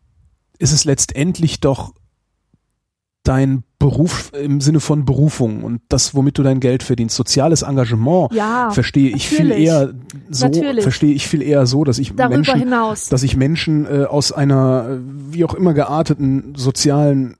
ist 0.58 0.72
es 0.72 0.84
letztendlich 0.84 1.60
doch 1.60 1.92
dein 3.28 3.62
Beruf 3.78 4.32
im 4.32 4.60
Sinne 4.60 4.80
von 4.80 5.04
Berufung 5.04 5.62
und 5.62 5.82
das, 5.88 6.14
womit 6.14 6.38
du 6.38 6.42
dein 6.42 6.60
Geld 6.60 6.82
verdienst. 6.82 7.14
Soziales 7.16 7.62
Engagement 7.62 8.32
Ja, 8.32 8.70
verstehe 8.70 9.14
ich 9.14 9.28
viel 9.28 9.50
eher 9.50 9.92
so, 10.30 10.46
Natürlich. 10.46 10.82
verstehe 10.82 11.12
ich 11.12 11.28
viel 11.28 11.42
eher 11.42 11.66
so, 11.66 11.84
dass 11.84 11.98
ich 11.98 12.14
darüber 12.14 12.36
Menschen 12.36 12.58
hinaus. 12.58 13.08
dass 13.08 13.22
ich 13.22 13.36
Menschen 13.36 13.86
äh, 13.86 14.04
aus 14.04 14.32
einer 14.32 14.88
äh, 14.88 14.98
wie 15.30 15.44
auch 15.44 15.54
immer 15.54 15.74
gearteten 15.74 16.54
sozialen 16.56 17.36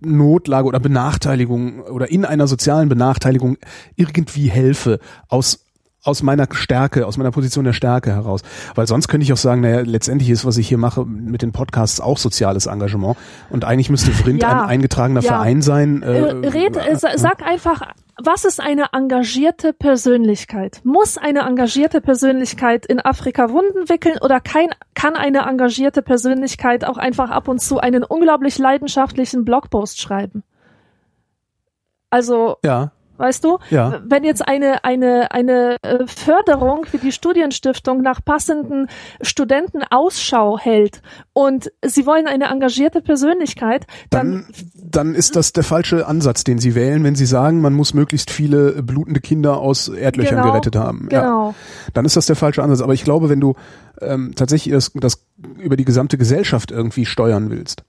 Notlage 0.00 0.66
oder 0.66 0.80
Benachteiligung 0.80 1.80
oder 1.80 2.10
in 2.10 2.24
einer 2.24 2.46
sozialen 2.46 2.88
Benachteiligung 2.88 3.56
irgendwie 3.96 4.50
helfe 4.50 4.98
aus 5.28 5.63
aus 6.04 6.22
meiner 6.22 6.46
Stärke, 6.50 7.06
aus 7.06 7.16
meiner 7.16 7.30
Position 7.30 7.64
der 7.64 7.72
Stärke 7.72 8.12
heraus. 8.12 8.42
Weil 8.74 8.86
sonst 8.86 9.08
könnte 9.08 9.24
ich 9.24 9.32
auch 9.32 9.38
sagen, 9.38 9.62
naja, 9.62 9.80
letztendlich 9.80 10.30
ist, 10.30 10.44
was 10.44 10.56
ich 10.58 10.68
hier 10.68 10.78
mache 10.78 11.04
mit 11.04 11.42
den 11.42 11.52
Podcasts 11.52 12.00
auch 12.00 12.18
soziales 12.18 12.66
Engagement. 12.66 13.16
Und 13.50 13.64
eigentlich 13.64 13.90
müsste 13.90 14.10
Vrind 14.12 14.42
Ja. 14.42 14.62
ein 14.62 14.68
eingetragener 14.68 15.20
Ja. 15.22 15.28
Verein 15.32 15.62
sein. 15.62 16.02
Äh, 16.02 16.08
red, 16.48 16.76
äh, 16.76 16.96
sa- 16.96 17.16
sag 17.16 17.42
einfach, 17.42 17.82
was 18.22 18.44
ist 18.44 18.60
eine 18.60 18.92
engagierte 18.92 19.72
Persönlichkeit? 19.72 20.80
Muss 20.84 21.18
eine 21.18 21.40
engagierte 21.40 22.00
Persönlichkeit 22.00 22.86
in 22.86 23.00
Afrika 23.00 23.50
Wunden 23.50 23.88
wickeln 23.88 24.18
oder 24.20 24.40
kein, 24.40 24.68
kann 24.94 25.16
eine 25.16 25.40
engagierte 25.48 26.02
Persönlichkeit 26.02 26.84
auch 26.84 26.96
einfach 26.98 27.30
ab 27.30 27.48
und 27.48 27.60
zu 27.60 27.80
einen 27.80 28.04
unglaublich 28.04 28.58
leidenschaftlichen 28.58 29.44
Blogpost 29.44 30.00
schreiben? 30.00 30.44
Also, 32.10 32.56
ja, 32.64 32.92
weißt 33.16 33.44
du, 33.44 33.58
ja. 33.70 34.00
wenn 34.06 34.24
jetzt 34.24 34.46
eine, 34.46 34.84
eine, 34.84 35.30
eine 35.30 35.76
äh, 35.82 36.06
Förderung 36.06 36.84
für 36.84 36.98
die 36.98 37.12
Studienstiftung 37.12 38.00
nach 38.02 38.24
passenden 38.24 38.88
Studenten 39.22 39.82
Ausschau 39.90 40.58
hält 40.58 41.02
und 41.32 41.70
sie 41.84 42.06
wollen 42.06 42.26
eine 42.26 42.46
engagierte 42.46 43.00
Persönlichkeit, 43.00 43.86
dann, 44.10 44.24
Dann, 44.32 44.46
dann 44.74 45.14
ist 45.14 45.36
das 45.36 45.52
der 45.52 45.64
falsche 45.64 46.06
Ansatz, 46.06 46.44
den 46.44 46.58
Sie 46.58 46.74
wählen, 46.74 47.04
wenn 47.04 47.14
Sie 47.14 47.26
sagen, 47.26 47.60
man 47.60 47.74
muss 47.74 47.94
möglichst 47.94 48.30
viele 48.30 48.82
blutende 48.82 49.20
Kinder 49.20 49.58
aus 49.58 49.88
Erdlöchern 49.88 50.36
Genau, 50.36 50.52
gerettet 50.52 50.76
haben. 50.76 51.08
Ja. 51.10 51.20
genau. 51.20 51.54
dann 51.92 52.04
ist 52.04 52.16
das 52.16 52.26
der 52.26 52.36
falsche 52.36 52.62
Ansatz. 52.62 52.80
Aber 52.80 52.94
ich 52.94 53.04
glaube, 53.04 53.28
wenn 53.28 53.40
du 53.40 53.54
ähm, 54.00 54.32
tatsächlich 54.34 54.72
das, 54.72 54.92
das 54.94 55.24
über 55.58 55.76
die 55.76 55.84
gesamte 55.84 56.18
Gesellschaft 56.18 56.70
irgendwie 56.70 57.06
steuern 57.06 57.50
willst, 57.50 57.84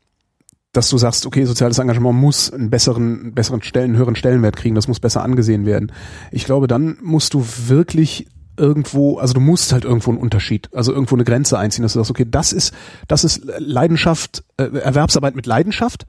dass 0.75 0.89
du 0.89 0.97
sagst, 0.97 1.25
okay, 1.25 1.45
soziales 1.45 1.79
Engagement 1.79 2.19
muss 2.19 2.51
einen 2.51 2.69
besseren, 2.69 3.19
einen 3.21 3.33
besseren 3.33 3.61
Stellen, 3.61 3.91
einen 3.91 3.97
höheren 3.97 4.15
Stellenwert 4.15 4.55
kriegen, 4.55 4.75
das 4.75 4.87
muss 4.87 4.99
besser 4.99 5.23
angesehen 5.23 5.65
werden. 5.65 5.91
Ich 6.31 6.45
glaube, 6.45 6.67
dann 6.67 6.97
musst 7.01 7.33
du 7.33 7.45
wirklich 7.67 8.27
irgendwo, 8.57 9.17
also 9.17 9.33
du 9.33 9.39
musst 9.39 9.73
halt 9.73 9.85
irgendwo 9.85 10.11
einen 10.11 10.19
Unterschied, 10.19 10.69
also 10.73 10.93
irgendwo 10.93 11.15
eine 11.15 11.23
Grenze 11.23 11.57
einziehen, 11.57 11.83
dass 11.83 11.93
du 11.93 11.99
sagst, 11.99 12.11
okay, 12.11 12.25
das 12.29 12.53
ist, 12.53 12.73
das 13.07 13.23
ist 13.23 13.43
Leidenschaft, 13.57 14.43
äh, 14.57 14.63
Erwerbsarbeit 14.63 15.35
mit 15.35 15.45
Leidenschaft 15.45 16.05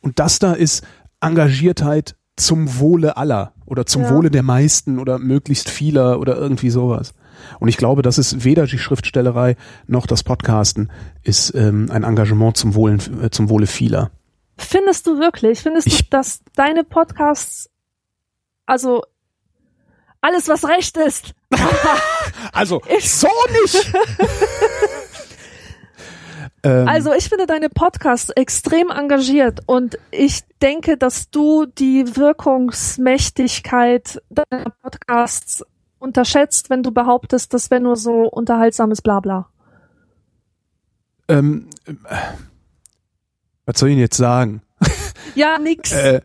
und 0.00 0.18
das 0.18 0.38
da 0.38 0.52
ist 0.52 0.84
Engagiertheit 1.20 2.16
zum 2.36 2.78
Wohle 2.78 3.16
aller 3.16 3.52
oder 3.66 3.86
zum 3.86 4.02
Ja. 4.02 4.10
Wohle 4.10 4.30
der 4.30 4.42
meisten 4.42 4.98
oder 4.98 5.18
möglichst 5.18 5.68
vieler 5.68 6.18
oder 6.18 6.36
irgendwie 6.36 6.70
sowas. 6.70 7.12
Und 7.60 7.68
ich 7.68 7.76
glaube, 7.76 8.02
das 8.02 8.18
ist 8.18 8.44
weder 8.44 8.66
die 8.66 8.78
Schriftstellerei 8.78 9.56
noch 9.86 10.06
das 10.06 10.22
Podcasten 10.22 10.90
ist 11.22 11.54
ähm, 11.54 11.88
ein 11.90 12.04
Engagement 12.04 12.56
zum 12.56 12.74
Wohle, 12.74 12.98
äh, 13.22 13.30
zum 13.30 13.48
Wohle 13.48 13.66
vieler. 13.66 14.10
Findest 14.58 15.06
du 15.06 15.18
wirklich? 15.18 15.60
Findest 15.60 15.86
Ich- 15.88 16.02
du, 16.04 16.10
dass 16.10 16.40
deine 16.56 16.84
Podcasts, 16.84 17.70
also 18.66 19.02
alles, 20.20 20.48
was 20.48 20.68
recht 20.68 20.96
ist, 20.96 21.32
Also 22.52 22.80
Ich- 22.98 23.10
so 23.10 23.28
nicht. 23.62 23.92
ähm, 26.62 26.88
Also 26.88 27.12
ich 27.12 27.28
finde 27.28 27.46
deine 27.46 27.68
Podcasts 27.68 28.30
extrem 28.30 28.90
engagiert 28.90 29.60
und 29.66 29.98
ich 30.10 30.40
denke, 30.60 30.96
dass 30.96 31.30
du 31.30 31.66
die 31.66 32.16
Wirkungsmächtigkeit 32.16 34.22
deiner 34.30 34.70
Podcasts 34.82 35.64
unterschätzt, 36.02 36.68
wenn 36.70 36.82
du 36.82 36.90
behauptest, 36.92 37.54
das 37.54 37.70
wäre 37.70 37.80
nur 37.80 37.96
so 37.96 38.28
unterhaltsames 38.28 39.00
Blabla. 39.02 39.48
ähm, 41.28 41.68
äh, 41.86 41.94
was 43.64 43.78
soll 43.78 43.90
ich 43.90 43.94
denn 43.94 44.00
jetzt 44.00 44.16
sagen? 44.16 44.62
Ja, 45.34 45.58
nix. 45.62 45.92
Äh, 45.92 46.20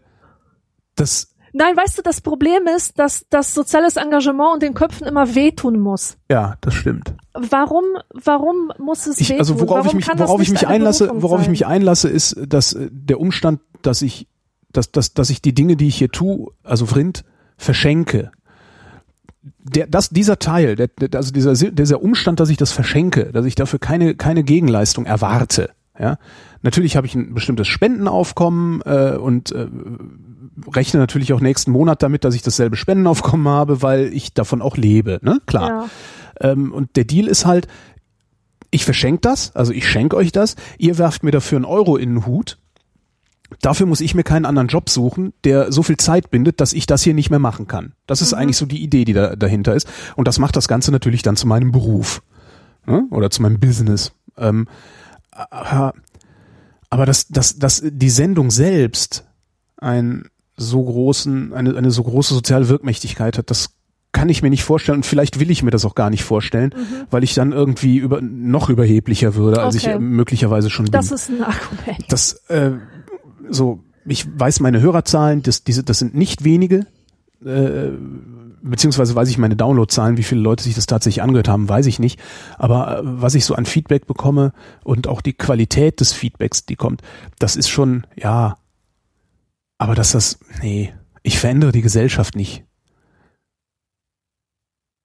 das, 0.96 1.34
Nein, 1.54 1.78
weißt 1.78 1.98
du, 1.98 2.02
das 2.02 2.22
Problem 2.22 2.68
ist, 2.76 3.00
dass 3.00 3.26
das 3.30 3.54
soziales 3.54 3.96
Engagement 3.96 4.56
und 4.56 4.64
den 4.64 4.74
Köpfen 4.74 5.08
immer 5.08 5.34
wehtun 5.36 5.80
muss. 5.80 6.18
ja, 6.30 6.56
das 6.62 6.74
stimmt. 6.74 7.14
Warum, 7.34 7.84
warum 8.14 8.72
muss 8.80 9.06
es 9.08 9.20
Ich, 9.20 9.30
wehtun? 9.30 9.40
also 9.40 9.56
worauf 9.62 9.86
warum 9.86 9.88
ich 10.00 10.08
mich, 10.08 10.20
worauf 10.20 10.42
ich 10.42 10.50
mich 10.52 10.68
einlasse, 10.68 11.06
Berufung 11.06 11.22
worauf 11.24 11.40
ich 11.40 11.46
sein? 11.46 11.52
mich 11.52 11.66
einlasse, 11.68 12.10
ist, 12.10 12.36
dass 12.48 12.74
äh, 12.74 12.90
der 12.92 13.20
Umstand, 13.20 13.62
dass 13.84 14.02
ich, 14.02 14.28
dass, 14.72 14.92
dass, 14.92 15.14
dass 15.14 15.30
ich 15.30 15.42
die 15.42 15.54
Dinge, 15.54 15.76
die 15.78 15.88
ich 15.88 15.98
hier 15.98 16.10
tue, 16.10 16.52
also 16.64 16.86
Vrind, 16.88 17.24
verschenke. 17.58 18.32
Der, 19.60 19.88
das, 19.88 20.10
dieser 20.10 20.40
Teil, 20.40 20.76
der, 20.76 20.88
der, 20.88 21.10
also 21.16 21.32
dieser, 21.32 21.54
dieser 21.54 22.02
Umstand, 22.02 22.40
dass 22.40 22.50
ich 22.50 22.58
das 22.58 22.72
verschenke, 22.72 23.32
dass 23.32 23.46
ich 23.46 23.56
dafür 23.56 23.80
keine, 23.80 24.16
keine 24.16 24.44
Gegenleistung 24.44 25.06
erwarte, 25.06 25.70
ja. 26.00 26.18
Natürlich 26.62 26.98
habe 26.98 27.08
ich 27.08 27.16
ein 27.16 27.34
bestimmtes 27.34 27.68
Spendenaufkommen 27.68 28.82
äh, 28.82 29.18
und 29.20 29.52
äh, 29.52 29.68
rechne 30.74 31.00
natürlich 31.00 31.34
auch 31.34 31.40
nächsten 31.40 31.72
Monat 31.72 32.04
damit, 32.04 32.24
dass 32.24 32.36
ich 32.36 32.42
dasselbe 32.42 32.76
Spendenaufkommen 32.76 33.48
habe, 33.48 33.82
weil 33.82 34.14
ich 34.14 34.34
davon 34.34 34.62
auch 34.62 34.78
lebe, 34.78 35.20
ne? 35.22 35.40
Klar. 35.46 35.90
Ja. 36.42 36.52
Ähm, 36.52 36.74
und 36.74 36.96
der 36.96 37.06
Deal 37.06 37.28
ist 37.28 37.46
halt, 37.46 37.68
ich 38.72 38.86
verschenke 38.86 39.22
das, 39.22 39.56
also 39.56 39.72
ich 39.72 39.88
schenke 39.88 40.16
euch 40.16 40.32
das, 40.32 40.56
ihr 40.78 40.98
werft 40.98 41.24
mir 41.24 41.32
dafür 41.32 41.58
einen 41.58 41.66
Euro 41.66 41.96
in 41.96 42.16
den 42.16 42.26
Hut. 42.26 42.58
Dafür 43.62 43.86
muss 43.86 44.02
ich 44.02 44.14
mir 44.14 44.24
keinen 44.24 44.46
anderen 44.46 44.68
Job 44.68 44.90
suchen, 44.90 45.34
der 45.44 45.72
so 45.72 45.84
viel 45.84 45.98
Zeit 45.98 46.30
bindet, 46.32 46.60
dass 46.62 46.74
ich 46.74 46.86
das 46.86 47.02
hier 47.02 47.14
nicht 47.14 47.30
mehr 47.30 47.40
machen 47.40 47.68
kann. 47.68 47.94
Das 48.06 48.22
ist 48.22 48.34
eigentlich 48.34 48.58
so 48.58 48.66
die 48.66 48.84
Idee, 48.84 49.06
die 49.06 49.14
da 49.14 49.36
dahinter 49.36 49.74
ist. 49.74 49.88
Und 50.16 50.28
das 50.28 50.40
macht 50.40 50.56
das 50.56 50.68
Ganze 50.68 50.92
natürlich 50.92 51.22
dann 51.22 51.36
zu 51.36 51.48
meinem 51.48 51.72
Beruf 51.72 52.22
ne? 52.86 53.06
oder 53.12 53.30
zu 53.30 53.42
meinem 53.42 53.60
Business. 53.60 54.12
Ähm, 54.38 54.68
aber 55.32 55.94
aber 56.90 57.06
dass, 57.06 57.28
dass, 57.28 57.58
dass 57.60 57.84
die 57.86 58.10
Sendung 58.10 58.50
selbst 58.50 59.26
einen 59.78 60.30
so 60.56 60.84
großen, 60.84 61.54
eine, 61.54 61.76
eine 61.78 61.92
so 61.92 62.04
große 62.04 62.34
soziale 62.34 62.70
Wirkmächtigkeit 62.70 63.38
hat, 63.38 63.50
das 63.52 63.72
kann 64.14 64.30
ich 64.30 64.42
mir 64.42 64.50
nicht 64.50 64.64
vorstellen 64.64 65.00
und 65.00 65.06
vielleicht 65.06 65.40
will 65.40 65.52
ich 65.52 65.62
mir 65.64 65.70
das 65.70 65.86
auch 65.86 65.94
gar 65.94 66.10
nicht 66.10 66.24
vorstellen, 66.24 66.74
weil 67.12 67.24
ich 67.24 67.34
dann 67.36 67.52
irgendwie 67.52 67.98
über, 67.98 68.22
noch 68.22 68.70
überheblicher 68.70 69.36
würde, 69.36 69.62
als 69.62 69.76
ich 69.76 69.86
Okay. 69.86 69.98
äh, 69.98 70.00
möglicherweise 70.00 70.70
schon 70.70 70.86
bin. 70.86 70.94
Das 70.94 71.12
ist 71.12 71.30
ein 71.30 71.44
Argument. 71.44 72.06
das 72.08 72.34
äh, 72.48 72.72
so, 73.50 73.84
ich 74.06 74.28
weiß 74.40 74.60
meine 74.60 74.82
Hörerzahlen, 74.82 75.42
das, 75.44 75.64
diese, 75.64 75.84
das 75.84 76.00
sind 76.00 76.16
nicht 76.16 76.44
wenige, 76.44 76.86
äh, 77.46 77.92
beziehungsweise 78.62 79.16
weiß 79.16 79.30
ich 79.30 79.38
meine 79.38 79.56
Downloadzahlen, 79.56 80.18
wie 80.18 80.24
viele 80.24 80.42
Leute 80.42 80.64
sich 80.64 80.76
das 80.76 80.86
tatsächlich 80.86 81.22
angehört 81.22 81.50
haben, 81.50 81.70
weiß 81.70 81.86
ich 81.86 82.00
nicht. 82.00 82.20
Aber 82.58 83.00
äh, 83.00 83.02
was 83.04 83.36
ich 83.36 83.46
so 83.46 83.56
an 83.56 83.66
Feedback 83.66 84.08
bekomme 84.08 84.54
und 84.84 85.08
auch 85.08 85.22
die 85.22 85.34
Qualität 85.34 86.00
des 86.00 86.14
Feedbacks, 86.14 86.66
die 86.66 86.76
kommt, 86.76 87.02
das 87.40 87.56
ist 87.56 87.70
schon, 87.70 88.06
ja, 88.16 88.58
aber 89.78 89.96
dass 89.96 90.12
das, 90.12 90.40
nee, 90.62 90.94
ich 91.24 91.40
verändere 91.40 91.72
die 91.72 91.82
Gesellschaft 91.82 92.36
nicht. 92.36 92.64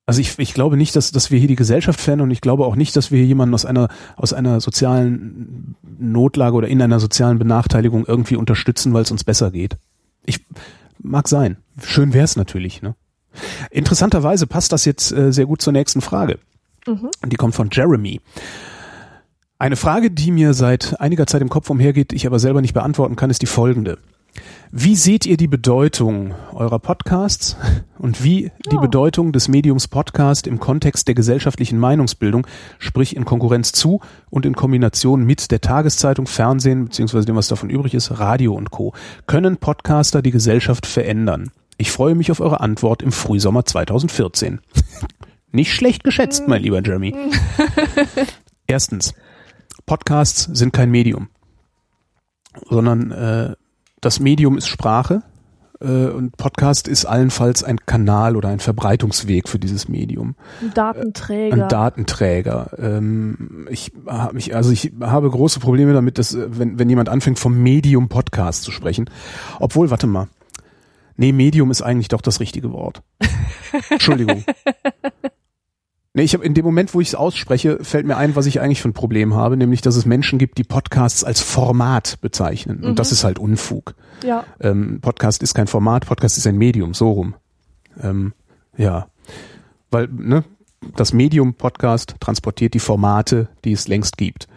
Also 0.05 0.19
ich, 0.19 0.37
ich 0.37 0.53
glaube 0.53 0.75
nicht, 0.75 0.95
dass, 0.95 1.11
dass 1.11 1.31
wir 1.31 1.39
hier 1.39 1.47
die 1.47 1.55
Gesellschaft 1.55 2.01
verändern 2.01 2.27
und 2.27 2.31
ich 2.31 2.41
glaube 2.41 2.65
auch 2.65 2.75
nicht, 2.75 2.95
dass 2.95 3.11
wir 3.11 3.19
hier 3.19 3.27
jemanden 3.27 3.55
aus 3.55 3.65
einer, 3.65 3.87
aus 4.17 4.33
einer 4.33 4.59
sozialen 4.59 5.75
Notlage 5.97 6.55
oder 6.55 6.67
in 6.67 6.81
einer 6.81 6.99
sozialen 6.99 7.39
Benachteiligung 7.39 8.05
irgendwie 8.05 8.35
unterstützen, 8.35 8.93
weil 8.93 9.03
es 9.03 9.11
uns 9.11 9.23
besser 9.23 9.51
geht. 9.51 9.77
Ich 10.25 10.45
mag 10.99 11.29
sein. 11.29 11.57
Schön 11.81 12.13
wär's 12.13 12.35
natürlich, 12.35 12.81
ne? 12.81 12.95
Interessanterweise 13.71 14.45
passt 14.45 14.71
das 14.71 14.85
jetzt 14.85 15.11
äh, 15.11 15.31
sehr 15.31 15.45
gut 15.45 15.61
zur 15.61 15.73
nächsten 15.73 16.01
Frage. 16.01 16.37
Die 17.25 17.35
kommt 17.35 17.55
von 17.55 17.69
Jeremy. 17.71 18.19
Eine 19.57 19.75
Frage, 19.75 20.11
die 20.11 20.31
mir 20.31 20.53
seit 20.53 20.99
einiger 20.99 21.25
Zeit 21.25 21.41
im 21.41 21.49
Kopf 21.49 21.69
umhergeht, 21.69 22.11
ich 22.13 22.27
aber 22.27 22.37
selber 22.37 22.61
nicht 22.61 22.73
beantworten 22.73 23.15
kann, 23.15 23.29
ist 23.29 23.41
die 23.41 23.47
folgende. 23.47 23.97
Wie 24.71 24.95
seht 24.95 25.25
ihr 25.25 25.37
die 25.37 25.47
Bedeutung 25.47 26.33
eurer 26.53 26.79
Podcasts 26.79 27.55
und 27.99 28.23
wie 28.23 28.51
die 28.71 28.75
Ja. 28.75 28.81
Bedeutung 28.81 29.31
des 29.31 29.47
Mediums 29.47 29.87
Podcast 29.87 30.47
im 30.47 30.59
Kontext 30.59 31.07
der 31.07 31.15
gesellschaftlichen 31.15 31.77
Meinungsbildung, 31.77 32.47
sprich 32.79 33.15
in 33.15 33.25
Konkurrenz 33.25 33.71
zu 33.71 34.01
und 34.31 34.45
in 34.45 34.55
Kombination 34.55 35.23
mit 35.23 35.51
der 35.51 35.61
Tageszeitung, 35.61 36.25
Fernsehen 36.25 36.85
beziehungsweise 36.85 37.25
dem, 37.27 37.35
was 37.35 37.47
davon 37.47 37.69
übrig 37.69 37.93
ist, 37.93 38.19
Radio 38.19 38.55
und 38.55 38.71
Co. 38.71 38.93
Können 39.27 39.57
Podcaster 39.57 40.23
die 40.23 40.31
Gesellschaft 40.31 40.87
verändern? 40.87 41.51
Ich 41.77 41.91
freue 41.91 42.15
mich 42.15 42.31
auf 42.31 42.39
eure 42.39 42.59
Antwort 42.59 43.01
im 43.03 43.11
Frühsommer 43.11 43.65
2014. 43.65 44.59
Nicht 45.51 45.71
schlecht 45.73 46.03
geschätzt, 46.03 46.47
mein 46.47 46.63
lieber 46.63 46.81
Jeremy. 46.83 47.15
Erstens, 48.67 49.13
Podcasts 49.85 50.43
sind 50.51 50.73
kein 50.73 50.89
Medium, 50.89 51.29
sondern 52.69 53.11
äh, 53.11 53.55
das 54.03 54.19
Medium 54.19 54.57
ist 54.57 54.67
Sprache 54.67 55.23
äh, 55.79 55.85
und 55.87 56.35
Podcast 56.37 56.87
ist 56.87 57.05
allenfalls 57.05 57.63
ein 57.63 57.77
Kanal 57.85 58.35
oder 58.35 58.49
ein 58.49 58.59
Verbreitungsweg 58.59 59.47
für 59.47 59.59
dieses 59.59 59.87
Medium, 59.87 60.35
Ein 60.61 60.73
Datenträger. 60.73 61.63
ein 61.63 61.69
Datenträger. 61.69 62.71
Ähm, 62.77 63.67
ich 63.69 63.93
habe 64.05 64.33
mich, 64.35 64.55
also 64.55 64.71
ich 64.71 64.91
habe 65.01 65.29
große 65.29 65.59
Probleme 65.59 65.93
damit, 65.93 66.17
dass 66.17 66.33
äh, 66.35 66.45
wenn, 66.49 66.77
wenn 66.77 66.89
jemand 66.89 67.07
anfängt 67.09 67.39
vom 67.39 67.61
Medium 67.63 68.09
Podcast 68.09 68.63
zu 68.63 68.71
sprechen, 68.71 69.09
obwohl, 69.59 69.89
warte 69.89 70.05
mal, 70.07 70.27
nee, 71.15 71.31
Medium 71.31 71.71
ist 71.71 71.81
eigentlich 71.81 72.09
doch 72.09 72.21
das 72.21 72.41
richtige 72.41 72.71
Wort. 72.73 73.01
Entschuldigung. 73.89 74.43
Nee, 76.15 76.23
ich 76.23 76.35
habe 76.35 76.45
in 76.45 76.53
dem 76.53 76.63
Moment, 76.63 76.93
wo 76.93 77.01
ich 77.01 77.07
es 77.07 77.15
ausspreche, 77.15 77.83
fällt 77.83 78.05
mir 78.05 78.17
ein, 78.17 78.35
was 78.35 78.45
ich 78.45 78.61
eigentlich 78.61 78.81
für 78.83 78.89
ein 78.89 78.93
Problem 78.93 79.33
habe, 79.33 79.57
nämlich, 79.57 79.81
dass 79.81 79.95
es 79.95 80.05
Menschen 80.05 80.37
gibt, 80.37 80.59
die 80.59 80.63
Podcasts 80.63 81.23
als 81.23 81.41
Format 81.41 82.19
bezeichnen. 82.21 82.83
Und 82.83 82.99
das 82.99 83.11
ist 83.11 83.23
halt 83.23 83.39
Unfug. 83.39 83.95
ja. 84.23 84.45
Ähm, 84.59 84.99
Podcast 85.01 85.41
ist 85.41 85.55
kein 85.55 85.65
Format, 85.65 86.05
Podcast 86.05 86.37
ist 86.37 86.45
ein 86.45 86.57
Medium, 86.57 86.93
so 86.93 87.11
rum. 87.11 87.35
Ähm, 87.99 88.33
ja. 88.77 89.07
Weil, 89.89 90.07
ne, 90.07 90.43
das 90.95 91.13
Medium 91.13 91.55
Podcast 91.55 92.15
transportiert 92.19 92.75
die 92.75 92.79
Formate, 92.79 93.47
die 93.65 93.71
es 93.71 93.87
längst 93.87 94.17
gibt. 94.17 94.47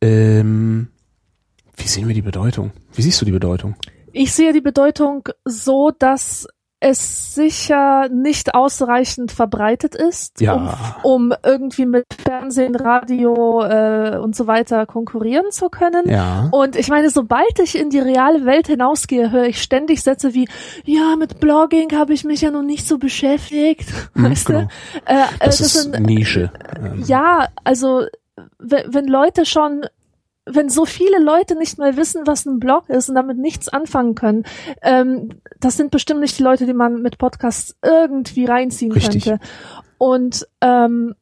Ähm, 0.00 0.88
wie 1.76 1.88
sehen 1.88 2.06
wir 2.06 2.14
die 2.14 2.22
Bedeutung? 2.22 2.70
Wie 2.92 3.02
siehst 3.02 3.20
du 3.20 3.24
die 3.24 3.32
Bedeutung? 3.32 3.74
Ich 4.12 4.32
sehe 4.32 4.52
die 4.52 4.60
Bedeutung 4.60 5.28
so, 5.44 5.90
dass 5.90 6.46
es 6.86 7.34
sicher 7.34 8.10
nicht 8.10 8.54
ausreichend 8.54 9.32
verbreitet 9.32 9.94
ist, 9.94 10.42
Ja. 10.42 10.76
um, 11.02 11.30
um 11.30 11.34
irgendwie 11.42 11.86
mit 11.86 12.04
Fernsehen, 12.22 12.76
Radio 12.76 13.62
äh, 13.62 14.18
und 14.18 14.36
so 14.36 14.46
weiter 14.46 14.84
konkurrieren 14.84 15.50
zu 15.50 15.70
können. 15.70 16.08
Ja. 16.10 16.48
Und 16.52 16.76
ich 16.76 16.88
meine, 16.90 17.08
sobald 17.08 17.58
ich 17.58 17.78
in 17.78 17.88
die 17.88 18.00
reale 18.00 18.44
Welt 18.44 18.66
hinausgehe, 18.66 19.30
höre 19.30 19.46
ich 19.46 19.62
ständig 19.62 20.02
Sätze 20.02 20.34
wie, 20.34 20.46
ja, 20.84 21.16
mit 21.16 21.40
Blogging 21.40 21.90
habe 21.96 22.12
ich 22.12 22.24
mich 22.24 22.42
ja 22.42 22.50
noch 22.50 22.62
nicht 22.62 22.86
so 22.86 22.98
beschäftigt. 22.98 23.88
Mhm, 24.12 24.30
weißt 24.30 24.46
genau. 24.46 24.60
du? 24.60 24.66
Äh, 25.06 25.14
äh, 25.14 25.24
Das, 25.40 25.60
ist 25.60 25.72
sind, 25.72 25.98
Nische. 26.00 26.50
Ähm, 26.78 27.02
ja, 27.06 27.48
also 27.64 28.04
wenn 28.58 29.06
Leute 29.06 29.46
schon, 29.46 29.86
wenn 30.46 30.68
so 30.68 30.84
viele 30.84 31.18
Leute 31.18 31.56
nicht 31.56 31.78
mal 31.78 31.96
wissen, 31.96 32.26
was 32.26 32.44
ein 32.44 32.58
Blog 32.58 32.88
ist 32.88 33.08
und 33.08 33.14
damit 33.14 33.38
nichts 33.38 33.68
anfangen 33.68 34.14
können, 34.14 34.44
ähm, 34.82 35.30
das 35.60 35.76
sind 35.76 35.90
bestimmt 35.90 36.20
nicht 36.20 36.38
die 36.38 36.42
Leute, 36.42 36.66
die 36.66 36.74
man 36.74 37.00
mit 37.00 37.18
Podcasts 37.18 37.76
irgendwie 37.82 38.44
reinziehen 38.44 38.92
Richtig. 38.92 39.24
könnte. 39.24 39.44
Und 39.98 40.46
ähm, 40.60 41.14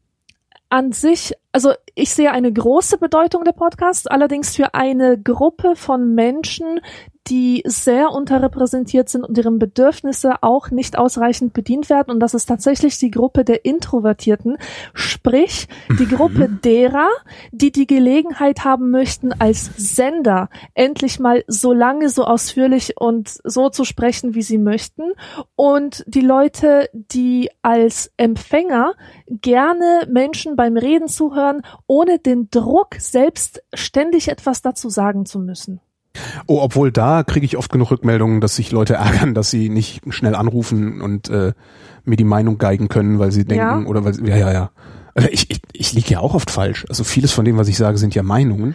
an 0.68 0.92
sich, 0.92 1.34
also 1.52 1.72
ich 1.94 2.14
sehe 2.14 2.32
eine 2.32 2.52
große 2.52 2.96
Bedeutung 2.98 3.44
der 3.44 3.52
Podcasts, 3.52 4.06
allerdings 4.06 4.56
für 4.56 4.74
eine 4.74 5.20
Gruppe 5.20 5.76
von 5.76 6.14
Menschen, 6.14 6.80
die 7.28 7.62
sehr 7.64 8.10
unterrepräsentiert 8.10 9.08
sind 9.08 9.24
und 9.24 9.36
deren 9.36 9.58
Bedürfnisse 9.58 10.42
auch 10.42 10.70
nicht 10.70 10.98
ausreichend 10.98 11.52
bedient 11.52 11.88
werden. 11.88 12.10
Und 12.10 12.20
das 12.20 12.34
ist 12.34 12.46
tatsächlich 12.46 12.98
die 12.98 13.10
Gruppe 13.10 13.44
der 13.44 13.64
Introvertierten, 13.64 14.56
sprich 14.92 15.68
die 15.98 16.08
Gruppe 16.08 16.48
derer, 16.48 17.08
die 17.52 17.70
die 17.70 17.86
Gelegenheit 17.86 18.64
haben 18.64 18.90
möchten, 18.90 19.32
als 19.32 19.70
Sender 19.76 20.48
endlich 20.74 21.20
mal 21.20 21.44
so 21.46 21.72
lange, 21.72 22.08
so 22.08 22.24
ausführlich 22.24 22.94
und 22.98 23.38
so 23.44 23.68
zu 23.68 23.84
sprechen, 23.84 24.34
wie 24.34 24.42
sie 24.42 24.58
möchten. 24.58 25.12
Und 25.54 26.04
die 26.08 26.20
Leute, 26.20 26.88
die 26.92 27.50
als 27.62 28.12
Empfänger 28.16 28.94
gerne 29.28 30.08
Menschen 30.10 30.56
beim 30.56 30.76
Reden 30.76 31.08
zuhören, 31.08 31.62
ohne 31.86 32.18
den 32.18 32.50
Druck, 32.50 32.96
selbst 32.98 33.62
ständig 33.74 34.28
etwas 34.28 34.62
dazu 34.62 34.88
sagen 34.88 35.24
zu 35.24 35.38
müssen. 35.38 35.80
Oh, 36.47 36.60
obwohl 36.60 36.93
da 36.93 37.22
kriege 37.22 37.47
ich 37.47 37.56
oft 37.56 37.72
genug 37.72 37.90
Rückmeldungen, 37.90 38.40
dass 38.40 38.56
sich 38.56 38.70
Leute 38.72 38.94
ärgern, 38.94 39.34
dass 39.34 39.51
sie 39.51 39.68
nicht 39.68 40.02
schnell 40.12 40.34
anrufen 40.34 41.01
und 41.01 41.28
äh, 41.30 41.52
mir 42.05 42.16
die 42.16 42.24
Meinung 42.24 42.59
geigen 42.59 42.89
können, 42.89 43.18
weil 43.18 43.32
sie 43.32 43.44
denken 43.44 43.82
Ja? 43.82 43.86
oder 43.86 44.05
weil 44.05 44.14
sie, 44.14 44.24
ja 44.26 44.36
ja 44.36 44.52
ja. 44.52 44.70
Also 45.14 45.28
Ich, 45.30 45.51
ich, 45.51 45.60
ich 45.72 45.93
liege 45.93 46.10
ja 46.10 46.20
auch 46.20 46.34
oft 46.34 46.51
falsch. 46.51 46.86
Also 46.89 47.05
vieles 47.05 47.32
von 47.32 47.44
dem, 47.44 47.56
was 47.56 47.68
ich 47.68 47.76
sage, 47.76 47.98
sind 47.98 48.14
ja 48.14 48.22
Meinungen. 48.22 48.74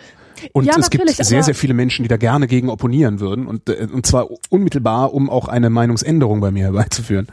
Und 0.53 0.65
Ja, 0.65 0.73
es 0.77 0.89
gibt 0.89 1.09
sehr, 1.09 1.43
sehr 1.43 1.55
viele 1.55 1.73
Menschen, 1.73 2.03
die 2.03 2.09
da 2.09 2.17
gerne 2.17 2.47
gegen 2.47 2.69
opponieren 2.69 3.19
würden 3.19 3.47
und, 3.47 3.69
äh, 3.69 3.87
und 3.91 4.05
zwar 4.05 4.27
unmittelbar, 4.49 5.13
um 5.13 5.29
auch 5.29 5.47
eine 5.47 5.69
Meinungsänderung 5.69 6.39
bei 6.39 6.51
mir 6.51 6.65
herbeizuführen. 6.65 7.27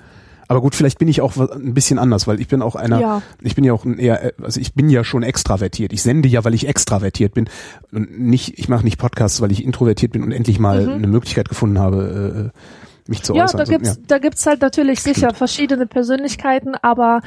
Aber 0.48 0.60
gut, 0.60 0.74
vielleicht 0.74 0.98
bin 0.98 1.08
ich 1.08 1.20
auch 1.20 1.36
ein 1.36 1.74
bisschen 1.74 1.98
anders, 1.98 2.26
weil 2.26 2.40
ich 2.40 2.48
bin 2.48 2.60
auch 2.62 2.74
einer, 2.76 3.00
Ja. 3.00 3.22
ich 3.42 3.54
bin 3.54 3.64
ja 3.64 3.72
auch 3.72 3.84
ein 3.84 3.98
eher, 3.98 4.22
äh, 4.24 4.32
also 4.42 4.60
ich 4.60 4.74
bin 4.74 4.88
ja 4.90 5.04
schon 5.04 5.22
extravertiert. 5.22 5.92
Ich 5.92 6.02
sende 6.02 6.28
ja, 6.28 6.44
weil 6.44 6.54
ich 6.54 6.68
extravertiert 6.68 7.34
bin 7.34 7.48
und 7.92 8.18
nicht, 8.20 8.58
ich 8.58 8.68
mache 8.68 8.84
nicht 8.84 8.98
Podcasts, 8.98 9.40
weil 9.40 9.52
ich 9.52 9.64
introvertiert 9.64 10.12
bin 10.12 10.22
und 10.22 10.32
endlich 10.32 10.58
mal 10.58 10.88
eine 10.88 11.06
Möglichkeit 11.06 11.48
gefunden 11.48 11.78
habe, 11.78 12.52
äh, 12.54 13.10
mich 13.10 13.22
zu 13.22 13.32
Mhm. 13.32 13.38
Ja, 13.38 13.44
äußern. 13.44 13.58
da 13.58 13.62
Also, 13.62 13.72
gibt's, 13.72 13.98
da 14.06 14.18
gibt's 14.18 14.46
halt 14.46 14.60
natürlich 14.62 15.02
sicher 15.02 15.34
verschiedene 15.34 15.86
Persönlichkeiten, 15.86 16.74
aber 16.80 17.20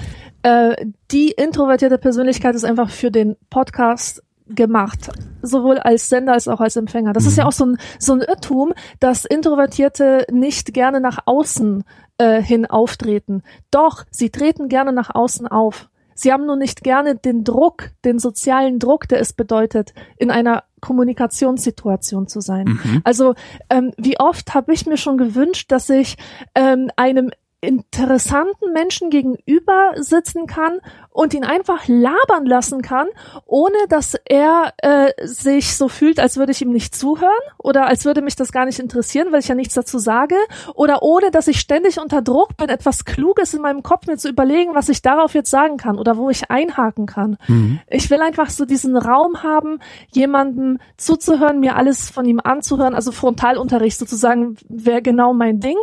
äh, 0.43 0.75
die 1.11 1.31
introvertierte 1.31 1.97
Persönlichkeit 1.97 2.55
ist 2.55 2.63
einfach 2.65 2.89
für 2.89 3.11
den 3.11 3.35
Podcast 3.49 4.23
gemacht, 4.49 5.09
sowohl 5.41 5.77
als 5.77 6.07
Sender 6.09 6.33
als 6.33 6.47
auch 6.47 6.61
als 6.61 6.77
Empfänger. 6.77 7.11
Das 7.13 7.25
ist 7.25 7.33
Mhm. 7.33 7.39
ja 7.39 7.45
auch 7.47 7.51
so 7.51 7.65
ein 7.65 7.77
so 7.99 8.13
ein 8.13 8.21
Irrtum, 8.21 8.73
dass 9.01 9.25
Introvertierte 9.25 10.25
nicht 10.31 10.73
gerne 10.73 11.01
nach 11.01 11.19
außen 11.25 11.83
äh, 12.17 12.41
hin 12.41 12.65
auftreten. 12.65 13.43
Doch, 13.71 14.05
sie 14.11 14.29
treten 14.29 14.69
gerne 14.69 14.93
nach 14.93 15.13
außen 15.13 15.47
auf. 15.47 15.89
Sie 16.15 16.33
haben 16.33 16.47
nur 16.47 16.55
nicht 16.55 16.83
gerne 16.83 17.15
den 17.15 17.43
Druck, 17.43 17.91
den 18.03 18.17
sozialen 18.17 18.79
Druck, 18.79 19.07
der 19.07 19.19
es 19.19 19.33
bedeutet, 19.33 19.93
in 20.17 20.31
einer 20.31 20.63
Kommunikationssituation 20.81 22.27
zu 22.27 22.41
sein. 22.41 22.79
Mhm. 22.83 23.01
Also 23.03 23.35
ähm, 23.69 23.91
wie 23.97 24.19
oft 24.19 24.55
habe 24.55 24.73
ich 24.73 24.87
mir 24.87 24.97
schon 24.97 25.17
gewünscht, 25.17 25.71
dass 25.71 25.89
ich 25.91 26.17
ähm, 26.55 26.89
einem 26.95 27.29
interessanten 27.61 28.71
Menschen 28.73 29.09
gegenüber 29.09 29.93
sitzen 29.95 30.47
kann 30.47 30.79
und 31.17 31.33
ihn 31.33 31.43
einfach 31.43 31.87
labern 31.87 32.45
lassen 32.45 32.83
kann, 32.83 33.07
ohne 33.47 33.75
dass 33.89 34.15
er 34.25 34.73
äh, 34.77 35.11
sich 35.25 35.75
so 35.75 35.89
fühlt, 35.89 36.19
als 36.19 36.37
würde 36.37 36.51
ich 36.51 36.61
ihm 36.61 36.71
nicht 36.71 36.95
zuhören 36.95 37.31
oder 37.57 37.87
als 37.87 38.05
würde 38.05 38.21
mich 38.21 38.35
das 38.35 38.51
gar 38.51 38.65
nicht 38.65 38.77
interessieren, 38.77 39.29
weil 39.31 39.39
ich 39.39 39.47
ja 39.47 39.55
nichts 39.55 39.73
dazu 39.73 39.97
sage 39.97 40.35
oder 40.75 41.01
ohne 41.01 41.31
dass 41.31 41.47
ich 41.47 41.59
ständig 41.59 41.99
unter 41.99 42.21
Druck 42.21 42.55
bin, 42.55 42.69
etwas 42.69 43.03
Kluges 43.03 43.55
in 43.55 43.63
meinem 43.63 43.81
Kopf 43.81 44.05
mir 44.05 44.17
zu 44.17 44.29
überlegen, 44.29 44.75
was 44.75 44.89
ich 44.89 45.01
darauf 45.01 45.33
jetzt 45.33 45.49
sagen 45.49 45.77
kann 45.77 45.97
oder 45.97 46.17
wo 46.17 46.29
ich 46.29 46.51
einhaken 46.51 47.07
kann. 47.07 47.37
Mhm. 47.47 47.79
Ich 47.89 48.11
will 48.11 48.21
einfach 48.21 48.51
so 48.51 48.65
diesen 48.65 48.95
Raum 48.95 49.41
haben, 49.41 49.79
jemandem 50.13 50.77
zuzuhören, 50.97 51.59
mir 51.59 51.77
alles 51.77 52.11
von 52.11 52.25
ihm 52.25 52.39
anzuhören, 52.43 52.93
also 52.93 53.11
Frontalunterricht 53.11 53.97
sozusagen 53.97 54.55
wäre 54.69 55.01
genau 55.01 55.33
mein 55.33 55.59
Ding. 55.59 55.79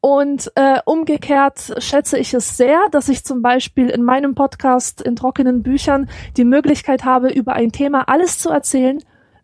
Und 0.00 0.52
äh, 0.54 0.78
umgekehrt 0.84 1.74
schätze 1.78 2.16
ich 2.16 2.32
es 2.32 2.56
sehr, 2.56 2.78
dass 2.92 3.08
ich 3.08 3.24
zum 3.24 3.42
Beispiel 3.42 3.90
in 3.90 4.04
meinem 4.04 4.36
Podcast 4.36 4.67
in 5.04 5.16
trockenen 5.16 5.62
Büchern 5.62 6.08
die 6.36 6.44
Möglichkeit 6.44 7.04
habe, 7.04 7.30
über 7.30 7.54
ein 7.54 7.72
Thema 7.72 8.08
alles 8.08 8.38
zu 8.38 8.50
erzählen, 8.50 8.98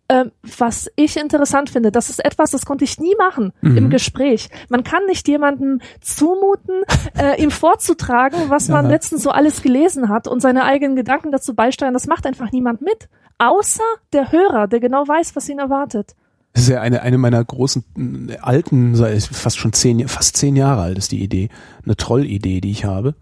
äh, 0.08 0.26
was 0.58 0.90
ich 0.96 1.16
interessant 1.16 1.70
finde. 1.70 1.90
Das 1.90 2.10
ist 2.10 2.22
etwas, 2.24 2.50
das 2.50 2.66
konnte 2.66 2.84
ich 2.84 2.98
nie 2.98 3.14
machen 3.18 3.52
Mhm. 3.62 3.76
im 3.78 3.90
Gespräch. 3.90 4.50
Man 4.68 4.84
kann 4.84 5.06
nicht 5.06 5.26
jemandem 5.28 5.80
zumuten, 6.02 6.82
äh, 7.18 7.42
ihm 7.42 7.50
vorzutragen, 7.50 8.38
was 8.50 8.68
man 8.68 8.84
Ja. 8.84 8.90
letztens 8.92 9.22
so 9.22 9.30
alles 9.30 9.62
gelesen 9.62 10.08
hat 10.10 10.28
und 10.28 10.40
seine 10.40 10.64
eigenen 10.64 10.94
Gedanken 10.96 11.32
dazu 11.32 11.54
beisteuern. 11.54 11.94
Das 11.94 12.06
macht 12.06 12.26
einfach 12.26 12.52
niemand 12.52 12.82
mit. 12.82 13.08
Außer 13.38 13.82
der 14.12 14.30
Hörer, 14.30 14.66
der 14.68 14.80
genau 14.80 15.08
weiß, 15.08 15.34
was 15.36 15.48
ihn 15.48 15.58
erwartet. 15.58 16.14
Das 16.52 16.62
ist 16.64 16.68
ja 16.68 16.80
eine, 16.82 17.02
eine 17.02 17.18
meiner 17.18 17.42
großen 17.42 18.28
äh, 18.30 18.36
alten, 18.42 18.94
fast 19.18 19.58
schon 19.58 19.72
zehn, 19.72 20.06
fast 20.06 20.36
zehn 20.36 20.54
Jahre 20.54 20.82
alt 20.82 20.98
ist 20.98 21.10
die 21.12 21.22
Idee. 21.22 21.48
Eine 21.84 21.96
Trollidee, 21.96 22.60
die 22.60 22.70
ich 22.70 22.84
habe. 22.84 23.14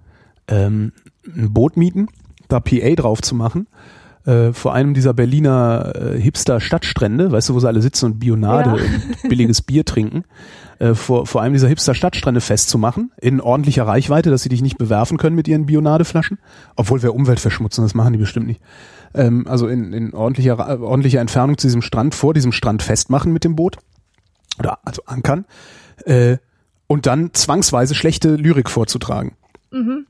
Ähm, 0.48 0.92
ein 1.26 1.52
Boot 1.52 1.76
mieten, 1.76 2.08
da 2.48 2.60
PA 2.60 2.94
drauf 2.94 3.22
zu 3.22 3.34
machen. 3.34 3.66
Äh, 4.24 4.52
vor 4.52 4.72
einem 4.72 4.94
dieser 4.94 5.14
Berliner 5.14 5.92
äh, 5.96 6.20
Hipster-Stadtstrände, 6.20 7.32
weißt 7.32 7.48
du, 7.48 7.54
wo 7.54 7.60
sie 7.60 7.66
alle 7.66 7.82
sitzen 7.82 8.06
und 8.06 8.18
Bionade 8.20 8.70
Ja. 8.70 8.76
und 8.76 9.28
billiges 9.28 9.62
Bier 9.62 9.84
trinken, 9.84 10.22
äh, 10.78 10.94
vor, 10.94 11.26
vor 11.26 11.42
einem 11.42 11.54
dieser 11.54 11.66
Hipster-Stadtstrände 11.66 12.40
festzumachen, 12.40 13.10
in 13.20 13.40
ordentlicher 13.40 13.84
Reichweite, 13.84 14.30
dass 14.30 14.42
sie 14.42 14.48
dich 14.48 14.62
nicht 14.62 14.78
bewerfen 14.78 15.18
können 15.18 15.34
mit 15.34 15.48
ihren 15.48 15.66
Bionadeflaschen. 15.66 16.38
Obwohl 16.76 17.02
wir 17.02 17.14
Umwelt 17.14 17.40
verschmutzen, 17.40 17.82
das 17.84 17.94
machen 17.94 18.12
die 18.12 18.18
bestimmt 18.20 18.46
nicht. 18.46 18.60
Ähm, 19.12 19.48
also 19.48 19.66
in, 19.66 19.92
in 19.92 20.14
ordentlicher, 20.14 20.80
ordentlicher 20.80 21.20
Entfernung 21.20 21.58
zu 21.58 21.66
diesem 21.66 21.82
Strand, 21.82 22.14
vor 22.14 22.32
diesem 22.32 22.52
Strand 22.52 22.84
festmachen 22.84 23.32
mit 23.32 23.42
dem 23.42 23.56
Boot. 23.56 23.78
Oder 24.60 24.78
also 24.84 25.02
ankern. 25.06 25.46
Äh, 26.04 26.36
und 26.86 27.06
dann 27.06 27.30
zwangsweise 27.32 27.96
schlechte 27.96 28.36
Lyrik 28.36 28.70
vorzutragen. 28.70 29.32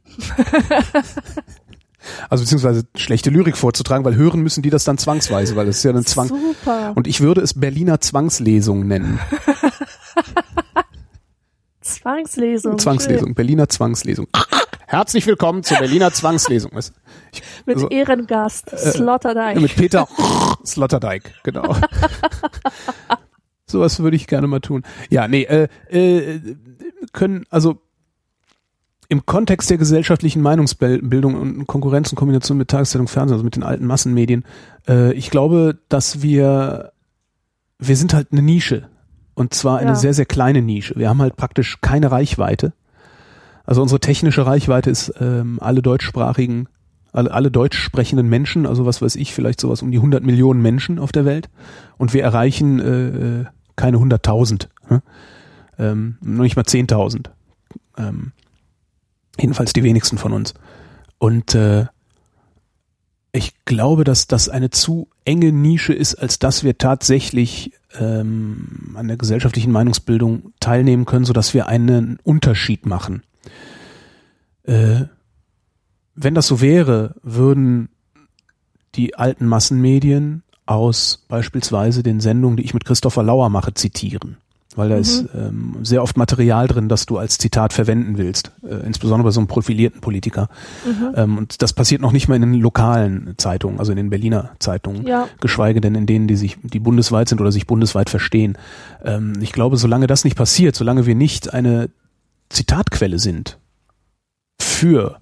Also 2.29 2.43
beziehungsweise 2.43 2.83
schlechte 2.97 3.31
Lyrik 3.31 3.57
vorzutragen, 3.57 4.05
weil 4.05 4.17
hören 4.17 4.41
müssen 4.41 4.63
die 4.63 4.71
das 4.71 4.83
dann 4.83 4.99
zwangsweise, 4.99 5.55
weil 5.57 5.69
es 5.69 5.79
ist 5.79 5.85
ja 5.85 5.93
ein 5.93 6.05
Zwang. 6.05 6.29
Super. 6.29 6.93
Und 6.97 7.07
ich 7.07 7.21
würde 7.21 7.41
es 7.41 7.55
Berliner 7.55 8.01
Zwangslesung 8.01 8.87
nennen. 8.87 9.21
Zwangslesung. 11.81 12.79
Zwangslesung, 12.79 13.35
Berliner 13.35 13.69
Zwangslesung. 13.69 14.27
Herzlich 14.87 15.27
willkommen 15.27 15.63
zur 15.63 15.79
Berliner 15.79 16.13
Zwangslesung. 16.13 16.73
Ich, 16.77 16.87
Schön. 16.87 16.95
Mit 17.67 17.77
also, 17.77 17.89
Ehrengast, 17.89 18.71
Sloterdijk. 18.77 19.61
mit 19.61 19.77
Peter 19.77 20.09
Sloterdijk, 20.67 21.33
genau. 21.45 21.77
Sowas 23.67 24.01
würde 24.01 24.17
ich 24.17 24.27
gerne 24.27 24.49
mal 24.49 24.61
tun. 24.61 24.83
Ja, 25.09 25.29
nee, 25.29 25.45
äh, 25.45 25.69
äh, 25.89 26.57
können, 27.13 27.45
also 27.49 27.81
im 29.13 29.27
Kontext 29.27 29.69
der 29.69 29.77
gesellschaftlichen 29.77 30.41
Meinungsbildung 30.41 31.35
und 31.35 31.67
Konkurrenz 31.67 32.11
und 32.11 32.17
Kombination 32.17 32.57
mit 32.57 32.69
Tageszeitung, 32.69 33.09
Fernsehen, 33.09 33.35
also 33.35 33.45
mit 33.45 33.57
den 33.57 33.63
alten 33.63 33.87
Massenmedien, 33.87 34.43
äh, 34.89 35.13
ich 35.13 35.31
glaube, 35.31 35.79
dass 35.91 36.23
wir, 36.23 36.93
wir 37.79 37.97
sind 37.97 38.15
halt 38.15 38.29
eine 38.33 38.41
Nische. 38.41 38.89
Und 39.35 39.53
zwar 39.53 39.79
eine 39.79 39.91
Ja. 39.91 39.95
sehr, 39.97 40.15
sehr 40.15 40.25
kleine 40.25 40.63
Nische. 40.63 40.95
Wir 40.97 41.11
haben 41.11 41.21
halt 41.21 41.37
praktisch 41.37 41.79
keine 41.83 42.11
Reichweite. 42.11 42.73
Also 43.65 43.83
unsere 43.83 44.01
technische 44.01 44.47
Reichweite 44.47 44.89
ist 44.91 45.13
ähm, 45.21 45.59
alle 45.61 45.83
deutschsprachigen, 45.83 46.69
alle, 47.13 47.33
alle 47.33 47.51
deutsch 47.51 47.79
sprechenden 47.79 48.29
Menschen, 48.31 48.67
also 48.67 48.87
was 48.87 49.03
weiß 49.03 49.17
ich, 49.17 49.35
vielleicht 49.35 49.61
sowas 49.61 49.83
um 49.83 49.91
die 49.91 49.99
100 49.99 50.25
Millionen 50.25 50.63
Menschen 50.63 50.99
auf 50.99 51.13
der 51.13 51.27
Welt. 51.27 51.51
Und 51.99 52.15
wir 52.15 52.23
erreichen 52.23 52.81
äh, 52.81 53.41
äh, 53.41 53.45
keine 53.77 53.99
100.000. 53.99 54.69
Ne? 54.89 55.03
Ähm, 55.79 56.17
noch 56.23 56.45
nicht 56.45 56.57
mal 56.57 56.63
10.000. 56.65 57.27
Ähm, 57.99 58.33
jedenfalls 59.39 59.73
die 59.73 59.83
wenigsten 59.83 60.19
von 60.19 60.33
uns. 60.33 60.55
Und 61.19 61.55
äh, 61.55 61.87
ich 63.33 63.55
glaube, 63.65 64.05
dass 64.05 64.27
das 64.27 64.49
eine 64.49 64.71
zu 64.71 65.09
enge 65.25 65.53
Nische 65.53 65.95
ist, 65.95 66.17
als 66.17 66.39
dass 66.39 66.65
wir 66.65 66.77
tatsächlich 66.77 67.73
ähm, 67.99 68.95
an 68.95 69.09
der 69.09 69.17
gesellschaftlichen 69.17 69.73
Meinungsbildung 69.73 70.53
teilnehmen 70.61 71.07
können, 71.07 71.25
sodass 71.25 71.55
wir 71.55 71.67
einen 71.67 72.19
Unterschied 72.23 72.85
machen. 72.85 73.23
Äh, 74.65 75.05
wenn 76.15 76.35
das 76.35 76.47
so 76.47 76.61
wäre, 76.61 77.15
würden 77.23 77.89
die 78.95 79.15
alten 79.15 79.47
Massenmedien 79.47 80.43
aus 80.67 81.25
beispielsweise 81.29 82.03
den 82.03 82.21
Sendungen, 82.21 82.59
die 82.59 82.65
ich 82.65 82.75
mit 82.75 82.85
Christopher 82.85 83.23
Lauer 83.23 83.49
mache, 83.49 83.73
zitieren. 83.73 84.37
Weil 84.75 84.89
da 84.89 84.95
Mhm. 84.95 85.01
ist 85.03 85.25
ähm, 85.35 85.77
sehr 85.83 86.03
oft 86.03 86.17
Material 86.17 86.67
drin, 86.67 86.89
das 86.89 87.05
du 87.05 87.19
als 87.19 87.37
Zitat 87.37 87.75
verwenden 87.75 88.17
willst, 88.17 88.53
äh, 88.67 88.77
insbesondere 88.87 89.25
bei 89.29 89.31
so 89.31 89.41
einem 89.41 89.47
profilierten 89.47 90.01
Politiker. 90.01 90.49
Mhm. 90.87 91.13
Ähm, 91.15 91.39
und 91.39 91.61
das 91.61 91.75
passiert 91.75 92.01
noch 92.01 92.13
nicht 92.13 92.27
mal 92.29 92.37
in 92.37 92.43
den 92.43 92.55
lokalen 92.55 93.35
Zeitungen, 93.37 93.79
also 93.79 93.93
in 93.93 93.97
den 93.97 94.09
Berliner 94.09 94.53
Zeitungen, 94.61 95.07
Ja. 95.07 95.29
geschweige 95.43 95.83
denn 95.83 95.95
in 95.95 96.07
denen, 96.07 96.27
die 96.27 96.37
sich, 96.37 96.57
die 96.63 96.79
bundesweit 96.79 97.29
sind 97.29 97.41
oder 97.43 97.53
sich 97.53 97.67
bundesweit 97.67 98.09
verstehen. 98.09 98.57
Ähm, 99.05 99.35
ich 99.43 99.53
glaube, 99.53 99.77
solange 99.77 100.07
das 100.07 100.25
nicht 100.25 100.37
passiert, 100.39 100.75
solange 100.75 101.05
wir 101.05 101.15
nicht 101.17 101.53
eine 101.53 101.91
Zitatquelle 102.49 103.19
sind 103.19 103.59
für 104.61 105.19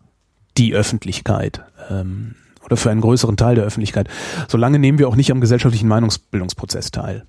die 0.58 0.74
Öffentlichkeit 0.74 1.62
ähm, 1.88 2.34
oder 2.64 2.76
für 2.76 2.90
einen 2.90 3.00
größeren 3.00 3.36
Teil 3.36 3.54
der 3.56 3.64
Öffentlichkeit, 3.64 4.08
solange 4.48 4.78
nehmen 4.78 4.98
wir 4.98 5.08
auch 5.08 5.16
nicht 5.16 5.30
am 5.32 5.40
gesellschaftlichen 5.40 5.88
Meinungsbildungsprozess 5.88 6.90
teil. 6.92 7.24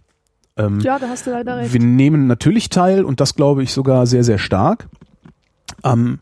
Ähm, 0.58 0.80
ja, 0.82 1.00
da 1.00 1.08
hast 1.10 1.28
du 1.28 1.32
leider 1.32 1.58
recht. 1.58 1.74
wir 1.74 1.80
nehmen 1.80 2.28
natürlich 2.28 2.70
teil, 2.70 3.04
und 3.04 3.20
das 3.20 3.36
glaube 3.36 3.64
ich 3.64 3.74
sogar 3.74 4.06
sehr, 4.06 4.24
sehr 4.24 4.38
stark, 4.38 4.88
am 5.82 6.20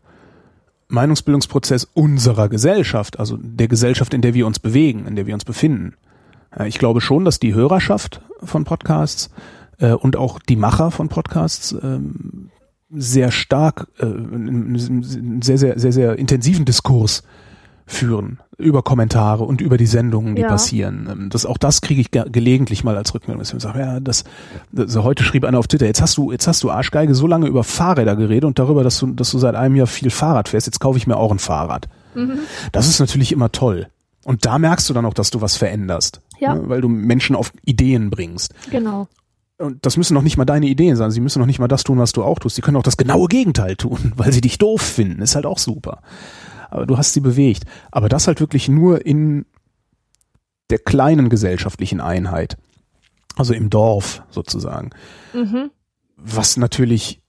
Meinungsbildungsprozess 0.88 1.88
unserer 1.94 2.50
Gesellschaft, 2.50 3.20
also 3.20 3.38
der 3.40 3.68
Gesellschaft, 3.68 4.14
in 4.14 4.22
der 4.22 4.34
wir 4.34 4.48
uns 4.48 4.60
bewegen, 4.60 5.06
in 5.06 5.16
der 5.16 5.28
wir 5.28 5.34
uns 5.34 5.46
befinden. 5.46 5.94
Ich 6.66 6.80
glaube 6.80 7.00
schon, 7.00 7.26
dass 7.26 7.40
die 7.40 7.54
Hörerschaft 7.54 8.22
von 8.44 8.64
Podcasts 8.64 9.30
äh, 9.78 9.92
und 9.92 10.16
auch 10.16 10.40
die 10.40 10.56
Macher 10.56 10.90
von 10.90 11.08
Podcasts 11.08 11.76
ähm, 11.84 12.50
sehr 12.90 13.30
stark, 13.30 13.88
äh, 14.00 14.06
einen 14.06 15.42
sehr, 15.42 15.60
sehr, 15.60 15.78
sehr, 15.78 15.92
sehr 15.92 16.18
intensiven 16.18 16.66
Diskurs 16.66 17.24
führen 17.90 18.40
über 18.58 18.84
Kommentare 18.84 19.44
und 19.46 19.62
über 19.62 19.78
die 19.78 19.88
Sendungen, 19.88 20.36
die 20.36 20.44
Ja. 20.44 20.48
passieren. 20.50 21.08
Ähm, 21.12 21.30
Das, 21.30 21.46
auch 21.46 21.58
das 21.58 21.82
kriege 21.82 22.02
ich 22.02 22.12
ge 22.12 22.24
gelegentlich 22.32 22.84
mal 22.84 22.96
als 22.96 23.14
Rückmeldung, 23.16 23.40
dass 23.40 23.52
ich 23.52 23.62
sage, 23.62 23.80
ja, 23.80 24.00
das, 24.00 24.26
das, 24.72 24.96
heute 24.98 25.24
schrieb 25.24 25.44
einer 25.44 25.58
auf 25.58 25.68
Twitter, 25.68 25.86
jetzt 25.88 26.02
hast 26.02 26.16
du, 26.18 26.32
jetzt 26.32 26.48
hast 26.48 26.62
du 26.64 26.70
Arschgeige 26.70 27.16
so 27.16 27.26
lange 27.26 27.48
über 27.48 27.64
Fahrräder 27.64 28.16
geredet 28.16 28.46
und 28.46 28.60
darüber, 28.60 28.84
dass 28.84 29.00
du, 29.00 29.08
dass 29.08 29.32
du 29.32 29.40
seit 29.40 29.56
einem 29.56 29.76
Jahr 29.76 29.88
viel 29.88 30.12
Fahrrad 30.12 30.50
fährst, 30.50 30.68
jetzt 30.68 30.80
kaufe 30.80 30.98
ich 30.98 31.08
mir 31.08 31.18
auch 31.18 31.32
ein 31.32 31.40
Fahrrad. 31.40 31.88
Mhm. 32.14 32.40
Das 32.72 32.88
ist 32.88 33.00
natürlich 33.00 33.32
immer 33.32 33.52
toll. 33.52 33.88
Und 34.24 34.46
da 34.46 34.60
merkst 34.60 34.88
du 34.90 34.94
dann 34.94 35.06
auch, 35.06 35.14
dass 35.16 35.32
du 35.32 35.42
was 35.42 35.58
veränderst. 35.58 36.22
Ja. 36.40 36.54
Ne, 36.56 36.64
Weil 36.70 36.82
du 36.82 36.90
Menschen 36.90 37.36
auf 37.36 37.52
Ideen 37.66 38.10
bringst. 38.12 38.54
Genau. 38.70 39.08
Und 39.58 39.86
das 39.86 39.98
müssen 39.98 40.14
noch 40.14 40.22
nicht 40.22 40.38
mal 40.38 40.46
deine 40.46 40.68
Ideen 40.68 40.96
sein. 40.96 41.12
Sie 41.12 41.22
müssen 41.22 41.40
noch 41.40 41.46
nicht 41.48 41.60
mal 41.60 41.68
das 41.68 41.84
tun, 41.84 41.98
was 41.98 42.12
du 42.12 42.24
auch 42.24 42.40
tust. 42.40 42.56
Sie 42.56 42.62
können 42.62 42.78
auch 42.78 42.84
das 42.84 42.98
genaue 42.98 43.28
Gegenteil 43.28 43.76
tun, 43.76 44.14
weil 44.18 44.32
sie 44.32 44.42
dich 44.42 44.58
doof 44.58 44.82
finden. 44.82 45.22
Ist 45.22 45.36
halt 45.36 45.46
auch 45.46 45.58
super. 45.58 46.02
Aber 46.70 46.86
du 46.86 46.98
hast 46.98 47.14
sie 47.14 47.20
bewegt. 47.22 47.66
Aber 47.92 48.10
das 48.10 48.28
halt 48.28 48.40
wirklich 48.40 48.70
nur 48.70 49.06
in 49.06 49.46
der 50.70 50.80
kleinen 50.80 51.30
gesellschaftlichen 51.30 52.00
Einheit. 52.02 52.58
Also 53.36 53.54
im 53.54 53.70
Dorf 53.70 54.24
sozusagen. 54.30 54.92
Mhm. 55.34 55.72
Was 56.18 56.58
natürlich 56.58 57.22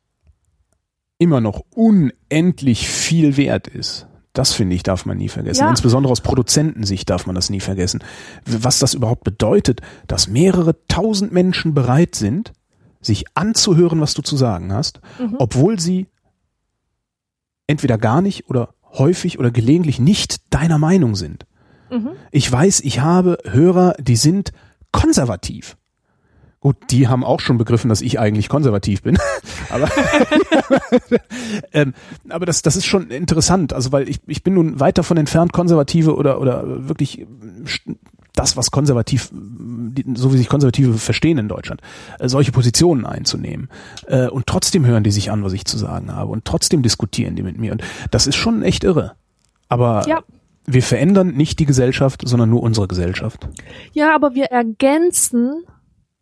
immer 1.19 1.41
noch 1.41 1.63
unendlich 1.75 2.89
viel 2.89 3.37
wert 3.37 3.67
ist. 3.69 4.07
Das 4.33 4.53
finde 4.53 4.77
ich, 4.77 4.83
darf 4.83 5.07
man 5.07 5.19
nie 5.19 5.29
vergessen. 5.29 5.63
Ja. 5.63 5.71
Insbesondere 5.71 6.13
aus 6.13 6.21
Produzentensicht 6.21 7.11
darf 7.11 7.27
man 7.27 7.35
das 7.35 7.51
nie 7.51 7.61
vergessen. 7.61 8.03
Was 8.47 8.79
das 8.79 8.95
überhaupt 8.95 9.25
bedeutet, 9.25 9.81
dass 10.07 10.29
mehrere 10.29 10.77
tausend 10.87 11.33
Menschen 11.33 11.75
bereit 11.75 12.15
sind, 12.15 12.53
sich 13.01 13.25
anzuhören, 13.35 14.01
was 14.01 14.15
du 14.15 14.23
zu 14.23 14.37
sagen 14.37 14.73
hast, 14.73 15.01
Mhm. 15.19 15.37
obwohl 15.39 15.81
sie 15.81 16.07
entweder 17.67 17.99
gar 17.99 18.23
nicht 18.23 18.49
oder 18.49 18.75
häufig 18.93 19.39
oder 19.39 19.51
gelegentlich 19.51 20.01
nicht 20.01 20.53
deiner 20.53 20.79
Meinung 20.79 21.17
sind. 21.17 21.47
Mhm. 21.91 22.11
Ich 22.31 22.51
weiß, 22.51 22.81
ich 22.81 23.01
habe 23.01 23.39
Hörer, 23.45 23.95
die 23.99 24.17
sind 24.17 24.53
konservativ. 24.93 25.77
Gut, 26.61 26.77
die 26.91 27.09
haben 27.09 27.25
auch 27.25 27.41
schon 27.41 27.57
begriffen, 27.57 27.89
dass 27.89 28.03
ich 28.03 28.21
eigentlich 28.21 28.51
konservativ 28.51 29.03
bin. 29.03 29.17
aber 29.71 29.89
ähm, 31.73 31.95
aber 32.29 32.45
das, 32.45 32.61
das 32.61 32.77
ist 32.77 32.85
schon 32.85 33.11
interessant. 33.11 33.73
Also 33.73 33.93
weil 33.93 34.09
ich, 34.09 34.21
ich 34.27 34.43
bin 34.43 34.55
nun 34.55 34.79
weit 34.79 34.99
davon 34.99 35.17
entfernt, 35.17 35.55
Konservative 35.55 36.15
oder, 36.15 36.41
oder 36.41 36.89
wirklich 36.89 37.27
das, 38.41 38.57
was 38.57 38.71
konservativ, 38.71 39.31
so 40.15 40.33
wie 40.33 40.39
sich 40.39 40.49
Konservative 40.49 40.95
verstehen 40.95 41.39
in 41.39 41.49
Deutschland, 41.49 41.81
äh, 42.19 42.29
solche 42.29 42.53
Positionen 42.53 43.05
einzunehmen. 43.07 43.69
Äh, 44.07 44.29
und 44.29 44.47
trotzdem 44.47 44.87
hören 44.87 45.05
die 45.05 45.11
sich 45.11 45.31
an, 45.31 45.45
was 45.45 45.53
ich 45.53 45.65
zu 45.67 45.77
sagen 45.77 46.15
habe. 46.15 46.31
Und 46.33 46.45
trotzdem 46.47 46.83
diskutieren 46.83 47.37
die 47.37 47.43
mit 47.43 47.59
mir. 47.59 47.73
Und 47.73 47.83
das 48.11 48.27
ist 48.27 48.37
schon 48.37 48.63
echt 48.63 48.83
irre. 48.85 49.13
Aber 49.69 50.05
Ja. 50.09 50.21
wir 50.67 50.83
verändern 50.83 51.35
nicht 51.35 51.59
die 51.59 51.67
Gesellschaft, 51.67 52.23
sondern 52.27 52.49
nur 52.51 52.63
unsere 52.63 52.89
Gesellschaft. 52.89 53.47
Ja, 53.93 54.15
aber 54.15 54.35
wir 54.35 54.47
ergänzen 54.47 55.65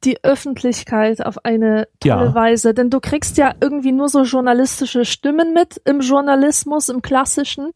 die 0.04 0.22
Öffentlichkeit 0.22 1.24
auf 1.26 1.44
eine 1.44 1.88
tolle 2.00 2.26
Ja. 2.26 2.34
Weise, 2.34 2.72
denn 2.74 2.88
du 2.88 3.00
kriegst 3.00 3.36
ja 3.36 3.52
irgendwie 3.60 3.90
nur 3.92 4.08
so 4.08 4.22
journalistische 4.22 5.04
Stimmen 5.04 5.52
mit 5.52 5.80
im 5.84 6.00
Journalismus, 6.00 6.88
im 6.88 7.02
klassischen. 7.02 7.70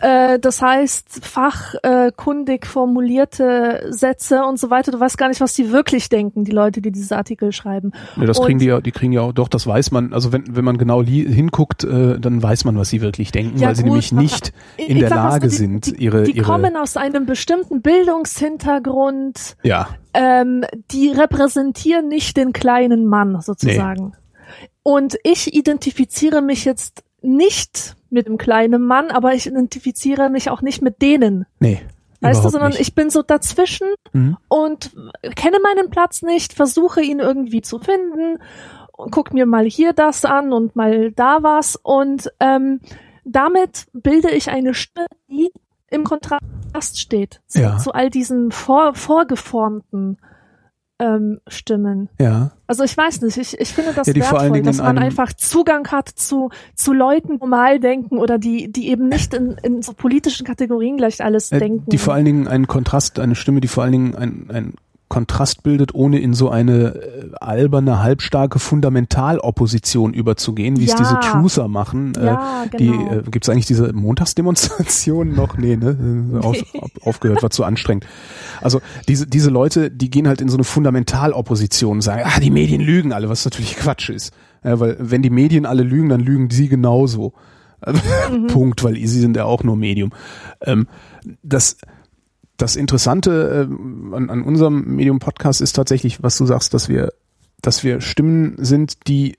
Äh, 0.00 0.38
das 0.40 0.60
heißt, 0.60 1.24
fachkundig 1.24 2.66
formulierte 2.66 3.86
Sätze 3.90 4.44
und 4.44 4.58
so 4.58 4.70
weiter. 4.70 4.90
Du 4.92 4.98
weißt 5.00 5.16
gar 5.16 5.28
nicht, 5.28 5.40
was 5.40 5.54
die 5.54 5.70
wirklich 5.70 6.08
denken, 6.08 6.44
die 6.44 6.50
Leute, 6.52 6.80
die 6.80 6.90
diese 6.90 7.16
Artikel 7.16 7.52
schreiben. 7.52 7.92
Ja, 8.16 8.24
das 8.26 8.38
Und- 8.38 8.46
kriegen 8.46 8.58
die 8.58 8.66
ja, 8.66 8.80
die 8.80 8.92
kriegen 8.92 9.12
ja 9.12 9.20
auch, 9.22 9.32
doch, 9.32 9.48
das 9.48 9.66
weiß 9.66 9.90
man. 9.92 10.12
Also 10.12 10.32
wenn, 10.32 10.56
wenn 10.56 10.64
man 10.64 10.76
genau 10.78 11.02
hinguckt, 11.04 11.84
äh, 11.84 12.18
dann 12.18 12.42
weiß 12.42 12.64
man, 12.64 12.76
was 12.76 12.88
sie 12.90 13.00
wirklich 13.00 13.30
denken, 13.32 13.58
Ja, 13.58 13.68
weil 13.68 13.76
sie 13.76 13.82
gut, 13.82 13.90
nämlich 13.92 14.12
aber 14.12 14.22
nicht 14.22 14.52
ich- 14.76 14.88
in 14.88 14.96
ich 14.96 15.00
der 15.00 15.08
sag 15.10 15.24
was, 15.24 15.32
Lage 15.34 15.48
die- 15.48 15.54
sind, 15.54 15.86
die, 15.86 16.04
ihre, 16.04 16.22
die 16.24 16.32
ihre, 16.32 16.44
kommen 16.46 16.76
aus 16.76 16.96
einem 16.96 17.26
bestimmten 17.26 17.80
Bildungshintergrund, 17.82 19.56
ja, 19.62 19.88
ähm, 20.14 20.64
die 20.90 21.10
repräsentieren 21.10 22.08
nicht 22.08 22.36
den 22.36 22.52
kleinen 22.52 23.06
Mann 23.06 23.40
sozusagen. 23.40 24.12
Und 24.82 25.16
ich 25.24 25.54
identifiziere 25.54 26.42
mich 26.42 26.64
jetzt 26.64 27.02
nicht 27.22 27.96
mit 28.10 28.26
dem 28.26 28.38
kleinen 28.38 28.82
Mann, 28.82 29.10
aber 29.10 29.34
ich 29.34 29.46
identifiziere 29.46 30.28
mich 30.30 30.50
auch 30.50 30.62
nicht 30.62 30.82
mit 30.82 31.02
denen. 31.02 31.46
nee. 31.58 31.80
Weißt 32.20 32.42
du, 32.42 32.48
sondern 32.48 32.70
nicht. 32.70 32.80
ich 32.80 32.94
bin 32.94 33.10
so 33.10 33.20
dazwischen 33.22 33.88
Mhm. 34.14 34.38
und 34.48 34.92
kenne 35.36 35.58
meinen 35.62 35.90
Platz 35.90 36.22
nicht, 36.22 36.54
versuche 36.54 37.02
ihn 37.02 37.18
irgendwie 37.18 37.60
zu 37.60 37.78
finden, 37.78 38.38
und 38.96 39.10
guck 39.10 39.34
mir 39.34 39.44
mal 39.44 39.64
hier 39.64 39.92
das 39.92 40.24
an 40.24 40.52
und 40.54 40.74
mal 40.74 41.12
da 41.12 41.42
was 41.42 41.76
und 41.76 42.30
ähm, 42.40 42.80
damit 43.26 43.86
bilde 43.92 44.30
ich 44.30 44.48
eine 44.50 44.72
Stimme, 44.72 45.06
die 45.28 45.50
im 45.90 46.04
Kontrast 46.04 46.40
steht 46.82 47.40
zu, 47.46 47.60
Ja. 47.60 47.78
zu 47.78 47.92
all 47.92 48.10
diesen 48.10 48.50
vor, 48.50 48.94
vorgeformten 48.94 50.18
ähm, 51.00 51.40
Stimmen. 51.48 52.08
Ja. 52.20 52.52
Also 52.66 52.84
ich 52.84 52.96
weiß 52.96 53.20
nicht, 53.22 53.36
ich, 53.36 53.58
ich 53.58 53.72
finde 53.72 53.92
das 53.94 54.06
Ja, 54.06 54.14
wertvoll, 54.14 54.62
dass 54.62 54.78
man 54.78 54.96
einfach 54.96 55.32
Zugang 55.32 55.88
hat 55.88 56.08
zu, 56.08 56.50
zu 56.76 56.92
Leuten, 56.92 57.32
die 57.32 57.38
normal 57.38 57.80
denken 57.80 58.18
oder 58.18 58.38
die, 58.38 58.70
die 58.70 58.88
eben 58.88 59.08
nicht 59.08 59.34
in, 59.34 59.56
in 59.62 59.82
so 59.82 59.92
politischen 59.92 60.46
Kategorien 60.46 60.96
gleich 60.96 61.22
alles 61.22 61.50
Äh, 61.50 61.58
denken. 61.58 61.90
Die 61.90 61.98
vor 61.98 62.14
allen 62.14 62.24
Dingen 62.24 62.46
einen 62.48 62.66
Kontrast, 62.68 63.18
eine 63.18 63.34
Stimme, 63.34 63.60
die 63.60 63.68
vor 63.68 63.82
allen 63.82 63.92
Dingen 63.92 64.14
ein, 64.14 64.46
ein 64.50 64.74
Kontrast 65.08 65.62
bildet, 65.62 65.94
ohne 65.94 66.18
in 66.18 66.34
so 66.34 66.48
eine 66.48 66.94
äh, 66.94 67.30
alberne, 67.40 68.02
halbstarke 68.02 68.58
Fundamentalopposition 68.58 70.14
überzugehen, 70.14 70.78
wie 70.78 70.84
es 70.84 70.92
Ja. 70.92 70.96
diese 70.98 71.20
Truther 71.20 71.68
machen. 71.68 72.14
Ja, 72.16 72.64
äh, 72.64 72.68
genau. 72.76 73.08
Die 73.08 73.14
äh, 73.16 73.22
gibt 73.30 73.44
es 73.44 73.48
eigentlich 73.48 73.66
diese 73.66 73.92
Montagsdemonstrationen 73.92 75.34
noch? 75.34 75.56
Nee, 75.58 75.76
ne? 75.76 75.96
Äh, 76.34 76.38
auf, 76.44 76.56
aufgehört, 77.02 77.42
war 77.42 77.50
zu 77.50 77.64
anstrengend. 77.64 78.06
Also 78.60 78.80
diese, 79.08 79.26
diese 79.26 79.50
Leute, 79.50 79.90
die 79.90 80.10
gehen 80.10 80.26
halt 80.26 80.40
in 80.40 80.48
so 80.48 80.56
eine 80.56 80.64
Fundamentalopposition 80.64 81.98
und 81.98 82.02
sagen, 82.02 82.22
ah, 82.24 82.40
die 82.40 82.50
Medien 82.50 82.80
lügen 82.80 83.12
alle, 83.12 83.28
was 83.28 83.44
natürlich 83.44 83.76
Quatsch 83.76 84.08
ist. 84.10 84.32
Ja, 84.64 84.80
weil 84.80 84.96
wenn 84.98 85.22
die 85.22 85.30
Medien 85.30 85.66
alle 85.66 85.82
lügen, 85.82 86.08
dann 86.08 86.20
lügen 86.20 86.50
sie 86.50 86.68
genauso. 86.68 87.34
Mhm. 87.86 88.46
Punkt, 88.48 88.82
weil 88.82 88.94
sie 88.94 89.20
sind 89.20 89.36
ja 89.36 89.44
auch 89.44 89.62
nur 89.62 89.76
Medium. 89.76 90.12
Ähm, 90.62 90.86
das, 91.42 91.76
das 92.56 92.76
Interessante 92.76 93.68
ähm, 93.68 94.14
an, 94.14 94.30
an 94.30 94.42
unserem 94.42 94.96
Medium-Podcast 94.96 95.60
ist 95.60 95.74
tatsächlich, 95.74 96.22
was 96.22 96.36
du 96.36 96.46
sagst, 96.46 96.74
dass 96.74 96.88
wir, 96.88 97.12
dass 97.62 97.82
wir 97.82 98.00
Stimmen 98.00 98.56
sind, 98.58 99.06
die 99.08 99.36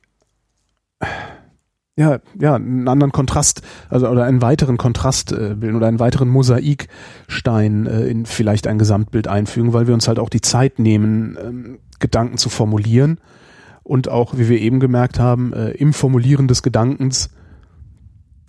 ja, 1.98 2.20
ja, 2.38 2.56
einen 2.56 2.90
anderen 2.90 3.14
Kontrast, 3.14 3.62
also 3.90 4.10
oder 4.10 4.26
einen 4.26 4.42
weiteren 4.42 4.78
Kontrast 4.78 5.32
äh, 5.32 5.56
bilden 5.56 5.78
oder 5.78 5.88
einen 5.88 6.00
weiteren 6.00 6.28
Mosaikstein 6.28 7.88
äh, 7.88 8.08
in 8.08 8.26
vielleicht 8.26 8.68
ein 8.68 8.78
Gesamtbild 8.78 9.30
einfügen, 9.30 9.72
weil 9.72 9.88
wir 9.88 9.94
uns 9.94 10.10
halt 10.10 10.20
auch 10.20 10.30
die 10.30 10.42
Zeit 10.42 10.78
nehmen, 10.78 11.38
ähm, 11.42 11.80
Gedanken 12.00 12.38
zu 12.38 12.50
formulieren 12.50 13.20
und 13.84 14.10
auch, 14.10 14.38
wie 14.38 14.50
wir 14.50 14.60
eben 14.60 14.82
gemerkt 14.82 15.20
haben, 15.20 15.54
äh, 15.54 15.70
im 15.72 15.94
Formulieren 15.94 16.50
des 16.50 16.64
Gedankens 16.64 17.30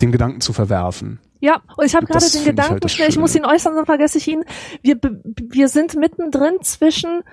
den 0.01 0.11
Gedanken 0.11 0.41
zu 0.41 0.53
verwerfen. 0.53 1.19
Ja, 1.39 1.61
und 1.75 1.85
ich 1.85 1.95
habe 1.95 2.05
gerade 2.05 2.25
den 2.25 2.29
finde 2.29 2.49
ich 2.49 2.55
Gedanken 2.55 2.71
halt 2.81 2.91
schnell, 2.91 3.09
ich 3.09 3.17
muss 3.17 3.35
ihn 3.35 3.45
äußern, 3.45 3.75
sonst 3.75 3.85
vergesse 3.85 4.17
ich 4.17 4.27
ihn. 4.27 4.43
Wir, 4.81 4.97
wir 5.23 5.67
sind 5.67 5.95
mittendrin 5.95 6.61
zwischen 6.61 7.23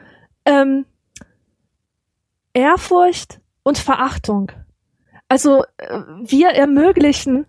ähm, 0.45 0.85
Ehrfurcht 2.53 3.41
und 3.63 3.79
Verachtung. 3.79 4.53
Also 5.29 5.65
äh, 5.79 6.01
wir 6.23 6.51
ermöglichen 6.51 7.47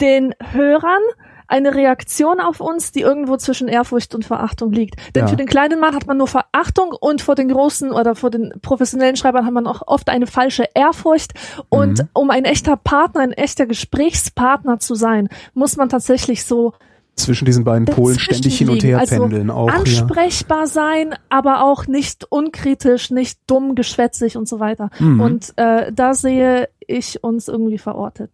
den 0.00 0.34
Hörern 0.52 1.02
eine 1.48 1.74
Reaktion 1.74 2.40
auf 2.40 2.60
uns, 2.60 2.92
die 2.92 3.00
irgendwo 3.00 3.36
zwischen 3.36 3.68
Ehrfurcht 3.68 4.14
und 4.14 4.24
Verachtung 4.24 4.72
liegt. 4.72 4.96
Denn 5.14 5.24
Ja. 5.24 5.28
für 5.28 5.36
den 5.36 5.46
kleinen 5.46 5.80
Mann 5.80 5.94
hat 5.94 6.06
man 6.06 6.16
nur 6.16 6.26
Verachtung 6.28 6.92
und 6.98 7.22
vor 7.22 7.34
den 7.34 7.48
großen 7.48 7.92
oder 7.92 8.14
vor 8.14 8.30
den 8.30 8.52
professionellen 8.62 9.16
Schreibern 9.16 9.46
hat 9.46 9.52
man 9.52 9.66
auch 9.66 9.82
oft 9.86 10.08
eine 10.08 10.26
falsche 10.26 10.64
Ehrfurcht. 10.74 11.32
Und 11.68 11.98
Mhm. 12.00 12.08
um 12.14 12.30
ein 12.30 12.44
echter 12.44 12.76
Partner, 12.76 13.20
ein 13.22 13.32
echter 13.32 13.66
Gesprächspartner 13.66 14.78
zu 14.78 14.94
sein, 14.94 15.28
muss 15.54 15.76
man 15.76 15.88
tatsächlich 15.88 16.44
so 16.44 16.72
Zwischen 17.18 17.46
diesen 17.46 17.64
beiden 17.64 17.86
Polen 17.86 18.18
ständig 18.18 18.58
hin 18.58 18.68
und 18.68 18.82
her 18.84 18.98
also 18.98 19.22
pendeln 19.22 19.50
auch. 19.50 19.68
Ja. 19.68 19.76
ansprechbar 19.76 20.66
sein, 20.66 21.14
aber 21.30 21.62
auch 21.64 21.86
nicht 21.86 22.30
unkritisch, 22.30 23.10
nicht 23.10 23.38
dumm, 23.46 23.74
geschwätzig 23.74 24.36
und 24.36 24.46
so 24.46 24.60
weiter. 24.60 24.90
Mhm. 24.98 25.20
Und 25.22 25.52
äh, 25.56 25.90
da 25.94 26.12
sehe 26.12 26.68
ich 26.86 27.24
uns 27.24 27.48
irgendwie 27.48 27.78
verortet. 27.78 28.30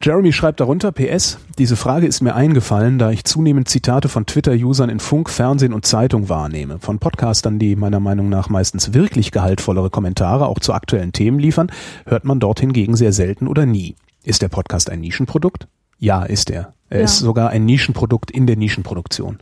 Jeremy 0.00 0.32
schreibt 0.32 0.60
darunter, 0.60 0.92
PS, 0.92 1.38
diese 1.58 1.74
Frage 1.74 2.06
ist 2.06 2.20
mir 2.20 2.34
eingefallen, 2.36 2.98
da 2.98 3.10
ich 3.10 3.24
zunehmend 3.24 3.68
Zitate 3.68 4.08
von 4.08 4.26
Twitter-Usern 4.26 4.90
in 4.90 5.00
Funk, 5.00 5.28
Fernsehen 5.28 5.72
und 5.72 5.86
Zeitung 5.86 6.28
wahrnehme. 6.28 6.78
Von 6.78 7.00
Podcastern, 7.00 7.58
die 7.58 7.74
meiner 7.74 7.98
Meinung 7.98 8.28
nach 8.28 8.48
meistens 8.48 8.94
wirklich 8.94 9.32
gehaltvollere 9.32 9.90
Kommentare 9.90 10.46
auch 10.46 10.60
zu 10.60 10.72
aktuellen 10.72 11.12
Themen 11.12 11.40
liefern, 11.40 11.72
hört 12.06 12.24
man 12.24 12.38
dort 12.38 12.60
hingegen 12.60 12.94
sehr 12.94 13.12
selten 13.12 13.48
oder 13.48 13.66
nie. 13.66 13.96
Ist 14.22 14.42
der 14.42 14.48
Podcast 14.48 14.88
ein 14.88 15.00
Nischenprodukt? 15.00 15.66
Ja, 15.98 16.22
ist 16.22 16.48
er. 16.50 16.74
Er 16.90 16.98
Ja. 16.98 17.04
ist 17.04 17.18
sogar 17.18 17.50
ein 17.50 17.66
Nischenprodukt 17.66 18.30
in 18.30 18.46
der 18.46 18.56
Nischenproduktion. 18.56 19.38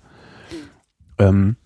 Ähm, 1.19 1.57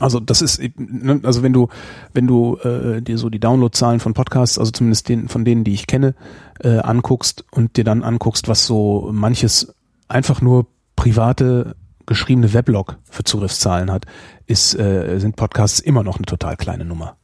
also 0.00 0.20
das 0.20 0.42
ist, 0.42 0.60
ne, 0.76 1.20
also 1.24 1.42
wenn 1.42 1.52
du, 1.52 1.68
wenn 2.12 2.26
du 2.26 2.56
äh, 2.58 3.02
dir 3.02 3.18
so 3.18 3.30
die 3.30 3.40
Downloadzahlen 3.40 4.00
von 4.00 4.14
Podcasts, 4.14 4.58
also 4.58 4.70
zumindest 4.70 5.08
den, 5.08 5.28
von 5.28 5.44
denen, 5.44 5.64
die 5.64 5.72
ich 5.72 5.86
kenne, 5.88 6.14
äh, 6.62 6.78
anguckst 6.78 7.44
und 7.50 7.76
dir 7.76 7.84
dann 7.84 8.02
anguckst, 8.02 8.48
was 8.48 8.66
so 8.66 9.10
manches 9.12 9.74
einfach 10.08 10.40
nur 10.40 10.66
private 10.96 11.76
geschriebene 12.06 12.52
Weblog 12.54 12.96
für 13.04 13.22
Zugriffszahlen 13.24 13.90
hat, 13.90 14.06
ist, 14.46 14.74
äh, 14.78 15.18
sind 15.18 15.36
Podcasts 15.36 15.78
immer 15.78 16.02
noch 16.02 16.16
eine 16.16 16.24
total 16.26 16.56
kleine 16.56 16.84
Nummer. 16.84 17.16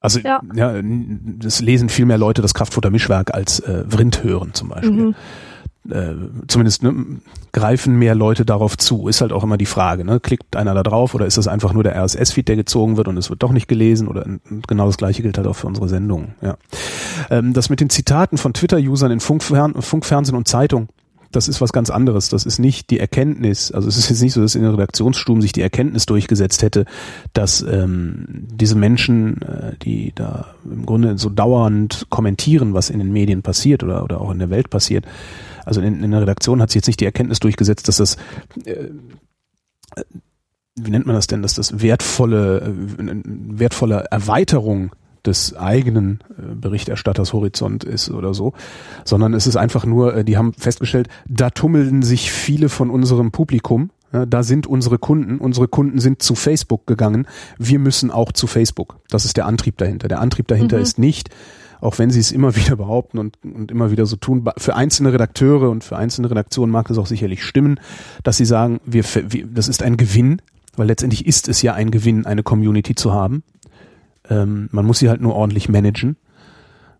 Also 0.00 0.18
ja, 0.20 0.40
Ja. 0.54 0.80
das 0.82 1.60
lesen 1.60 1.90
viel 1.90 2.06
mehr 2.06 2.16
Leute 2.16 2.40
das 2.40 2.54
Kraftfutter-Mischwerk 2.54 3.34
als 3.34 3.60
äh, 3.60 3.84
Vrind 3.86 4.22
hören 4.22 4.54
zum 4.54 4.70
Beispiel 4.70 4.90
Mhm. 5.08 5.14
Äh, 5.88 6.14
zumindest 6.46 6.82
ne, 6.82 6.94
greifen 7.52 7.98
mehr 7.98 8.14
Leute 8.14 8.44
darauf 8.44 8.76
zu. 8.76 9.08
Ist 9.08 9.20
halt 9.20 9.32
auch 9.32 9.42
immer 9.42 9.56
die 9.56 9.66
Frage, 9.66 10.04
ne? 10.04 10.20
Klickt 10.20 10.56
einer 10.56 10.74
da 10.74 10.82
drauf 10.82 11.14
oder 11.14 11.26
ist 11.26 11.38
das 11.38 11.48
einfach 11.48 11.72
nur 11.72 11.82
der 11.82 11.96
RSS-Feed, 11.96 12.48
der 12.48 12.56
gezogen 12.56 12.96
wird 12.96 13.08
und 13.08 13.16
es 13.16 13.30
wird 13.30 13.42
doch 13.42 13.52
nicht 13.52 13.68
gelesen? 13.68 14.08
Oder 14.08 14.26
genau 14.66 14.86
das 14.86 14.98
gleiche 14.98 15.22
gilt 15.22 15.38
halt 15.38 15.46
auch 15.46 15.56
für 15.56 15.66
unsere 15.66 15.88
Sendungen. 15.88 16.34
Ja. 16.42 16.56
Ähm, 17.30 17.54
das 17.54 17.70
mit 17.70 17.80
den 17.80 17.90
Zitaten 17.90 18.36
von 18.36 18.52
Twitter-Usern 18.52 19.10
in 19.10 19.20
Funk, 19.20 19.42
Fern, 19.42 19.80
Funk, 19.80 20.04
Fernsehen 20.04 20.36
und 20.36 20.48
Zeitung, 20.48 20.88
das 21.32 21.46
ist 21.46 21.60
was 21.60 21.72
ganz 21.72 21.90
anderes. 21.90 22.28
Das 22.28 22.44
ist 22.44 22.58
nicht 22.58 22.90
die 22.90 22.98
Erkenntnis, 22.98 23.70
also 23.72 23.88
es 23.88 23.96
ist 23.96 24.10
jetzt 24.10 24.20
nicht 24.20 24.32
so, 24.32 24.40
dass 24.40 24.54
in 24.54 24.62
den 24.62 24.72
Redaktionsstuben 24.72 25.40
sich 25.40 25.52
die 25.52 25.62
Erkenntnis 25.62 26.06
durchgesetzt 26.06 26.62
hätte, 26.62 26.86
dass 27.32 27.62
ähm, 27.62 28.24
diese 28.52 28.74
Menschen, 28.74 29.40
äh, 29.42 29.76
die 29.82 30.12
da 30.14 30.54
im 30.64 30.86
Grunde 30.86 31.18
so 31.18 31.28
dauernd 31.28 32.06
kommentieren, 32.10 32.74
was 32.74 32.90
in 32.90 32.98
den 32.98 33.12
Medien 33.12 33.42
passiert 33.42 33.84
oder, 33.84 34.02
oder 34.02 34.20
auch 34.20 34.32
in 34.32 34.40
der 34.40 34.50
Welt 34.50 34.70
passiert, 34.70 35.06
also 35.70 35.80
in, 35.80 36.02
in 36.04 36.10
der 36.10 36.20
Redaktion 36.20 36.60
hat 36.60 36.70
sich 36.70 36.76
jetzt 36.80 36.88
nicht 36.88 37.00
die 37.00 37.06
Erkenntnis 37.06 37.40
durchgesetzt, 37.40 37.88
dass 37.88 37.96
das 37.96 38.16
äh, 38.66 38.88
wie 40.76 40.90
nennt 40.90 41.06
man 41.06 41.14
das 41.16 41.26
denn, 41.26 41.42
dass 41.42 41.54
das 41.54 41.80
wertvolle, 41.80 42.60
äh, 42.98 43.22
wertvolle 43.24 44.06
Erweiterung 44.10 44.92
des 45.24 45.54
eigenen 45.54 46.20
äh, 46.30 46.54
Berichterstatters 46.54 47.32
Horizont 47.32 47.84
ist 47.84 48.10
oder 48.10 48.32
so, 48.34 48.54
sondern 49.04 49.34
es 49.34 49.46
ist 49.46 49.56
einfach 49.56 49.84
nur, 49.84 50.14
äh, 50.14 50.24
die 50.24 50.36
haben 50.36 50.52
festgestellt, 50.54 51.08
da 51.28 51.50
tummeln 51.50 52.02
sich 52.02 52.30
viele 52.30 52.68
von 52.68 52.90
unserem 52.90 53.30
Publikum, 53.30 53.90
da 54.12 54.42
sind 54.42 54.66
unsere 54.66 54.98
Kunden, 54.98 55.38
unsere 55.38 55.68
Kunden 55.68 56.00
sind 56.00 56.20
zu 56.20 56.34
Facebook 56.34 56.84
gegangen, 56.88 57.28
wir 57.58 57.78
müssen 57.78 58.10
auch 58.10 58.32
zu 58.32 58.48
Facebook. 58.48 58.96
Das 59.08 59.24
ist 59.24 59.36
der 59.36 59.46
Antrieb 59.46 59.78
dahinter. 59.78 60.08
Der 60.08 60.20
Antrieb 60.20 60.48
dahinter 60.48 60.78
Mhm. 60.78 60.82
ist 60.82 60.98
nicht, 60.98 61.30
auch 61.80 61.98
wenn 61.98 62.10
sie 62.10 62.20
es 62.20 62.32
immer 62.32 62.56
wieder 62.56 62.76
behaupten 62.76 63.18
und, 63.18 63.38
und 63.42 63.70
immer 63.70 63.90
wieder 63.90 64.06
so 64.06 64.16
tun, 64.16 64.44
für 64.56 64.74
einzelne 64.76 65.12
Redakteure 65.12 65.70
und 65.70 65.84
für 65.84 65.96
einzelne 65.96 66.30
Redaktionen 66.30 66.72
mag 66.72 66.88
das 66.88 66.98
auch 66.98 67.06
sicherlich 67.06 67.44
stimmen, 67.44 67.80
dass 68.22 68.36
sie 68.36 68.44
sagen, 68.44 68.80
wir, 68.84 69.04
wir 69.04 69.46
das 69.46 69.68
ist 69.68 69.82
ein 69.82 69.96
Gewinn, 69.96 70.42
weil 70.76 70.86
letztendlich 70.86 71.26
ist 71.26 71.48
es 71.48 71.62
ja 71.62 71.74
ein 71.74 71.90
Gewinn, 71.90 72.26
eine 72.26 72.42
Community 72.42 72.94
zu 72.94 73.12
haben. 73.12 73.42
Ähm, 74.28 74.68
man 74.72 74.86
muss 74.86 74.98
sie 75.00 75.08
halt 75.08 75.20
nur 75.20 75.34
ordentlich 75.34 75.68
managen. 75.68 76.16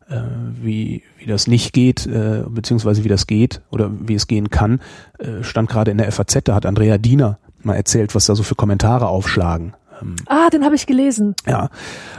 Äh, 0.08 0.22
wie, 0.60 1.04
wie 1.18 1.26
das 1.26 1.46
nicht 1.46 1.72
geht, 1.72 2.04
äh, 2.06 2.42
beziehungsweise 2.48 3.04
wie 3.04 3.08
das 3.08 3.28
geht 3.28 3.62
oder 3.70 3.92
wie 4.00 4.14
es 4.14 4.26
gehen 4.26 4.50
kann, 4.50 4.80
äh, 5.20 5.44
stand 5.44 5.70
gerade 5.70 5.92
in 5.92 5.98
der 5.98 6.10
FAZ, 6.10 6.38
da 6.44 6.56
hat 6.56 6.66
Andrea 6.66 6.98
Diener 6.98 7.38
mal 7.62 7.74
erzählt, 7.76 8.14
was 8.16 8.26
da 8.26 8.34
so 8.34 8.42
für 8.42 8.56
Kommentare 8.56 9.06
aufschlagen. 9.06 9.74
Ähm, 10.02 10.16
Ah, 10.26 10.50
den 10.50 10.64
habe 10.64 10.74
ich 10.74 10.86
gelesen. 10.86 11.36
ja, 11.46 11.70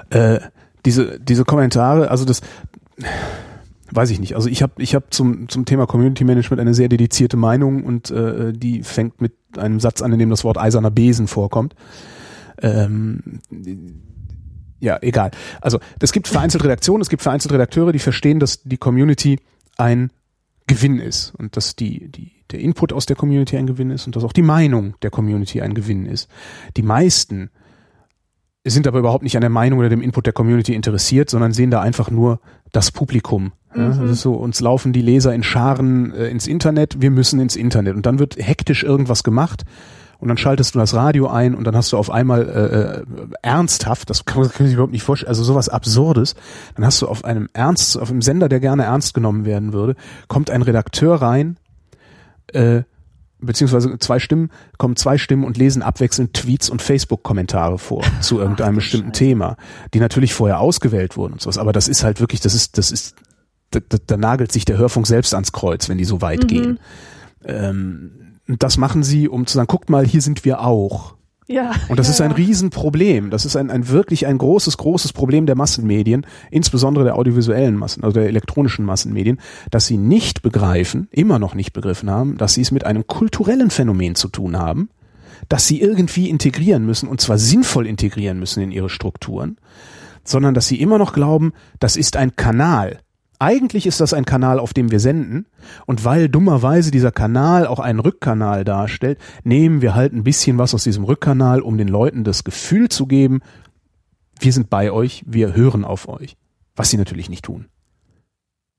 äh, 0.09 0.39
diese, 0.85 1.19
diese 1.19 1.45
Kommentare, 1.45 2.09
also 2.09 2.25
das 2.25 2.41
weiß 3.91 4.09
ich 4.09 4.19
nicht. 4.19 4.35
Also 4.35 4.49
ich 4.49 4.61
habe 4.61 4.81
ich 4.81 4.95
hab 4.95 5.13
zum, 5.13 5.49
zum 5.49 5.65
Thema 5.65 5.85
Community 5.85 6.23
Management 6.23 6.61
eine 6.61 6.73
sehr 6.73 6.89
dedizierte 6.89 7.37
Meinung 7.37 7.83
und 7.83 8.09
äh, 8.09 8.53
die 8.53 8.83
fängt 8.83 9.21
mit 9.21 9.33
einem 9.57 9.79
Satz 9.79 10.01
an, 10.01 10.13
in 10.13 10.19
dem 10.19 10.29
das 10.29 10.43
Wort 10.43 10.57
eiserner 10.57 10.91
Besen 10.91 11.27
vorkommt. 11.27 11.75
Ähm, 12.61 13.41
ja, 14.79 14.97
egal. 15.01 15.31
Also 15.59 15.79
es 15.99 16.11
gibt 16.11 16.27
vereinzelt 16.27 16.63
Redaktionen, 16.63 17.01
es 17.01 17.09
gibt 17.09 17.21
vereinzelt 17.21 17.53
Redakteure, 17.53 17.91
die 17.91 17.99
verstehen, 17.99 18.39
dass 18.39 18.63
die 18.63 18.77
Community 18.77 19.39
ein 19.77 20.11
Gewinn 20.67 20.99
ist 20.99 21.33
und 21.37 21.57
dass 21.57 21.75
die, 21.75 22.09
die, 22.09 22.31
der 22.51 22.59
Input 22.59 22.93
aus 22.93 23.05
der 23.05 23.15
Community 23.15 23.57
ein 23.57 23.67
Gewinn 23.67 23.91
ist 23.91 24.05
und 24.07 24.15
dass 24.15 24.23
auch 24.23 24.33
die 24.33 24.41
Meinung 24.41 24.95
der 25.01 25.11
Community 25.11 25.61
ein 25.61 25.73
Gewinn 25.73 26.05
ist. 26.05 26.29
Die 26.77 26.83
meisten 26.83 27.49
sind 28.65 28.87
aber 28.87 28.99
überhaupt 28.99 29.23
nicht 29.23 29.35
an 29.35 29.41
der 29.41 29.49
Meinung 29.49 29.79
oder 29.79 29.89
dem 29.89 30.01
Input 30.01 30.25
der 30.27 30.33
Community 30.33 30.75
interessiert, 30.75 31.29
sondern 31.29 31.51
sehen 31.51 31.71
da 31.71 31.81
einfach 31.81 32.11
nur 32.11 32.39
das 32.71 32.91
Publikum. 32.91 33.53
Ja, 33.75 33.87
Mhm. 33.89 34.01
das 34.01 34.11
ist 34.11 34.21
so, 34.21 34.33
uns 34.33 34.59
laufen 34.59 34.93
die 34.93 35.01
Leser 35.01 35.33
in 35.33 35.43
Scharen 35.43 36.13
äh, 36.13 36.27
ins 36.27 36.45
Internet, 36.47 37.01
wir 37.01 37.09
müssen 37.11 37.39
ins 37.39 37.55
Internet. 37.55 37.95
Und 37.95 38.05
dann 38.05 38.19
wird 38.19 38.35
hektisch 38.37 38.83
irgendwas 38.83 39.23
gemacht 39.23 39.63
und 40.19 40.27
dann 40.27 40.37
schaltest 40.37 40.75
du 40.75 40.79
das 40.79 40.93
Radio 40.93 41.27
ein 41.27 41.55
und 41.55 41.63
dann 41.63 41.75
hast 41.75 41.91
du 41.91 41.97
auf 41.97 42.11
einmal 42.11 42.47
äh, 42.47 42.99
äh, 42.99 43.27
ernsthaft, 43.41 44.09
das 44.11 44.25
kann 44.25 44.41
man 44.41 44.49
kann 44.49 44.57
man 44.59 44.67
sich 44.67 44.73
überhaupt 44.75 44.91
nicht 44.93 45.03
vorstellen, 45.03 45.29
also 45.29 45.43
sowas 45.43 45.67
Absurdes, 45.69 46.35
dann 46.75 46.85
hast 46.85 47.01
du 47.01 47.07
auf 47.07 47.25
einem 47.25 47.47
Ernst, 47.53 47.97
auf 47.97 48.11
einem 48.11 48.21
Sender, 48.21 48.47
der 48.47 48.59
gerne 48.59 48.83
ernst 48.83 49.13
genommen 49.15 49.45
werden 49.45 49.73
würde, 49.73 49.95
kommt 50.27 50.51
ein 50.51 50.61
Redakteur 50.61 51.15
rein, 51.21 51.57
äh, 52.53 52.83
beziehungsweise 53.41 53.97
zwei 53.99 54.19
Stimmen, 54.19 54.49
kommen 54.77 54.95
zwei 54.95 55.17
Stimmen 55.17 55.43
und 55.43 55.57
lesen 55.57 55.81
abwechselnd 55.81 56.33
Tweets 56.33 56.69
und 56.69 56.81
Facebook-Kommentare 56.81 57.77
vor 57.77 58.03
zu 58.21 58.39
irgendeinem 58.39 58.75
bestimmten 58.75 59.11
Thema, 59.13 59.57
die 59.93 59.99
natürlich 59.99 60.33
vorher 60.33 60.59
ausgewählt 60.59 61.17
wurden 61.17 61.33
und 61.33 61.41
sowas. 61.41 61.57
Aber 61.57 61.73
das 61.73 61.87
ist 61.87 62.03
halt 62.03 62.19
wirklich, 62.19 62.39
das 62.41 62.53
ist, 62.55 62.77
das 62.77 62.91
ist, 62.91 63.15
da, 63.71 63.79
da, 63.87 63.97
da 64.05 64.17
nagelt 64.17 64.51
sich 64.51 64.65
der 64.65 64.77
Hörfunk 64.77 65.07
selbst 65.07 65.33
ans 65.33 65.51
Kreuz, 65.51 65.89
wenn 65.89 65.97
die 65.97 66.05
so 66.05 66.21
weit 66.21 66.43
Mhm. 66.43 66.47
gehen. 66.47 66.79
Ähm, 67.45 68.11
das 68.47 68.77
machen 68.77 69.03
sie, 69.03 69.29
um 69.29 69.45
zu 69.47 69.55
sagen, 69.55 69.67
guckt 69.67 69.89
mal, 69.89 70.05
hier 70.05 70.21
sind 70.21 70.45
wir 70.45 70.61
auch. 70.61 71.15
Ja. 71.47 71.71
Und 71.89 71.99
das 71.99 72.07
ja, 72.07 72.13
ist 72.13 72.21
ein. 72.21 72.31
Riesenproblem. 72.31 73.29
Das 73.29 73.45
ist 73.45 73.55
ein, 73.55 73.69
ein 73.69 73.89
wirklich 73.89 74.27
ein 74.27 74.37
großes, 74.37 74.77
großes 74.77 75.13
Problem 75.13 75.45
der 75.45 75.55
Massenmedien, 75.55 76.25
insbesondere 76.49 77.03
der 77.03 77.15
audiovisuellen 77.15 77.75
Massen, 77.75 78.03
also 78.03 78.13
der 78.13 78.27
elektronischen 78.27 78.85
Massenmedien, 78.85 79.39
dass 79.69 79.87
sie 79.87 79.97
nicht 79.97 80.41
begreifen, 80.41 81.07
immer 81.11 81.39
noch 81.39 81.53
nicht 81.53 81.73
begriffen 81.73 82.09
haben, 82.09 82.37
dass 82.37 82.53
sie 82.53 82.61
es 82.61 82.71
mit 82.71 82.85
einem 82.85 83.05
kulturellen 83.07 83.69
Phänomen 83.69 84.15
zu 84.15 84.29
tun 84.29 84.57
haben, 84.57 84.89
dass 85.49 85.67
sie 85.67 85.81
irgendwie 85.81 86.29
integrieren 86.29 86.85
müssen, 86.85 87.09
und 87.09 87.21
zwar 87.21 87.37
sinnvoll 87.37 87.87
integrieren 87.87 88.39
müssen 88.39 88.61
in 88.61 88.71
ihre 88.71 88.89
Strukturen, 88.89 89.57
sondern 90.23 90.53
dass 90.53 90.67
sie 90.67 90.79
immer 90.79 90.97
noch 90.97 91.13
glauben, 91.13 91.53
das 91.79 91.97
ist 91.97 92.15
ein 92.15 92.35
Kanal. 92.35 92.99
Eigentlich 93.41 93.87
ist 93.87 93.99
das 93.99 94.13
ein 94.13 94.25
Kanal, 94.25 94.59
auf 94.59 94.71
dem 94.71 94.91
wir 94.91 94.99
senden. 94.99 95.47
Und 95.87 96.05
weil 96.05 96.29
dummerweise 96.29 96.91
dieser 96.91 97.11
Kanal 97.11 97.65
auch 97.65 97.79
einen 97.79 97.99
Rückkanal 97.99 98.63
darstellt, 98.63 99.17
nehmen 99.43 99.81
wir 99.81 99.95
halt 99.95 100.13
ein 100.13 100.23
bisschen 100.23 100.59
was 100.59 100.75
aus 100.75 100.83
diesem 100.83 101.05
Rückkanal, 101.05 101.61
um 101.61 101.75
den 101.75 101.87
Leuten 101.87 102.23
das 102.23 102.43
Gefühl 102.43 102.89
zu 102.89 103.07
geben, 103.07 103.39
wir 104.39 104.53
sind 104.53 104.69
bei 104.69 104.91
euch, 104.91 105.23
wir 105.25 105.55
hören 105.55 105.85
auf 105.85 106.07
euch. 106.07 106.37
Was 106.75 106.91
sie 106.91 106.97
natürlich 106.97 107.31
nicht 107.31 107.43
tun. 107.43 107.65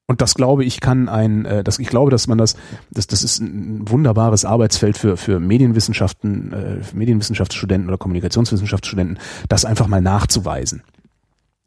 Und 0.06 0.20
das 0.20 0.34
glaube 0.34 0.64
ich 0.64 0.80
kann 0.80 1.08
ein, 1.08 1.44
äh, 1.44 1.64
das, 1.64 1.80
ich 1.80 1.88
glaube, 1.88 2.12
dass 2.12 2.28
man 2.28 2.38
das, 2.38 2.54
das, 2.92 3.08
das 3.08 3.24
ist 3.24 3.40
ein 3.40 3.88
wunderbares 3.88 4.44
Arbeitsfeld 4.44 4.96
für, 4.96 5.16
für 5.16 5.40
Medienwissenschaften, 5.40 6.52
äh, 6.52 6.76
Medienwissenschaftsstudenten 6.94 7.88
oder 7.88 7.98
Kommunikationswissenschaftsstudenten, 7.98 9.18
das 9.48 9.64
einfach 9.64 9.88
mal 9.88 10.00
nachzuweisen. 10.00 10.84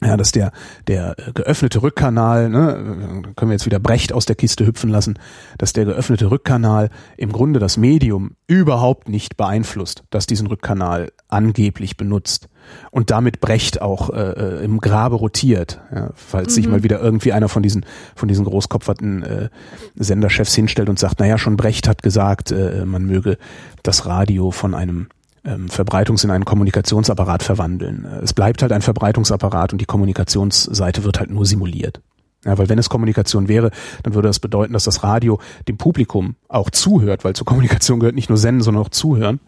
Ja, 0.04 0.18
dass 0.18 0.34
der, 0.34 0.52
der 0.88 1.16
äh, 1.18 1.32
geöffnete 1.34 1.82
Rückkanal, 1.82 2.50
ne, 2.50 3.24
können 3.36 3.50
wir 3.50 3.54
jetzt 3.54 3.66
wieder 3.66 3.80
Brecht 3.80 4.12
aus 4.12 4.26
der 4.26 4.36
Kiste 4.36 4.66
hüpfen 4.66 4.90
lassen, 4.90 5.18
dass 5.58 5.72
der 5.72 5.86
geöffnete 5.86 6.30
Rückkanal 6.30 6.90
im 7.16 7.32
Grunde 7.32 7.62
das 7.62 7.78
Medium 7.78 8.36
überhaupt 8.46 9.08
nicht 9.08 9.38
beeinflusst, 9.38 10.04
das 10.10 10.26
diesen 10.28 10.48
Rückkanal 10.48 11.14
angeblich 11.30 11.96
benutzt 11.96 12.50
und 12.92 13.10
damit 13.10 13.40
Brecht 13.40 13.82
auch 13.82 14.10
äh, 14.10 14.32
äh, 14.32 14.64
im 14.66 14.82
Grabe 14.82 15.16
rotiert, 15.16 15.80
ja, 15.94 16.10
falls 16.14 16.56
sich 16.56 16.68
mal 16.68 16.84
wieder 16.84 17.00
irgendwie 17.00 17.32
einer 17.32 17.48
von 17.48 17.64
diesen 17.64 17.86
von 18.16 18.28
diesen 18.28 18.44
großkopferten 18.44 19.24
äh, 19.24 19.50
Senderchefs 19.96 20.56
hinstellt 20.56 20.90
und 20.90 21.00
sagt, 21.00 21.20
naja, 21.22 21.38
schon 21.38 21.56
Brecht 21.56 21.88
hat 21.88 22.04
gesagt, 22.04 22.52
äh, 22.52 22.84
man 22.86 23.06
möge 23.06 23.38
das 23.82 24.06
Radio 24.06 24.52
von 24.52 24.74
einem 24.74 25.08
ähm, 25.46 25.68
Verbreitungs- 25.68 26.24
in 26.24 26.32
einen 26.32 26.46
Kommunikationsapparat 26.46 27.44
verwandeln. 27.44 28.06
Äh, 28.06 28.20
Es 28.24 28.34
bleibt 28.34 28.62
halt 28.62 28.72
ein 28.72 28.82
Verbreitungsapparat 28.82 29.72
und 29.74 29.80
die 29.80 29.86
Kommunikationsseite 29.86 31.04
wird 31.04 31.20
halt 31.20 31.30
nur 31.30 31.46
simuliert. 31.46 32.02
Ja, 32.44 32.58
weil 32.60 32.70
wenn 32.70 32.78
es 32.78 32.90
Kommunikation 32.90 33.48
wäre, 33.48 33.72
dann 34.04 34.14
würde 34.14 34.28
das 34.28 34.40
bedeuten, 34.40 34.74
dass 34.74 34.84
das 34.84 35.02
Radio 35.04 35.40
dem 35.68 35.78
Publikum 35.78 36.36
auch 36.48 36.70
zuhört, 36.70 37.24
weil 37.24 37.34
zur 37.36 37.46
Kommunikation 37.46 38.00
gehört 38.00 38.14
nicht 38.14 38.30
nur 38.30 38.38
senden, 38.38 38.62
sondern 38.62 38.84
auch 38.84 38.90
zuhören. 38.90 39.40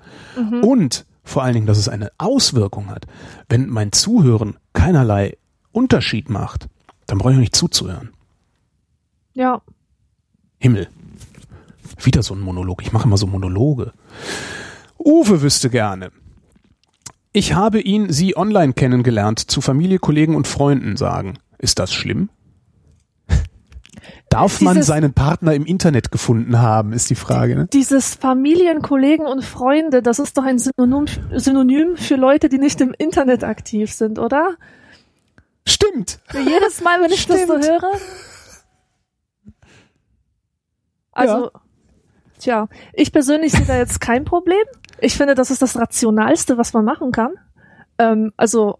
Und 0.63 1.05
vor 1.23 1.43
allen 1.43 1.53
Dingen, 1.53 1.67
dass 1.67 1.77
es 1.77 1.89
eine 1.89 2.09
Auswirkung 2.17 2.89
hat. 2.89 3.05
Wenn 3.49 3.69
mein 3.69 3.91
Zuhören 3.91 4.55
keinerlei 4.73 5.37
Unterschied 5.71 6.29
macht, 6.29 6.69
dann 7.05 7.19
brauche 7.19 7.31
ich 7.33 7.37
auch 7.37 7.41
nicht 7.41 7.55
zuzuhören. 7.55 8.09
Ja. 9.33 9.61
Himmel. 10.57 10.87
Wieder 12.01 12.23
so 12.23 12.33
ein 12.33 12.39
Monolog. 12.41 12.81
Ich 12.81 12.93
mache 12.93 13.05
immer 13.07 13.17
so 13.17 13.27
Monologe. 13.27 13.93
Uwe 15.07 15.41
wüsste 15.41 15.69
gerne. 15.69 16.11
Ich 17.31 17.53
habe 17.53 17.79
ihn, 17.79 18.11
sie 18.11 18.35
online 18.35 18.73
kennengelernt, 18.73 19.39
zu 19.39 19.61
Familie, 19.61 19.99
Kollegen 19.99 20.35
und 20.35 20.47
Freunden 20.47 20.97
sagen. 20.97 21.37
Ist 21.59 21.79
das 21.79 21.93
schlimm? 21.93 22.29
Darf 24.29 24.59
man 24.59 24.73
Dieses- 24.75 24.87
seinen 24.87 25.13
Partner 25.13 25.53
im 25.53 25.65
Internet 25.65 26.11
gefunden 26.11 26.59
haben, 26.59 26.91
ist 26.91 27.09
die 27.09 27.15
Frage. 27.15 27.55
Ne? 27.55 27.67
Dieses 27.71 28.15
Familien, 28.15 28.81
Kollegen 28.81 29.25
und 29.25 29.45
Freunde, 29.45 30.01
das 30.01 30.19
ist 30.19 30.37
doch 30.37 30.43
ein 30.43 30.59
Synonym, 30.59 31.05
Synonym 31.35 31.95
für 31.95 32.15
Leute, 32.15 32.49
die 32.49 32.57
nicht 32.57 32.81
im 32.81 32.93
Internet 32.97 33.45
aktiv 33.45 33.93
sind, 33.93 34.19
oder? 34.19 34.55
Stimmt. 35.65 36.19
Jedes 36.33 36.81
Mal, 36.81 37.01
wenn 37.01 37.11
ich 37.11 37.27
das 37.27 37.47
so 37.47 37.57
Stimmt. 37.57 37.65
höre. 37.81 37.91
Also, 41.11 41.51
tja, 42.39 42.67
ich 42.93 43.11
persönlich 43.11 43.51
sehe 43.51 43.65
da 43.65 43.77
jetzt 43.77 43.99
kein 44.01 44.23
Problem. 44.25 44.63
Ich 44.99 45.17
finde, 45.17 45.35
das 45.35 45.51
ist 45.51 45.61
das 45.61 45.77
Rationalste, 45.77 46.57
was 46.57 46.73
man 46.73 46.85
machen 46.85 47.11
kann. 47.11 47.31
Ähm, 47.97 48.31
also 48.37 48.77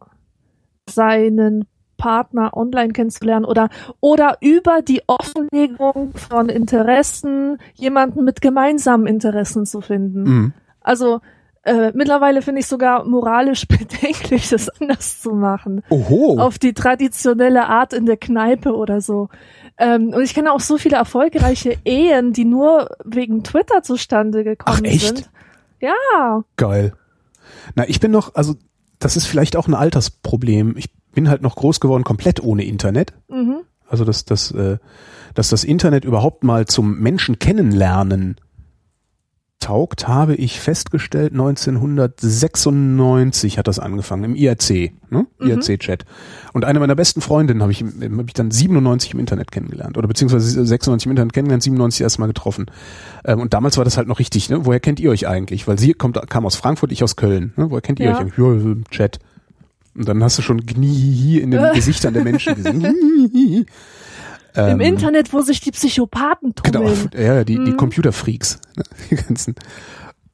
seinen 0.90 1.66
Partner 1.98 2.56
online 2.56 2.94
kennenzulernen 2.94 3.44
oder 3.44 3.70
oder 4.00 4.38
über 4.42 4.82
die 4.82 5.02
Offenlegung 5.08 6.14
von 6.14 6.48
Interessen 6.50 7.58
jemanden 7.74 8.24
mit 8.24 8.40
gemeinsamen 8.40 9.08
Interessen 9.08 9.66
zu 9.66 9.82
finden. 9.82 10.24
Mhm. 10.24 10.54
Also 10.82 11.22
äh, 11.64 11.92
mittlerweile 11.94 12.42
finde 12.42 12.62
ich 12.62 12.68
sogar 12.68 13.04
moralisch 13.04 13.68
bedenklich, 13.68 14.50
das 14.50 14.70
anders 14.70 15.20
zu 15.22 15.32
machen 15.32 15.84
Oho. 15.90 16.40
auf 16.40 16.58
die 16.60 16.74
traditionelle 16.74 17.68
Art 17.68 17.94
in 17.94 18.06
der 18.06 18.18
Kneipe 18.18 18.74
oder 18.74 19.02
so. 19.02 19.30
Ähm, 19.78 20.14
und 20.14 20.24
ich 20.24 20.34
kenne 20.34 20.54
auch 20.54 20.62
so 20.62 20.78
viele 20.78 20.96
erfolgreiche 20.96 21.78
Ehen, 21.84 22.32
die 22.32 22.46
nur 22.46 22.90
wegen 23.04 23.44
Twitter 23.44 23.84
zustande 23.84 24.44
gekommen 24.44 24.84
Ach, 24.86 24.90
echt? 24.90 25.18
sind. 25.18 25.30
Ja, 25.80 26.44
Geil. 26.56 26.94
Na, 27.76 27.88
ich 27.88 28.00
bin 28.00 28.12
noch, 28.12 28.36
also 28.36 28.56
das 29.00 29.16
ist 29.16 29.26
vielleicht 29.26 29.56
auch 29.56 29.68
ein 29.68 29.74
Altersproblem. 29.74 30.76
Ich 30.78 30.90
bin 31.14 31.30
halt 31.30 31.42
noch 31.42 31.56
groß 31.56 31.80
geworden, 31.80 32.04
komplett 32.04 32.42
ohne 32.44 32.64
Internet. 32.64 33.14
mhm. 33.28 33.62
Also 33.90 34.04
dass 34.04 34.26
das, 34.26 34.52
äh, 34.52 34.80
dass 35.34 35.48
das 35.48 35.64
Internet 35.64 36.04
überhaupt 36.04 36.44
mal 36.44 36.66
zum 36.66 37.00
Menschen 37.00 37.40
kennenlernen 37.40 38.36
taugt, 39.60 40.08
habe 40.08 40.36
ich 40.36 40.60
festgestellt, 40.60 41.34
1996 41.34 43.58
hat 43.58 43.68
das 43.68 43.80
angefangen, 43.80 44.24
im 44.24 44.36
IRC, 44.36 44.92
ne? 45.10 45.26
Mhm. 45.40 45.48
IRC-Chat. 45.50 46.06
Und 46.54 46.66
eine 46.66 46.80
meiner 46.80 46.96
besten 46.96 47.22
Freundinnen 47.22 47.62
habe 47.62 47.72
ich, 47.72 47.82
im- 47.82 48.18
hab 48.20 48.28
ich 48.28 48.34
dann 48.34 48.52
97 48.52 49.14
im 49.14 49.20
Internet 49.20 49.52
kennengelernt. 49.52 49.98
Oder 49.98 50.08
beziehungsweise 50.08 50.66
96 50.66 51.06
im 51.08 51.12
Internet 51.12 51.34
kennengelernt, 51.34 51.64
97 51.64 52.02
erstmal 52.02 52.28
getroffen. 52.28 52.66
Ähm, 53.26 53.40
und 53.40 53.54
damals 53.54 53.78
war 53.78 53.86
das 53.86 53.98
halt 53.98 54.08
noch 54.08 54.20
richtig, 54.20 54.50
ne? 54.50 54.66
Woher 54.66 54.80
kennt 54.80 55.00
ihr 55.00 55.10
euch 55.12 55.28
eigentlich? 55.28 55.68
Weil 55.68 55.80
sie 55.80 55.94
kommt, 55.94 56.20
kam 56.30 56.46
aus 56.46 56.56
Frankfurt, 56.56 56.92
ich 56.92 57.04
aus 57.04 57.16
Köln. 57.16 57.54
Ne? 57.56 57.70
Woher 57.72 57.82
kennt 57.82 58.00
ihr 58.00 58.08
Ja. 58.08 58.14
euch 58.14 58.20
eigentlich? 58.22 58.38
Ja, 58.38 58.52
im 58.54 58.84
Chat. 58.92 59.20
Und 59.96 60.08
dann 60.08 60.24
hast 60.24 60.38
du 60.38 60.42
schon 60.44 60.66
Gnie 60.66 61.40
in 61.40 61.52
den 61.52 61.62
Gesichtern 61.74 62.14
der 62.14 62.24
Menschen 62.24 62.56
gesehen. 62.56 63.66
Im 64.58 64.64
Ähm, 64.64 64.80
Internet, 64.82 65.32
wo 65.34 65.42
sich 65.42 65.60
die 65.62 65.72
Psychopathen 65.72 66.54
Genau, 66.64 66.80
tummeln. 66.80 67.10
ja, 67.18 67.44
die, 67.44 67.56
die 67.64 67.72
Mhm. 67.72 67.78
Computerfreaks, 67.78 68.60
ne, 68.76 68.84
die 69.12 69.16
ganzen. 69.16 69.56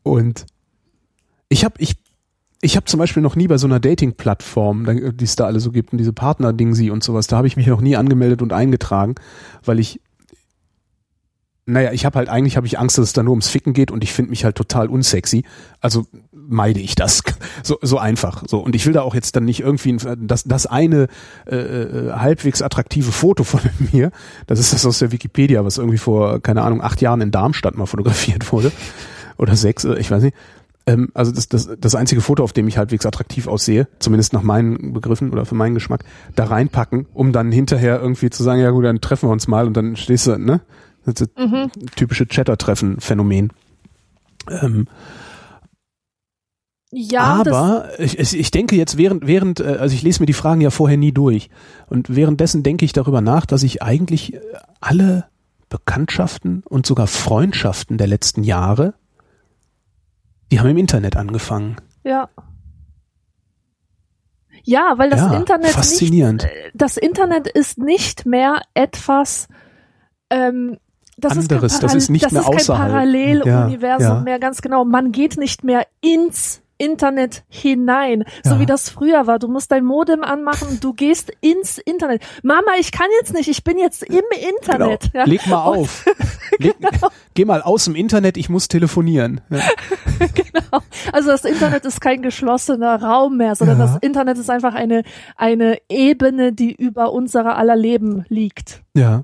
Und 0.02 0.45
ich 1.50 1.66
habe 1.66 1.76
ich 1.80 1.95
ich 2.62 2.78
habe 2.78 2.86
zum 2.86 2.98
Beispiel 2.98 3.22
noch 3.22 3.36
nie 3.36 3.48
bei 3.50 3.58
so 3.58 3.68
einer 3.68 3.82
Dating-Plattform, 3.82 4.86
da- 4.86 4.94
die 4.94 5.24
es 5.26 5.36
da 5.36 5.45
alle 5.45 5.60
so 5.60 5.72
gibt 5.72 5.91
und 5.91 5.98
diese 5.98 6.14
Partner-Dingsi 6.14 6.90
und 6.91 7.04
sowas, 7.04 7.28
da 7.28 7.36
habe 7.36 7.48
ich 7.48 7.58
mich 7.58 7.68
noch 7.68 7.82
nie 7.82 7.98
angemeldet 7.98 8.41
und 8.41 8.54
eingetragen, 8.54 9.16
weil 9.66 9.80
ich 9.80 10.00
naja, 11.66 11.94
ich 11.94 12.06
habe 12.06 12.18
halt 12.20 12.28
eigentlich 12.30 12.58
habe 12.58 12.68
ich 12.68 12.78
Angst, 12.78 12.98
dass 12.98 13.06
es 13.06 13.14
da 13.14 13.24
nur 13.24 13.32
ums 13.32 13.48
Ficken 13.48 13.72
geht 13.74 13.90
und 13.90 14.04
ich 14.04 14.12
finde 14.12 14.32
mich 14.32 14.44
halt 14.44 14.56
total 14.58 14.90
unsexy. 14.90 15.45
Also 15.80 16.06
meide 16.48 16.80
ich 16.80 16.95
das 16.95 17.24
so 17.64 17.78
so 17.82 17.98
einfach. 17.98 18.44
So 18.48 18.60
und 18.60 18.76
ich 18.76 18.86
will 18.86 18.94
da 18.94 19.02
auch 19.02 19.15
jetzt 19.15 19.36
dann 19.36 19.45
nicht 19.45 19.61
irgendwie 19.61 19.98
das 20.18 20.44
das 20.44 20.65
eine 20.65 21.07
äh, 21.45 21.56
äh, 21.56 22.11
halbwegs 22.14 22.61
attraktive 22.61 23.11
Foto 23.11 23.44
von 23.44 23.61
mir. 23.91 24.11
Das 24.48 24.60
ist 24.60 24.74
das 24.74 24.86
aus 24.86 24.99
der 24.99 25.11
Wikipedia, 25.11 25.65
was 25.65 25.78
irgendwie 25.78 25.98
vor 25.98 26.40
keine 26.41 26.61
Ahnung 26.64 26.82
acht 26.82 27.02
Jahren 27.02 27.22
in 27.22 27.32
Darmstadt 27.32 27.78
mal 27.78 27.86
fotografiert 27.86 28.52
wurde 28.52 28.72
oder 29.38 29.56
sechs, 29.56 29.84
äh, 29.84 29.95
ich 29.99 30.11
weiß 30.11 30.24
nicht. 30.24 30.36
Ähm, 30.86 31.10
also 31.14 31.32
das, 31.32 31.48
das, 31.48 31.70
das 31.80 31.95
einzige 31.95 32.20
Foto, 32.22 32.44
auf 32.44 32.52
dem 32.52 32.68
ich 32.68 32.78
halbwegs 32.78 33.06
attraktiv 33.06 33.48
aussehe, 33.48 33.88
zumindest 33.99 34.34
nach 34.34 34.41
meinen 34.44 34.91
Begriffen 34.91 35.32
oder 35.32 35.45
für 35.45 35.56
meinen 35.56 35.74
Geschmack, 35.76 36.03
da 36.36 36.44
reinpacken, 36.44 37.06
um 37.14 37.32
dann 37.32 37.53
hinterher 37.53 38.02
irgendwie 38.02 38.30
zu 38.30 38.44
sagen, 38.44 38.60
ja 38.61 38.70
gut, 38.72 38.84
dann 38.84 38.99
treffen 38.99 39.30
wir 39.30 39.32
uns 39.34 39.48
mal 39.48 39.65
und 39.65 39.78
dann 39.78 39.95
stehst 39.95 40.28
du, 40.28 40.38
ne? 40.38 40.60
Das 41.06 41.22
ist 41.22 41.32
das 41.38 41.45
Mhm. 41.45 41.72
typische 41.95 42.28
Chatter-Treffen-Phänomen. 42.28 43.52
Ähm, 44.49 44.88
Ja, 46.95 47.22
aber 47.22 47.90
ich, 47.98 48.20
ich 48.20 48.52
denke 48.52 48.76
jetzt 48.76 48.98
während, 48.98 49.26
während, 49.26 49.60
äh, 49.60 49.78
also 49.80 49.95
ich 49.95 50.03
lese 50.03 50.22
mir 50.22 50.28
die 50.28 50.34
Fragen 50.34 50.61
ja 50.61 50.70
vorher 50.70 50.98
nie 50.98 51.11
durch. 51.11 51.49
Und 51.88 52.15
währenddessen 52.15 52.61
denke 52.61 52.86
ich 52.86 52.94
darüber 52.94 53.20
nach, 53.20 53.48
dass 53.48 53.64
ich 53.64 53.82
eigentlich 53.82 54.36
äh, 54.36 54.40
alle 54.80 55.26
Bekanntschaften 55.70 56.61
und 56.70 56.86
sogar 56.86 57.07
Freundschaften 57.07 57.98
der 57.98 58.06
letzten 58.06 58.44
Jahre, 58.44 58.94
die 60.52 60.60
haben 60.60 60.70
im 60.70 60.78
Internet 60.78 61.15
angefangen. 61.15 61.78
ja. 62.03 62.30
Ja, 64.65 64.94
weil 64.95 65.10
das 65.10 65.20
ja, 65.20 65.34
Internet 65.34 65.65
nicht 65.65 65.76
faszinierend. 65.76 66.48
das 66.74 66.95
Internet 66.95 67.49
ist 67.49 67.78
nicht 67.78 68.26
mehr 68.26 68.61
etwas 68.74 69.49
ähm, 70.30 70.78
das 71.18 71.38
Anderes, 71.38 71.74
ist 71.74 71.80
kein, 71.80 71.82
das 71.82 71.95
ist 71.95 72.10
nicht 72.10 72.26
das 72.26 72.32
mehr 72.32 72.41
ist 72.41 72.68
kein. 72.68 72.78
Paralleluniversum 72.78 74.07
Ja, 74.07 74.15
ja. 74.15 74.20
mehr, 74.22 74.40
ganz 74.40 74.61
genau. 74.61 74.86
Man 74.86 75.11
geht 75.11 75.38
nicht 75.38 75.65
mehr 75.65 75.86
ins 75.99 76.62
Internet 76.84 77.44
hinein, 77.50 78.24
so 78.44 78.56
Ja. 78.56 78.60
wie 78.60 78.66
das 78.66 78.90
früher 78.90 79.28
war. 79.28 79.40
Du 79.40 79.48
musst 79.48 79.72
dein 79.72 79.86
Modem 79.86 80.24
anmachen 80.24 80.80
du 80.82 80.94
gehst 80.94 81.32
ins 81.42 81.78
Internet. 81.78 82.22
Mama, 82.44 82.72
ich 82.80 82.92
kann 82.92 83.08
jetzt 83.22 83.34
nicht, 83.34 83.48
ich 83.48 83.64
bin 83.64 83.78
jetzt 83.78 84.04
im 84.04 84.24
Internet. 84.60 85.12
Genau. 85.12 85.14
Ja. 85.14 85.24
Leg 85.26 85.48
mal 85.48 85.64
auf. 85.64 86.06
Leg, 86.60 86.76
Geh 87.34 87.46
mal 87.46 87.62
aus 87.62 87.86
dem 87.86 87.96
Internet, 87.96 88.38
ich 88.38 88.50
muss 88.50 88.68
telefonieren. 88.68 89.42
Ja. 89.50 89.60
Genau. 90.20 90.84
Also 91.12 91.30
das 91.32 91.44
Internet 91.44 91.86
ist 91.86 92.00
kein 92.00 92.22
geschlossener 92.22 93.02
Raum 93.02 93.38
mehr, 93.38 93.56
sondern 93.56 93.78
das 93.80 93.98
Internet 94.02 94.38
ist 94.38 94.50
einfach 94.50 94.74
eine, 94.74 95.04
eine 95.36 95.78
Ebene, 95.90 96.54
die 96.54 96.72
über 96.74 97.12
unserer 97.12 97.58
aller 97.58 97.76
Leben 97.76 98.26
liegt. 98.30 98.82
ja. 98.96 99.24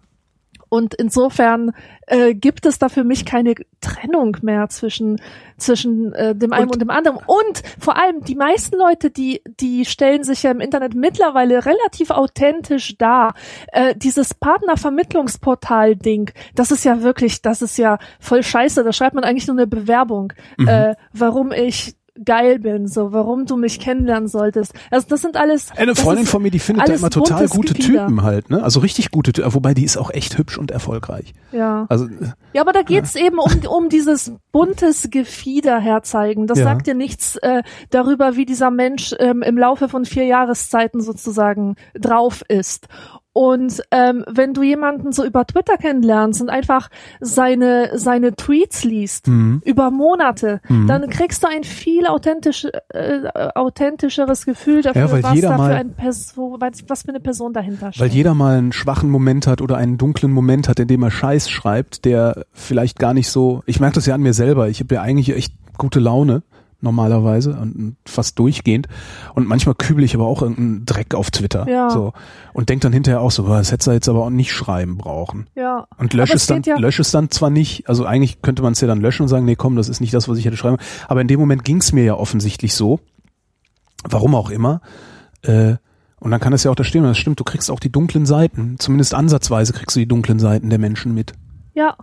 Und 0.70 0.94
insofern 0.94 1.72
äh, 2.08 2.34
gibt 2.36 2.66
es 2.66 2.80
da 2.80 2.90
für 2.90 3.04
mich 3.04 3.26
keine 3.26 3.56
Trennung 3.82 4.38
mehr 4.42 4.70
zwischen 4.70 5.20
zwischen 5.58 6.14
äh, 6.14 6.36
dem 6.36 6.54
einen 6.54 6.66
Und- 6.68 6.76
und, 6.76 6.82
dem 6.82 6.90
anderen. 6.90 7.18
Und 7.26 7.62
vor 7.80 7.98
allem 7.98 8.22
die 8.24 8.36
meisten 8.36 8.78
Leute, 8.78 9.10
die 9.12 9.42
die 9.60 9.86
stellen 9.86 10.24
sich 10.24 10.44
ja 10.44 10.52
im 10.52 10.62
Internet 10.62 10.94
mittlerweile 10.96 11.66
relativ 11.66 12.12
authentisch 12.12 12.98
dar. 12.98 13.34
Äh, 13.74 13.96
dieses 13.96 14.34
Partnervermittlungsportal-Ding, 14.34 16.32
das 16.56 16.72
ist 16.72 16.86
ja 16.86 17.02
wirklich, 17.02 17.42
das 17.42 17.62
ist 17.62 17.78
ja 17.78 17.98
voll 18.20 18.44
scheiße. 18.44 18.84
Da 18.84 18.94
schreibt 18.94 19.16
man 19.16 19.24
eigentlich 19.24 19.48
nur 19.48 19.58
eine 19.58 19.68
Bewerbung, 19.68 20.34
Mhm. 20.58 20.68
äh, 20.68 20.96
warum 21.14 21.52
ich 21.52 21.96
geil 22.26 22.60
bin, 22.60 22.88
so 22.88 23.12
warum 23.14 23.46
du 23.46 23.58
mich 23.58 23.80
kennenlernen 23.80 24.28
solltest. 24.28 24.74
Also 24.92 25.08
das 25.10 25.22
sind 25.22 25.38
alles. 25.38 25.72
Eine 25.76 25.96
Freundin 25.96 26.26
von 26.26 26.42
mir, 26.42 26.52
die 26.52 26.60
findet 26.60 26.88
da 26.88 26.94
immer 26.94 27.10
total 27.10 27.48
gute 27.48 27.74
Gefieder. 27.74 28.06
Typen 28.08 28.24
halt, 28.24 28.50
ne? 28.50 28.64
Also 28.64 28.80
richtig 28.80 29.12
gute 29.12 29.34
Typen, 29.34 29.54
wobei 29.54 29.74
die 29.74 29.84
ist 29.84 29.98
auch 29.98 30.12
echt 30.12 30.38
hübsch 30.38 30.58
und 30.58 30.72
erfolgreich. 30.72 31.34
Ja. 31.52 31.86
Also 31.90 32.06
äh, 32.06 32.32
Ja, 32.54 32.62
aber 32.62 32.74
da 32.74 32.82
geht's 32.82 33.16
eben 33.16 33.38
um, 33.40 33.52
um 33.68 33.90
dieses 33.90 34.34
buntes 34.52 35.10
Gefieder 35.10 35.80
herzeigen. 35.80 36.48
Das 36.48 36.60
Ja. 36.60 36.66
sagt 36.66 36.88
dir 36.88 36.96
nichts 36.96 37.36
äh, 37.38 37.64
darüber, 37.90 38.36
wie 38.36 38.46
dieser 38.46 38.72
Mensch 38.72 39.16
ähm, 39.20 39.42
im 39.42 39.58
Laufe 39.58 39.90
von 39.90 40.06
vier 40.06 40.26
Jahreszeiten 40.26 41.02
sozusagen 41.02 41.76
drauf 41.94 42.44
ist. 42.48 42.88
Und 43.42 43.82
ähm, 43.92 44.26
wenn 44.30 44.54
du 44.54 44.64
jemanden 44.64 45.14
so 45.14 45.24
über 45.24 45.48
Twitter 45.48 45.78
kennenlernst 45.78 46.42
und 46.42 46.50
einfach 46.50 46.90
seine, 47.22 47.98
seine 47.98 48.36
Tweets 48.36 48.84
liest, 48.84 49.30
Mhm. 49.30 49.62
über 49.64 49.92
Monate, 49.92 50.60
Mhm. 50.68 50.88
dann 50.88 51.10
kriegst 51.10 51.42
du 51.42 51.48
ein 51.48 51.64
viel 51.64 52.06
authentisch, 52.06 52.68
äh, 52.90 53.22
authentischeres 53.56 54.46
Gefühl 54.46 54.82
dafür, 54.82 55.04
Ja, 55.04 55.24
was 55.24 55.36
jeder 55.36 55.50
da 55.52 55.56
für 55.56 55.62
mal- 55.62 55.72
ein 55.74 55.94
Person, 55.94 56.58
was, 56.60 56.84
was 56.90 57.04
für 57.04 57.10
eine 57.10 57.22
Person 57.22 57.54
dahinter 57.54 57.94
steht. 57.94 58.02
Weil 58.02 58.10
jeder 58.10 58.34
mal 58.34 58.58
einen 58.58 58.74
schwachen 58.74 59.10
Moment 59.10 59.48
hat 59.48 59.62
oder 59.62 59.78
einen 59.78 59.98
dunklen 59.98 60.34
Moment 60.34 60.68
hat, 60.68 60.82
in 60.82 60.90
dem 60.90 61.02
er 61.02 61.12
Scheiß 61.12 61.50
schreibt, 61.50 62.04
der 62.04 62.44
vielleicht 62.52 63.00
gar 63.00 63.14
nicht 63.14 63.30
so. 63.30 63.64
Ich 63.66 63.80
merke 63.80 63.96
das 63.96 64.06
ja 64.06 64.16
an 64.16 64.22
mir 64.22 64.34
selber. 64.34 64.68
Ich 64.68 64.82
habe 64.82 64.96
ja 64.96 65.02
eigentlich 65.02 65.34
echt 65.34 65.54
gute 65.78 66.02
Laune 66.02 66.44
normalerweise 66.82 67.52
und 67.52 67.98
fast 68.06 68.40
durchgehend 68.40 68.88
und 69.36 69.48
manchmal 69.48 69.76
kübel 69.76 70.04
ich 70.04 70.16
aber 70.16 70.26
auch 70.28 70.42
irgendeinen 70.42 70.86
Dreck 70.86 71.14
auf 71.14 71.30
Twitter 71.32 71.68
Ja. 71.68 71.90
so 71.90 72.14
und 72.54 72.70
denk 72.70 72.82
dann 72.82 72.94
hinterher 72.94 73.22
auch 73.22 73.32
so, 73.32 73.48
das 73.48 73.72
hätte 73.72 73.92
er 73.92 73.96
jetzt 73.96 74.08
aber 74.10 74.24
auch 74.24 74.30
nicht 74.30 74.52
schreiben 74.54 74.98
brauchen 74.98 75.48
ja. 75.56 75.88
und 75.98 76.14
lösche 76.14 76.36
es 76.36 76.46
dann 76.46 76.62
ja- 76.64 76.78
lösche 76.78 77.02
es 77.02 77.12
dann 77.12 77.30
zwar 77.32 77.50
nicht, 77.50 77.90
also 77.90 78.06
eigentlich 78.06 78.42
könnte 78.42 78.62
man 78.62 78.74
es 78.74 78.82
ja 78.82 78.88
dann 78.88 79.02
löschen 79.02 79.24
und 79.24 79.30
sagen, 79.30 79.46
nee, 79.46 79.56
komm, 79.56 79.76
das 79.76 79.90
ist 79.90 80.00
nicht 80.00 80.14
das, 80.14 80.30
was 80.30 80.38
ich 80.38 80.46
hätte 80.46 80.58
schreiben, 80.58 80.78
aber 81.08 81.22
in 81.22 81.28
dem 81.28 81.40
Moment 81.40 81.64
ging 81.66 81.78
es 81.78 81.92
mir 81.92 82.04
ja 82.06 82.14
offensichtlich 82.16 82.74
so, 82.74 83.00
warum 84.08 84.36
auch 84.36 84.50
immer, 84.50 84.82
äh, 85.42 85.76
und 86.22 86.32
dann 86.32 86.40
kann 86.42 86.52
es 86.54 86.64
ja 86.66 86.72
auch 86.72 86.76
da 86.76 86.84
stehen, 86.84 87.02
und 87.04 87.10
das 87.10 87.18
stimmt, 87.18 87.40
du 87.40 87.44
kriegst 87.46 87.72
auch 87.72 87.80
die 87.80 87.92
dunklen 87.92 88.26
Seiten, 88.26 88.76
zumindest 88.80 89.14
ansatzweise 89.14 89.72
kriegst 89.74 89.96
du 89.96 90.02
die 90.02 90.08
dunklen 90.08 90.40
Seiten 90.40 90.70
der 90.70 90.80
Menschen 90.80 91.14
mit. 91.14 91.34
Ja, 91.74 91.96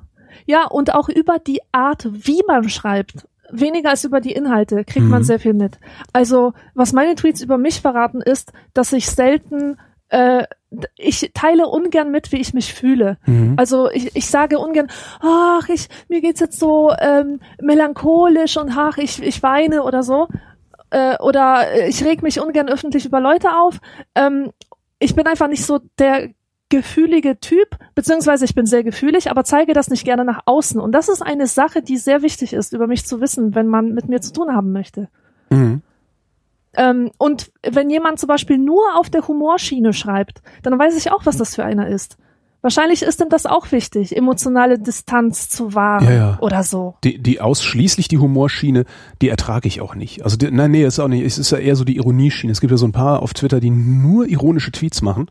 ja, 0.47 0.67
und 0.67 0.95
auch 0.95 1.09
über 1.09 1.39
die 1.39 1.61
Art, 1.73 2.09
wie 2.13 2.41
man 2.47 2.69
schreibt. 2.69 3.27
Weniger 3.51 3.91
als 3.91 4.05
über 4.05 4.21
die 4.21 4.33
Inhalte 4.33 4.85
kriegt 4.85 5.05
Mhm. 5.05 5.11
man 5.11 5.25
sehr 5.25 5.39
viel 5.41 5.55
mit. 5.55 5.79
Also, 6.13 6.53
was 6.75 6.93
meine 6.93 7.15
Tweets 7.15 7.41
über 7.43 7.59
mich 7.59 7.81
verraten, 7.81 8.21
ist, 8.21 8.53
dass 8.75 8.93
ich 8.93 9.09
selten, 9.09 9.79
äh, 10.09 10.45
ich 10.97 11.31
teile 11.35 11.67
ungern 11.69 12.11
mit, 12.11 12.33
wie 12.33 12.41
ich 12.41 12.53
mich 12.55 12.75
fühle. 12.75 13.19
Mhm. 13.27 13.55
Also 13.57 13.91
ich, 13.91 14.15
ich 14.15 14.27
sage 14.29 14.59
ungern, 14.59 14.89
ach, 15.21 15.69
ich, 15.69 15.89
mir 16.09 16.21
geht's 16.21 16.41
jetzt 16.41 16.59
so 16.59 16.93
ähm, 16.99 17.41
melancholisch 17.61 18.57
und 18.57 18.77
ach, 18.77 18.99
ich, 18.99 19.23
ich 19.23 19.43
weine 19.43 19.83
oder 19.83 20.03
so. 20.03 20.29
Äh, 20.91 21.17
oder 21.19 21.87
ich 21.89 22.05
reg 22.05 22.23
mich 22.23 22.41
ungern 22.41 22.69
öffentlich 22.69 23.07
über 23.07 23.21
Leute 23.21 23.49
auf. 23.57 23.79
Ähm, 24.15 24.51
ich 24.99 25.15
bin 25.15 25.27
einfach 25.27 25.49
nicht 25.49 25.65
so 25.65 25.81
der 25.99 26.31
gefühlige 26.69 27.39
Typ, 27.39 27.77
beziehungsweise 27.95 28.45
ich 28.45 28.55
bin 28.55 28.67
sehr 28.67 28.83
gefühlig, 28.83 29.31
aber 29.31 29.45
zeige 29.45 29.73
das 29.73 29.89
nicht 29.89 30.05
gerne 30.05 30.25
nach 30.25 30.41
außen. 30.47 30.81
Und 30.81 30.93
das 30.93 31.09
ist 31.09 31.23
eine 31.23 31.47
Sache, 31.47 31.83
die 31.83 31.97
sehr 31.97 32.23
wichtig 32.23 32.53
ist, 32.53 32.73
über 32.73 32.87
mich 32.87 33.07
zu 33.07 33.21
wissen, 33.21 33.55
wenn 33.55 33.69
man 33.69 33.93
mit 33.93 34.09
mir 34.09 34.21
zu 34.21 34.33
tun 34.33 34.53
haben 34.53 34.73
möchte. 34.73 35.09
Mhm. 35.51 35.83
Ähm, 36.77 37.11
und 37.19 37.53
wenn 37.63 37.89
jemand 37.89 38.19
zum 38.19 38.27
Beispiel 38.27 38.59
nur 38.59 38.83
auf 38.97 39.11
der 39.11 39.27
Humorschiene 39.27 39.93
schreibt, 39.93 40.43
dann 40.63 40.79
weiß 40.79 40.97
ich 40.97 41.11
auch, 41.11 41.25
was 41.25 41.37
das 41.37 41.55
für 41.55 41.65
einer 41.65 41.89
ist. 41.89 42.19
Wahrscheinlich 42.63 43.03
ist 43.03 43.21
ihm 43.21 43.29
das 43.29 43.47
auch 43.47 43.71
wichtig, 43.71 44.17
emotionale 44.17 44.79
Distanz 44.79 45.49
zu 45.49 45.75
wahren 45.75 46.05
Ja, 46.07 46.13
ja. 46.13 46.39
oder 46.41 46.65
so. 46.65 46.97
Die, 47.05 47.23
die 47.23 47.41
ausschließlich 47.41 48.09
die 48.09 48.19
Humorschiene, 48.19 48.87
die 49.23 49.29
ertrage 49.29 49.69
ich 49.69 49.81
auch 49.81 49.95
nicht. 49.95 50.25
Also 50.25 50.37
die, 50.37 50.51
nein, 50.51 50.73
nee, 50.73 50.85
ist 50.85 50.99
auch 50.99 51.07
nicht. 51.07 51.25
Es 51.25 51.39
ist 51.39 51.53
ja 51.53 51.59
eher 51.59 51.77
so 51.77 51.85
die 51.85 51.97
Ironieschiene. 51.97 52.51
Es 52.51 52.61
gibt 52.61 52.73
ja 52.73 52.77
so 52.77 52.87
ein 52.87 52.93
paar 52.93 53.23
auf 53.23 53.35
Twitter, 53.35 53.61
die 53.61 53.71
nur 53.71 54.27
ironische 54.27 54.73
Tweets 54.73 55.01
machen. 55.01 55.31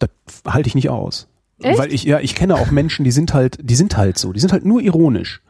Das 0.00 0.10
halte 0.46 0.68
ich 0.68 0.74
nicht 0.74 0.88
aus. 0.88 1.28
Echt? 1.62 1.78
Weil 1.78 1.92
ich, 1.92 2.02
ja, 2.04 2.18
ich 2.18 2.34
kenne 2.34 2.56
auch 2.56 2.70
Menschen, 2.70 3.04
die 3.04 3.12
sind 3.12 3.32
halt, 3.32 3.58
die 3.62 3.76
sind 3.76 3.96
halt 3.96 4.18
so, 4.18 4.32
die 4.32 4.40
sind 4.40 4.52
halt 4.52 4.64
nur 4.64 4.80
ironisch. 4.80 5.42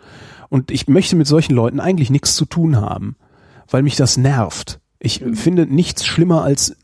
Und 0.48 0.70
ich 0.70 0.88
möchte 0.88 1.16
mit 1.16 1.26
solchen 1.26 1.54
Leuten 1.54 1.80
eigentlich 1.80 2.10
nichts 2.10 2.34
zu 2.34 2.44
tun 2.44 2.80
haben, 2.80 3.16
weil 3.68 3.82
mich 3.82 3.96
das 3.96 4.16
nervt. 4.16 4.80
Ich 5.02 5.24
finde 5.32 5.64
nichts 5.66 6.04
schlimmer 6.04 6.42
als 6.42 6.70
äh, 6.70 6.74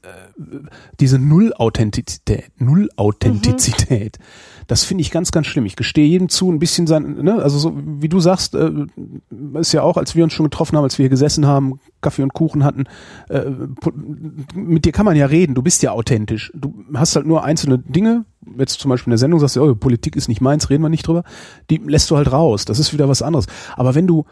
diese 1.01 1.18
Null-Authentizität. 1.18 2.51
Null-Authentizität. 2.56 4.18
Das 4.66 4.84
finde 4.84 5.02
ich 5.02 5.10
ganz, 5.10 5.32
ganz 5.32 5.47
schlimm. 5.47 5.66
Ich 5.66 5.76
gestehe 5.76 6.09
jedem 6.09 6.30
zu, 6.30 6.51
ein 6.51 6.59
bisschen 6.59 6.86
sein, 6.86 7.22
ne, 7.22 7.43
also 7.43 7.59
so 7.59 7.74
wie 7.76 8.09
du 8.09 8.18
sagst, 8.18 8.55
äh, 8.55 8.70
ist 9.60 9.72
ja 9.72 9.82
auch, 9.82 9.98
als 9.98 10.14
wir 10.14 10.24
uns 10.24 10.32
schon 10.32 10.47
getroffen 10.47 10.78
haben, 10.78 10.84
als 10.84 10.97
wir 10.97 11.02
hier 11.02 11.10
gesessen 11.10 11.44
haben, 11.44 11.78
Kaffee 12.01 12.22
und 12.22 12.32
Kuchen 12.32 12.64
hatten, 12.64 12.84
äh, 13.28 13.51
mit 14.55 14.86
dir 14.86 14.93
kann 14.93 15.05
man 15.05 15.16
ja 15.16 15.26
reden, 15.26 15.55
du 15.55 15.60
bist 15.60 15.82
ja 15.82 15.93
authentisch. 15.93 16.51
Du 16.55 16.74
hast 16.94 17.16
halt 17.16 17.26
nur 17.26 17.44
einzelne 17.44 17.78
Dinge, 17.78 18.24
jetzt 18.59 18.80
zum 18.80 18.88
Beispiel 18.88 19.10
in 19.10 19.16
der 19.16 19.18
Sendung 19.18 19.40
sagst 19.40 19.56
du, 19.56 19.62
oh, 19.62 19.74
Politik 19.74 20.16
ist 20.16 20.28
nicht 20.28 20.40
meins, 20.40 20.70
reden 20.70 20.82
wir 20.82 20.88
nicht 20.88 21.06
drüber, 21.06 21.22
die 21.68 21.82
lässt 21.84 22.10
du 22.10 22.16
halt 22.16 22.32
raus. 22.32 22.64
Das 22.64 22.78
ist 22.78 22.94
wieder 22.94 23.10
was 23.10 23.20
anderes. 23.20 23.47
Aber 23.76 23.94
wenn 23.94 24.06
du 24.06 24.24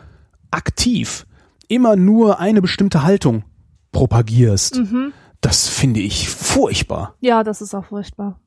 aktiv 0.51 1.27
immer 1.69 1.97
nur 1.97 2.41
eine 2.41 2.63
bestimmte 2.63 3.03
Haltung 3.03 3.45
propagierst, 3.95 4.77
Mhm. 4.77 5.15
das 5.41 5.67
finde 5.69 6.01
ich 6.01 6.29
furchtbar. 6.29 7.15
Ja, 7.21 7.43
das 7.43 7.63
ist 7.63 7.75
auch 7.75 7.87
furchtbar. 7.87 8.39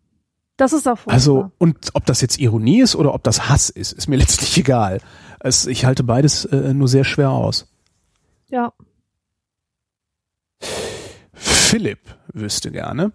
Das 0.57 0.74
ist 0.74 0.88
auch 0.88 0.98
furchtbar. 0.98 1.14
Also, 1.14 1.52
und 1.57 1.90
ob 1.94 2.06
das 2.06 2.22
jetzt 2.22 2.38
Ironie 2.40 2.82
ist 2.82 2.95
oder 2.95 3.14
ob 3.15 3.24
das 3.24 3.49
Hass 3.49 3.69
ist, 3.72 3.91
ist 3.94 4.07
mir 4.07 4.18
letztlich 4.24 4.56
egal. 4.60 5.02
Es, 5.40 5.65
ich 5.65 5.86
halte 5.86 6.03
beides 6.03 6.45
äh, 6.45 6.74
nur 6.76 6.88
sehr 6.88 7.03
schwer 7.03 7.32
aus. 7.32 7.68
ja. 8.49 8.72
Philipp 11.34 11.99
wüsste 12.34 12.72
gerne. 12.72 13.11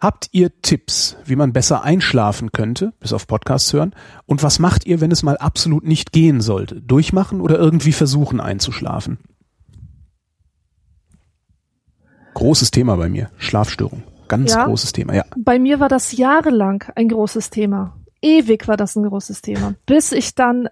Habt 0.00 0.28
ihr 0.32 0.60
Tipps, 0.62 1.16
wie 1.24 1.36
man 1.36 1.52
besser 1.52 1.82
einschlafen 1.82 2.52
könnte, 2.52 2.92
bis 3.00 3.12
auf 3.12 3.26
Podcasts 3.26 3.72
hören? 3.72 3.94
Und 4.26 4.42
was 4.42 4.58
macht 4.58 4.86
ihr, 4.86 5.00
wenn 5.00 5.10
es 5.10 5.22
mal 5.22 5.36
absolut 5.38 5.84
nicht 5.84 6.12
gehen 6.12 6.40
sollte? 6.40 6.80
Durchmachen 6.82 7.40
oder 7.40 7.58
irgendwie 7.58 7.92
versuchen 7.92 8.40
einzuschlafen? 8.40 9.18
Großes 12.38 12.70
Thema 12.70 12.96
bei 12.96 13.08
mir. 13.08 13.30
Schlafstörung. 13.36 14.04
Ganz 14.28 14.54
Ja? 14.54 14.66
großes 14.66 14.92
Thema, 14.92 15.12
ja. 15.12 15.24
Bei 15.36 15.58
mir 15.58 15.80
war 15.80 15.88
das 15.88 16.12
jahrelang 16.12 16.84
ein 16.94 17.08
großes 17.08 17.50
Thema. 17.50 17.96
Ewig 18.22 18.68
war 18.68 18.76
das 18.76 18.94
ein 18.94 19.08
großes 19.08 19.42
Thema. 19.42 19.74
Bis 19.86 20.12
ich 20.12 20.36
dann 20.36 20.68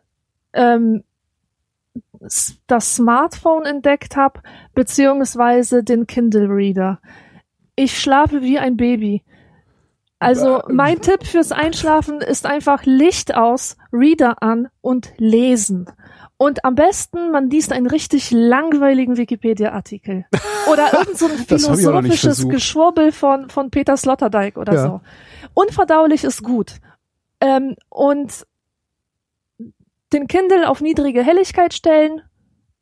ähm, 0.52 1.02
das 2.68 2.94
Smartphone 2.94 3.64
entdeckt 3.64 4.14
habe, 4.14 4.42
beziehungsweise 4.74 5.82
den 5.82 6.06
Kindle 6.06 6.48
Reader. 6.48 7.00
Ich 7.74 7.98
schlafe 7.98 8.42
wie 8.42 8.60
ein 8.60 8.76
Baby. 8.76 9.24
Also 10.20 10.62
mein 10.68 11.00
Tipp 11.00 11.26
fürs 11.26 11.50
Einschlafen 11.50 12.20
ist 12.20 12.46
einfach 12.46 12.84
Licht 12.84 13.34
aus, 13.34 13.76
Reader 13.92 14.40
an 14.40 14.68
und 14.82 15.12
lesen. 15.18 15.90
Und 16.38 16.64
am 16.64 16.74
besten, 16.74 17.30
man 17.30 17.48
liest 17.48 17.72
einen 17.72 17.86
richtig 17.86 18.30
langweiligen 18.30 19.16
Wikipedia-Artikel. 19.16 20.26
Oder 20.70 20.92
irgend 20.98 21.16
so 21.16 21.26
ein 21.26 21.38
philosophisches. 21.38 22.46
Geschwurbel 22.48 23.10
von, 23.12 23.48
von 23.48 23.70
Peter 23.70 23.96
Sloterdijk 23.96 24.58
oder 24.58 24.74
Ja. 24.74 24.82
so. 24.82 25.00
Unverdaulich 25.54 26.24
ist 26.24 26.42
gut. 26.42 26.74
Ähm, 27.40 27.76
und 27.88 28.46
den 30.12 30.26
Kindle 30.26 30.68
auf 30.68 30.80
niedrige 30.80 31.22
Helligkeit 31.22 31.72
stellen, 31.74 32.22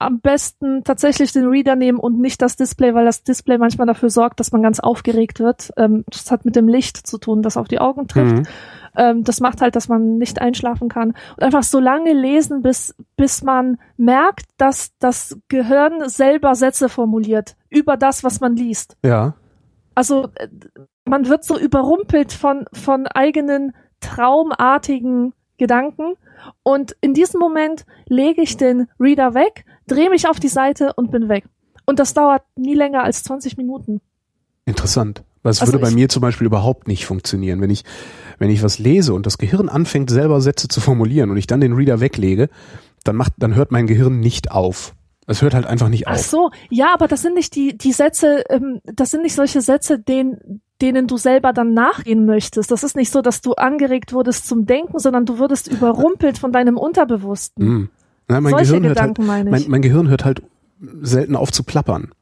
am 0.04 0.20
besten 0.20 0.84
tatsächlich 0.84 1.32
den 1.32 1.46
Reader 1.46 1.76
nehmen 1.76 1.98
und 1.98 2.18
nicht 2.20 2.40
das 2.42 2.56
Display, 2.56 2.94
weil 2.94 3.04
das 3.04 3.22
Display 3.22 3.58
manchmal 3.58 3.86
dafür 3.86 4.10
sorgt, 4.10 4.40
dass 4.40 4.52
man 4.52 4.62
ganz 4.62 4.80
aufgeregt 4.80 5.40
wird. 5.40 5.70
Ähm, 5.76 6.04
das 6.08 6.30
hat 6.30 6.44
mit 6.44 6.56
dem 6.56 6.68
Licht 6.68 7.06
zu 7.06 7.18
tun, 7.18 7.42
das 7.42 7.56
auf 7.56 7.68
die 7.68 7.80
Augen 7.80 8.08
trifft. 8.08 8.36
Mhm. 8.36 8.46
Ähm, 8.96 9.24
das 9.24 9.40
macht 9.40 9.60
halt, 9.60 9.76
dass 9.76 9.88
man 9.88 10.18
nicht 10.18 10.40
einschlafen 10.40 10.88
kann. 10.88 11.14
Und 11.36 11.42
einfach 11.42 11.62
so 11.62 11.80
lange 11.80 12.12
lesen, 12.12 12.62
bis, 12.62 12.94
bis 13.16 13.42
man 13.42 13.78
merkt, 13.96 14.46
dass 14.56 14.96
das 14.98 15.38
Gehirn 15.48 16.08
selber 16.08 16.54
Sätze 16.54 16.88
formuliert 16.88 17.56
über 17.68 17.96
das, 17.96 18.24
was 18.24 18.40
man 18.40 18.56
liest. 18.56 18.96
Ja. 19.04 19.34
Also 19.94 20.28
äh, 20.36 20.48
man 21.04 21.28
wird 21.28 21.44
so 21.44 21.58
überrumpelt 21.58 22.32
von, 22.32 22.66
von 22.72 23.06
eigenen 23.06 23.74
traumartigen 24.00 25.34
Gedanken. 25.58 26.14
Und 26.62 26.96
in 27.00 27.14
diesem 27.14 27.40
Moment 27.40 27.86
lege 28.08 28.42
ich 28.42 28.56
den 28.56 28.88
Reader 29.00 29.34
weg, 29.34 29.64
drehe 29.86 30.10
mich 30.10 30.28
auf 30.28 30.40
die 30.40 30.48
Seite 30.48 30.92
und 30.94 31.10
bin 31.10 31.28
weg. 31.28 31.44
Und 31.86 31.98
das 31.98 32.14
dauert 32.14 32.42
nie 32.56 32.74
länger 32.74 33.04
als 33.04 33.22
20 33.24 33.56
Minuten. 33.56 34.00
Interessant. 34.64 35.22
Weil 35.42 35.50
es 35.50 35.60
Also 35.60 35.72
würde 35.74 35.84
bei 35.84 35.90
mir 35.90 36.08
zum 36.08 36.22
Beispiel 36.22 36.46
überhaupt 36.46 36.88
nicht 36.88 37.04
funktionieren. 37.04 37.60
Wenn 37.60 37.68
ich, 37.70 37.84
wenn 38.38 38.48
ich 38.48 38.62
was 38.62 38.78
lese 38.78 39.12
und 39.12 39.26
das 39.26 39.36
Gehirn 39.36 39.68
anfängt, 39.68 40.08
selber 40.10 40.40
Sätze 40.40 40.68
zu 40.68 40.80
formulieren 40.80 41.30
und 41.30 41.36
ich 41.36 41.46
dann 41.46 41.60
den 41.60 41.74
Reader 41.74 42.00
weglege, 42.00 42.48
dann 43.04 43.16
macht, 43.16 43.34
dann 43.36 43.54
hört 43.54 43.70
mein 43.70 43.86
Gehirn 43.86 44.20
nicht 44.20 44.50
auf. 44.50 44.94
Es 45.26 45.42
hört 45.42 45.54
halt 45.54 45.66
einfach 45.66 45.88
nicht 45.88 46.06
Ach 46.08 46.14
auf. 46.14 46.22
so, 46.22 46.50
ja, 46.70 46.92
aber 46.94 47.08
das 47.08 47.22
sind 47.22 47.34
nicht 47.34 47.54
die, 47.54 47.76
die 47.76 47.92
Sätze, 47.92 48.44
ähm, 48.50 48.80
das 48.84 49.10
sind 49.10 49.22
nicht 49.22 49.34
solche 49.34 49.60
Sätze, 49.60 49.98
denen, 49.98 50.62
denen 50.82 51.06
du 51.06 51.16
selber 51.16 51.52
dann 51.52 51.72
nachgehen 51.72 52.26
möchtest. 52.26 52.70
Das 52.70 52.82
ist 52.82 52.96
nicht 52.96 53.10
so, 53.10 53.22
dass 53.22 53.40
du 53.40 53.52
angeregt 53.52 54.12
wurdest 54.12 54.46
zum 54.46 54.66
Denken, 54.66 54.98
sondern 54.98 55.24
du 55.24 55.38
würdest 55.38 55.68
überrumpelt 55.68 56.38
von 56.38 56.52
deinem 56.52 56.76
Unterbewussten. 56.76 57.64
Hm. 57.64 57.88
Nein, 58.28 58.42
mein 58.42 58.50
Solche 58.50 58.66
Gehirn 58.66 58.84
hört 58.84 59.00
halt, 59.00 59.14
Gedanken 59.14 59.26
meine 59.26 59.50
mein, 59.50 59.60
ich. 59.60 59.68
mein 59.68 59.82
Gehirn 59.82 60.08
hört 60.08 60.24
halt 60.24 60.42
selten 61.02 61.36
auf 61.36 61.52
zu 61.52 61.62
plappern. 61.62 62.12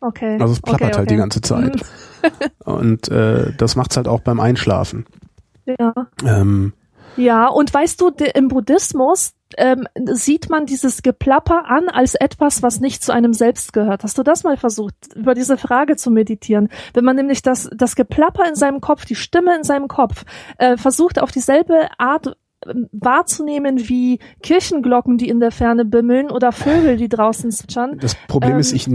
Okay. 0.00 0.38
Also 0.40 0.52
es 0.52 0.60
plappert 0.60 0.88
okay, 0.88 0.98
halt 0.98 1.10
die 1.10 1.14
okay. 1.14 1.20
ganze 1.20 1.40
Zeit. 1.40 1.74
Mhm. 1.74 2.30
Und 2.64 3.08
äh, 3.08 3.52
das 3.56 3.76
macht's 3.76 3.96
halt 3.96 4.08
auch 4.08 4.20
beim 4.20 4.40
Einschlafen. 4.40 5.06
Ja. 5.78 5.94
Ähm, 6.24 6.72
Ja, 7.16 7.48
und 7.48 7.72
weißt 7.72 8.00
du, 8.00 8.10
im 8.34 8.48
Buddhismus 8.48 9.32
ähm, 9.56 9.86
sieht 10.12 10.50
man 10.50 10.66
dieses 10.66 11.02
Geplapper 11.02 11.66
an 11.66 11.88
als 11.88 12.14
etwas, 12.14 12.62
was 12.62 12.80
nicht 12.80 13.02
zu 13.02 13.12
einem 13.12 13.32
selbst 13.32 13.72
gehört. 13.72 14.02
Hast 14.02 14.18
du 14.18 14.22
das 14.22 14.44
mal 14.44 14.56
versucht, 14.56 14.94
über 15.14 15.34
diese 15.34 15.56
Frage 15.56 15.96
zu 15.96 16.10
meditieren? 16.10 16.68
Wenn 16.94 17.04
man 17.04 17.16
nämlich 17.16 17.42
das, 17.42 17.70
das 17.74 17.96
Geplapper 17.96 18.48
in 18.48 18.56
seinem 18.56 18.80
Kopf, 18.80 19.04
die 19.04 19.14
Stimme 19.14 19.56
in 19.56 19.64
seinem 19.64 19.88
Kopf, 19.88 20.24
äh, 20.58 20.76
versucht 20.76 21.20
auf 21.20 21.30
dieselbe 21.30 21.88
Art 21.98 22.36
ähm, 22.66 22.88
wahrzunehmen 22.92 23.88
wie 23.88 24.18
Kirchenglocken, 24.42 25.18
die 25.18 25.28
in 25.28 25.40
der 25.40 25.52
Ferne 25.52 25.84
bimmeln 25.84 26.30
oder 26.30 26.52
Vögel, 26.52 26.96
die 26.96 27.08
draußen 27.08 27.50
zwitschern. 27.50 27.98
das 28.00 28.16
Problem 28.26 28.54
Ähm. 28.54 28.58
ist, 28.58 28.72
ich, 28.72 28.88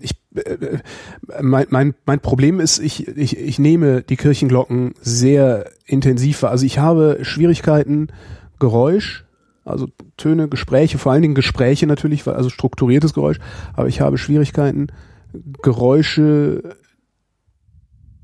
ich 0.00 0.16
äh, 0.34 0.78
mein, 1.40 1.66
mein, 1.70 1.94
mein 2.04 2.20
Problem 2.20 2.60
ist, 2.60 2.78
ich, 2.78 3.06
ich, 3.08 3.38
ich 3.38 3.58
nehme 3.58 4.02
die 4.02 4.16
Kirchenglocken 4.16 4.94
sehr 5.00 5.70
intensiv 5.86 6.42
wahr. 6.42 6.50
Also 6.50 6.66
ich 6.66 6.78
habe 6.78 7.18
Schwierigkeiten, 7.22 8.08
Geräusch, 8.60 9.24
also 9.64 9.88
Töne, 10.16 10.48
Gespräche, 10.48 10.98
vor 10.98 11.12
allen 11.12 11.22
Dingen 11.22 11.34
Gespräche 11.34 11.86
natürlich, 11.86 12.26
also 12.26 12.48
strukturiertes 12.48 13.14
Geräusch, 13.14 13.38
aber 13.74 13.88
ich 13.88 14.00
habe 14.00 14.18
Schwierigkeiten, 14.18 14.88
Geräusche, 15.62 16.76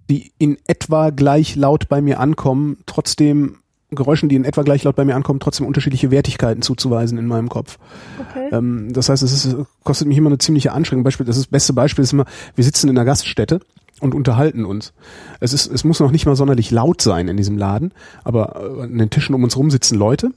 die 0.08 0.32
in 0.38 0.58
etwa 0.66 1.10
gleich 1.10 1.56
laut 1.56 1.88
bei 1.88 2.00
mir 2.00 2.20
ankommen, 2.20 2.78
trotzdem 2.86 3.58
Geräuschen, 3.90 4.28
die 4.28 4.36
in 4.36 4.44
etwa 4.44 4.62
gleich 4.62 4.82
laut 4.82 4.96
bei 4.96 5.04
mir 5.04 5.14
ankommen, 5.14 5.38
trotzdem 5.38 5.66
unterschiedliche 5.66 6.10
Wertigkeiten 6.10 6.62
zuzuweisen 6.62 7.18
in 7.18 7.26
meinem 7.26 7.48
Kopf. 7.48 7.78
Okay. 8.18 8.48
Ähm, 8.52 8.92
das 8.92 9.08
heißt, 9.08 9.22
es 9.22 9.44
ist, 9.44 9.56
kostet 9.84 10.08
mich 10.08 10.18
immer 10.18 10.28
eine 10.28 10.38
ziemliche 10.38 10.72
Anstrengung. 10.72 11.04
Beispiel, 11.04 11.26
das, 11.26 11.36
ist, 11.36 11.46
das 11.46 11.50
beste 11.50 11.72
Beispiel 11.72 12.02
ist 12.02 12.12
immer, 12.12 12.26
wir 12.56 12.64
sitzen 12.64 12.88
in 12.88 12.96
einer 12.96 13.04
Gaststätte 13.04 13.60
und 14.00 14.14
unterhalten 14.14 14.64
uns. 14.64 14.92
Es 15.40 15.52
ist, 15.52 15.66
es 15.66 15.84
muss 15.84 16.00
noch 16.00 16.10
nicht 16.10 16.26
mal 16.26 16.36
sonderlich 16.36 16.70
laut 16.70 17.00
sein 17.00 17.28
in 17.28 17.36
diesem 17.36 17.56
Laden, 17.56 17.92
aber 18.24 18.56
äh, 18.56 18.82
an 18.82 18.98
den 18.98 19.10
Tischen 19.10 19.34
um 19.34 19.44
uns 19.44 19.56
rum 19.56 19.70
sitzen 19.70 19.98
Leute 19.98 20.32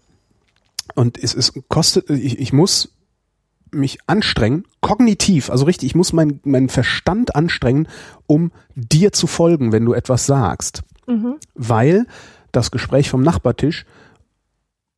und 0.95 1.21
es, 1.21 1.33
es 1.33 1.53
kostet, 1.67 2.09
ich, 2.09 2.39
ich 2.39 2.53
muss 2.53 2.93
mich 3.71 3.99
anstrengen, 4.07 4.63
kognitiv, 4.81 5.49
also 5.49 5.65
richtig, 5.65 5.87
ich 5.87 5.95
muss 5.95 6.13
meinen 6.13 6.39
meinen 6.43 6.69
Verstand 6.69 7.35
anstrengen, 7.35 7.87
um 8.25 8.51
dir 8.75 9.11
zu 9.11 9.27
folgen, 9.27 9.71
wenn 9.71 9.85
du 9.85 9.93
etwas 9.93 10.25
sagst. 10.25 10.81
Mhm. 11.07 11.35
Weil 11.53 12.07
das 12.51 12.71
Gespräch 12.71 13.09
vom 13.09 13.21
Nachbartisch 13.21 13.85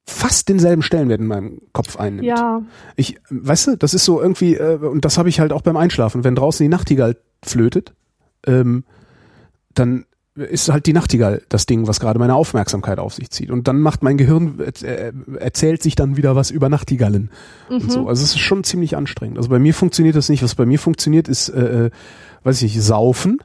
fast 0.06 0.50
denselben 0.50 0.82
Stellenwert 0.82 1.22
in 1.22 1.28
meinem 1.28 1.62
Kopf 1.74 1.98
einnimmt. 1.98 2.26
Ja, 2.26 2.62
Ich, 2.96 3.20
weißt 3.30 3.68
du, 3.68 3.78
das 3.78 3.94
ist 3.94 4.06
so 4.06 4.22
irgendwie, 4.22 4.56
äh, 4.56 4.78
und 4.78 5.06
das 5.06 5.18
habe 5.18 5.30
ich 5.30 5.40
halt 5.40 5.54
auch 5.54 5.62
beim 5.62 5.78
Einschlafen. 5.78 6.24
Wenn 6.24 6.36
draußen 6.36 6.64
die 6.64 6.70
Nachtigall 6.70 7.18
flötet, 7.44 7.94
ähm, 8.46 8.84
dann 9.74 10.06
ist 10.36 10.70
halt 10.72 10.86
die 10.86 10.94
Nachtigall 10.94 11.42
das 11.50 11.66
Ding, 11.66 11.88
was 11.88 12.00
gerade 12.00 12.18
meine 12.18 12.36
Aufmerksamkeit 12.36 13.00
auf 13.00 13.14
sich 13.14 13.30
zieht. 13.32 13.52
Und 13.52 13.68
dann 13.68 13.82
macht 13.82 14.02
mein 14.02 14.16
Gehirn, 14.18 14.60
äh, 14.60 15.12
erzählt 15.38 15.84
sich 15.84 15.96
dann 15.96 16.16
wieder 16.16 16.38
was 16.38 16.52
über 16.52 16.70
Nachtigallen 16.70 17.30
und 17.70 17.92
so. 17.92 18.08
Also 18.08 18.24
es 18.24 18.32
ist 18.32 18.40
schon 18.40 18.64
ziemlich 18.64 18.96
anstrengend. 18.96 19.38
Also 19.38 19.50
bei 19.50 19.60
mir 19.60 19.74
funktioniert 19.74 20.16
das 20.16 20.30
nicht. 20.30 20.42
Was 20.42 20.56
bei 20.56 20.66
mir 20.66 20.80
funktioniert, 20.80 21.28
ist, 21.28 21.50
äh, 21.50 21.88
äh, 21.88 21.90
weiß 22.44 22.62
ich 22.62 22.74
nicht, 22.76 22.84
saufen. 22.84 23.40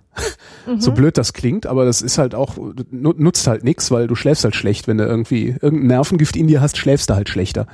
So 0.78 0.92
blöd 0.92 1.18
das 1.18 1.32
klingt, 1.32 1.66
aber 1.66 1.84
das 1.84 2.02
ist 2.02 2.18
halt 2.18 2.34
auch, 2.36 2.56
nu- 2.90 3.14
nutzt 3.16 3.46
halt 3.48 3.64
nix, 3.64 3.90
weil 3.90 4.06
du 4.06 4.14
schläfst 4.14 4.44
halt 4.44 4.54
schlecht. 4.54 4.86
Wenn 4.86 4.98
du 4.98 5.04
irgendwie 5.04 5.56
irgendein 5.60 5.88
Nervengift 5.88 6.36
in 6.36 6.46
dir 6.46 6.60
hast, 6.60 6.78
schläfst 6.78 7.10
du 7.10 7.14
halt 7.14 7.28
schlechter. 7.28 7.66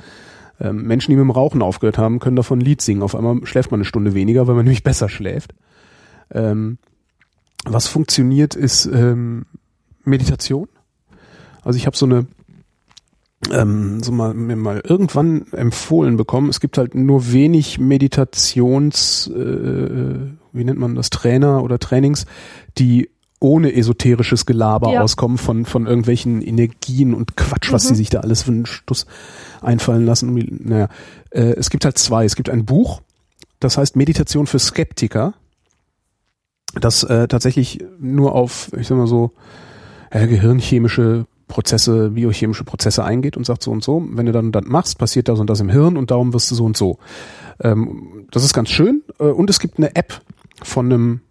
Ähm, 0.59 0.83
Menschen, 0.83 1.11
die 1.11 1.15
mit 1.17 1.23
dem 1.23 1.31
Rauchen 1.31 1.61
aufgehört 1.61 1.99
haben, 1.99 2.19
können 2.19 2.35
davon 2.35 2.59
ein 2.59 2.65
Lied 2.65 2.81
singen. 2.81 3.03
Auf 3.03 3.15
einmal 3.15 3.45
schläft 3.45 3.69
man 3.71 3.77
eine 3.79 3.85
Stunde 3.85 4.15
weniger, 4.15 4.47
weil 4.47 4.55
man 4.55 4.65
nämlich 4.65 4.83
besser 4.83 5.07
schläft. 5.07 5.53
Ähm, 6.31 6.77
was 7.65 7.87
funktioniert, 7.87 8.55
ist 8.55 8.85
ähm, 8.85 9.45
Meditation. 10.03 10.67
Also 11.63 11.77
ich 11.77 11.85
habe 11.85 11.95
so 11.97 12.05
eine 12.05 12.25
ähm, 13.51 14.01
so 14.01 14.11
mal, 14.11 14.33
mir 14.33 14.55
mal 14.55 14.81
irgendwann 14.87 15.47
empfohlen 15.51 16.15
bekommen. 16.17 16.49
Es 16.49 16.59
gibt 16.61 16.77
halt 16.77 16.95
nur 16.95 17.31
wenig 17.33 17.77
Meditations, 17.77 19.27
äh, 19.27 20.15
wie 20.53 20.63
nennt 20.63 20.79
man 20.79 20.95
das, 20.95 21.09
Trainer 21.09 21.61
oder 21.63 21.77
Trainings, 21.79 22.25
die 22.77 23.09
ohne 23.39 23.75
esoterisches 23.75 24.45
Gelaber 24.45 24.93
Ja. 24.93 25.01
auskommen 25.01 25.37
von, 25.37 25.65
von 25.65 25.85
irgendwelchen 25.87 26.41
Energien 26.41 27.13
und 27.13 27.35
Quatsch, 27.35 27.73
was 27.73 27.83
Mhm. 27.83 27.87
sie 27.89 27.95
sich 27.95 28.09
da 28.09 28.21
alles 28.21 28.43
für 28.43 28.51
einen 28.51 28.65
Stuss 28.65 29.05
einfallen 29.61 30.05
lassen. 30.05 30.33
Naja, 30.63 30.87
äh, 31.31 31.53
es 31.57 31.69
gibt 31.69 31.83
halt 31.83 31.97
zwei. 31.97 32.23
Es 32.23 32.37
gibt 32.37 32.49
ein 32.49 32.63
Buch, 32.63 33.01
das 33.59 33.77
heißt 33.77 33.97
Meditation 33.97 34.47
für 34.47 34.59
Skeptiker, 34.59 35.33
das 36.79 37.03
äh, 37.03 37.27
tatsächlich 37.27 37.83
nur 37.99 38.35
auf, 38.35 38.71
ich 38.77 38.87
sag 38.87 38.97
mal 38.97 39.07
so, 39.07 39.31
äh, 40.09 40.27
gehirnchemische 40.27 41.25
Prozesse, 41.47 42.11
biochemische 42.11 42.63
Prozesse 42.63 43.03
eingeht 43.03 43.37
und 43.37 43.45
sagt 43.45 43.63
so 43.63 43.71
und 43.71 43.83
so, 43.83 44.03
wenn 44.11 44.25
du 44.25 44.31
dann 44.31 44.51
das 44.51 44.63
machst, 44.65 44.97
passiert 44.97 45.27
das 45.27 45.39
und 45.39 45.49
das 45.49 45.59
im 45.59 45.69
Hirn 45.69 45.97
und 45.97 46.09
darum 46.09 46.33
wirst 46.33 46.49
du 46.49 46.55
so 46.55 46.65
und 46.65 46.77
so. 46.77 46.97
Ähm, 47.61 48.25
das 48.31 48.43
ist 48.43 48.53
ganz 48.53 48.69
schön. 48.69 49.03
Äh, 49.19 49.25
und 49.25 49.49
es 49.49 49.59
gibt 49.59 49.77
eine 49.77 49.95
App 49.95 50.21
von 50.61 50.85
einem 50.85 51.21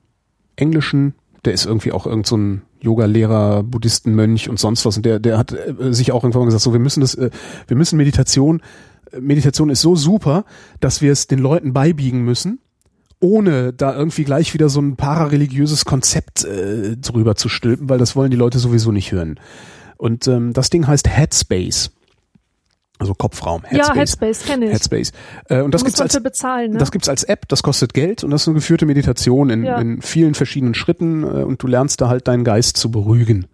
englischen, 0.56 1.14
der 1.44 1.54
ist 1.54 1.66
irgendwie 1.66 1.92
auch 1.92 2.06
irgend 2.06 2.26
so 2.26 2.36
ein 2.36 2.62
Yoga-Lehrer, 2.80 3.62
Buddhistenmönch 3.62 4.48
und 4.48 4.58
sonst 4.58 4.84
was. 4.84 4.96
Und 4.96 5.06
der, 5.06 5.18
der 5.18 5.38
hat 5.38 5.52
äh, 5.52 5.92
sich 5.92 6.12
auch 6.12 6.22
irgendwann 6.22 6.42
mal 6.42 6.46
gesagt, 6.46 6.62
so 6.62 6.72
wir 6.72 6.80
müssen 6.80 7.00
das, 7.00 7.14
äh, 7.14 7.30
wir 7.66 7.76
müssen 7.76 7.96
Meditation, 7.96 8.62
Meditation 9.18 9.70
ist 9.70 9.80
so 9.80 9.96
super, 9.96 10.44
dass 10.80 11.02
wir 11.02 11.12
es 11.12 11.26
den 11.26 11.38
Leuten 11.38 11.72
beibiegen 11.72 12.24
müssen 12.24 12.60
ohne 13.22 13.72
da 13.72 13.94
irgendwie 13.94 14.24
gleich 14.24 14.52
wieder 14.52 14.68
so 14.68 14.80
ein 14.80 14.96
parareligiöses 14.96 15.84
Konzept 15.84 16.44
äh, 16.44 16.96
drüber 16.96 17.36
zu 17.36 17.48
stülpen, 17.48 17.88
weil 17.88 17.98
das 17.98 18.16
wollen 18.16 18.30
die 18.30 18.36
Leute 18.36 18.58
sowieso 18.58 18.90
nicht 18.92 19.12
hören. 19.12 19.38
Und 19.96 20.26
ähm, 20.26 20.52
das 20.52 20.70
Ding 20.70 20.86
heißt 20.86 21.08
Headspace. 21.08 21.92
Also 22.98 23.14
Kopfraum. 23.14 23.62
Headspace. 23.62 23.88
Ja, 23.88 23.94
Headspace 23.94 24.44
kenne 24.44 24.66
ich. 24.66 24.72
Headspace. 24.72 25.12
Äh, 25.48 25.62
und 25.62 25.72
das 25.72 25.84
gibt's 25.84 26.00
als 26.00 26.20
bezahlen, 26.20 26.72
ne? 26.72 26.78
das 26.78 26.90
gibt's 26.90 27.08
als 27.08 27.22
App, 27.24 27.48
das 27.48 27.62
kostet 27.62 27.94
Geld 27.94 28.24
und 28.24 28.30
das 28.32 28.42
ist 28.42 28.48
eine 28.48 28.56
geführte 28.56 28.86
Meditation 28.86 29.50
in, 29.50 29.64
Ja. 29.64 29.78
in 29.78 30.02
vielen 30.02 30.34
verschiedenen 30.34 30.74
Schritten 30.74 31.22
äh, 31.22 31.44
und 31.44 31.62
du 31.62 31.68
lernst 31.68 32.00
da 32.00 32.08
halt 32.08 32.26
deinen 32.26 32.44
Geist 32.44 32.76
zu 32.76 32.90
beruhigen. 32.90 33.46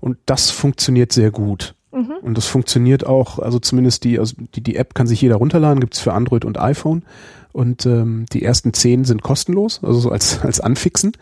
Und 0.00 0.18
das 0.26 0.50
funktioniert 0.50 1.12
sehr 1.12 1.30
gut. 1.30 1.74
Mhm. 1.92 2.12
Und 2.22 2.36
das 2.36 2.46
funktioniert 2.46 3.06
auch, 3.06 3.38
also 3.38 3.58
zumindest 3.58 4.04
die, 4.04 4.18
also 4.18 4.34
die, 4.54 4.62
die 4.62 4.76
App 4.76 4.94
kann 4.94 5.06
sich 5.06 5.20
jeder 5.20 5.36
runterladen, 5.36 5.80
gibt's 5.80 6.00
für 6.00 6.12
Android 6.12 6.44
und 6.44 6.58
iPhone. 6.58 7.04
Und 7.52 7.84
ähm, 7.86 8.24
die 8.32 8.42
ersten 8.42 8.72
zehn 8.72 9.04
sind 9.04 9.22
kostenlos, 9.22 9.80
also 9.82 10.00
so 10.00 10.10
als, 10.10 10.40
als 10.40 10.60
Anfixen. 10.60 11.12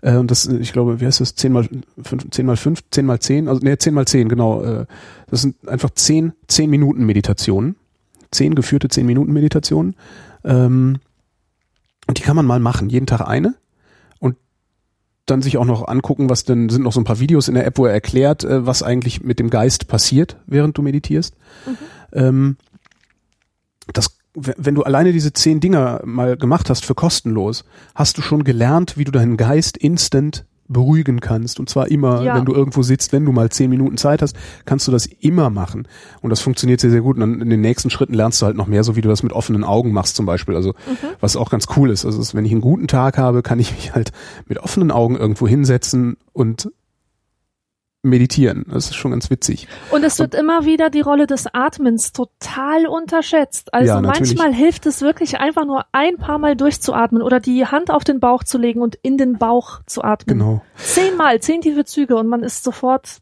Äh, 0.00 0.16
und 0.16 0.30
das, 0.30 0.46
ich 0.46 0.72
glaube, 0.72 1.00
wie 1.00 1.06
heißt 1.06 1.20
das? 1.20 1.34
10 1.34 1.52
mal 1.52 1.68
5, 2.02 2.30
10 2.30 2.46
mal 2.46 2.56
5, 2.56 2.82
10 2.90 3.06
mal 3.06 3.20
10, 3.20 3.48
also 3.48 3.60
nee, 3.62 3.76
10 3.76 3.94
mal 3.94 4.06
10, 4.06 4.28
genau. 4.28 4.62
Äh, 4.62 4.86
das 5.30 5.42
sind 5.42 5.68
einfach 5.68 5.90
10, 5.90 6.32
10 6.48 6.70
Minuten 6.70 7.04
Meditationen. 7.04 7.76
10 8.30 8.54
geführte 8.54 8.88
10 8.88 9.06
Minuten 9.06 9.32
Meditationen. 9.32 9.94
Ähm, 10.44 10.98
und 12.06 12.18
die 12.18 12.22
kann 12.22 12.36
man 12.36 12.46
mal 12.46 12.60
machen, 12.60 12.90
jeden 12.90 13.06
Tag 13.06 13.22
eine. 13.22 13.54
Und 14.18 14.36
dann 15.26 15.40
sich 15.40 15.56
auch 15.56 15.64
noch 15.64 15.88
angucken, 15.88 16.28
was 16.28 16.44
denn 16.44 16.68
sind 16.68 16.82
noch 16.82 16.92
so 16.92 17.00
ein 17.00 17.04
paar 17.04 17.20
Videos 17.20 17.48
in 17.48 17.54
der 17.54 17.66
App, 17.66 17.78
wo 17.78 17.86
er 17.86 17.92
erklärt, 17.92 18.44
äh, 18.44 18.66
was 18.66 18.82
eigentlich 18.82 19.22
mit 19.22 19.38
dem 19.38 19.50
Geist 19.50 19.88
passiert, 19.88 20.36
während 20.46 20.76
du 20.76 20.82
meditierst. 20.82 21.34
Ähm, 22.12 22.56
das, 23.92 24.18
wenn 24.34 24.74
du 24.74 24.82
alleine 24.82 25.12
diese 25.12 25.32
zehn 25.32 25.60
Dinger 25.60 26.00
mal 26.04 26.36
gemacht 26.36 26.68
hast 26.70 26.84
für 26.84 26.94
kostenlos, 26.94 27.64
hast 27.94 28.18
du 28.18 28.22
schon 28.22 28.44
gelernt, 28.44 28.96
wie 28.98 29.04
du 29.04 29.12
deinen 29.12 29.36
Geist 29.36 29.76
instant 29.76 30.44
beruhigen 30.66 31.20
kannst. 31.20 31.60
Und 31.60 31.68
zwar 31.68 31.88
immer, 31.90 32.22
Ja. 32.22 32.36
wenn 32.36 32.46
du 32.46 32.54
irgendwo 32.54 32.82
sitzt, 32.82 33.12
wenn 33.12 33.26
du 33.26 33.32
mal 33.32 33.50
zehn 33.50 33.68
Minuten 33.68 33.98
Zeit 33.98 34.22
hast, 34.22 34.34
kannst 34.64 34.88
du 34.88 34.92
das 34.92 35.04
immer 35.06 35.50
machen. 35.50 35.86
Und 36.22 36.30
das 36.30 36.40
funktioniert 36.40 36.80
sehr, 36.80 36.90
sehr 36.90 37.02
gut. 37.02 37.16
Und 37.16 37.20
dann 37.20 37.40
in 37.42 37.50
den 37.50 37.60
nächsten 37.60 37.90
Schritten 37.90 38.14
lernst 38.14 38.40
du 38.40 38.46
halt 38.46 38.56
noch 38.56 38.66
mehr, 38.66 38.82
so 38.82 38.96
wie 38.96 39.02
du 39.02 39.08
das 39.10 39.22
mit 39.22 39.32
offenen 39.32 39.62
Augen 39.62 39.92
machst 39.92 40.16
zum 40.16 40.24
Beispiel. 40.24 40.56
Also 40.56 40.74
was 41.20 41.36
auch 41.36 41.50
ganz 41.50 41.66
cool 41.76 41.90
ist. 41.90 42.06
Also 42.06 42.18
ist, 42.20 42.34
wenn 42.34 42.46
ich 42.46 42.52
einen 42.52 42.62
guten 42.62 42.88
Tag 42.88 43.18
habe, 43.18 43.42
kann 43.42 43.58
ich 43.60 43.72
mich 43.72 43.94
halt 43.94 44.12
mit 44.46 44.58
offenen 44.58 44.90
Augen 44.90 45.16
irgendwo 45.16 45.46
hinsetzen 45.46 46.16
und 46.32 46.70
meditieren. 48.04 48.64
Das 48.68 48.86
ist 48.86 48.94
schon 48.94 49.10
ganz 49.10 49.30
witzig. 49.30 49.68
Und 49.90 50.04
es 50.04 50.18
wird 50.18 50.34
immer 50.34 50.64
wieder 50.64 50.90
die 50.90 51.00
Rolle 51.00 51.26
des 51.26 51.46
Atmens 51.52 52.12
total 52.12 52.86
unterschätzt. 52.86 53.72
Also 53.72 53.94
Ja, 53.94 54.00
manchmal 54.00 54.52
hilft 54.52 54.86
es 54.86 55.00
wirklich 55.00 55.40
einfach 55.40 55.64
nur 55.64 55.84
ein 55.92 56.16
paar 56.16 56.38
Mal 56.38 56.56
durchzuatmen 56.56 57.22
oder 57.22 57.40
die 57.40 57.66
Hand 57.66 57.90
auf 57.90 58.04
den 58.04 58.20
Bauch 58.20 58.44
zu 58.44 58.58
legen 58.58 58.80
und 58.80 58.96
in 59.02 59.18
den 59.18 59.38
Bauch 59.38 59.80
zu 59.86 60.02
atmen. 60.02 60.38
Genau. 60.38 60.62
Zehnmal, 60.76 61.40
zehn 61.40 61.60
tiefe 61.60 61.84
Züge 61.84 62.16
und 62.16 62.28
man 62.28 62.42
ist 62.42 62.64
sofort 62.64 63.20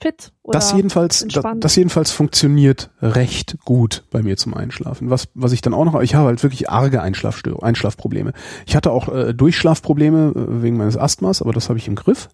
fit. 0.00 0.32
Oder 0.42 0.58
Das 0.58 0.72
jedenfalls, 0.72 1.24
das, 1.28 1.44
das 1.56 1.76
jedenfalls 1.76 2.10
funktioniert 2.10 2.90
recht 3.00 3.58
gut 3.64 4.04
bei 4.10 4.22
mir 4.22 4.36
zum 4.36 4.54
Einschlafen. 4.54 5.10
Was, 5.10 5.28
was 5.34 5.52
ich 5.52 5.60
dann 5.60 5.74
auch 5.74 5.84
noch, 5.84 6.00
ich 6.00 6.14
habe 6.14 6.26
halt 6.26 6.42
wirklich 6.42 6.68
arge 6.68 7.00
Einschlafstörungen, 7.00 7.62
Einschlafprobleme. 7.62 8.32
Ich 8.66 8.76
hatte 8.76 8.90
auch 8.90 9.08
äh, 9.08 9.32
Durchschlafprobleme 9.32 10.32
äh, 10.34 10.62
wegen 10.62 10.76
meines 10.76 10.96
Asthmas, 10.96 11.42
aber 11.42 11.52
das 11.52 11.68
habe 11.68 11.78
ich 11.78 11.88
im 11.88 11.94
Griff. 11.94 12.28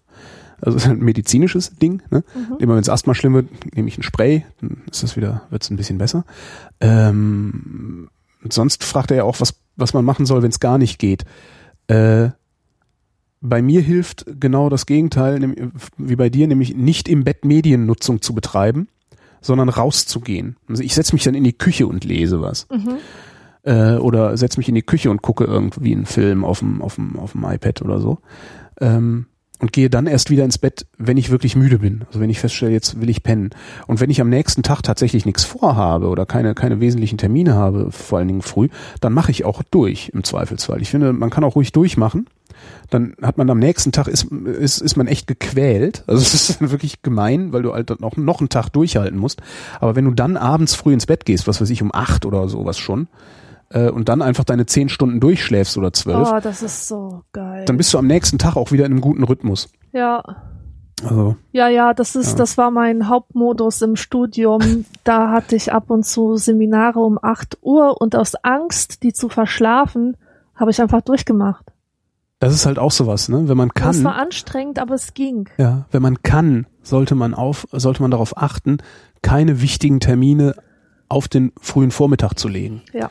Also 0.61 0.77
es 0.77 0.85
ist 0.85 0.89
ein 0.89 0.99
medizinisches 0.99 1.75
Ding. 1.75 2.01
Ne? 2.09 2.23
Immer 2.59 2.75
wenn 2.75 2.81
es 2.81 2.89
Asthma 2.89 3.13
schlimm 3.13 3.33
wird, 3.33 3.47
nehme 3.75 3.87
ich 3.87 3.97
ein 3.97 4.03
Spray, 4.03 4.45
dann 4.61 4.81
ist 4.91 5.03
das 5.03 5.15
wieder, 5.15 5.43
wird 5.49 5.63
es 5.63 5.69
ein 5.69 5.77
bisschen 5.77 5.97
besser. 5.97 6.25
Ähm, 6.79 8.09
sonst 8.49 8.83
fragt 8.83 9.11
er 9.11 9.17
ja 9.17 9.23
auch, 9.23 9.39
was, 9.39 9.55
was 9.75 9.93
man 9.93 10.05
machen 10.05 10.25
soll, 10.25 10.41
wenn 10.41 10.51
es 10.51 10.59
gar 10.59 10.77
nicht 10.77 10.99
geht. 10.99 11.25
Äh, 11.87 12.29
bei 13.41 13.61
mir 13.61 13.81
hilft 13.81 14.25
genau 14.39 14.69
das 14.69 14.85
Gegenteil, 14.85 15.55
wie 15.97 16.15
bei 16.15 16.29
dir, 16.29 16.47
nämlich 16.47 16.75
nicht 16.75 17.07
im 17.07 17.23
Bett 17.23 17.45
Mediennutzung 17.45 18.21
zu 18.21 18.33
betreiben, 18.33 18.89
sondern 19.41 19.69
rauszugehen. 19.69 20.57
Also 20.67 20.83
ich 20.83 20.93
setze 20.93 21.15
mich 21.15 21.23
dann 21.23 21.35
in 21.35 21.45
die 21.45 21.57
Küche 21.57 21.87
und 21.87 22.03
lese 22.03 22.41
was. 22.41 22.67
Äh, 23.63 23.95
oder 23.95 24.35
setze 24.37 24.59
mich 24.59 24.69
in 24.69 24.75
die 24.75 24.81
Küche 24.81 25.09
und 25.09 25.21
gucke 25.21 25.45
irgendwie 25.45 25.93
einen 25.93 26.05
Film 26.05 26.43
auf 26.43 26.59
dem, 26.59 26.81
auf 26.81 26.95
dem, 26.95 27.17
auf 27.17 27.31
dem 27.31 27.45
iPad 27.45 27.81
oder 27.81 27.99
so. 27.99 28.19
Ähm, 28.81 29.27
und 29.59 29.73
gehe 29.73 29.89
dann 29.89 30.07
erst 30.07 30.29
wieder 30.29 30.45
ins 30.45 30.57
Bett, 30.57 30.85
wenn 30.97 31.17
ich 31.17 31.29
wirklich 31.29 31.55
müde 31.55 31.79
bin. 31.79 32.03
Also 32.07 32.19
wenn 32.19 32.29
ich 32.29 32.39
feststelle, 32.39 32.71
jetzt 32.71 32.99
will 33.01 33.09
ich 33.09 33.23
pennen. 33.23 33.49
Und 33.87 33.99
wenn 33.99 34.09
ich 34.09 34.21
am 34.21 34.29
nächsten 34.29 34.63
Tag 34.63 34.81
tatsächlich 34.81 35.25
nichts 35.25 35.43
vorhabe 35.43 36.07
oder 36.07 36.25
keine, 36.25 36.55
keine 36.55 36.79
wesentlichen 36.79 37.17
Termine 37.17 37.55
habe, 37.55 37.91
vor 37.91 38.19
allen 38.19 38.27
Dingen 38.27 38.41
früh, 38.41 38.69
dann 39.01 39.13
mache 39.13 39.31
ich 39.31 39.45
auch 39.45 39.61
durch 39.69 40.09
im 40.13 40.23
Zweifelsfall. 40.23 40.81
Ich 40.81 40.89
finde, 40.89 41.13
man 41.13 41.29
kann 41.29 41.43
auch 41.43 41.55
ruhig 41.55 41.71
durchmachen. 41.71 42.27
Dann 42.89 43.13
hat 43.21 43.37
man 43.37 43.49
am 43.49 43.59
nächsten 43.59 43.91
Tag 43.91 44.07
ist, 44.07 44.23
ist, 44.23 44.81
ist 44.81 44.95
man 44.95 45.07
echt 45.07 45.27
gequält. 45.27 46.03
Also 46.07 46.21
es 46.21 46.33
ist 46.33 46.61
wirklich 46.61 47.01
gemein, 47.01 47.51
weil 47.51 47.61
du 47.61 47.73
halt 47.73 47.99
noch, 47.99 48.15
noch 48.17 48.39
einen 48.39 48.49
Tag 48.49 48.69
durchhalten 48.69 49.19
musst. 49.19 49.41
Aber 49.79 49.95
wenn 49.95 50.05
du 50.05 50.11
dann 50.11 50.37
abends 50.37 50.75
früh 50.75 50.93
ins 50.93 51.05
Bett 51.05 51.25
gehst, 51.25 51.47
was 51.47 51.59
weiß 51.59 51.69
ich, 51.69 51.81
um 51.81 51.93
acht 51.93 52.25
oder 52.25 52.47
sowas 52.47 52.77
schon, 52.77 53.07
äh, 53.69 53.89
und 53.89 54.09
dann 54.09 54.21
einfach 54.21 54.43
deine 54.43 54.65
zehn 54.65 54.89
Stunden 54.89 55.19
durchschläfst 55.19 55.77
oder 55.77 55.93
zwölf, 55.93 56.27
Oh, 56.31 56.39
das 56.41 56.61
ist 56.63 56.87
so 56.87 57.23
geil. 57.33 57.65
dann 57.65 57.77
bist 57.77 57.93
du 57.93 57.97
am 57.97 58.07
nächsten 58.07 58.37
Tag 58.37 58.55
auch 58.55 58.71
wieder 58.71 58.85
in 58.85 58.91
einem 58.93 59.01
guten 59.01 59.23
Rhythmus. 59.23 59.69
ja. 59.91 60.23
Also, 61.01 61.37
Ja, 61.53 61.69
ja, 61.69 61.93
das 61.93 62.17
ist, 62.17 62.31
Ja. 62.31 62.35
das 62.39 62.57
war 62.57 62.71
mein 62.71 63.07
Hauptmodus 63.07 63.81
im 63.81 63.95
Studium. 63.95 64.59
da 65.05 65.31
hatte 65.31 65.55
ich 65.55 65.71
ab 65.71 65.89
und 65.89 66.05
zu 66.05 66.35
Seminare 66.35 66.99
um 66.99 67.17
8 67.21 67.57
Uhr 67.61 68.01
und 68.01 68.17
aus 68.17 68.35
Angst, 68.35 69.01
die 69.03 69.13
zu 69.13 69.29
verschlafen, 69.29 70.17
habe 70.55 70.71
ich 70.71 70.81
einfach 70.81 70.99
durchgemacht. 70.99 71.71
das 72.39 72.53
ist 72.53 72.65
halt 72.65 72.79
auch 72.79 72.91
sowas, 72.91 73.29
ne? 73.29 73.47
Wenn 73.47 73.55
man 73.55 73.69
Das 73.73 74.03
war 74.03 74.11
kann, 74.13 74.21
anstrengend, 74.23 74.77
aber 74.77 74.95
es 74.95 75.13
ging. 75.13 75.47
ja, 75.57 75.85
wenn 75.91 76.01
man 76.01 76.21
kann, 76.21 76.67
sollte 76.83 77.15
man 77.15 77.33
auf, 77.33 77.65
sollte 77.71 78.01
man 78.01 78.11
darauf 78.11 78.35
achten, 78.37 78.79
keine 79.21 79.61
wichtigen 79.61 80.01
Termine 80.01 80.53
auf 81.07 81.29
den 81.29 81.53
frühen 81.61 81.91
Vormittag 81.91 82.33
zu 82.33 82.49
legen. 82.49 82.81
Ja. 82.91 83.09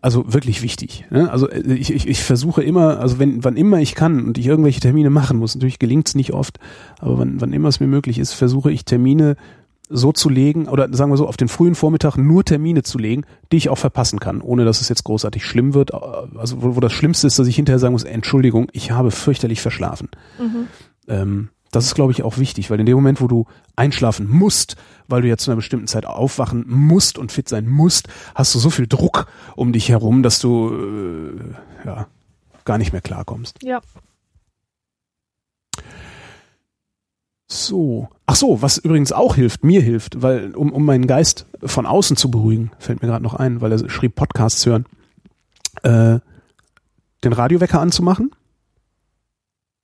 Also 0.00 0.32
wirklich 0.32 0.62
wichtig. 0.62 1.04
Ne? 1.10 1.30
Also 1.30 1.48
äh, 1.48 1.74
ich, 1.74 1.92
ich, 1.92 2.06
ich 2.06 2.22
versuche 2.22 2.62
immer, 2.62 3.00
also 3.00 3.18
wenn, 3.18 3.44
wann 3.44 3.56
immer 3.56 3.80
ich 3.80 3.94
kann 3.94 4.24
und 4.26 4.38
ich 4.38 4.46
irgendwelche 4.46 4.80
Termine 4.80 5.10
machen 5.10 5.38
muss, 5.38 5.54
natürlich 5.54 5.78
gelingt 5.78 6.08
es 6.08 6.14
nicht 6.14 6.32
oft, 6.32 6.58
aber 6.98 7.18
wann, 7.18 7.40
wann 7.40 7.52
immer 7.52 7.68
es 7.68 7.80
mir 7.80 7.86
möglich 7.86 8.18
ist, 8.18 8.32
versuche 8.32 8.70
ich 8.70 8.84
Termine 8.84 9.36
so 9.90 10.12
zu 10.12 10.28
legen 10.28 10.68
oder 10.68 10.92
sagen 10.92 11.10
wir 11.10 11.16
so, 11.16 11.26
auf 11.26 11.36
den 11.38 11.48
frühen 11.48 11.74
Vormittag 11.74 12.16
nur 12.16 12.44
Termine 12.44 12.82
zu 12.82 12.98
legen, 12.98 13.24
die 13.50 13.56
ich 13.56 13.70
auch 13.70 13.78
verpassen 13.78 14.20
kann, 14.20 14.42
ohne 14.42 14.64
dass 14.64 14.80
es 14.80 14.88
jetzt 14.88 15.04
großartig 15.04 15.44
schlimm 15.44 15.72
wird. 15.72 15.94
Also 15.94 16.62
wo, 16.62 16.76
wo 16.76 16.80
das 16.80 16.92
Schlimmste 16.92 17.26
ist, 17.26 17.38
dass 17.38 17.46
ich 17.46 17.56
hinterher 17.56 17.78
sagen 17.78 17.92
muss, 17.92 18.04
Entschuldigung, 18.04 18.68
ich 18.72 18.90
habe 18.90 19.10
fürchterlich 19.10 19.62
verschlafen. 19.62 20.10
Ähm, 21.08 21.48
das 21.70 21.86
ist, 21.86 21.94
glaube 21.94 22.12
ich, 22.12 22.22
auch 22.22 22.38
wichtig, 22.38 22.70
weil 22.70 22.80
in 22.80 22.86
dem 22.86 22.96
Moment, 22.96 23.20
wo 23.20 23.28
du 23.28 23.46
einschlafen 23.76 24.28
musst, 24.28 24.76
weil 25.06 25.22
du 25.22 25.28
ja 25.28 25.36
zu 25.36 25.50
einer 25.50 25.56
bestimmten 25.56 25.86
Zeit 25.86 26.06
aufwachen 26.06 26.64
musst 26.66 27.18
und 27.18 27.32
fit 27.32 27.48
sein 27.48 27.66
musst, 27.66 28.08
hast 28.34 28.54
du 28.54 28.58
so 28.58 28.70
viel 28.70 28.86
Druck 28.86 29.26
um 29.56 29.72
dich 29.72 29.88
herum, 29.88 30.22
dass 30.22 30.38
du 30.40 31.34
äh, 31.84 31.86
ja 31.86 32.06
gar 32.64 32.78
nicht 32.78 32.92
mehr 32.92 33.02
klarkommst. 33.02 33.58
Ja. 33.62 33.80
So. 37.50 38.08
Ach 38.26 38.36
so, 38.36 38.60
was 38.60 38.76
übrigens 38.76 39.10
auch 39.12 39.36
hilft, 39.36 39.64
mir 39.64 39.80
hilft, 39.80 40.20
weil 40.20 40.54
um, 40.54 40.70
um 40.70 40.84
meinen 40.84 41.06
Geist 41.06 41.46
von 41.64 41.86
außen 41.86 42.16
zu 42.16 42.30
beruhigen, 42.30 42.70
fällt 42.78 43.00
mir 43.00 43.08
gerade 43.08 43.24
noch 43.24 43.34
ein, 43.34 43.62
weil 43.62 43.72
er 43.72 43.88
schrieb 43.88 44.14
Podcasts 44.14 44.66
hören, 44.66 44.84
äh, 45.82 46.18
den 47.24 47.32
Radiowecker 47.32 47.80
anzumachen. 47.80 48.32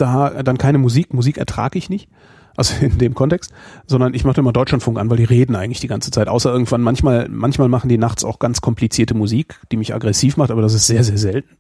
Da 0.05 0.43
dann 0.43 0.59
keine 0.59 0.79
Musik, 0.79 1.15
Musik 1.15 1.39
ertrage 1.39 1.79
ich 1.79 1.89
nicht. 1.89 2.09
also 2.57 2.75
in 2.85 2.99
dem 2.99 3.15
Kontext, 3.15 3.53
sondern 3.87 4.15
ich 4.15 4.25
mache 4.25 4.41
immer 4.41 4.53
Deutschlandfunk 4.53 4.99
an, 4.99 5.11
weil 5.11 5.17
die 5.17 5.25
reden 5.25 5.57
eigentlich 5.57 5.81
die 5.81 5.89
ganze 5.89 6.11
Zeit. 6.11 6.29
Außer 6.29 6.53
irgendwann, 6.53 6.83
manchmal, 6.83 7.29
manchmal 7.29 7.69
machen 7.69 7.89
die 7.89 7.99
nachts 7.99 8.25
auch 8.25 8.39
ganz 8.39 8.61
komplizierte 8.61 9.15
Musik, 9.15 9.61
die 9.73 9.77
mich 9.77 9.95
aggressiv 9.95 10.37
macht, 10.37 10.51
aber 10.51 10.63
das 10.63 10.75
ist 10.75 10.87
sehr, 10.87 11.05
sehr 11.05 11.19
selten. 11.19 11.57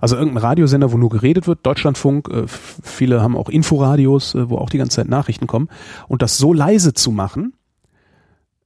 Also 0.00 0.16
irgendein 0.16 0.38
Radiosender, 0.38 0.92
wo 0.92 0.96
nur 0.96 1.10
geredet 1.10 1.46
wird, 1.46 1.66
Deutschlandfunk, 1.66 2.28
äh, 2.28 2.44
viele 2.46 3.20
haben 3.22 3.36
auch 3.36 3.48
Inforadios, 3.48 4.34
äh, 4.34 4.48
wo 4.48 4.56
auch 4.56 4.70
die 4.70 4.78
ganze 4.78 4.96
Zeit 4.96 5.08
Nachrichten 5.08 5.46
kommen. 5.46 5.68
Und 6.08 6.22
das 6.22 6.38
so 6.38 6.52
leise 6.52 6.94
zu 6.94 7.10
machen, 7.10 7.54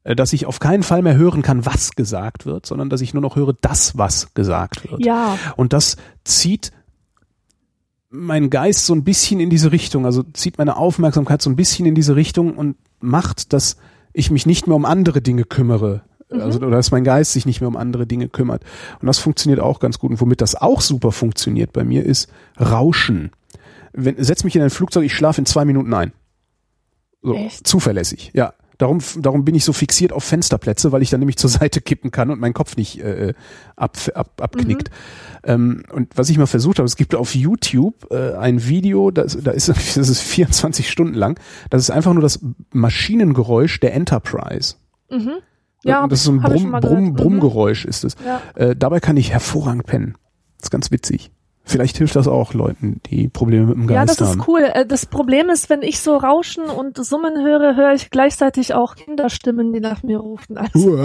äh, 0.04 0.14
dass 0.14 0.32
ich 0.32 0.46
auf 0.46 0.60
keinen 0.60 0.82
Fall 0.82 1.02
mehr 1.02 1.16
hören 1.16 1.42
kann, 1.42 1.66
was 1.66 1.92
gesagt 1.92 2.46
wird, 2.46 2.66
sondern 2.66 2.90
dass 2.90 3.00
ich 3.00 3.14
nur 3.14 3.22
noch 3.22 3.36
höre, 3.36 3.54
das, 3.60 3.98
was 3.98 4.32
gesagt 4.34 4.88
wird. 4.88 5.04
Ja. 5.04 5.38
Und 5.56 5.72
das 5.72 5.96
zieht 6.24 6.70
mein 8.14 8.48
Geist 8.48 8.86
so 8.86 8.94
ein 8.94 9.02
bisschen 9.02 9.40
in 9.40 9.50
diese 9.50 9.72
Richtung, 9.72 10.06
also 10.06 10.22
zieht 10.22 10.56
meine 10.56 10.76
Aufmerksamkeit 10.76 11.42
so 11.42 11.50
ein 11.50 11.56
bisschen 11.56 11.84
in 11.84 11.94
diese 11.94 12.14
Richtung 12.14 12.56
und 12.56 12.76
macht, 13.00 13.52
dass 13.52 13.76
ich 14.12 14.30
mich 14.30 14.46
nicht 14.46 14.66
mehr 14.68 14.76
um 14.76 14.84
andere 14.84 15.20
Dinge 15.20 15.44
kümmere. 15.44 16.02
Mhm. 16.30 16.40
Also, 16.40 16.58
oder 16.60 16.70
dass 16.76 16.92
mein 16.92 17.02
Geist 17.02 17.32
sich 17.32 17.44
nicht 17.44 17.60
mehr 17.60 17.68
um 17.68 17.76
andere 17.76 18.06
Dinge 18.06 18.28
kümmert. 18.28 18.62
Und 19.00 19.06
das 19.06 19.18
funktioniert 19.18 19.58
auch 19.58 19.80
ganz 19.80 19.98
gut. 19.98 20.12
Und 20.12 20.20
womit 20.20 20.40
das 20.40 20.54
auch 20.54 20.80
super 20.80 21.10
funktioniert 21.10 21.72
bei 21.72 21.82
mir 21.82 22.04
ist 22.04 22.30
Rauschen. 22.58 23.32
Wenn, 23.92 24.22
setz 24.22 24.44
mich 24.44 24.54
in 24.54 24.62
ein 24.62 24.70
Flugzeug, 24.70 25.04
ich 25.04 25.14
schlafe 25.14 25.40
in 25.40 25.46
zwei 25.46 25.64
Minuten 25.64 25.92
ein. 25.92 26.12
So, 27.20 27.34
Echt? 27.34 27.66
zuverlässig, 27.66 28.30
ja. 28.32 28.54
Darum, 28.78 28.98
darum 29.18 29.44
bin 29.44 29.54
ich 29.54 29.64
so 29.64 29.72
fixiert 29.72 30.12
auf 30.12 30.24
Fensterplätze, 30.24 30.90
weil 30.92 31.02
ich 31.02 31.10
dann 31.10 31.20
nämlich 31.20 31.36
zur 31.38 31.50
Seite 31.50 31.80
kippen 31.80 32.10
kann 32.10 32.30
und 32.30 32.40
mein 32.40 32.54
Kopf 32.54 32.76
nicht 32.76 33.00
äh, 33.00 33.34
ab, 33.76 33.96
ab, 34.14 34.32
abknickt. 34.40 34.90
Ähm, 35.44 35.84
und 35.92 36.16
was 36.16 36.30
ich 36.30 36.38
mal 36.38 36.46
versucht 36.46 36.78
habe, 36.78 36.86
es 36.86 36.96
gibt 36.96 37.14
auf 37.14 37.34
YouTube 37.34 38.10
äh, 38.10 38.34
ein 38.34 38.66
Video, 38.66 39.10
das, 39.10 39.38
da 39.42 39.52
ist, 39.52 39.68
das 39.68 39.96
ist 39.96 40.20
24 40.20 40.90
Stunden 40.90 41.14
lang. 41.14 41.38
Das 41.70 41.82
ist 41.82 41.90
einfach 41.90 42.12
nur 42.12 42.22
das 42.22 42.40
Maschinengeräusch 42.72 43.80
der 43.80 43.94
Enterprise. 43.94 44.76
Mhm. 45.10 45.34
Ja, 45.84 46.06
das 46.08 46.20
ist 46.20 46.24
so 46.24 46.32
ein 46.32 46.40
Brumm, 46.40 46.72
Brumm. 46.80 47.04
Mhm. 47.04 47.14
Brummgeräusch 47.14 47.84
ist 47.84 48.04
es. 48.04 48.16
Ja. 48.24 48.40
Äh, 48.54 48.74
dabei 48.74 49.00
kann 49.00 49.16
ich 49.16 49.32
hervorragend 49.32 49.86
pennen. 49.86 50.14
Das 50.56 50.66
ist 50.66 50.70
ganz 50.70 50.90
witzig. 50.90 51.30
Vielleicht 51.66 51.96
hilft 51.96 52.14
das 52.14 52.28
auch 52.28 52.52
Leuten, 52.52 53.00
die 53.06 53.28
Probleme 53.28 53.66
mit 53.66 53.76
dem 53.76 53.88
Ja, 53.90 54.04
Geist 54.04 54.20
das 54.20 54.28
haben. 54.28 54.40
ist 54.40 54.48
cool. 54.48 54.60
Äh, 54.74 54.84
Das 54.86 55.06
Problem 55.06 55.48
ist, 55.48 55.70
wenn 55.70 55.82
ich 55.82 56.00
so 56.00 56.16
Rauschen 56.16 56.64
und 56.64 57.02
Summen 57.04 57.42
höre, 57.42 57.74
höre 57.74 57.94
ich 57.94 58.10
gleichzeitig 58.10 58.74
auch 58.74 58.94
Kinderstimmen, 58.96 59.72
die 59.72 59.80
nach 59.80 60.02
mir 60.02 60.18
rufen. 60.18 60.58
Also. 60.58 60.98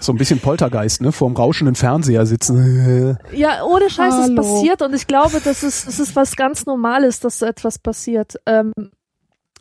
So 0.00 0.12
ein 0.12 0.16
bisschen 0.18 0.38
Poltergeist, 0.38 1.00
ne? 1.02 1.10
Vor 1.10 1.28
dem 1.28 1.36
rauschenden 1.36 1.74
Fernseher 1.74 2.24
sitzen. 2.24 3.18
ja, 3.32 3.64
ohne 3.64 3.90
Scheiß, 3.90 4.14
es 4.14 4.20
Hallo. 4.26 4.34
passiert 4.36 4.80
und 4.82 4.94
ich 4.94 5.08
glaube, 5.08 5.40
das 5.42 5.64
ist, 5.64 5.88
das 5.88 5.98
ist 5.98 6.14
was 6.14 6.36
ganz 6.36 6.66
Normales, 6.66 7.18
dass 7.18 7.40
so 7.40 7.46
etwas 7.46 7.80
passiert. 7.80 8.36
Ähm, 8.46 8.72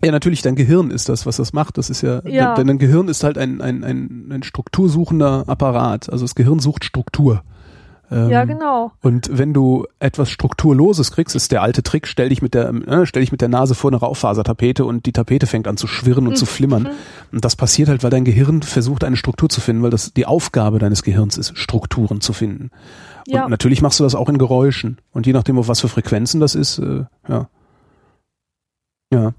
Ja, 0.03 0.11
natürlich, 0.11 0.43
dein 0.43 0.55
Gehirn 0.55 0.91
ist 0.91 1.09
das, 1.09 1.25
was 1.25 1.37
das 1.37 1.53
macht. 1.53 1.79
Das 1.79 1.89
ist 1.89 2.01
ja, 2.03 2.21
Ja. 2.27 2.53
Denn 2.53 2.67
dein 2.67 2.77
Gehirn 2.77 3.07
ist 3.07 3.23
halt 3.23 3.39
ein, 3.39 3.61
ein, 3.61 3.83
ein, 3.83 4.29
ein 4.31 4.43
struktursuchender 4.43 5.45
Apparat. 5.47 6.07
Also 6.11 6.23
das 6.23 6.35
Gehirn 6.35 6.59
sucht 6.59 6.83
Struktur. 6.85 7.41
Ähm, 8.09 8.29
ja, 8.29 8.45
genau. 8.45 8.91
Und 9.01 9.29
wenn 9.31 9.53
du 9.53 9.85
etwas 9.99 10.29
Strukturloses 10.29 11.11
kriegst, 11.11 11.35
ist 11.35 11.51
der 11.51 11.61
alte 11.61 11.83
Trick, 11.83 12.07
stell 12.07 12.29
dich 12.29 12.41
mit 12.41 12.53
der, 12.53 12.69
äh, 12.69 13.05
stell 13.05 13.21
dich 13.21 13.31
mit 13.31 13.41
der 13.41 13.49
Nase 13.49 13.75
vor 13.75 13.89
eine 13.89 13.97
Raufasertapete 13.97 14.85
und 14.85 15.05
die 15.05 15.11
Tapete 15.11 15.45
fängt 15.45 15.67
an 15.67 15.77
zu 15.77 15.87
schwirren 15.87 16.27
und 16.27 16.37
zu 16.37 16.45
flimmern. 16.45 16.89
Und 17.31 17.43
das 17.43 17.55
passiert 17.55 17.89
halt, 17.89 18.03
weil 18.03 18.09
dein 18.09 18.23
Gehirn 18.23 18.61
versucht, 18.61 19.03
eine 19.03 19.17
Struktur 19.17 19.49
zu 19.49 19.59
finden, 19.59 19.83
weil 19.83 19.89
das 19.89 20.13
die 20.13 20.25
Aufgabe 20.25 20.79
deines 20.79 21.03
Gehirns 21.03 21.37
ist, 21.37 21.57
Strukturen 21.57 22.21
zu 22.21 22.31
finden. 22.31 22.71
Ja. 23.27 23.43
Und 23.43 23.51
natürlich 23.51 23.81
machst 23.81 23.99
du 23.99 24.03
das 24.03 24.15
auch 24.15 24.29
in 24.29 24.37
Geräuschen. 24.37 24.99
Und 25.11 25.27
je 25.27 25.33
nachdem, 25.33 25.57
auf 25.57 25.67
was 25.67 25.81
für 25.81 25.89
Frequenzen 25.89 26.39
das 26.39 26.55
ist, 26.55 26.79
äh, 26.79 27.03
ja. 27.27 27.49
Ja. 29.11 29.33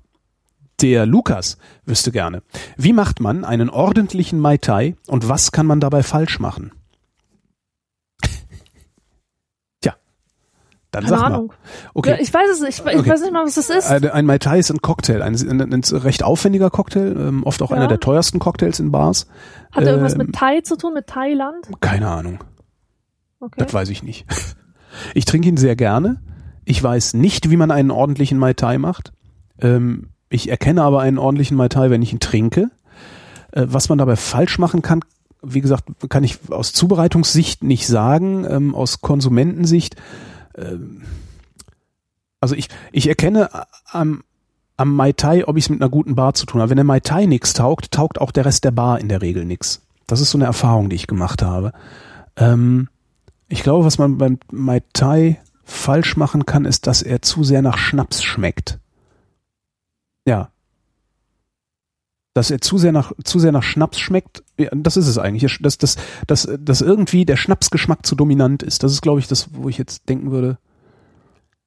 Der 0.81 1.07
Lukas 1.07 1.59
wüsste 1.87 2.13
gerne. 2.13 2.43
Wie 2.77 2.93
macht 2.93 3.21
man 3.21 3.45
einen 3.45 3.69
ordentlichen 3.69 4.39
Mai 4.39 4.59
Tai 4.59 4.95
und 5.09 5.29
was 5.29 5.51
kann 5.51 5.67
man 5.67 5.81
dabei 5.81 6.03
falsch 6.03 6.39
machen? 6.39 6.71
Dann 10.91 11.05
Keine 11.05 11.17
sag 11.19 11.27
Ahnung. 11.27 11.47
mal. 11.49 11.55
Okay. 11.95 12.11
Ja, 12.11 12.17
ich 12.19 12.33
weiß 12.33 12.49
es 12.51 12.61
nicht. 12.61 12.79
Ich, 12.79 12.99
Okay. 12.99 13.11
weiß 13.11 13.21
nicht 13.21 13.33
mal, 13.33 13.45
was 13.45 13.57
das 13.57 13.69
ist. 13.69 13.91
Ein, 13.91 14.09
ein 14.11 14.25
Mai 14.25 14.39
Tai 14.39 14.59
ist 14.59 14.71
ein 14.71 14.81
Cocktail, 14.81 15.21
ein, 15.23 15.35
ein, 15.35 15.61
ein 15.73 15.83
recht 15.85 16.23
aufwendiger 16.23 16.71
Cocktail, 16.71 17.15
ähm, 17.19 17.43
oft 17.45 17.61
auch 17.63 17.71
Ja. 17.71 17.77
einer 17.77 17.89
der 17.89 18.01
teuersten 18.01 18.39
Cocktails 18.39 18.81
in 18.81 18.91
Bars. 18.91 19.27
Hat 19.71 19.85
er 19.85 19.91
irgendwas 19.91 20.13
ähm, 20.15 20.19
mit 20.19 20.35
Thai 20.35 20.63
zu 20.63 20.77
tun, 20.79 20.95
mit 20.95 21.07
Thailand? 21.07 21.69
Keine 21.81 22.09
Ahnung. 22.09 22.39
Okay. 23.41 23.57
Das 23.63 23.73
weiß 23.75 23.89
ich 23.91 24.03
nicht. 24.03 24.27
Ich 25.15 25.27
trinke 25.27 25.49
ihn 25.51 25.59
sehr 25.59 25.77
gerne. 25.77 26.21
Ich 26.65 26.83
weiß 26.83 27.13
nicht, 27.15 27.51
wie 27.51 27.59
man 27.59 27.71
einen 27.71 27.91
ordentlichen 27.91 28.39
Mai 28.39 28.55
Tai 28.55 28.79
macht. 28.79 29.13
Ähm, 29.61 30.09
ich 30.31 30.49
erkenne 30.49 30.83
aber 30.83 31.01
einen 31.01 31.19
ordentlichen 31.19 31.57
Mai 31.59 31.69
Tai, 31.69 31.91
wenn 31.91 32.01
ich 32.03 32.13
ihn 32.13 32.21
trinke. 32.21 32.71
Äh, 33.53 33.67
was 33.69 33.91
man 33.91 33.99
dabei 33.99 34.17
falsch 34.17 34.59
machen 34.59 34.81
kann, 34.81 35.01
wie 35.43 35.61
gesagt, 35.61 35.85
kann 36.09 36.25
ich 36.25 36.39
aus 36.51 36.73
Zubereitungssicht 36.73 37.63
nicht 37.63 37.87
sagen, 37.87 38.47
ähm, 38.49 38.75
aus 38.75 39.03
Konsumentensicht. 39.03 39.95
Ähm, 40.59 41.03
also 42.41 42.55
ich, 42.55 42.69
ich 42.93 43.09
erkenne 43.09 43.51
am, 43.91 44.23
am 44.77 44.95
Mai 44.95 45.13
Tai, 45.13 45.47
ob 45.47 45.57
ich 45.57 45.65
es 45.65 45.71
mit 45.71 45.81
einer 45.81 45.91
guten 45.91 46.15
Bar 46.15 46.35
zu 46.35 46.47
tun 46.47 46.61
habe. 46.61 46.71
Wenn 46.71 46.77
der 46.77 46.85
Mai 46.85 47.01
Tai 47.01 47.27
nix 47.27 47.53
taugt, 47.53 47.91
taugt 47.91 48.21
auch 48.21 48.31
der 48.31 48.45
Rest 48.45 48.65
der 48.65 48.71
Bar 48.71 49.01
in 49.01 49.09
der 49.09 49.23
Regel 49.23 49.45
nix. 49.45 49.83
Das 50.07 50.21
ist 50.21 50.31
so 50.31 50.39
eine 50.39 50.47
Erfahrung, 50.47 50.89
die 50.89 50.97
ich 50.97 51.07
gemacht 51.07 51.43
habe. 51.43 51.73
Ähm, 52.37 52.89
ich 53.49 53.63
glaube, 53.63 53.85
was 53.85 53.99
man 53.99 54.19
beim 54.19 54.39
Mai 54.51 54.83
Tai 54.93 55.41
falsch 55.65 56.17
machen 56.17 56.47
kann, 56.47 56.65
ist, 56.65 56.87
dass 56.87 57.03
er 57.03 57.23
zu 57.23 57.45
sehr 57.45 57.63
nach 57.63 57.79
Schnaps 57.79 58.23
schmeckt. 58.23 58.79
Ja. 60.27 60.51
Dass 62.39 62.53
er 62.53 62.61
zu 62.61 62.79
sehr 62.79 62.93
nach, 62.93 63.11
zu 63.25 63.41
sehr 63.41 63.51
nach 63.51 63.65
Schnaps 63.65 63.99
schmeckt, 63.99 64.45
ja, 64.57 64.69
das 64.73 64.97
ist 64.97 65.09
es 65.09 65.19
eigentlich. 65.19 65.59
Dass, 65.61 65.77
dass, 65.77 65.97
dass, 66.29 66.49
dass 66.61 66.81
irgendwie 66.83 67.25
der 67.25 67.37
Schnapsgeschmack 67.37 68.07
zu 68.07 68.15
dominant 68.15 68.63
ist. 68.63 68.85
Das 68.85 68.93
ist, 68.93 69.03
glaube 69.03 69.19
ich, 69.19 69.27
das, 69.27 69.49
wo 69.55 69.69
ich 69.69 69.77
jetzt 69.77 70.09
denken 70.09 70.31
würde. 70.31 70.57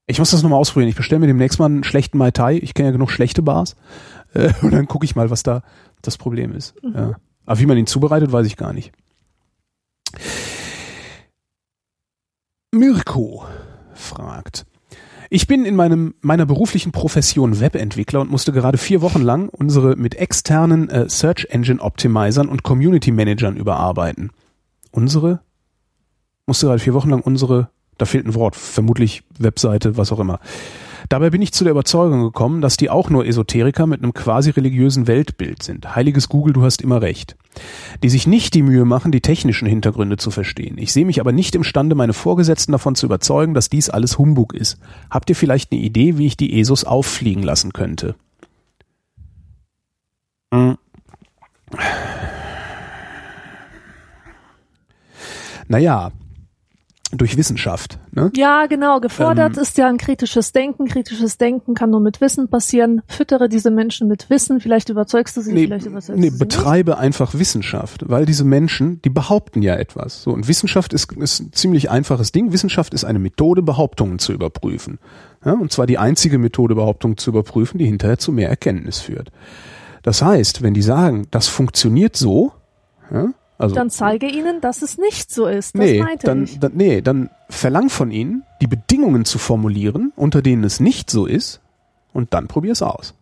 Ich 0.08 0.18
muss 0.18 0.32
das 0.32 0.44
nochmal 0.44 0.60
ausprobieren. 0.60 0.88
Ich 0.88 0.96
bestelle 0.96 1.20
mir 1.20 1.28
demnächst 1.28 1.60
mal 1.60 1.66
einen 1.66 1.84
schlechten 1.84 2.18
Mai 2.18 2.32
Tai. 2.32 2.56
Ich 2.56 2.74
kenne 2.74 2.88
ja 2.88 2.94
genug 2.94 3.12
schlechte 3.12 3.42
Bars. 3.42 3.76
Äh, 4.34 4.54
und 4.62 4.72
dann 4.72 4.88
gucke 4.88 5.04
ich 5.04 5.14
mal, 5.14 5.30
was 5.30 5.44
da 5.44 5.62
das 6.02 6.18
Problem 6.18 6.54
ist. 6.54 6.74
Ja. 6.82 7.18
Aber 7.46 7.60
wie 7.60 7.66
man 7.66 7.76
ihn 7.76 7.86
zubereitet, 7.86 8.32
weiß 8.32 8.48
ich 8.48 8.56
gar 8.56 8.72
nicht. 8.72 8.94
Mirko 12.72 13.44
fragt. 13.94 14.66
Ich 15.34 15.48
bin 15.48 15.64
in 15.64 15.78
meinem, 15.78 16.14
meiner 16.20 16.46
beruflichen 16.46 16.92
Profession 16.92 17.62
Webentwickler 17.62 18.20
und 18.20 18.30
musste 18.30 18.52
gerade 18.52 18.78
vier 18.78 19.02
Wochen 19.02 19.22
lang 19.22 19.48
unsere 19.48 19.96
mit 19.96 20.16
externen 20.16 20.90
äh, 20.90 21.08
Search 21.08 21.48
Engine 21.52 21.80
Optimizern 21.80 22.50
und 22.50 22.64
Community 22.64 23.12
Managern 23.12 23.56
überarbeiten. 23.56 24.32
Unsere? 24.92 25.40
Musste 26.48 26.66
gerade 26.66 26.80
vier 26.80 26.94
Wochen 26.94 27.12
lang 27.12 27.22
unsere, 27.22 27.70
da 27.98 28.04
fehlt 28.04 28.26
ein 28.26 28.36
Wort, 28.36 28.58
vermutlich 28.58 29.24
Webseite, 29.40 29.96
was 29.96 30.12
auch 30.12 30.20
immer. 30.20 30.42
Dabei 31.10 31.30
bin 31.30 31.42
ich 31.42 31.54
zu 31.54 31.64
der 31.64 31.72
Überzeugung 31.72 32.22
gekommen, 32.22 32.62
dass 32.62 32.78
die 32.78 32.90
auch 32.90 33.10
nur 33.10 33.26
Esoteriker 33.26 33.88
mit 33.88 34.02
einem 34.02 34.14
quasi 34.14 34.52
religiösen 34.52 35.08
Weltbild 35.08 35.64
sind. 35.64 35.96
Heiliges 35.96 36.30
Google, 36.30 36.54
du 36.54 36.64
hast 36.64 36.82
immer 36.82 37.02
recht. 37.02 37.36
Die 38.02 38.10
sich 38.10 38.28
nicht 38.28 38.54
die 38.54 38.62
Mühe 38.62 38.86
machen, 38.86 39.12
die 39.12 39.22
technischen 39.22 39.68
Hintergründe 39.68 40.18
zu 40.18 40.32
verstehen. 40.32 40.78
Ich 40.78 40.94
sehe 40.94 41.06
mich 41.06 41.20
aber 41.20 41.32
nicht 41.32 41.56
imstande, 41.56 41.96
meine 41.96 42.14
Vorgesetzten 42.14 42.72
davon 42.72 42.96
zu 42.96 43.06
überzeugen, 43.06 43.54
dass 43.54 43.70
dies 43.70 43.90
alles 43.90 44.18
Humbug 44.18 44.54
ist. 44.54 44.78
Habt 45.10 45.30
ihr 45.30 45.36
vielleicht 45.36 45.72
eine 45.72 45.82
Idee, 45.82 46.18
wie 46.18 46.28
ich 46.28 46.38
die 46.38 46.60
ESOs 46.60 46.84
auffliegen 46.84 47.44
lassen 47.44 47.74
könnte? 47.74 48.16
Hm. 50.54 50.78
Naja, 55.68 56.12
durch 57.12 57.38
Wissenschaft. 57.38 58.00
Ne? 58.12 58.32
Ja, 58.36 58.66
genau. 58.68 59.00
Gefordert 59.00 59.58
Ähm, 59.58 59.64
ist 59.64 59.78
ja 59.78 59.88
ein 59.88 59.98
kritisches 59.98 60.52
Denken. 60.52 60.88
Kritisches 60.88 61.38
Denken 61.38 61.74
kann 61.74 61.90
nur 61.90 62.00
mit 62.00 62.22
Wissen 62.22 62.50
passieren. 62.50 63.02
Füttere 63.08 63.50
diese 63.50 63.72
Menschen 63.72 64.08
mit 64.08 64.30
Wissen. 64.30 64.60
Vielleicht 64.60 64.90
überzeugst 64.90 65.36
du 65.38 65.42
sie, 65.42 65.54
Nee, 65.54 65.66
vielleicht 65.66 65.86
überzeugst 65.86 66.20
nee 66.20 66.30
du 66.30 66.34
sie 66.34 66.40
betreibe 66.40 66.98
einfach 66.98 67.34
Wissenschaft, 67.34 68.10
weil 68.10 68.26
diese 68.26 68.44
Menschen, 68.44 69.02
die 69.02 69.10
behaupten 69.10 69.62
ja 69.62 69.76
etwas. 69.76 70.24
So, 70.24 70.32
und 70.32 70.48
Wissenschaft 70.48 70.94
ist, 70.94 71.12
ist 71.14 71.40
ein 71.40 71.54
ziemlich 71.54 71.90
einfaches 71.90 72.32
Ding. 72.32 72.52
Wissenschaft 72.52 72.94
ist 72.94 73.04
eine 73.04 73.20
Methode, 73.20 73.62
Behauptungen 73.62 74.20
zu 74.20 74.34
überprüfen. 74.34 75.00
Ja, 75.44 75.54
und 75.54 75.72
zwar 75.72 75.88
die 75.88 75.98
einzige 75.98 76.38
Methode, 76.38 76.76
Behauptungen 76.76 77.18
zu 77.18 77.32
überprüfen, 77.32 77.78
die 77.78 77.86
hinterher 77.86 78.20
zu 78.20 78.32
mehr 78.32 78.50
Erkenntnis 78.50 79.00
führt. 79.00 79.32
Das 80.04 80.22
heißt, 80.22 80.62
wenn 80.62 80.74
die 80.74 80.82
sagen, 80.82 81.28
das 81.32 81.48
funktioniert 81.48 82.16
so, 82.16 82.54
ja, 83.12 83.30
also. 83.62 83.76
Dann 83.76 83.90
zeige 83.90 84.28
ihnen, 84.28 84.62
dass 84.62 84.82
es 84.82 84.98
nicht 84.98 85.32
so 85.32 85.48
ist. 85.48 85.76
Das 85.76 85.86
nee, 85.86 86.00
meinte 86.00 86.26
dann, 86.26 86.44
ich. 86.44 86.60
dann, 86.60 86.72
nee, 86.76 87.02
dann 87.02 87.30
verlang 87.50 87.90
von 87.90 88.12
ihnen, 88.12 88.44
die 88.62 88.68
Bedingungen 88.68 89.26
zu 89.26 89.38
formulieren, 89.38 90.12
unter 90.16 90.42
denen 90.42 90.64
es 90.64 90.80
nicht 90.80 91.10
so 91.10 91.26
ist, 91.26 91.62
und 92.14 92.34
dann 92.34 92.48
probier 92.48 92.74
es 92.74 92.82
aus. 92.82 93.14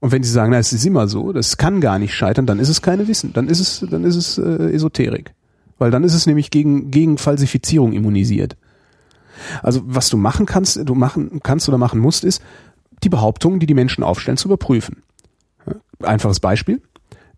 Und 0.00 0.12
wenn 0.12 0.22
sie 0.22 0.30
sagen, 0.30 0.52
na, 0.52 0.58
es 0.58 0.72
ist 0.72 0.84
immer 0.84 1.08
so, 1.08 1.32
das 1.32 1.56
kann 1.56 1.80
gar 1.80 1.98
nicht 1.98 2.14
scheitern, 2.14 2.46
dann 2.46 2.58
ist 2.58 2.68
es 2.68 2.82
keine 2.82 3.08
Wissen, 3.08 3.32
dann 3.32 3.48
ist 3.48 3.60
es, 3.60 3.86
dann 3.90 4.04
ist 4.04 4.16
es 4.16 4.38
äh, 4.38 4.72
Esoterik. 4.72 5.32
Weil 5.78 5.90
dann 5.90 6.04
ist 6.04 6.14
es 6.14 6.26
nämlich 6.26 6.50
gegen, 6.50 6.90
gegen 6.90 7.18
Falsifizierung 7.18 7.92
immunisiert. 7.92 8.56
Also 9.62 9.80
was 9.84 10.08
du 10.08 10.16
machen 10.16 10.46
kannst, 10.46 10.78
du 10.84 10.94
machen 10.94 11.40
kannst 11.42 11.68
oder 11.68 11.78
machen 11.78 12.00
musst, 12.00 12.22
ist 12.24 12.42
die 13.02 13.08
Behauptungen, 13.08 13.60
die 13.60 13.66
die 13.66 13.74
Menschen 13.74 14.04
aufstellen, 14.04 14.36
zu 14.36 14.48
überprüfen. 14.48 15.02
Einfaches 16.02 16.38
Beispiel. 16.38 16.82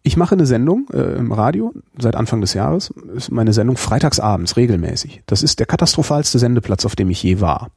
Ich 0.06 0.16
mache 0.16 0.36
eine 0.36 0.46
Sendung 0.46 0.86
äh, 0.92 1.16
im 1.16 1.32
Radio 1.32 1.74
seit 1.98 2.14
Anfang 2.14 2.40
des 2.40 2.54
Jahres, 2.54 2.90
ist 3.16 3.32
meine 3.32 3.52
Sendung 3.52 3.76
freitagsabends 3.76 4.56
regelmäßig. 4.56 5.22
Das 5.26 5.42
ist 5.42 5.58
der 5.58 5.66
katastrophalste 5.66 6.38
Sendeplatz, 6.38 6.84
auf 6.84 6.94
dem 6.94 7.10
ich 7.10 7.24
je 7.24 7.40
war. 7.40 7.72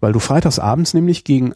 Weil 0.00 0.12
du 0.12 0.18
freitagsabends 0.18 0.92
nämlich 0.92 1.22
gegen 1.22 1.54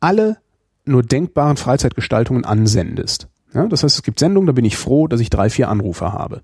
alle 0.00 0.36
nur 0.84 1.02
denkbaren 1.02 1.56
Freizeitgestaltungen 1.56 2.44
ansendest. 2.44 3.28
Ja, 3.54 3.66
das 3.66 3.82
heißt, 3.82 3.96
es 3.96 4.02
gibt 4.02 4.18
Sendungen, 4.18 4.46
da 4.46 4.52
bin 4.52 4.66
ich 4.66 4.76
froh, 4.76 5.08
dass 5.08 5.20
ich 5.20 5.30
drei, 5.30 5.48
vier 5.48 5.70
Anrufer 5.70 6.12
habe. 6.12 6.42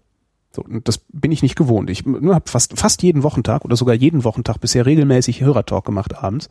So, 0.51 0.65
das 0.85 1.03
bin 1.13 1.33
ich 1.33 1.43
nicht 1.43 1.57
gewohnt. 1.57 1.91
Ich 1.91 2.07
habe 2.07 2.51
fast, 2.51 2.79
fast 2.79 3.03
jeden 3.03 3.23
Wochentag 3.23 3.67
oder 3.67 3.77
sogar 3.77 3.95
jeden 3.95 4.25
Wochentag 4.25 4.59
bisher 4.59 4.87
regelmäßig 4.87 5.43
Hörertalk 5.43 5.85
gemacht 5.85 6.17
abends. 6.17 6.49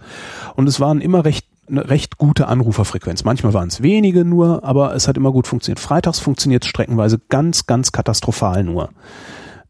Und 0.55 0.69
es 0.69 0.79
waren 0.79 1.01
immer 1.01 1.25
recht 1.25 1.47
eine 1.67 1.89
recht 1.89 2.17
gute 2.17 2.47
Anruferfrequenz. 2.47 3.23
Manchmal 3.23 3.53
waren 3.53 3.69
es 3.69 3.81
wenige 3.81 4.25
nur, 4.25 4.63
aber 4.63 4.95
es 4.95 5.07
hat 5.07 5.17
immer 5.17 5.31
gut 5.31 5.47
funktioniert. 5.47 5.79
Freitags 5.79 6.19
funktioniert 6.19 6.63
es 6.63 6.69
streckenweise 6.69 7.19
ganz, 7.29 7.65
ganz 7.65 7.91
katastrophal 7.91 8.63
nur. 8.63 8.89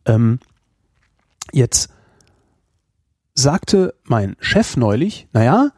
Ähm, 0.05 0.39
jetzt 1.51 1.89
sagte 3.35 3.93
mein 4.03 4.35
Chef 4.39 4.77
neulich, 4.77 5.27
naja, 5.33 5.69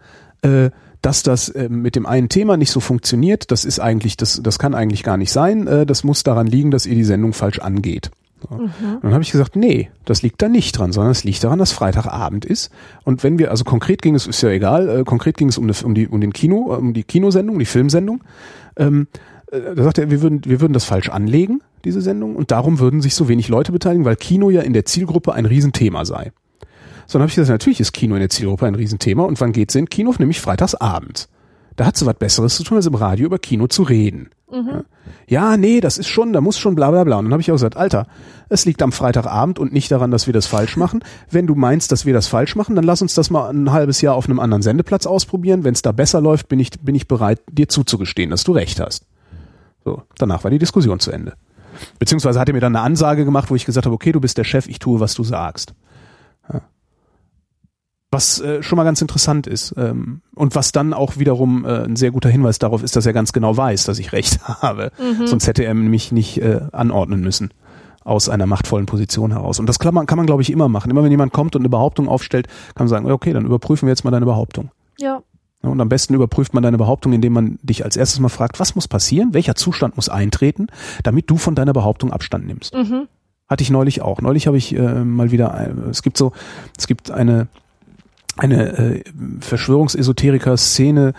äh, 0.41 0.71
dass 1.01 1.21
das 1.21 1.49
äh, 1.49 1.69
mit 1.69 1.95
dem 1.95 2.05
einen 2.05 2.29
Thema 2.29 2.57
nicht 2.57 2.71
so 2.71 2.79
funktioniert, 2.79 3.51
das 3.51 3.63
ist 3.63 3.79
eigentlich, 3.79 4.17
das, 4.17 4.41
das 4.41 4.57
kann 4.57 4.73
eigentlich 4.73 5.03
gar 5.03 5.17
nicht 5.17 5.31
sein. 5.31 5.67
Äh, 5.67 5.85
das 5.85 6.03
muss 6.03 6.23
daran 6.23 6.47
liegen, 6.47 6.71
dass 6.71 6.85
ihr 6.85 6.95
die 6.95 7.03
Sendung 7.03 7.33
falsch 7.33 7.59
angeht. 7.59 8.09
Mhm. 8.49 8.99
Dann 9.01 9.13
habe 9.13 9.23
ich 9.23 9.31
gesagt, 9.31 9.55
nee, 9.55 9.89
das 10.03 10.21
liegt 10.21 10.41
da 10.41 10.49
nicht 10.49 10.77
dran, 10.77 10.91
sondern 10.91 11.11
es 11.11 11.23
liegt 11.23 11.43
daran, 11.43 11.59
dass 11.59 11.71
Freitagabend 11.71 12.45
ist. 12.45 12.71
Und 13.03 13.23
wenn 13.23 13.39
wir, 13.39 13.51
also 13.51 13.63
konkret 13.63 14.01
ging 14.01 14.15
es, 14.15 14.27
ist 14.27 14.41
ja 14.41 14.49
egal, 14.49 14.89
äh, 14.89 15.03
konkret 15.03 15.37
ging 15.37 15.49
es 15.49 15.57
um, 15.57 15.69
um, 15.83 15.95
die, 15.95 16.07
um 16.07 16.21
den 16.21 16.33
Kino, 16.33 16.73
äh, 16.73 16.77
um 16.77 16.93
die 16.93 17.03
Kinosendung, 17.03 17.57
die 17.59 17.65
Filmsendung. 17.65 18.23
Ähm, 18.77 19.07
äh, 19.51 19.75
da 19.75 19.83
sagt 19.83 19.97
er, 19.97 20.11
wir 20.11 20.21
würden, 20.21 20.41
wir 20.45 20.61
würden 20.61 20.73
das 20.73 20.85
falsch 20.85 21.09
anlegen, 21.09 21.61
diese 21.83 22.01
Sendung, 22.01 22.35
und 22.35 22.51
darum 22.51 22.79
würden 22.79 23.01
sich 23.01 23.15
so 23.15 23.27
wenig 23.27 23.47
Leute 23.47 23.71
beteiligen, 23.71 24.05
weil 24.05 24.15
Kino 24.15 24.49
ja 24.49 24.61
in 24.61 24.73
der 24.73 24.85
Zielgruppe 24.85 25.33
ein 25.33 25.45
Riesenthema 25.45 26.05
sei. 26.05 26.31
So, 27.07 27.13
dann 27.13 27.21
habe 27.21 27.29
ich 27.29 27.35
gesagt, 27.35 27.49
natürlich 27.49 27.79
ist 27.79 27.93
Kino 27.93 28.15
in 28.15 28.21
der 28.21 28.29
Zielgruppe 28.29 28.65
ein 28.65 28.75
Riesenthema. 28.75 29.23
Und 29.23 29.39
wann 29.39 29.51
geht's 29.51 29.75
in 29.75 29.89
Kino? 29.89 30.13
Nämlich 30.17 30.41
freitagsabends. 30.41 31.29
Da 31.75 31.85
hat 31.85 31.97
sie 31.97 32.05
was 32.05 32.15
Besseres 32.15 32.55
zu 32.55 32.63
tun, 32.63 32.77
als 32.77 32.87
im 32.87 32.95
Radio 32.95 33.27
über 33.27 33.37
Kino 33.37 33.67
zu 33.67 33.83
reden. 33.83 34.29
Mhm. 34.51 34.85
Ja, 35.27 35.57
nee, 35.57 35.81
das 35.81 35.97
ist 35.97 36.07
schon, 36.07 36.31
da 36.31 36.41
muss 36.41 36.57
schon 36.57 36.75
bla 36.75 36.91
bla 36.91 37.03
bla. 37.03 37.17
Und 37.17 37.25
dann 37.25 37.33
habe 37.33 37.41
ich 37.41 37.51
auch 37.51 37.55
gesagt, 37.55 37.77
Alter, 37.77 38.07
es 38.49 38.65
liegt 38.65 38.81
am 38.83 38.91
Freitagabend 38.91 39.57
und 39.57 39.73
nicht 39.73 39.91
daran, 39.91 40.11
dass 40.11 40.27
wir 40.27 40.33
das 40.33 40.45
falsch 40.45 40.77
machen. 40.77 41.03
Wenn 41.31 41.47
du 41.47 41.55
meinst, 41.55 41.91
dass 41.91 42.05
wir 42.05 42.13
das 42.13 42.27
falsch 42.27 42.55
machen, 42.55 42.75
dann 42.75 42.85
lass 42.85 43.01
uns 43.01 43.15
das 43.15 43.29
mal 43.29 43.49
ein 43.49 43.71
halbes 43.71 44.01
Jahr 44.01 44.15
auf 44.15 44.25
einem 44.25 44.39
anderen 44.39 44.61
Sendeplatz 44.61 45.07
ausprobieren. 45.07 45.63
Wenn 45.63 45.73
es 45.73 45.81
da 45.81 45.91
besser 45.91 46.21
läuft, 46.21 46.47
bin 46.47 46.59
ich, 46.59 46.71
bin 46.79 46.95
ich 46.95 47.07
bereit, 47.07 47.41
dir 47.51 47.67
zuzugestehen, 47.67 48.29
dass 48.29 48.43
du 48.43 48.51
recht 48.51 48.79
hast. 48.79 49.05
So, 49.83 50.03
danach 50.17 50.43
war 50.43 50.51
die 50.51 50.59
Diskussion 50.59 50.99
zu 50.99 51.11
Ende. 51.11 51.33
Beziehungsweise 51.99 52.39
hat 52.39 52.47
er 52.47 52.53
mir 52.53 52.61
dann 52.61 52.75
eine 52.75 52.85
Ansage 52.85 53.25
gemacht, 53.25 53.49
wo 53.49 53.55
ich 53.55 53.65
gesagt 53.65 53.85
habe, 53.85 53.95
okay, 53.95 54.11
du 54.11 54.21
bist 54.21 54.37
der 54.37 54.43
Chef, 54.43 54.67
ich 54.67 54.79
tue, 54.79 54.99
was 54.99 55.13
du 55.13 55.23
sagst. 55.23 55.73
Ja. 56.51 56.61
Was 58.11 58.39
äh, 58.39 58.63
schon 58.63 58.77
mal 58.77 58.83
ganz 58.83 59.01
interessant 59.01 59.47
ist 59.47 59.73
ähm, 59.77 60.21
und 60.35 60.55
was 60.55 60.71
dann 60.71 60.93
auch 60.93 61.17
wiederum 61.17 61.65
äh, 61.65 61.83
ein 61.83 61.95
sehr 61.95 62.11
guter 62.11 62.29
Hinweis 62.29 62.59
darauf 62.59 62.83
ist, 62.83 62.95
dass 62.95 63.05
er 63.05 63.13
ganz 63.13 63.33
genau 63.33 63.57
weiß, 63.57 63.83
dass 63.83 63.99
ich 63.99 64.13
recht 64.13 64.39
habe. 64.61 64.91
Mhm. 64.99 65.27
Sonst 65.27 65.47
hätte 65.47 65.63
er 65.65 65.73
mich 65.73 66.11
nicht 66.11 66.37
äh, 66.37 66.61
anordnen 66.71 67.21
müssen 67.21 67.51
aus 68.05 68.29
einer 68.29 68.45
machtvollen 68.45 68.85
Position 68.85 69.31
heraus. 69.31 69.59
Und 69.59 69.67
das 69.67 69.79
kann 69.79 69.93
man, 69.93 70.05
kann 70.05 70.17
man 70.17 70.27
glaube 70.27 70.43
ich, 70.43 70.51
immer 70.51 70.69
machen. 70.69 70.91
Immer 70.91 71.03
wenn 71.03 71.11
jemand 71.11 71.33
kommt 71.33 71.55
und 71.55 71.63
eine 71.63 71.69
Behauptung 71.69 72.07
aufstellt, 72.07 72.47
kann 72.75 72.85
man 72.85 72.87
sagen, 72.87 73.11
okay, 73.11 73.33
dann 73.33 73.45
überprüfen 73.45 73.87
wir 73.87 73.91
jetzt 73.91 74.03
mal 74.05 74.11
deine 74.11 74.27
Behauptung. 74.27 74.69
Ja. 74.99 75.23
Und 75.61 75.81
am 75.81 75.89
besten 75.89 76.13
überprüft 76.13 76.53
man 76.53 76.61
deine 76.61 76.77
Behauptung, 76.77 77.13
indem 77.13 77.33
man 77.33 77.59
dich 77.63 77.83
als 77.83 77.97
erstes 77.97 78.19
mal 78.19 78.29
fragt, 78.29 78.59
was 78.59 78.75
muss 78.75 78.87
passieren, 78.87 79.33
welcher 79.33 79.55
Zustand 79.55 79.95
muss 79.95 80.09
eintreten, 80.09 80.67
damit 81.03 81.29
du 81.29 81.37
von 81.37 81.55
deiner 81.55 81.73
Behauptung 81.73 82.11
Abstand 82.11 82.45
nimmst. 82.45 82.75
Mhm. 82.75 83.07
Hatte 83.47 83.63
ich 83.63 83.71
neulich 83.71 84.01
auch. 84.03 84.21
Neulich 84.21 84.47
habe 84.47 84.57
ich 84.57 84.75
äh, 84.75 85.03
mal 85.03 85.31
wieder, 85.31 85.59
äh, 85.59 85.89
es 85.89 86.03
gibt 86.03 86.17
so, 86.17 86.31
es 86.77 86.87
gibt 86.87 87.09
eine 87.09 87.47
eine 88.37 88.77
äh, 88.77 89.03
Verschwörungsesoteriker-Szene, 89.39 91.13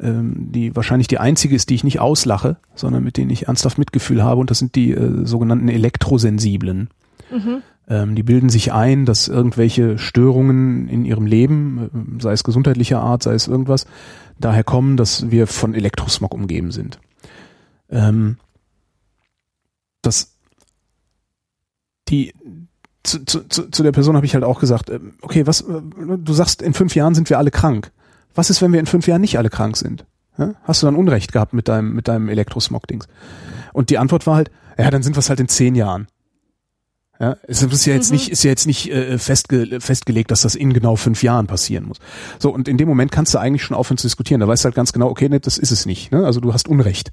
ähm, 0.00 0.52
die 0.52 0.74
wahrscheinlich 0.74 1.08
die 1.08 1.18
einzige 1.18 1.54
ist, 1.54 1.70
die 1.70 1.74
ich 1.74 1.84
nicht 1.84 2.00
auslache, 2.00 2.56
sondern 2.74 3.04
mit 3.04 3.16
denen 3.16 3.30
ich 3.30 3.48
ernsthaft 3.48 3.78
Mitgefühl 3.78 4.22
habe, 4.22 4.40
und 4.40 4.50
das 4.50 4.58
sind 4.58 4.74
die 4.74 4.92
äh, 4.92 5.26
sogenannten 5.26 5.68
Elektrosensiblen. 5.68 6.88
Mhm. 7.30 7.62
Ähm, 7.88 8.14
die 8.14 8.22
bilden 8.22 8.48
sich 8.48 8.72
ein, 8.72 9.04
dass 9.04 9.28
irgendwelche 9.28 9.98
Störungen 9.98 10.88
in 10.88 11.04
ihrem 11.04 11.26
Leben, 11.26 12.16
äh, 12.18 12.22
sei 12.22 12.32
es 12.32 12.44
gesundheitlicher 12.44 13.00
Art, 13.00 13.22
sei 13.22 13.34
es 13.34 13.48
irgendwas, 13.48 13.86
daher 14.38 14.64
kommen, 14.64 14.96
dass 14.96 15.30
wir 15.30 15.46
von 15.46 15.74
Elektrosmog 15.74 16.32
umgeben 16.32 16.70
sind. 16.70 16.98
Ähm, 17.90 18.38
das 20.00 20.32
die 22.08 22.34
zu, 23.02 23.24
zu, 23.24 23.70
zu 23.70 23.82
der 23.82 23.92
Person 23.92 24.16
habe 24.16 24.26
ich 24.26 24.34
halt 24.34 24.44
auch 24.44 24.60
gesagt, 24.60 24.90
äh, 24.90 25.00
okay, 25.22 25.46
was, 25.46 25.62
äh, 25.62 25.80
du 26.18 26.32
sagst, 26.32 26.62
in 26.62 26.74
fünf 26.74 26.94
Jahren 26.94 27.14
sind 27.14 27.30
wir 27.30 27.38
alle 27.38 27.50
krank. 27.50 27.90
Was 28.34 28.50
ist, 28.50 28.62
wenn 28.62 28.72
wir 28.72 28.80
in 28.80 28.86
fünf 28.86 29.06
Jahren 29.06 29.20
nicht 29.20 29.38
alle 29.38 29.50
krank 29.50 29.76
sind? 29.76 30.06
Hast 30.64 30.82
du 30.82 30.86
dann 30.86 30.96
Unrecht 30.96 31.32
gehabt 31.32 31.52
mit 31.52 31.68
deinem, 31.68 31.94
mit 31.94 32.08
deinem 32.08 32.28
Elektrosmog-Dings? 32.28 33.06
Und 33.74 33.90
die 33.90 33.98
Antwort 33.98 34.26
war 34.26 34.36
halt, 34.36 34.50
ja, 34.78 34.90
dann 34.90 35.02
sind 35.02 35.14
wir 35.14 35.20
es 35.20 35.28
halt 35.28 35.40
in 35.40 35.48
zehn 35.48 35.74
Jahren. 35.74 36.06
Ja, 37.20 37.36
es 37.46 37.62
ist 37.62 37.86
ja 37.86 37.94
jetzt 37.94 38.10
mhm. 38.10 38.16
nicht, 38.16 38.30
ist 38.30 38.42
ja 38.42 38.50
jetzt 38.50 38.66
nicht 38.66 38.90
äh, 38.90 39.18
festge 39.18 39.80
festgelegt, 39.80 40.30
dass 40.30 40.42
das 40.42 40.54
in 40.54 40.72
genau 40.72 40.96
fünf 40.96 41.22
Jahren 41.22 41.46
passieren 41.46 41.84
muss. 41.84 41.98
So, 42.38 42.52
und 42.52 42.66
in 42.66 42.78
dem 42.78 42.88
Moment 42.88 43.12
kannst 43.12 43.34
du 43.34 43.38
eigentlich 43.38 43.62
schon 43.62 43.76
aufhören 43.76 43.98
zu 43.98 44.06
diskutieren. 44.06 44.40
Da 44.40 44.48
weißt 44.48 44.64
du 44.64 44.66
halt 44.66 44.74
ganz 44.74 44.92
genau, 44.92 45.08
okay, 45.08 45.28
nee, 45.28 45.38
das 45.38 45.58
ist 45.58 45.70
es 45.70 45.86
nicht. 45.86 46.10
Ne? 46.10 46.24
Also 46.24 46.40
du 46.40 46.52
hast 46.52 46.66
Unrecht. 46.66 47.12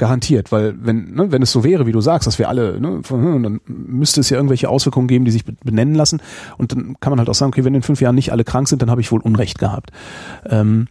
Garantiert, 0.00 0.50
weil 0.50 0.74
wenn, 0.82 1.12
ne, 1.12 1.30
wenn 1.30 1.42
es 1.42 1.52
so 1.52 1.62
wäre, 1.62 1.86
wie 1.86 1.92
du 1.92 2.00
sagst, 2.00 2.26
dass 2.26 2.38
wir 2.38 2.48
alle, 2.48 2.80
ne, 2.80 3.02
dann 3.10 3.60
müsste 3.66 4.20
es 4.20 4.30
ja 4.30 4.38
irgendwelche 4.38 4.70
Auswirkungen 4.70 5.08
geben, 5.08 5.26
die 5.26 5.30
sich 5.30 5.44
benennen 5.44 5.94
lassen. 5.94 6.22
Und 6.56 6.72
dann 6.72 6.96
kann 7.00 7.10
man 7.10 7.18
halt 7.18 7.28
auch 7.28 7.34
sagen, 7.34 7.52
okay, 7.52 7.66
wenn 7.66 7.74
in 7.74 7.82
fünf 7.82 8.00
Jahren 8.00 8.14
nicht 8.14 8.32
alle 8.32 8.42
krank 8.42 8.66
sind, 8.66 8.80
dann 8.80 8.90
habe 8.90 9.02
ich 9.02 9.12
wohl 9.12 9.20
Unrecht 9.20 9.58
gehabt. 9.58 9.90
Ähm, 10.48 10.88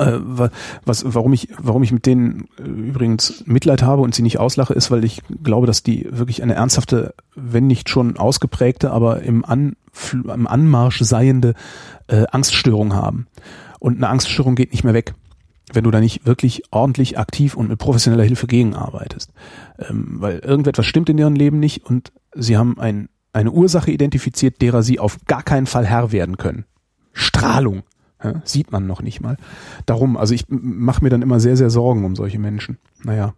äh, 0.00 0.18
was, 0.84 1.04
warum 1.14 1.32
ich, 1.32 1.50
warum 1.58 1.84
ich 1.84 1.92
mit 1.92 2.04
denen 2.04 2.48
äh, 2.58 2.62
übrigens 2.62 3.44
Mitleid 3.46 3.84
habe 3.84 4.02
und 4.02 4.16
sie 4.16 4.22
nicht 4.22 4.40
auslache, 4.40 4.74
ist, 4.74 4.90
weil 4.90 5.04
ich 5.04 5.22
glaube, 5.44 5.68
dass 5.68 5.84
die 5.84 6.08
wirklich 6.10 6.42
eine 6.42 6.54
ernsthafte, 6.54 7.14
wenn 7.36 7.68
nicht 7.68 7.88
schon 7.88 8.16
ausgeprägte, 8.16 8.90
aber 8.90 9.22
im, 9.22 9.44
An, 9.44 9.76
im 10.12 10.48
Anmarsch 10.48 10.98
seiende 11.02 11.54
äh, 12.08 12.24
Angststörung 12.32 12.94
haben. 12.94 13.28
Und 13.78 13.98
eine 13.98 14.08
Angststörung 14.08 14.56
geht 14.56 14.72
nicht 14.72 14.82
mehr 14.82 14.94
weg 14.94 15.14
wenn 15.72 15.84
du 15.84 15.90
da 15.90 16.00
nicht 16.00 16.26
wirklich 16.26 16.62
ordentlich 16.70 17.18
aktiv 17.18 17.54
und 17.56 17.68
mit 17.68 17.78
professioneller 17.78 18.24
Hilfe 18.24 18.46
gegenarbeitest. 18.46 19.32
Ähm, 19.78 20.16
weil 20.18 20.38
irgendetwas 20.38 20.86
stimmt 20.86 21.08
in 21.08 21.18
ihrem 21.18 21.34
Leben 21.34 21.58
nicht 21.58 21.84
und 21.84 22.12
sie 22.34 22.56
haben 22.56 22.78
ein, 22.78 23.08
eine 23.32 23.50
Ursache 23.50 23.90
identifiziert, 23.90 24.60
derer 24.60 24.82
sie 24.82 24.98
auf 24.98 25.18
gar 25.26 25.42
keinen 25.42 25.66
Fall 25.66 25.86
Herr 25.86 26.12
werden 26.12 26.36
können. 26.36 26.64
Strahlung. 27.12 27.82
Ja, 28.22 28.40
sieht 28.44 28.70
man 28.70 28.86
noch 28.86 29.02
nicht 29.02 29.20
mal. 29.20 29.36
Darum, 29.84 30.16
also 30.16 30.32
ich 30.32 30.44
mache 30.48 31.02
mir 31.02 31.10
dann 31.10 31.22
immer 31.22 31.40
sehr, 31.40 31.56
sehr 31.56 31.70
Sorgen 31.70 32.04
um 32.04 32.14
solche 32.14 32.38
Menschen. 32.38 32.78
Naja, 33.02 33.34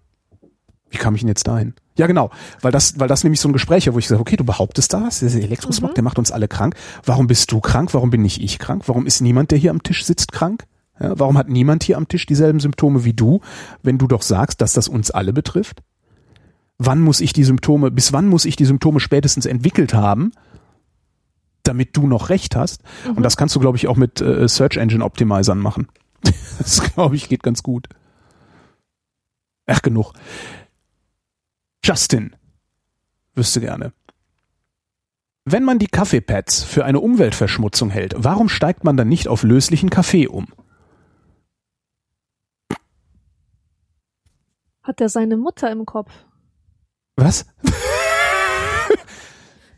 wie 0.91 0.99
kam 0.99 1.15
ich 1.15 1.23
denn 1.23 1.29
jetzt 1.29 1.49
dahin? 1.49 1.75
Ja, 1.97 2.07
genau, 2.07 2.31
weil 2.61 2.71
das, 2.71 2.99
weil 3.01 3.09
das 3.09 3.25
nämlich 3.25 3.41
so 3.41 3.49
ein 3.49 3.53
Gespräch 3.53 3.87
war, 3.87 3.95
wo 3.95 3.99
ich 3.99 4.09
sage, 4.09 4.21
okay, 4.21 4.37
du 4.37 4.45
behauptest 4.45 4.93
das, 4.93 5.21
der 5.21 5.31
Elektrosmog, 5.31 5.91
mhm. 5.91 5.95
der 5.95 6.05
macht 6.05 6.19
uns 6.19 6.31
alle 6.31 6.49
krank. 6.49 6.77
Warum 7.05 7.27
bist 7.27 7.51
du 7.51 7.61
krank? 7.61 7.95
Warum 7.95 8.11
bin 8.11 8.23
nicht 8.23 8.43
ich 8.43 8.59
krank? 8.59 8.83
Warum 8.87 9.07
ist 9.07 9.21
niemand, 9.21 9.51
der 9.51 9.59
hier 9.59 9.71
am 9.71 9.83
Tisch 9.83 10.05
sitzt, 10.05 10.33
krank? 10.33 10.67
Ja, 11.01 11.19
warum 11.19 11.37
hat 11.37 11.49
niemand 11.49 11.83
hier 11.83 11.97
am 11.97 12.09
Tisch 12.09 12.27
dieselben 12.27 12.61
Symptome 12.61 13.05
wie 13.05 13.15
du, 13.15 13.41
wenn 13.83 13.99
du 13.99 14.07
doch 14.07 14.23
sagst, 14.23 14.61
dass 14.61 14.73
das 14.73 14.89
uns 14.89 15.11
alle 15.11 15.33
betrifft? 15.33 15.83
Wann 16.79 17.01
muss 17.01 17.21
ich 17.21 17.33
die 17.33 17.45
Symptome, 17.45 17.91
bis 17.91 18.13
wann 18.13 18.29
muss 18.29 18.45
ich 18.45 18.57
die 18.57 18.65
Symptome 18.65 19.01
spätestens 19.01 19.47
entwickelt 19.47 19.95
haben, 19.95 20.33
damit 21.63 21.97
du 21.97 22.07
noch 22.07 22.29
recht 22.29 22.57
hast? 22.57 22.83
Mhm. 23.07 23.17
Und 23.17 23.23
das 23.23 23.37
kannst 23.37 23.55
du, 23.55 23.61
glaube 23.61 23.77
ich, 23.77 23.89
auch 23.89 23.97
mit 23.97 24.21
äh, 24.21 24.49
Search 24.49 24.77
Engine 24.77 25.05
Optimizern 25.05 25.59
machen. 25.59 25.89
das, 26.59 26.81
glaube 26.95 27.17
ich, 27.17 27.29
geht 27.29 27.43
ganz 27.43 27.63
gut. 27.63 27.89
Ach, 29.67 29.83
genug. 29.83 30.13
Justin 31.85 32.35
wüsste 33.35 33.61
gerne. 33.61 33.93
Wenn 35.45 35.65
man 35.65 35.79
die 35.79 35.89
Kaffeepads 35.89 36.65
für 36.65 36.85
eine 36.85 37.01
Umweltverschmutzung 37.01 37.91
hält, 37.91 38.15
warum 38.17 38.49
steigt 38.49 38.85
man 38.85 38.97
dann 38.97 39.09
nicht 39.09 39.29
auf 39.29 39.43
löslichen 39.43 39.91
Kaffee 39.91 40.27
um? 40.27 40.47
Hat 44.85 45.01
er 45.01 45.09
seine 45.09 45.37
Mutter 45.39 45.71
im 45.73 45.87
Kopf? 45.87 46.13
Was? 47.17 47.47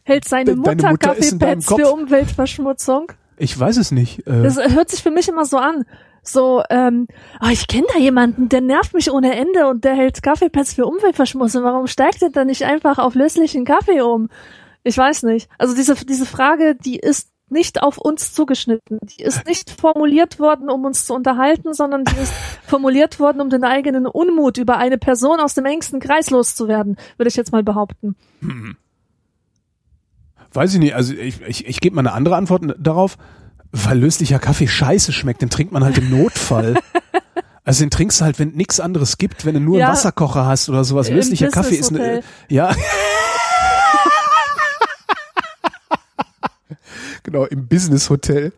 Hält 0.02 0.28
seine 0.28 0.44
De 0.46 0.54
Mutter, 0.56 0.90
Mutter 0.90 0.96
Kaffeepads 0.96 1.66
für 1.66 1.92
Umweltverschmutzung? 1.92 3.12
Ich 3.38 3.58
weiß 3.58 3.76
es 3.76 3.92
nicht. 3.92 4.26
Äh 4.26 4.42
das 4.42 4.56
hört 4.56 4.90
sich 4.90 5.02
für 5.02 5.10
mich 5.10 5.28
immer 5.28 5.44
so 5.44 5.58
an. 5.58 5.84
So, 6.22 6.62
ähm, 6.70 7.06
oh, 7.40 7.48
ich 7.52 7.68
kenne 7.68 7.86
da 7.92 8.00
jemanden, 8.00 8.48
der 8.48 8.60
nervt 8.60 8.94
mich 8.94 9.12
ohne 9.12 9.36
Ende 9.36 9.68
und 9.68 9.84
der 9.84 9.94
hält 9.94 10.22
Kaffeepads 10.22 10.74
für 10.74 10.86
Umweltverschmutzung. 10.86 11.62
Warum 11.62 11.86
steigt 11.86 12.22
er 12.22 12.30
dann 12.30 12.48
nicht 12.48 12.64
einfach 12.64 12.98
auf 12.98 13.14
löslichen 13.14 13.64
Kaffee 13.64 14.00
um? 14.00 14.28
Ich 14.82 14.98
weiß 14.98 15.22
nicht. 15.22 15.48
Also 15.58 15.76
diese, 15.76 15.94
diese 16.04 16.26
Frage, 16.26 16.74
die 16.74 16.96
ist 16.96 17.30
nicht 17.48 17.82
auf 17.82 17.98
uns 17.98 18.32
zugeschnitten. 18.32 18.98
Die 19.02 19.22
ist 19.22 19.46
nicht 19.46 19.70
formuliert 19.70 20.38
worden, 20.38 20.68
um 20.68 20.84
uns 20.84 21.06
zu 21.06 21.14
unterhalten, 21.14 21.74
sondern 21.74 22.04
die 22.04 22.16
ist 22.16 22.32
formuliert 22.66 23.20
worden, 23.20 23.40
um 23.40 23.50
den 23.50 23.64
eigenen 23.64 24.06
Unmut 24.06 24.58
über 24.58 24.78
eine 24.78 24.98
Person 24.98 25.40
aus 25.40 25.54
dem 25.54 25.64
engsten 25.64 26.00
Kreis 26.00 26.30
loszuwerden, 26.30 26.96
würde 27.16 27.28
ich 27.28 27.36
jetzt 27.36 27.52
mal 27.52 27.62
behaupten. 27.62 28.16
Hm. 28.40 28.76
Weiß 30.52 30.74
ich 30.74 30.80
nicht, 30.80 30.94
also 30.94 31.12
ich, 31.12 31.40
ich, 31.42 31.66
ich 31.66 31.80
gebe 31.80 31.94
mal 31.94 32.00
eine 32.00 32.12
andere 32.12 32.36
Antwort 32.36 32.62
darauf. 32.78 33.16
Weil 33.72 33.98
löslicher 33.98 34.38
Kaffee 34.38 34.68
scheiße 34.68 35.12
schmeckt, 35.12 35.42
den 35.42 35.50
trinkt 35.50 35.72
man 35.72 35.84
halt 35.84 35.98
im 35.98 36.10
Notfall. 36.10 36.76
Also 37.66 37.82
den 37.82 37.90
trinkst 37.90 38.20
du 38.20 38.24
halt, 38.24 38.38
wenn 38.38 38.50
nichts 38.50 38.78
anderes 38.78 39.18
gibt, 39.18 39.44
wenn 39.44 39.54
du 39.54 39.60
nur 39.60 39.78
ja, 39.78 39.86
einen 39.86 39.94
Wasserkocher 39.94 40.46
hast 40.46 40.68
oder 40.68 40.84
sowas. 40.84 41.10
Löslicher 41.10 41.48
Kaffee 41.48 41.74
ist 41.74 41.90
eine. 41.90 42.22
Ja. 42.48 42.70
genau, 47.26 47.44
im 47.44 47.66
Business 47.66 48.08
Hotel, 48.08 48.52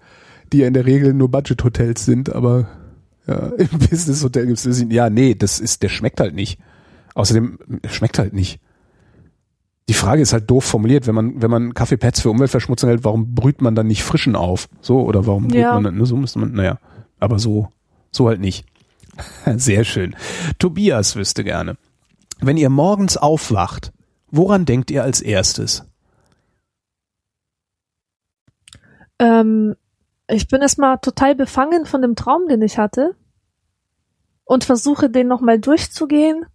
die 0.53 0.59
ja 0.59 0.69
in 0.69 0.75
der 0.75 0.87
Regel 0.87 1.15
nur 1.15 1.31
Budget 1.31 1.65
Hotels 1.65 2.05
sind, 2.05 2.33
aber 2.33 2.69
ja, 3.27 3.49
im 3.59 3.79
Business 3.91 4.23
Hotel 4.23 4.47
gibt's 4.47 4.63
das. 4.63 4.85
Ja, 4.89 5.11
nee, 5.11 5.35
das 5.35 5.59
ist, 5.59 5.83
der 5.83 5.89
schmeckt 5.89 6.21
halt 6.21 6.35
nicht. 6.35 6.61
Außerdem 7.15 7.59
schmeckt 7.91 8.19
halt 8.21 8.33
nicht. 8.33 8.61
Die 9.89 9.95
Frage 9.95 10.21
ist 10.21 10.35
halt 10.35 10.51
doof 10.51 10.65
formuliert, 10.65 11.07
wenn 11.07 11.15
man, 11.15 11.43
wenn 11.43 11.51
man 11.51 11.73
Kaffeepads 11.73 12.21
für 12.21 12.31
Umweltverschmutzung 12.31 12.91
hält, 12.91 13.05
warum 13.05 13.35
brüht 13.35 13.63
man 13.63 13.75
dann 13.75 13.87
nicht 13.87 14.05
frischen 14.05 14.37
auf? 14.37 14.69
So, 14.83 15.01
oder 15.01 15.27
warum 15.27 15.49
brüht 15.49 15.61
ja. 15.61 15.75
man 15.75 15.85
dann, 15.85 15.97
ne, 15.97 16.05
so 16.05 16.17
müsste 16.17 16.39
man, 16.39 16.53
naja, 16.53 16.79
aber 17.19 17.39
so, 17.39 17.69
so 18.13 18.29
halt 18.29 18.41
nicht. 18.41 18.67
Sehr 19.57 19.85
schön. 19.85 20.15
Tobias 20.59 21.17
wüsste 21.17 21.43
gerne. 21.43 21.77
Wenn 22.41 22.59
ihr 22.59 22.69
morgens 22.69 23.17
aufwacht, 23.17 23.93
woran 24.31 24.67
denkt 24.67 24.91
ihr 24.91 25.03
als 25.03 25.23
erstes? 25.23 25.85
Ähm, 29.19 29.75
ich 30.29 30.49
bin 30.49 30.61
erstmal 30.61 30.99
total 30.99 31.35
befangen 31.35 31.87
von 31.87 32.03
dem 32.03 32.15
Traum, 32.15 32.49
den 32.49 32.63
ich 32.63 32.79
hatte 32.79 33.15
und 34.45 34.65
versuche 34.65 35.11
den 35.11 35.29
nochmal 35.29 35.59
durchzugehen, 35.59 36.47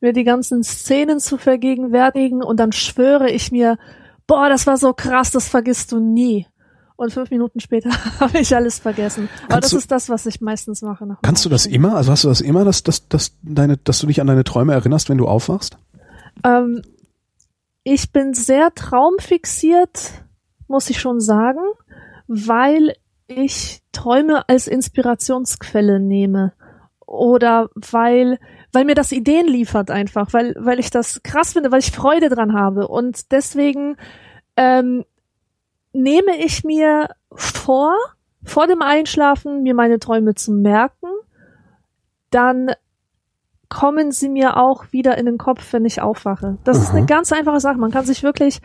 mir 0.00 0.12
die 0.12 0.24
ganzen 0.24 0.62
Szenen 0.64 1.20
zu 1.20 1.38
vergegenwärtigen 1.38 2.42
und 2.42 2.58
dann 2.58 2.72
schwöre 2.72 3.30
ich 3.30 3.52
mir, 3.52 3.78
boah, 4.26 4.48
das 4.48 4.66
war 4.66 4.76
so 4.76 4.92
krass, 4.92 5.30
das 5.30 5.48
vergisst 5.48 5.92
du 5.92 6.00
nie 6.00 6.46
und 6.96 7.12
fünf 7.12 7.30
Minuten 7.30 7.60
später 7.60 7.90
habe 8.20 8.38
ich 8.38 8.54
alles 8.54 8.78
vergessen. 8.78 9.28
Aber 9.42 9.48
kannst 9.48 9.64
das 9.64 9.70
du, 9.70 9.78
ist 9.78 9.90
das, 9.90 10.08
was 10.08 10.26
ich 10.26 10.40
meistens 10.40 10.82
mache. 10.82 11.16
Kannst 11.22 11.44
du 11.44 11.48
das 11.48 11.66
immer? 11.66 11.96
Also 11.96 12.12
hast 12.12 12.24
du 12.24 12.28
das 12.28 12.40
immer, 12.40 12.64
dass, 12.64 12.82
dass, 12.82 13.08
dass, 13.08 13.32
deine, 13.42 13.76
dass 13.76 13.98
du 13.98 14.06
dich 14.06 14.20
an 14.20 14.26
deine 14.26 14.44
Träume 14.44 14.72
erinnerst, 14.72 15.08
wenn 15.08 15.18
du 15.18 15.26
aufwachst? 15.26 15.76
Ähm, 16.44 16.82
ich 17.84 18.12
bin 18.12 18.34
sehr 18.34 18.72
traumfixiert, 18.74 20.24
muss 20.72 20.90
ich 20.90 21.00
schon 21.00 21.20
sagen, 21.20 21.60
weil 22.26 22.94
ich 23.28 23.82
Träume 23.92 24.48
als 24.48 24.66
Inspirationsquelle 24.66 26.00
nehme. 26.00 26.54
Oder 27.06 27.68
weil, 27.74 28.38
weil 28.72 28.86
mir 28.86 28.94
das 28.94 29.12
Ideen 29.12 29.46
liefert 29.46 29.90
einfach, 29.90 30.32
weil, 30.32 30.54
weil 30.58 30.80
ich 30.80 30.90
das 30.90 31.22
krass 31.22 31.52
finde, 31.52 31.70
weil 31.70 31.80
ich 31.80 31.92
Freude 31.92 32.30
dran 32.30 32.54
habe. 32.54 32.88
Und 32.88 33.30
deswegen 33.32 33.96
ähm, 34.56 35.04
nehme 35.92 36.36
ich 36.38 36.64
mir 36.64 37.10
vor, 37.32 37.94
vor 38.42 38.66
dem 38.66 38.80
Einschlafen 38.80 39.62
mir 39.62 39.74
meine 39.74 39.98
Träume 39.98 40.34
zu 40.34 40.52
merken, 40.52 41.08
dann 42.30 42.70
kommen 43.68 44.10
sie 44.10 44.30
mir 44.30 44.56
auch 44.56 44.86
wieder 44.90 45.18
in 45.18 45.26
den 45.26 45.38
Kopf, 45.38 45.72
wenn 45.72 45.84
ich 45.84 46.00
aufwache. 46.00 46.56
Das 46.64 46.78
Aha. 46.78 46.84
ist 46.84 46.90
eine 46.94 47.06
ganz 47.06 47.30
einfache 47.30 47.60
Sache. 47.60 47.78
Man 47.78 47.90
kann 47.90 48.06
sich 48.06 48.22
wirklich 48.22 48.60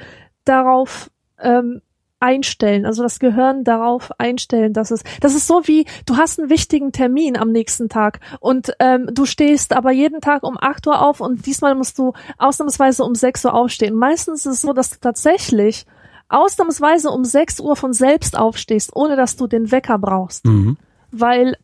darauf 0.46 1.12
ähm, 1.40 1.82
einstellen, 2.20 2.86
also 2.86 3.04
das 3.04 3.20
Gehirn 3.20 3.64
darauf 3.64 4.12
einstellen, 4.20 4.74
dass 4.74 4.92
es, 4.92 5.04
das 5.22 5.36
ist 5.36 5.48
so 5.48 5.68
wie, 5.68 5.86
du 6.06 6.18
hast 6.18 6.40
einen 6.40 6.50
wichtigen 6.50 6.92
Termin 6.92 7.38
am 7.38 7.52
nächsten 7.52 7.90
Tag 7.90 8.20
und 8.40 8.72
ähm, 8.80 9.10
du 9.14 9.26
stehst 9.26 9.74
aber 9.74 9.92
jeden 9.92 10.22
Tag 10.22 10.44
um 10.44 10.58
8 10.60 10.88
Uhr 10.88 11.02
auf 11.02 11.22
und 11.22 11.46
diesmal 11.46 11.76
musst 11.76 12.00
du 12.00 12.14
ausnahmsweise 12.38 13.04
um 13.04 13.14
6 13.14 13.46
Uhr 13.46 13.54
aufstehen. 13.54 13.96
Meistens 13.96 14.46
ist 14.46 14.54
es 14.54 14.62
so, 14.62 14.74
dass 14.74 14.90
du 14.90 14.98
tatsächlich 15.00 15.86
ausnahmsweise 16.30 17.10
um 17.10 17.24
6 17.24 17.60
Uhr 17.60 17.76
von 17.76 17.94
selbst 17.94 18.38
aufstehst, 18.38 18.92
ohne 18.96 19.16
dass 19.16 19.36
du 19.36 19.48
den 19.48 19.72
Wecker 19.72 19.98
brauchst. 19.98 20.46
Mhm. 20.46 20.78
Weil 21.12 21.56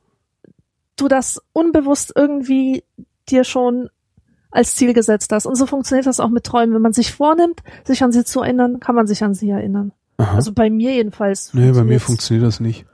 du 0.95 1.07
das 1.07 1.41
unbewusst 1.53 2.13
irgendwie 2.15 2.83
dir 3.29 3.43
schon 3.43 3.89
als 4.51 4.75
Ziel 4.75 4.93
gesetzt 4.93 5.31
hast. 5.31 5.45
Und 5.45 5.55
so 5.55 5.65
funktioniert 5.65 6.05
das 6.05 6.19
auch 6.19 6.29
mit 6.29 6.43
Träumen. 6.43 6.75
Wenn 6.75 6.81
man 6.81 6.93
sich 6.93 7.11
vornimmt, 7.11 7.61
sich 7.85 8.03
an 8.03 8.11
sie 8.11 8.23
zu 8.23 8.41
erinnern, 8.41 8.79
kann 8.79 8.95
man 8.95 9.07
sich 9.07 9.23
an 9.23 9.33
sie 9.33 9.49
erinnern. 9.49 9.91
Aha. 10.17 10.35
Also 10.35 10.53
bei 10.53 10.69
mir 10.69 10.93
jedenfalls. 10.93 11.53
Nee, 11.53 11.71
bei 11.71 11.83
mir 11.83 11.99
funktioniert 11.99 12.45
das 12.45 12.59
nicht. 12.59 12.85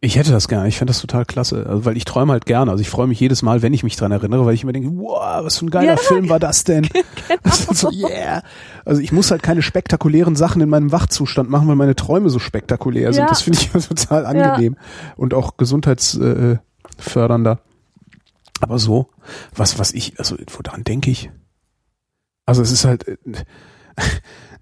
Ich 0.00 0.16
hätte 0.16 0.30
das 0.30 0.46
gerne. 0.46 0.68
Ich 0.68 0.76
fände 0.76 0.92
das 0.92 1.00
total 1.00 1.24
klasse. 1.24 1.66
Also, 1.66 1.86
weil 1.86 1.96
ich 1.96 2.04
träume 2.04 2.32
halt 2.32 2.46
gerne. 2.46 2.70
Also 2.70 2.82
ich 2.82 2.90
freue 2.90 3.06
mich 3.06 3.18
jedes 3.18 3.42
Mal, 3.42 3.62
wenn 3.62 3.72
ich 3.72 3.82
mich 3.82 3.96
dran 3.96 4.12
erinnere, 4.12 4.44
weil 4.44 4.54
ich 4.54 4.62
immer 4.62 4.72
denke, 4.72 4.90
wow, 4.90 5.42
was 5.42 5.58
für 5.58 5.66
ein 5.66 5.70
geiler 5.70 5.94
ja, 5.94 5.96
Film 5.96 6.28
war 6.28 6.38
das 6.38 6.64
denn? 6.64 6.82
genau. 7.28 7.54
so, 7.72 7.90
yeah. 7.90 8.42
Also 8.84 9.00
ich 9.00 9.10
muss 9.10 9.30
halt 9.30 9.42
keine 9.42 9.62
spektakulären 9.62 10.36
Sachen 10.36 10.60
in 10.60 10.68
meinem 10.68 10.92
Wachzustand 10.92 11.48
machen, 11.48 11.66
weil 11.66 11.76
meine 11.76 11.96
Träume 11.96 12.28
so 12.28 12.38
spektakulär 12.38 13.12
sind. 13.12 13.22
Ja. 13.22 13.28
Das 13.28 13.42
finde 13.42 13.58
ich 13.58 13.70
total 13.70 14.26
angenehm 14.26 14.76
ja. 14.78 15.14
und 15.16 15.32
auch 15.32 15.56
gesundheitsfördernder. 15.56 17.60
Aber 18.60 18.78
so, 18.78 19.08
was, 19.54 19.78
was 19.78 19.92
ich, 19.92 20.18
also 20.18 20.36
woran 20.46 20.84
denke 20.84 21.10
ich? 21.10 21.30
Also 22.44 22.62
es 22.62 22.70
ist 22.70 22.84
halt, 22.84 23.18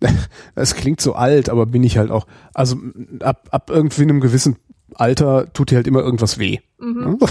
es 0.55 0.75
klingt 0.75 1.01
so 1.01 1.15
alt, 1.15 1.49
aber 1.49 1.67
bin 1.67 1.83
ich 1.83 1.99
halt 1.99 2.11
auch. 2.11 2.27
Also 2.53 2.77
ab, 3.21 3.49
ab 3.51 3.71
irgendwie 3.71 4.03
einem 4.03 4.21
gewissen 4.21 4.57
Alter 4.95 5.53
tut 5.53 5.71
dir 5.71 5.77
halt 5.77 5.87
immer 5.87 6.01
irgendwas 6.01 6.39
weh. 6.39 6.59
Mhm. 6.79 7.19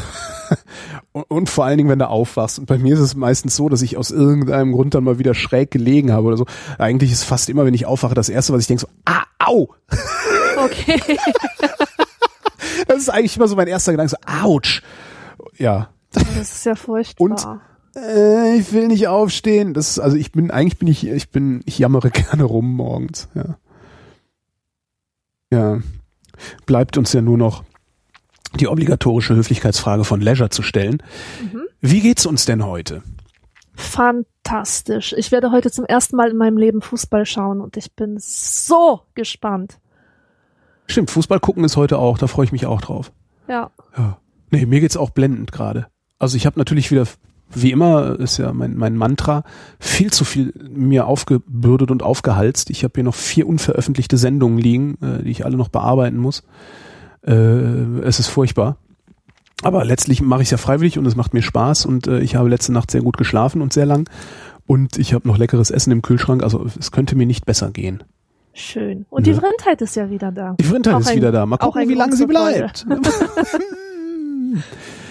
Und, 1.13 1.29
und, 1.29 1.49
vor 1.49 1.65
allen 1.65 1.77
Dingen, 1.77 1.89
wenn 1.89 1.99
du 1.99 2.07
aufwachst. 2.07 2.59
Und 2.59 2.65
bei 2.65 2.77
mir 2.77 2.95
ist 2.95 2.99
es 2.99 3.15
meistens 3.15 3.55
so, 3.55 3.69
dass 3.69 3.81
ich 3.81 3.97
aus 3.97 4.11
irgendeinem 4.11 4.71
Grund 4.71 4.93
dann 4.93 5.03
mal 5.03 5.19
wieder 5.19 5.33
schräg 5.35 5.69
gelegen 5.71 6.11
habe 6.11 6.27
oder 6.27 6.37
so. 6.37 6.45
Eigentlich 6.77 7.11
ist 7.11 7.23
fast 7.23 7.49
immer, 7.49 7.65
wenn 7.65 7.73
ich 7.73 7.85
aufwache, 7.85 8.15
das 8.15 8.29
erste, 8.29 8.51
was 8.53 8.61
ich 8.61 8.67
denke, 8.67 8.81
so, 8.81 8.87
ah, 9.05 9.23
au! 9.39 9.69
Okay. 10.57 10.99
das 12.87 12.97
ist 12.97 13.09
eigentlich 13.09 13.37
immer 13.37 13.47
so 13.47 13.55
mein 13.55 13.67
erster 13.67 13.91
Gedanke, 13.91 14.11
so, 14.11 14.43
ouch! 14.43 14.81
Ja. 15.57 15.89
Das 16.11 16.51
ist 16.51 16.65
ja 16.65 16.75
furchtbar. 16.75 17.23
Und 17.23 17.47
äh, 17.95 18.57
ich 18.57 18.73
will 18.73 18.87
nicht 18.87 19.07
aufstehen. 19.07 19.73
Das 19.73 19.91
ist, 19.91 19.99
also 19.99 20.17
ich 20.17 20.31
bin, 20.31 20.51
eigentlich 20.51 20.77
bin 20.77 20.87
ich, 20.87 21.07
ich 21.07 21.29
bin, 21.29 21.61
ich 21.65 21.79
jammere 21.79 22.09
gerne 22.11 22.43
rum 22.43 22.75
morgens, 22.75 23.29
ja. 23.35 23.57
Ja 25.51 25.81
bleibt 26.65 26.97
uns 26.97 27.13
ja 27.13 27.21
nur 27.21 27.37
noch 27.37 27.63
die 28.59 28.67
obligatorische 28.67 29.35
Höflichkeitsfrage 29.35 30.03
von 30.03 30.21
Leisure 30.21 30.49
zu 30.49 30.61
stellen. 30.61 31.01
Mhm. 31.41 31.63
Wie 31.81 32.01
geht's 32.01 32.25
uns 32.25 32.45
denn 32.45 32.65
heute? 32.65 33.01
Fantastisch. 33.75 35.13
Ich 35.17 35.31
werde 35.31 35.51
heute 35.51 35.71
zum 35.71 35.85
ersten 35.85 36.15
Mal 36.15 36.29
in 36.29 36.37
meinem 36.37 36.57
Leben 36.57 36.81
Fußball 36.81 37.25
schauen 37.25 37.61
und 37.61 37.77
ich 37.77 37.93
bin 37.93 38.17
so 38.19 39.01
gespannt. 39.15 39.79
Stimmt, 40.85 41.09
Fußball 41.09 41.39
gucken 41.39 41.63
ist 41.63 41.77
heute 41.77 41.97
auch, 41.97 42.17
da 42.17 42.27
freue 42.27 42.45
ich 42.45 42.51
mich 42.51 42.67
auch 42.67 42.81
drauf. 42.81 43.11
Ja. 43.47 43.71
ja. 43.97 44.17
Nee, 44.51 44.67
mir 44.67 44.81
geht's 44.81 44.97
auch 44.97 45.09
blendend 45.09 45.51
gerade. 45.51 45.87
Also 46.19 46.37
ich 46.37 46.45
habe 46.45 46.59
natürlich 46.59 46.91
wieder 46.91 47.07
wie 47.55 47.71
immer 47.71 48.19
ist 48.19 48.37
ja 48.37 48.53
mein, 48.53 48.75
mein 48.75 48.95
Mantra, 48.95 49.43
viel 49.79 50.11
zu 50.11 50.25
viel 50.25 50.53
mir 50.69 51.07
aufgebürdet 51.07 51.91
und 51.91 52.03
aufgehalst. 52.03 52.69
Ich 52.69 52.83
habe 52.83 52.93
hier 52.95 53.03
noch 53.03 53.15
vier 53.15 53.47
unveröffentlichte 53.47 54.17
Sendungen 54.17 54.57
liegen, 54.57 54.97
äh, 55.01 55.23
die 55.23 55.31
ich 55.31 55.45
alle 55.45 55.57
noch 55.57 55.69
bearbeiten 55.69 56.17
muss. 56.17 56.43
Äh, 57.25 57.33
es 57.33 58.19
ist 58.19 58.27
furchtbar. 58.27 58.77
Aber 59.61 59.85
letztlich 59.85 60.21
mache 60.21 60.41
ich 60.41 60.47
es 60.47 60.51
ja 60.51 60.57
freiwillig 60.57 60.97
und 60.97 61.05
es 61.05 61.15
macht 61.15 61.33
mir 61.33 61.41
Spaß 61.41 61.85
und 61.85 62.07
äh, 62.07 62.19
ich 62.19 62.35
habe 62.35 62.49
letzte 62.49 62.73
Nacht 62.73 62.91
sehr 62.91 63.01
gut 63.01 63.17
geschlafen 63.17 63.61
und 63.61 63.71
sehr 63.71 63.85
lang. 63.85 64.09
Und 64.65 64.97
ich 64.97 65.13
habe 65.13 65.27
noch 65.27 65.37
leckeres 65.37 65.71
Essen 65.71 65.91
im 65.91 66.01
Kühlschrank, 66.01 66.43
also 66.43 66.65
es 66.79 66.91
könnte 66.91 67.15
mir 67.15 67.25
nicht 67.25 67.45
besser 67.45 67.71
gehen. 67.71 68.03
Schön. 68.53 69.05
Und 69.09 69.25
ja. 69.25 69.33
die 69.33 69.39
Vrindheit 69.39 69.81
ist 69.81 69.95
ja 69.95 70.09
wieder 70.09 70.31
da. 70.31 70.55
Die 70.59 70.63
Vrindheit 70.63 70.99
ist 70.99 71.09
ein, 71.09 71.17
wieder 71.17 71.31
da. 71.31 71.45
Mal 71.45 71.57
gucken, 71.57 71.89
wie 71.89 71.95
lange 71.95 72.15
sie 72.15 72.27
bleibt. 72.27 72.85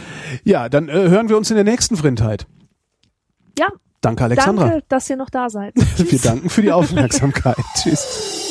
Ja, 0.45 0.69
dann 0.69 0.89
äh, 0.89 0.93
hören 0.93 1.29
wir 1.29 1.37
uns 1.37 1.51
in 1.51 1.57
der 1.57 1.65
nächsten 1.65 1.97
Vrindheit. 1.97 2.47
Ja. 3.59 3.69
Danke, 4.01 4.25
Alexandra. 4.25 4.69
Danke, 4.69 4.85
dass 4.89 5.09
ihr 5.09 5.17
noch 5.17 5.31
da 5.31 5.49
seid. 5.49 5.75
wir 5.97 6.19
danken 6.19 6.51
für 6.51 6.63
die 6.63 6.73
Aufmerksamkeit. 6.73 7.57
Tschüss. 7.77 8.49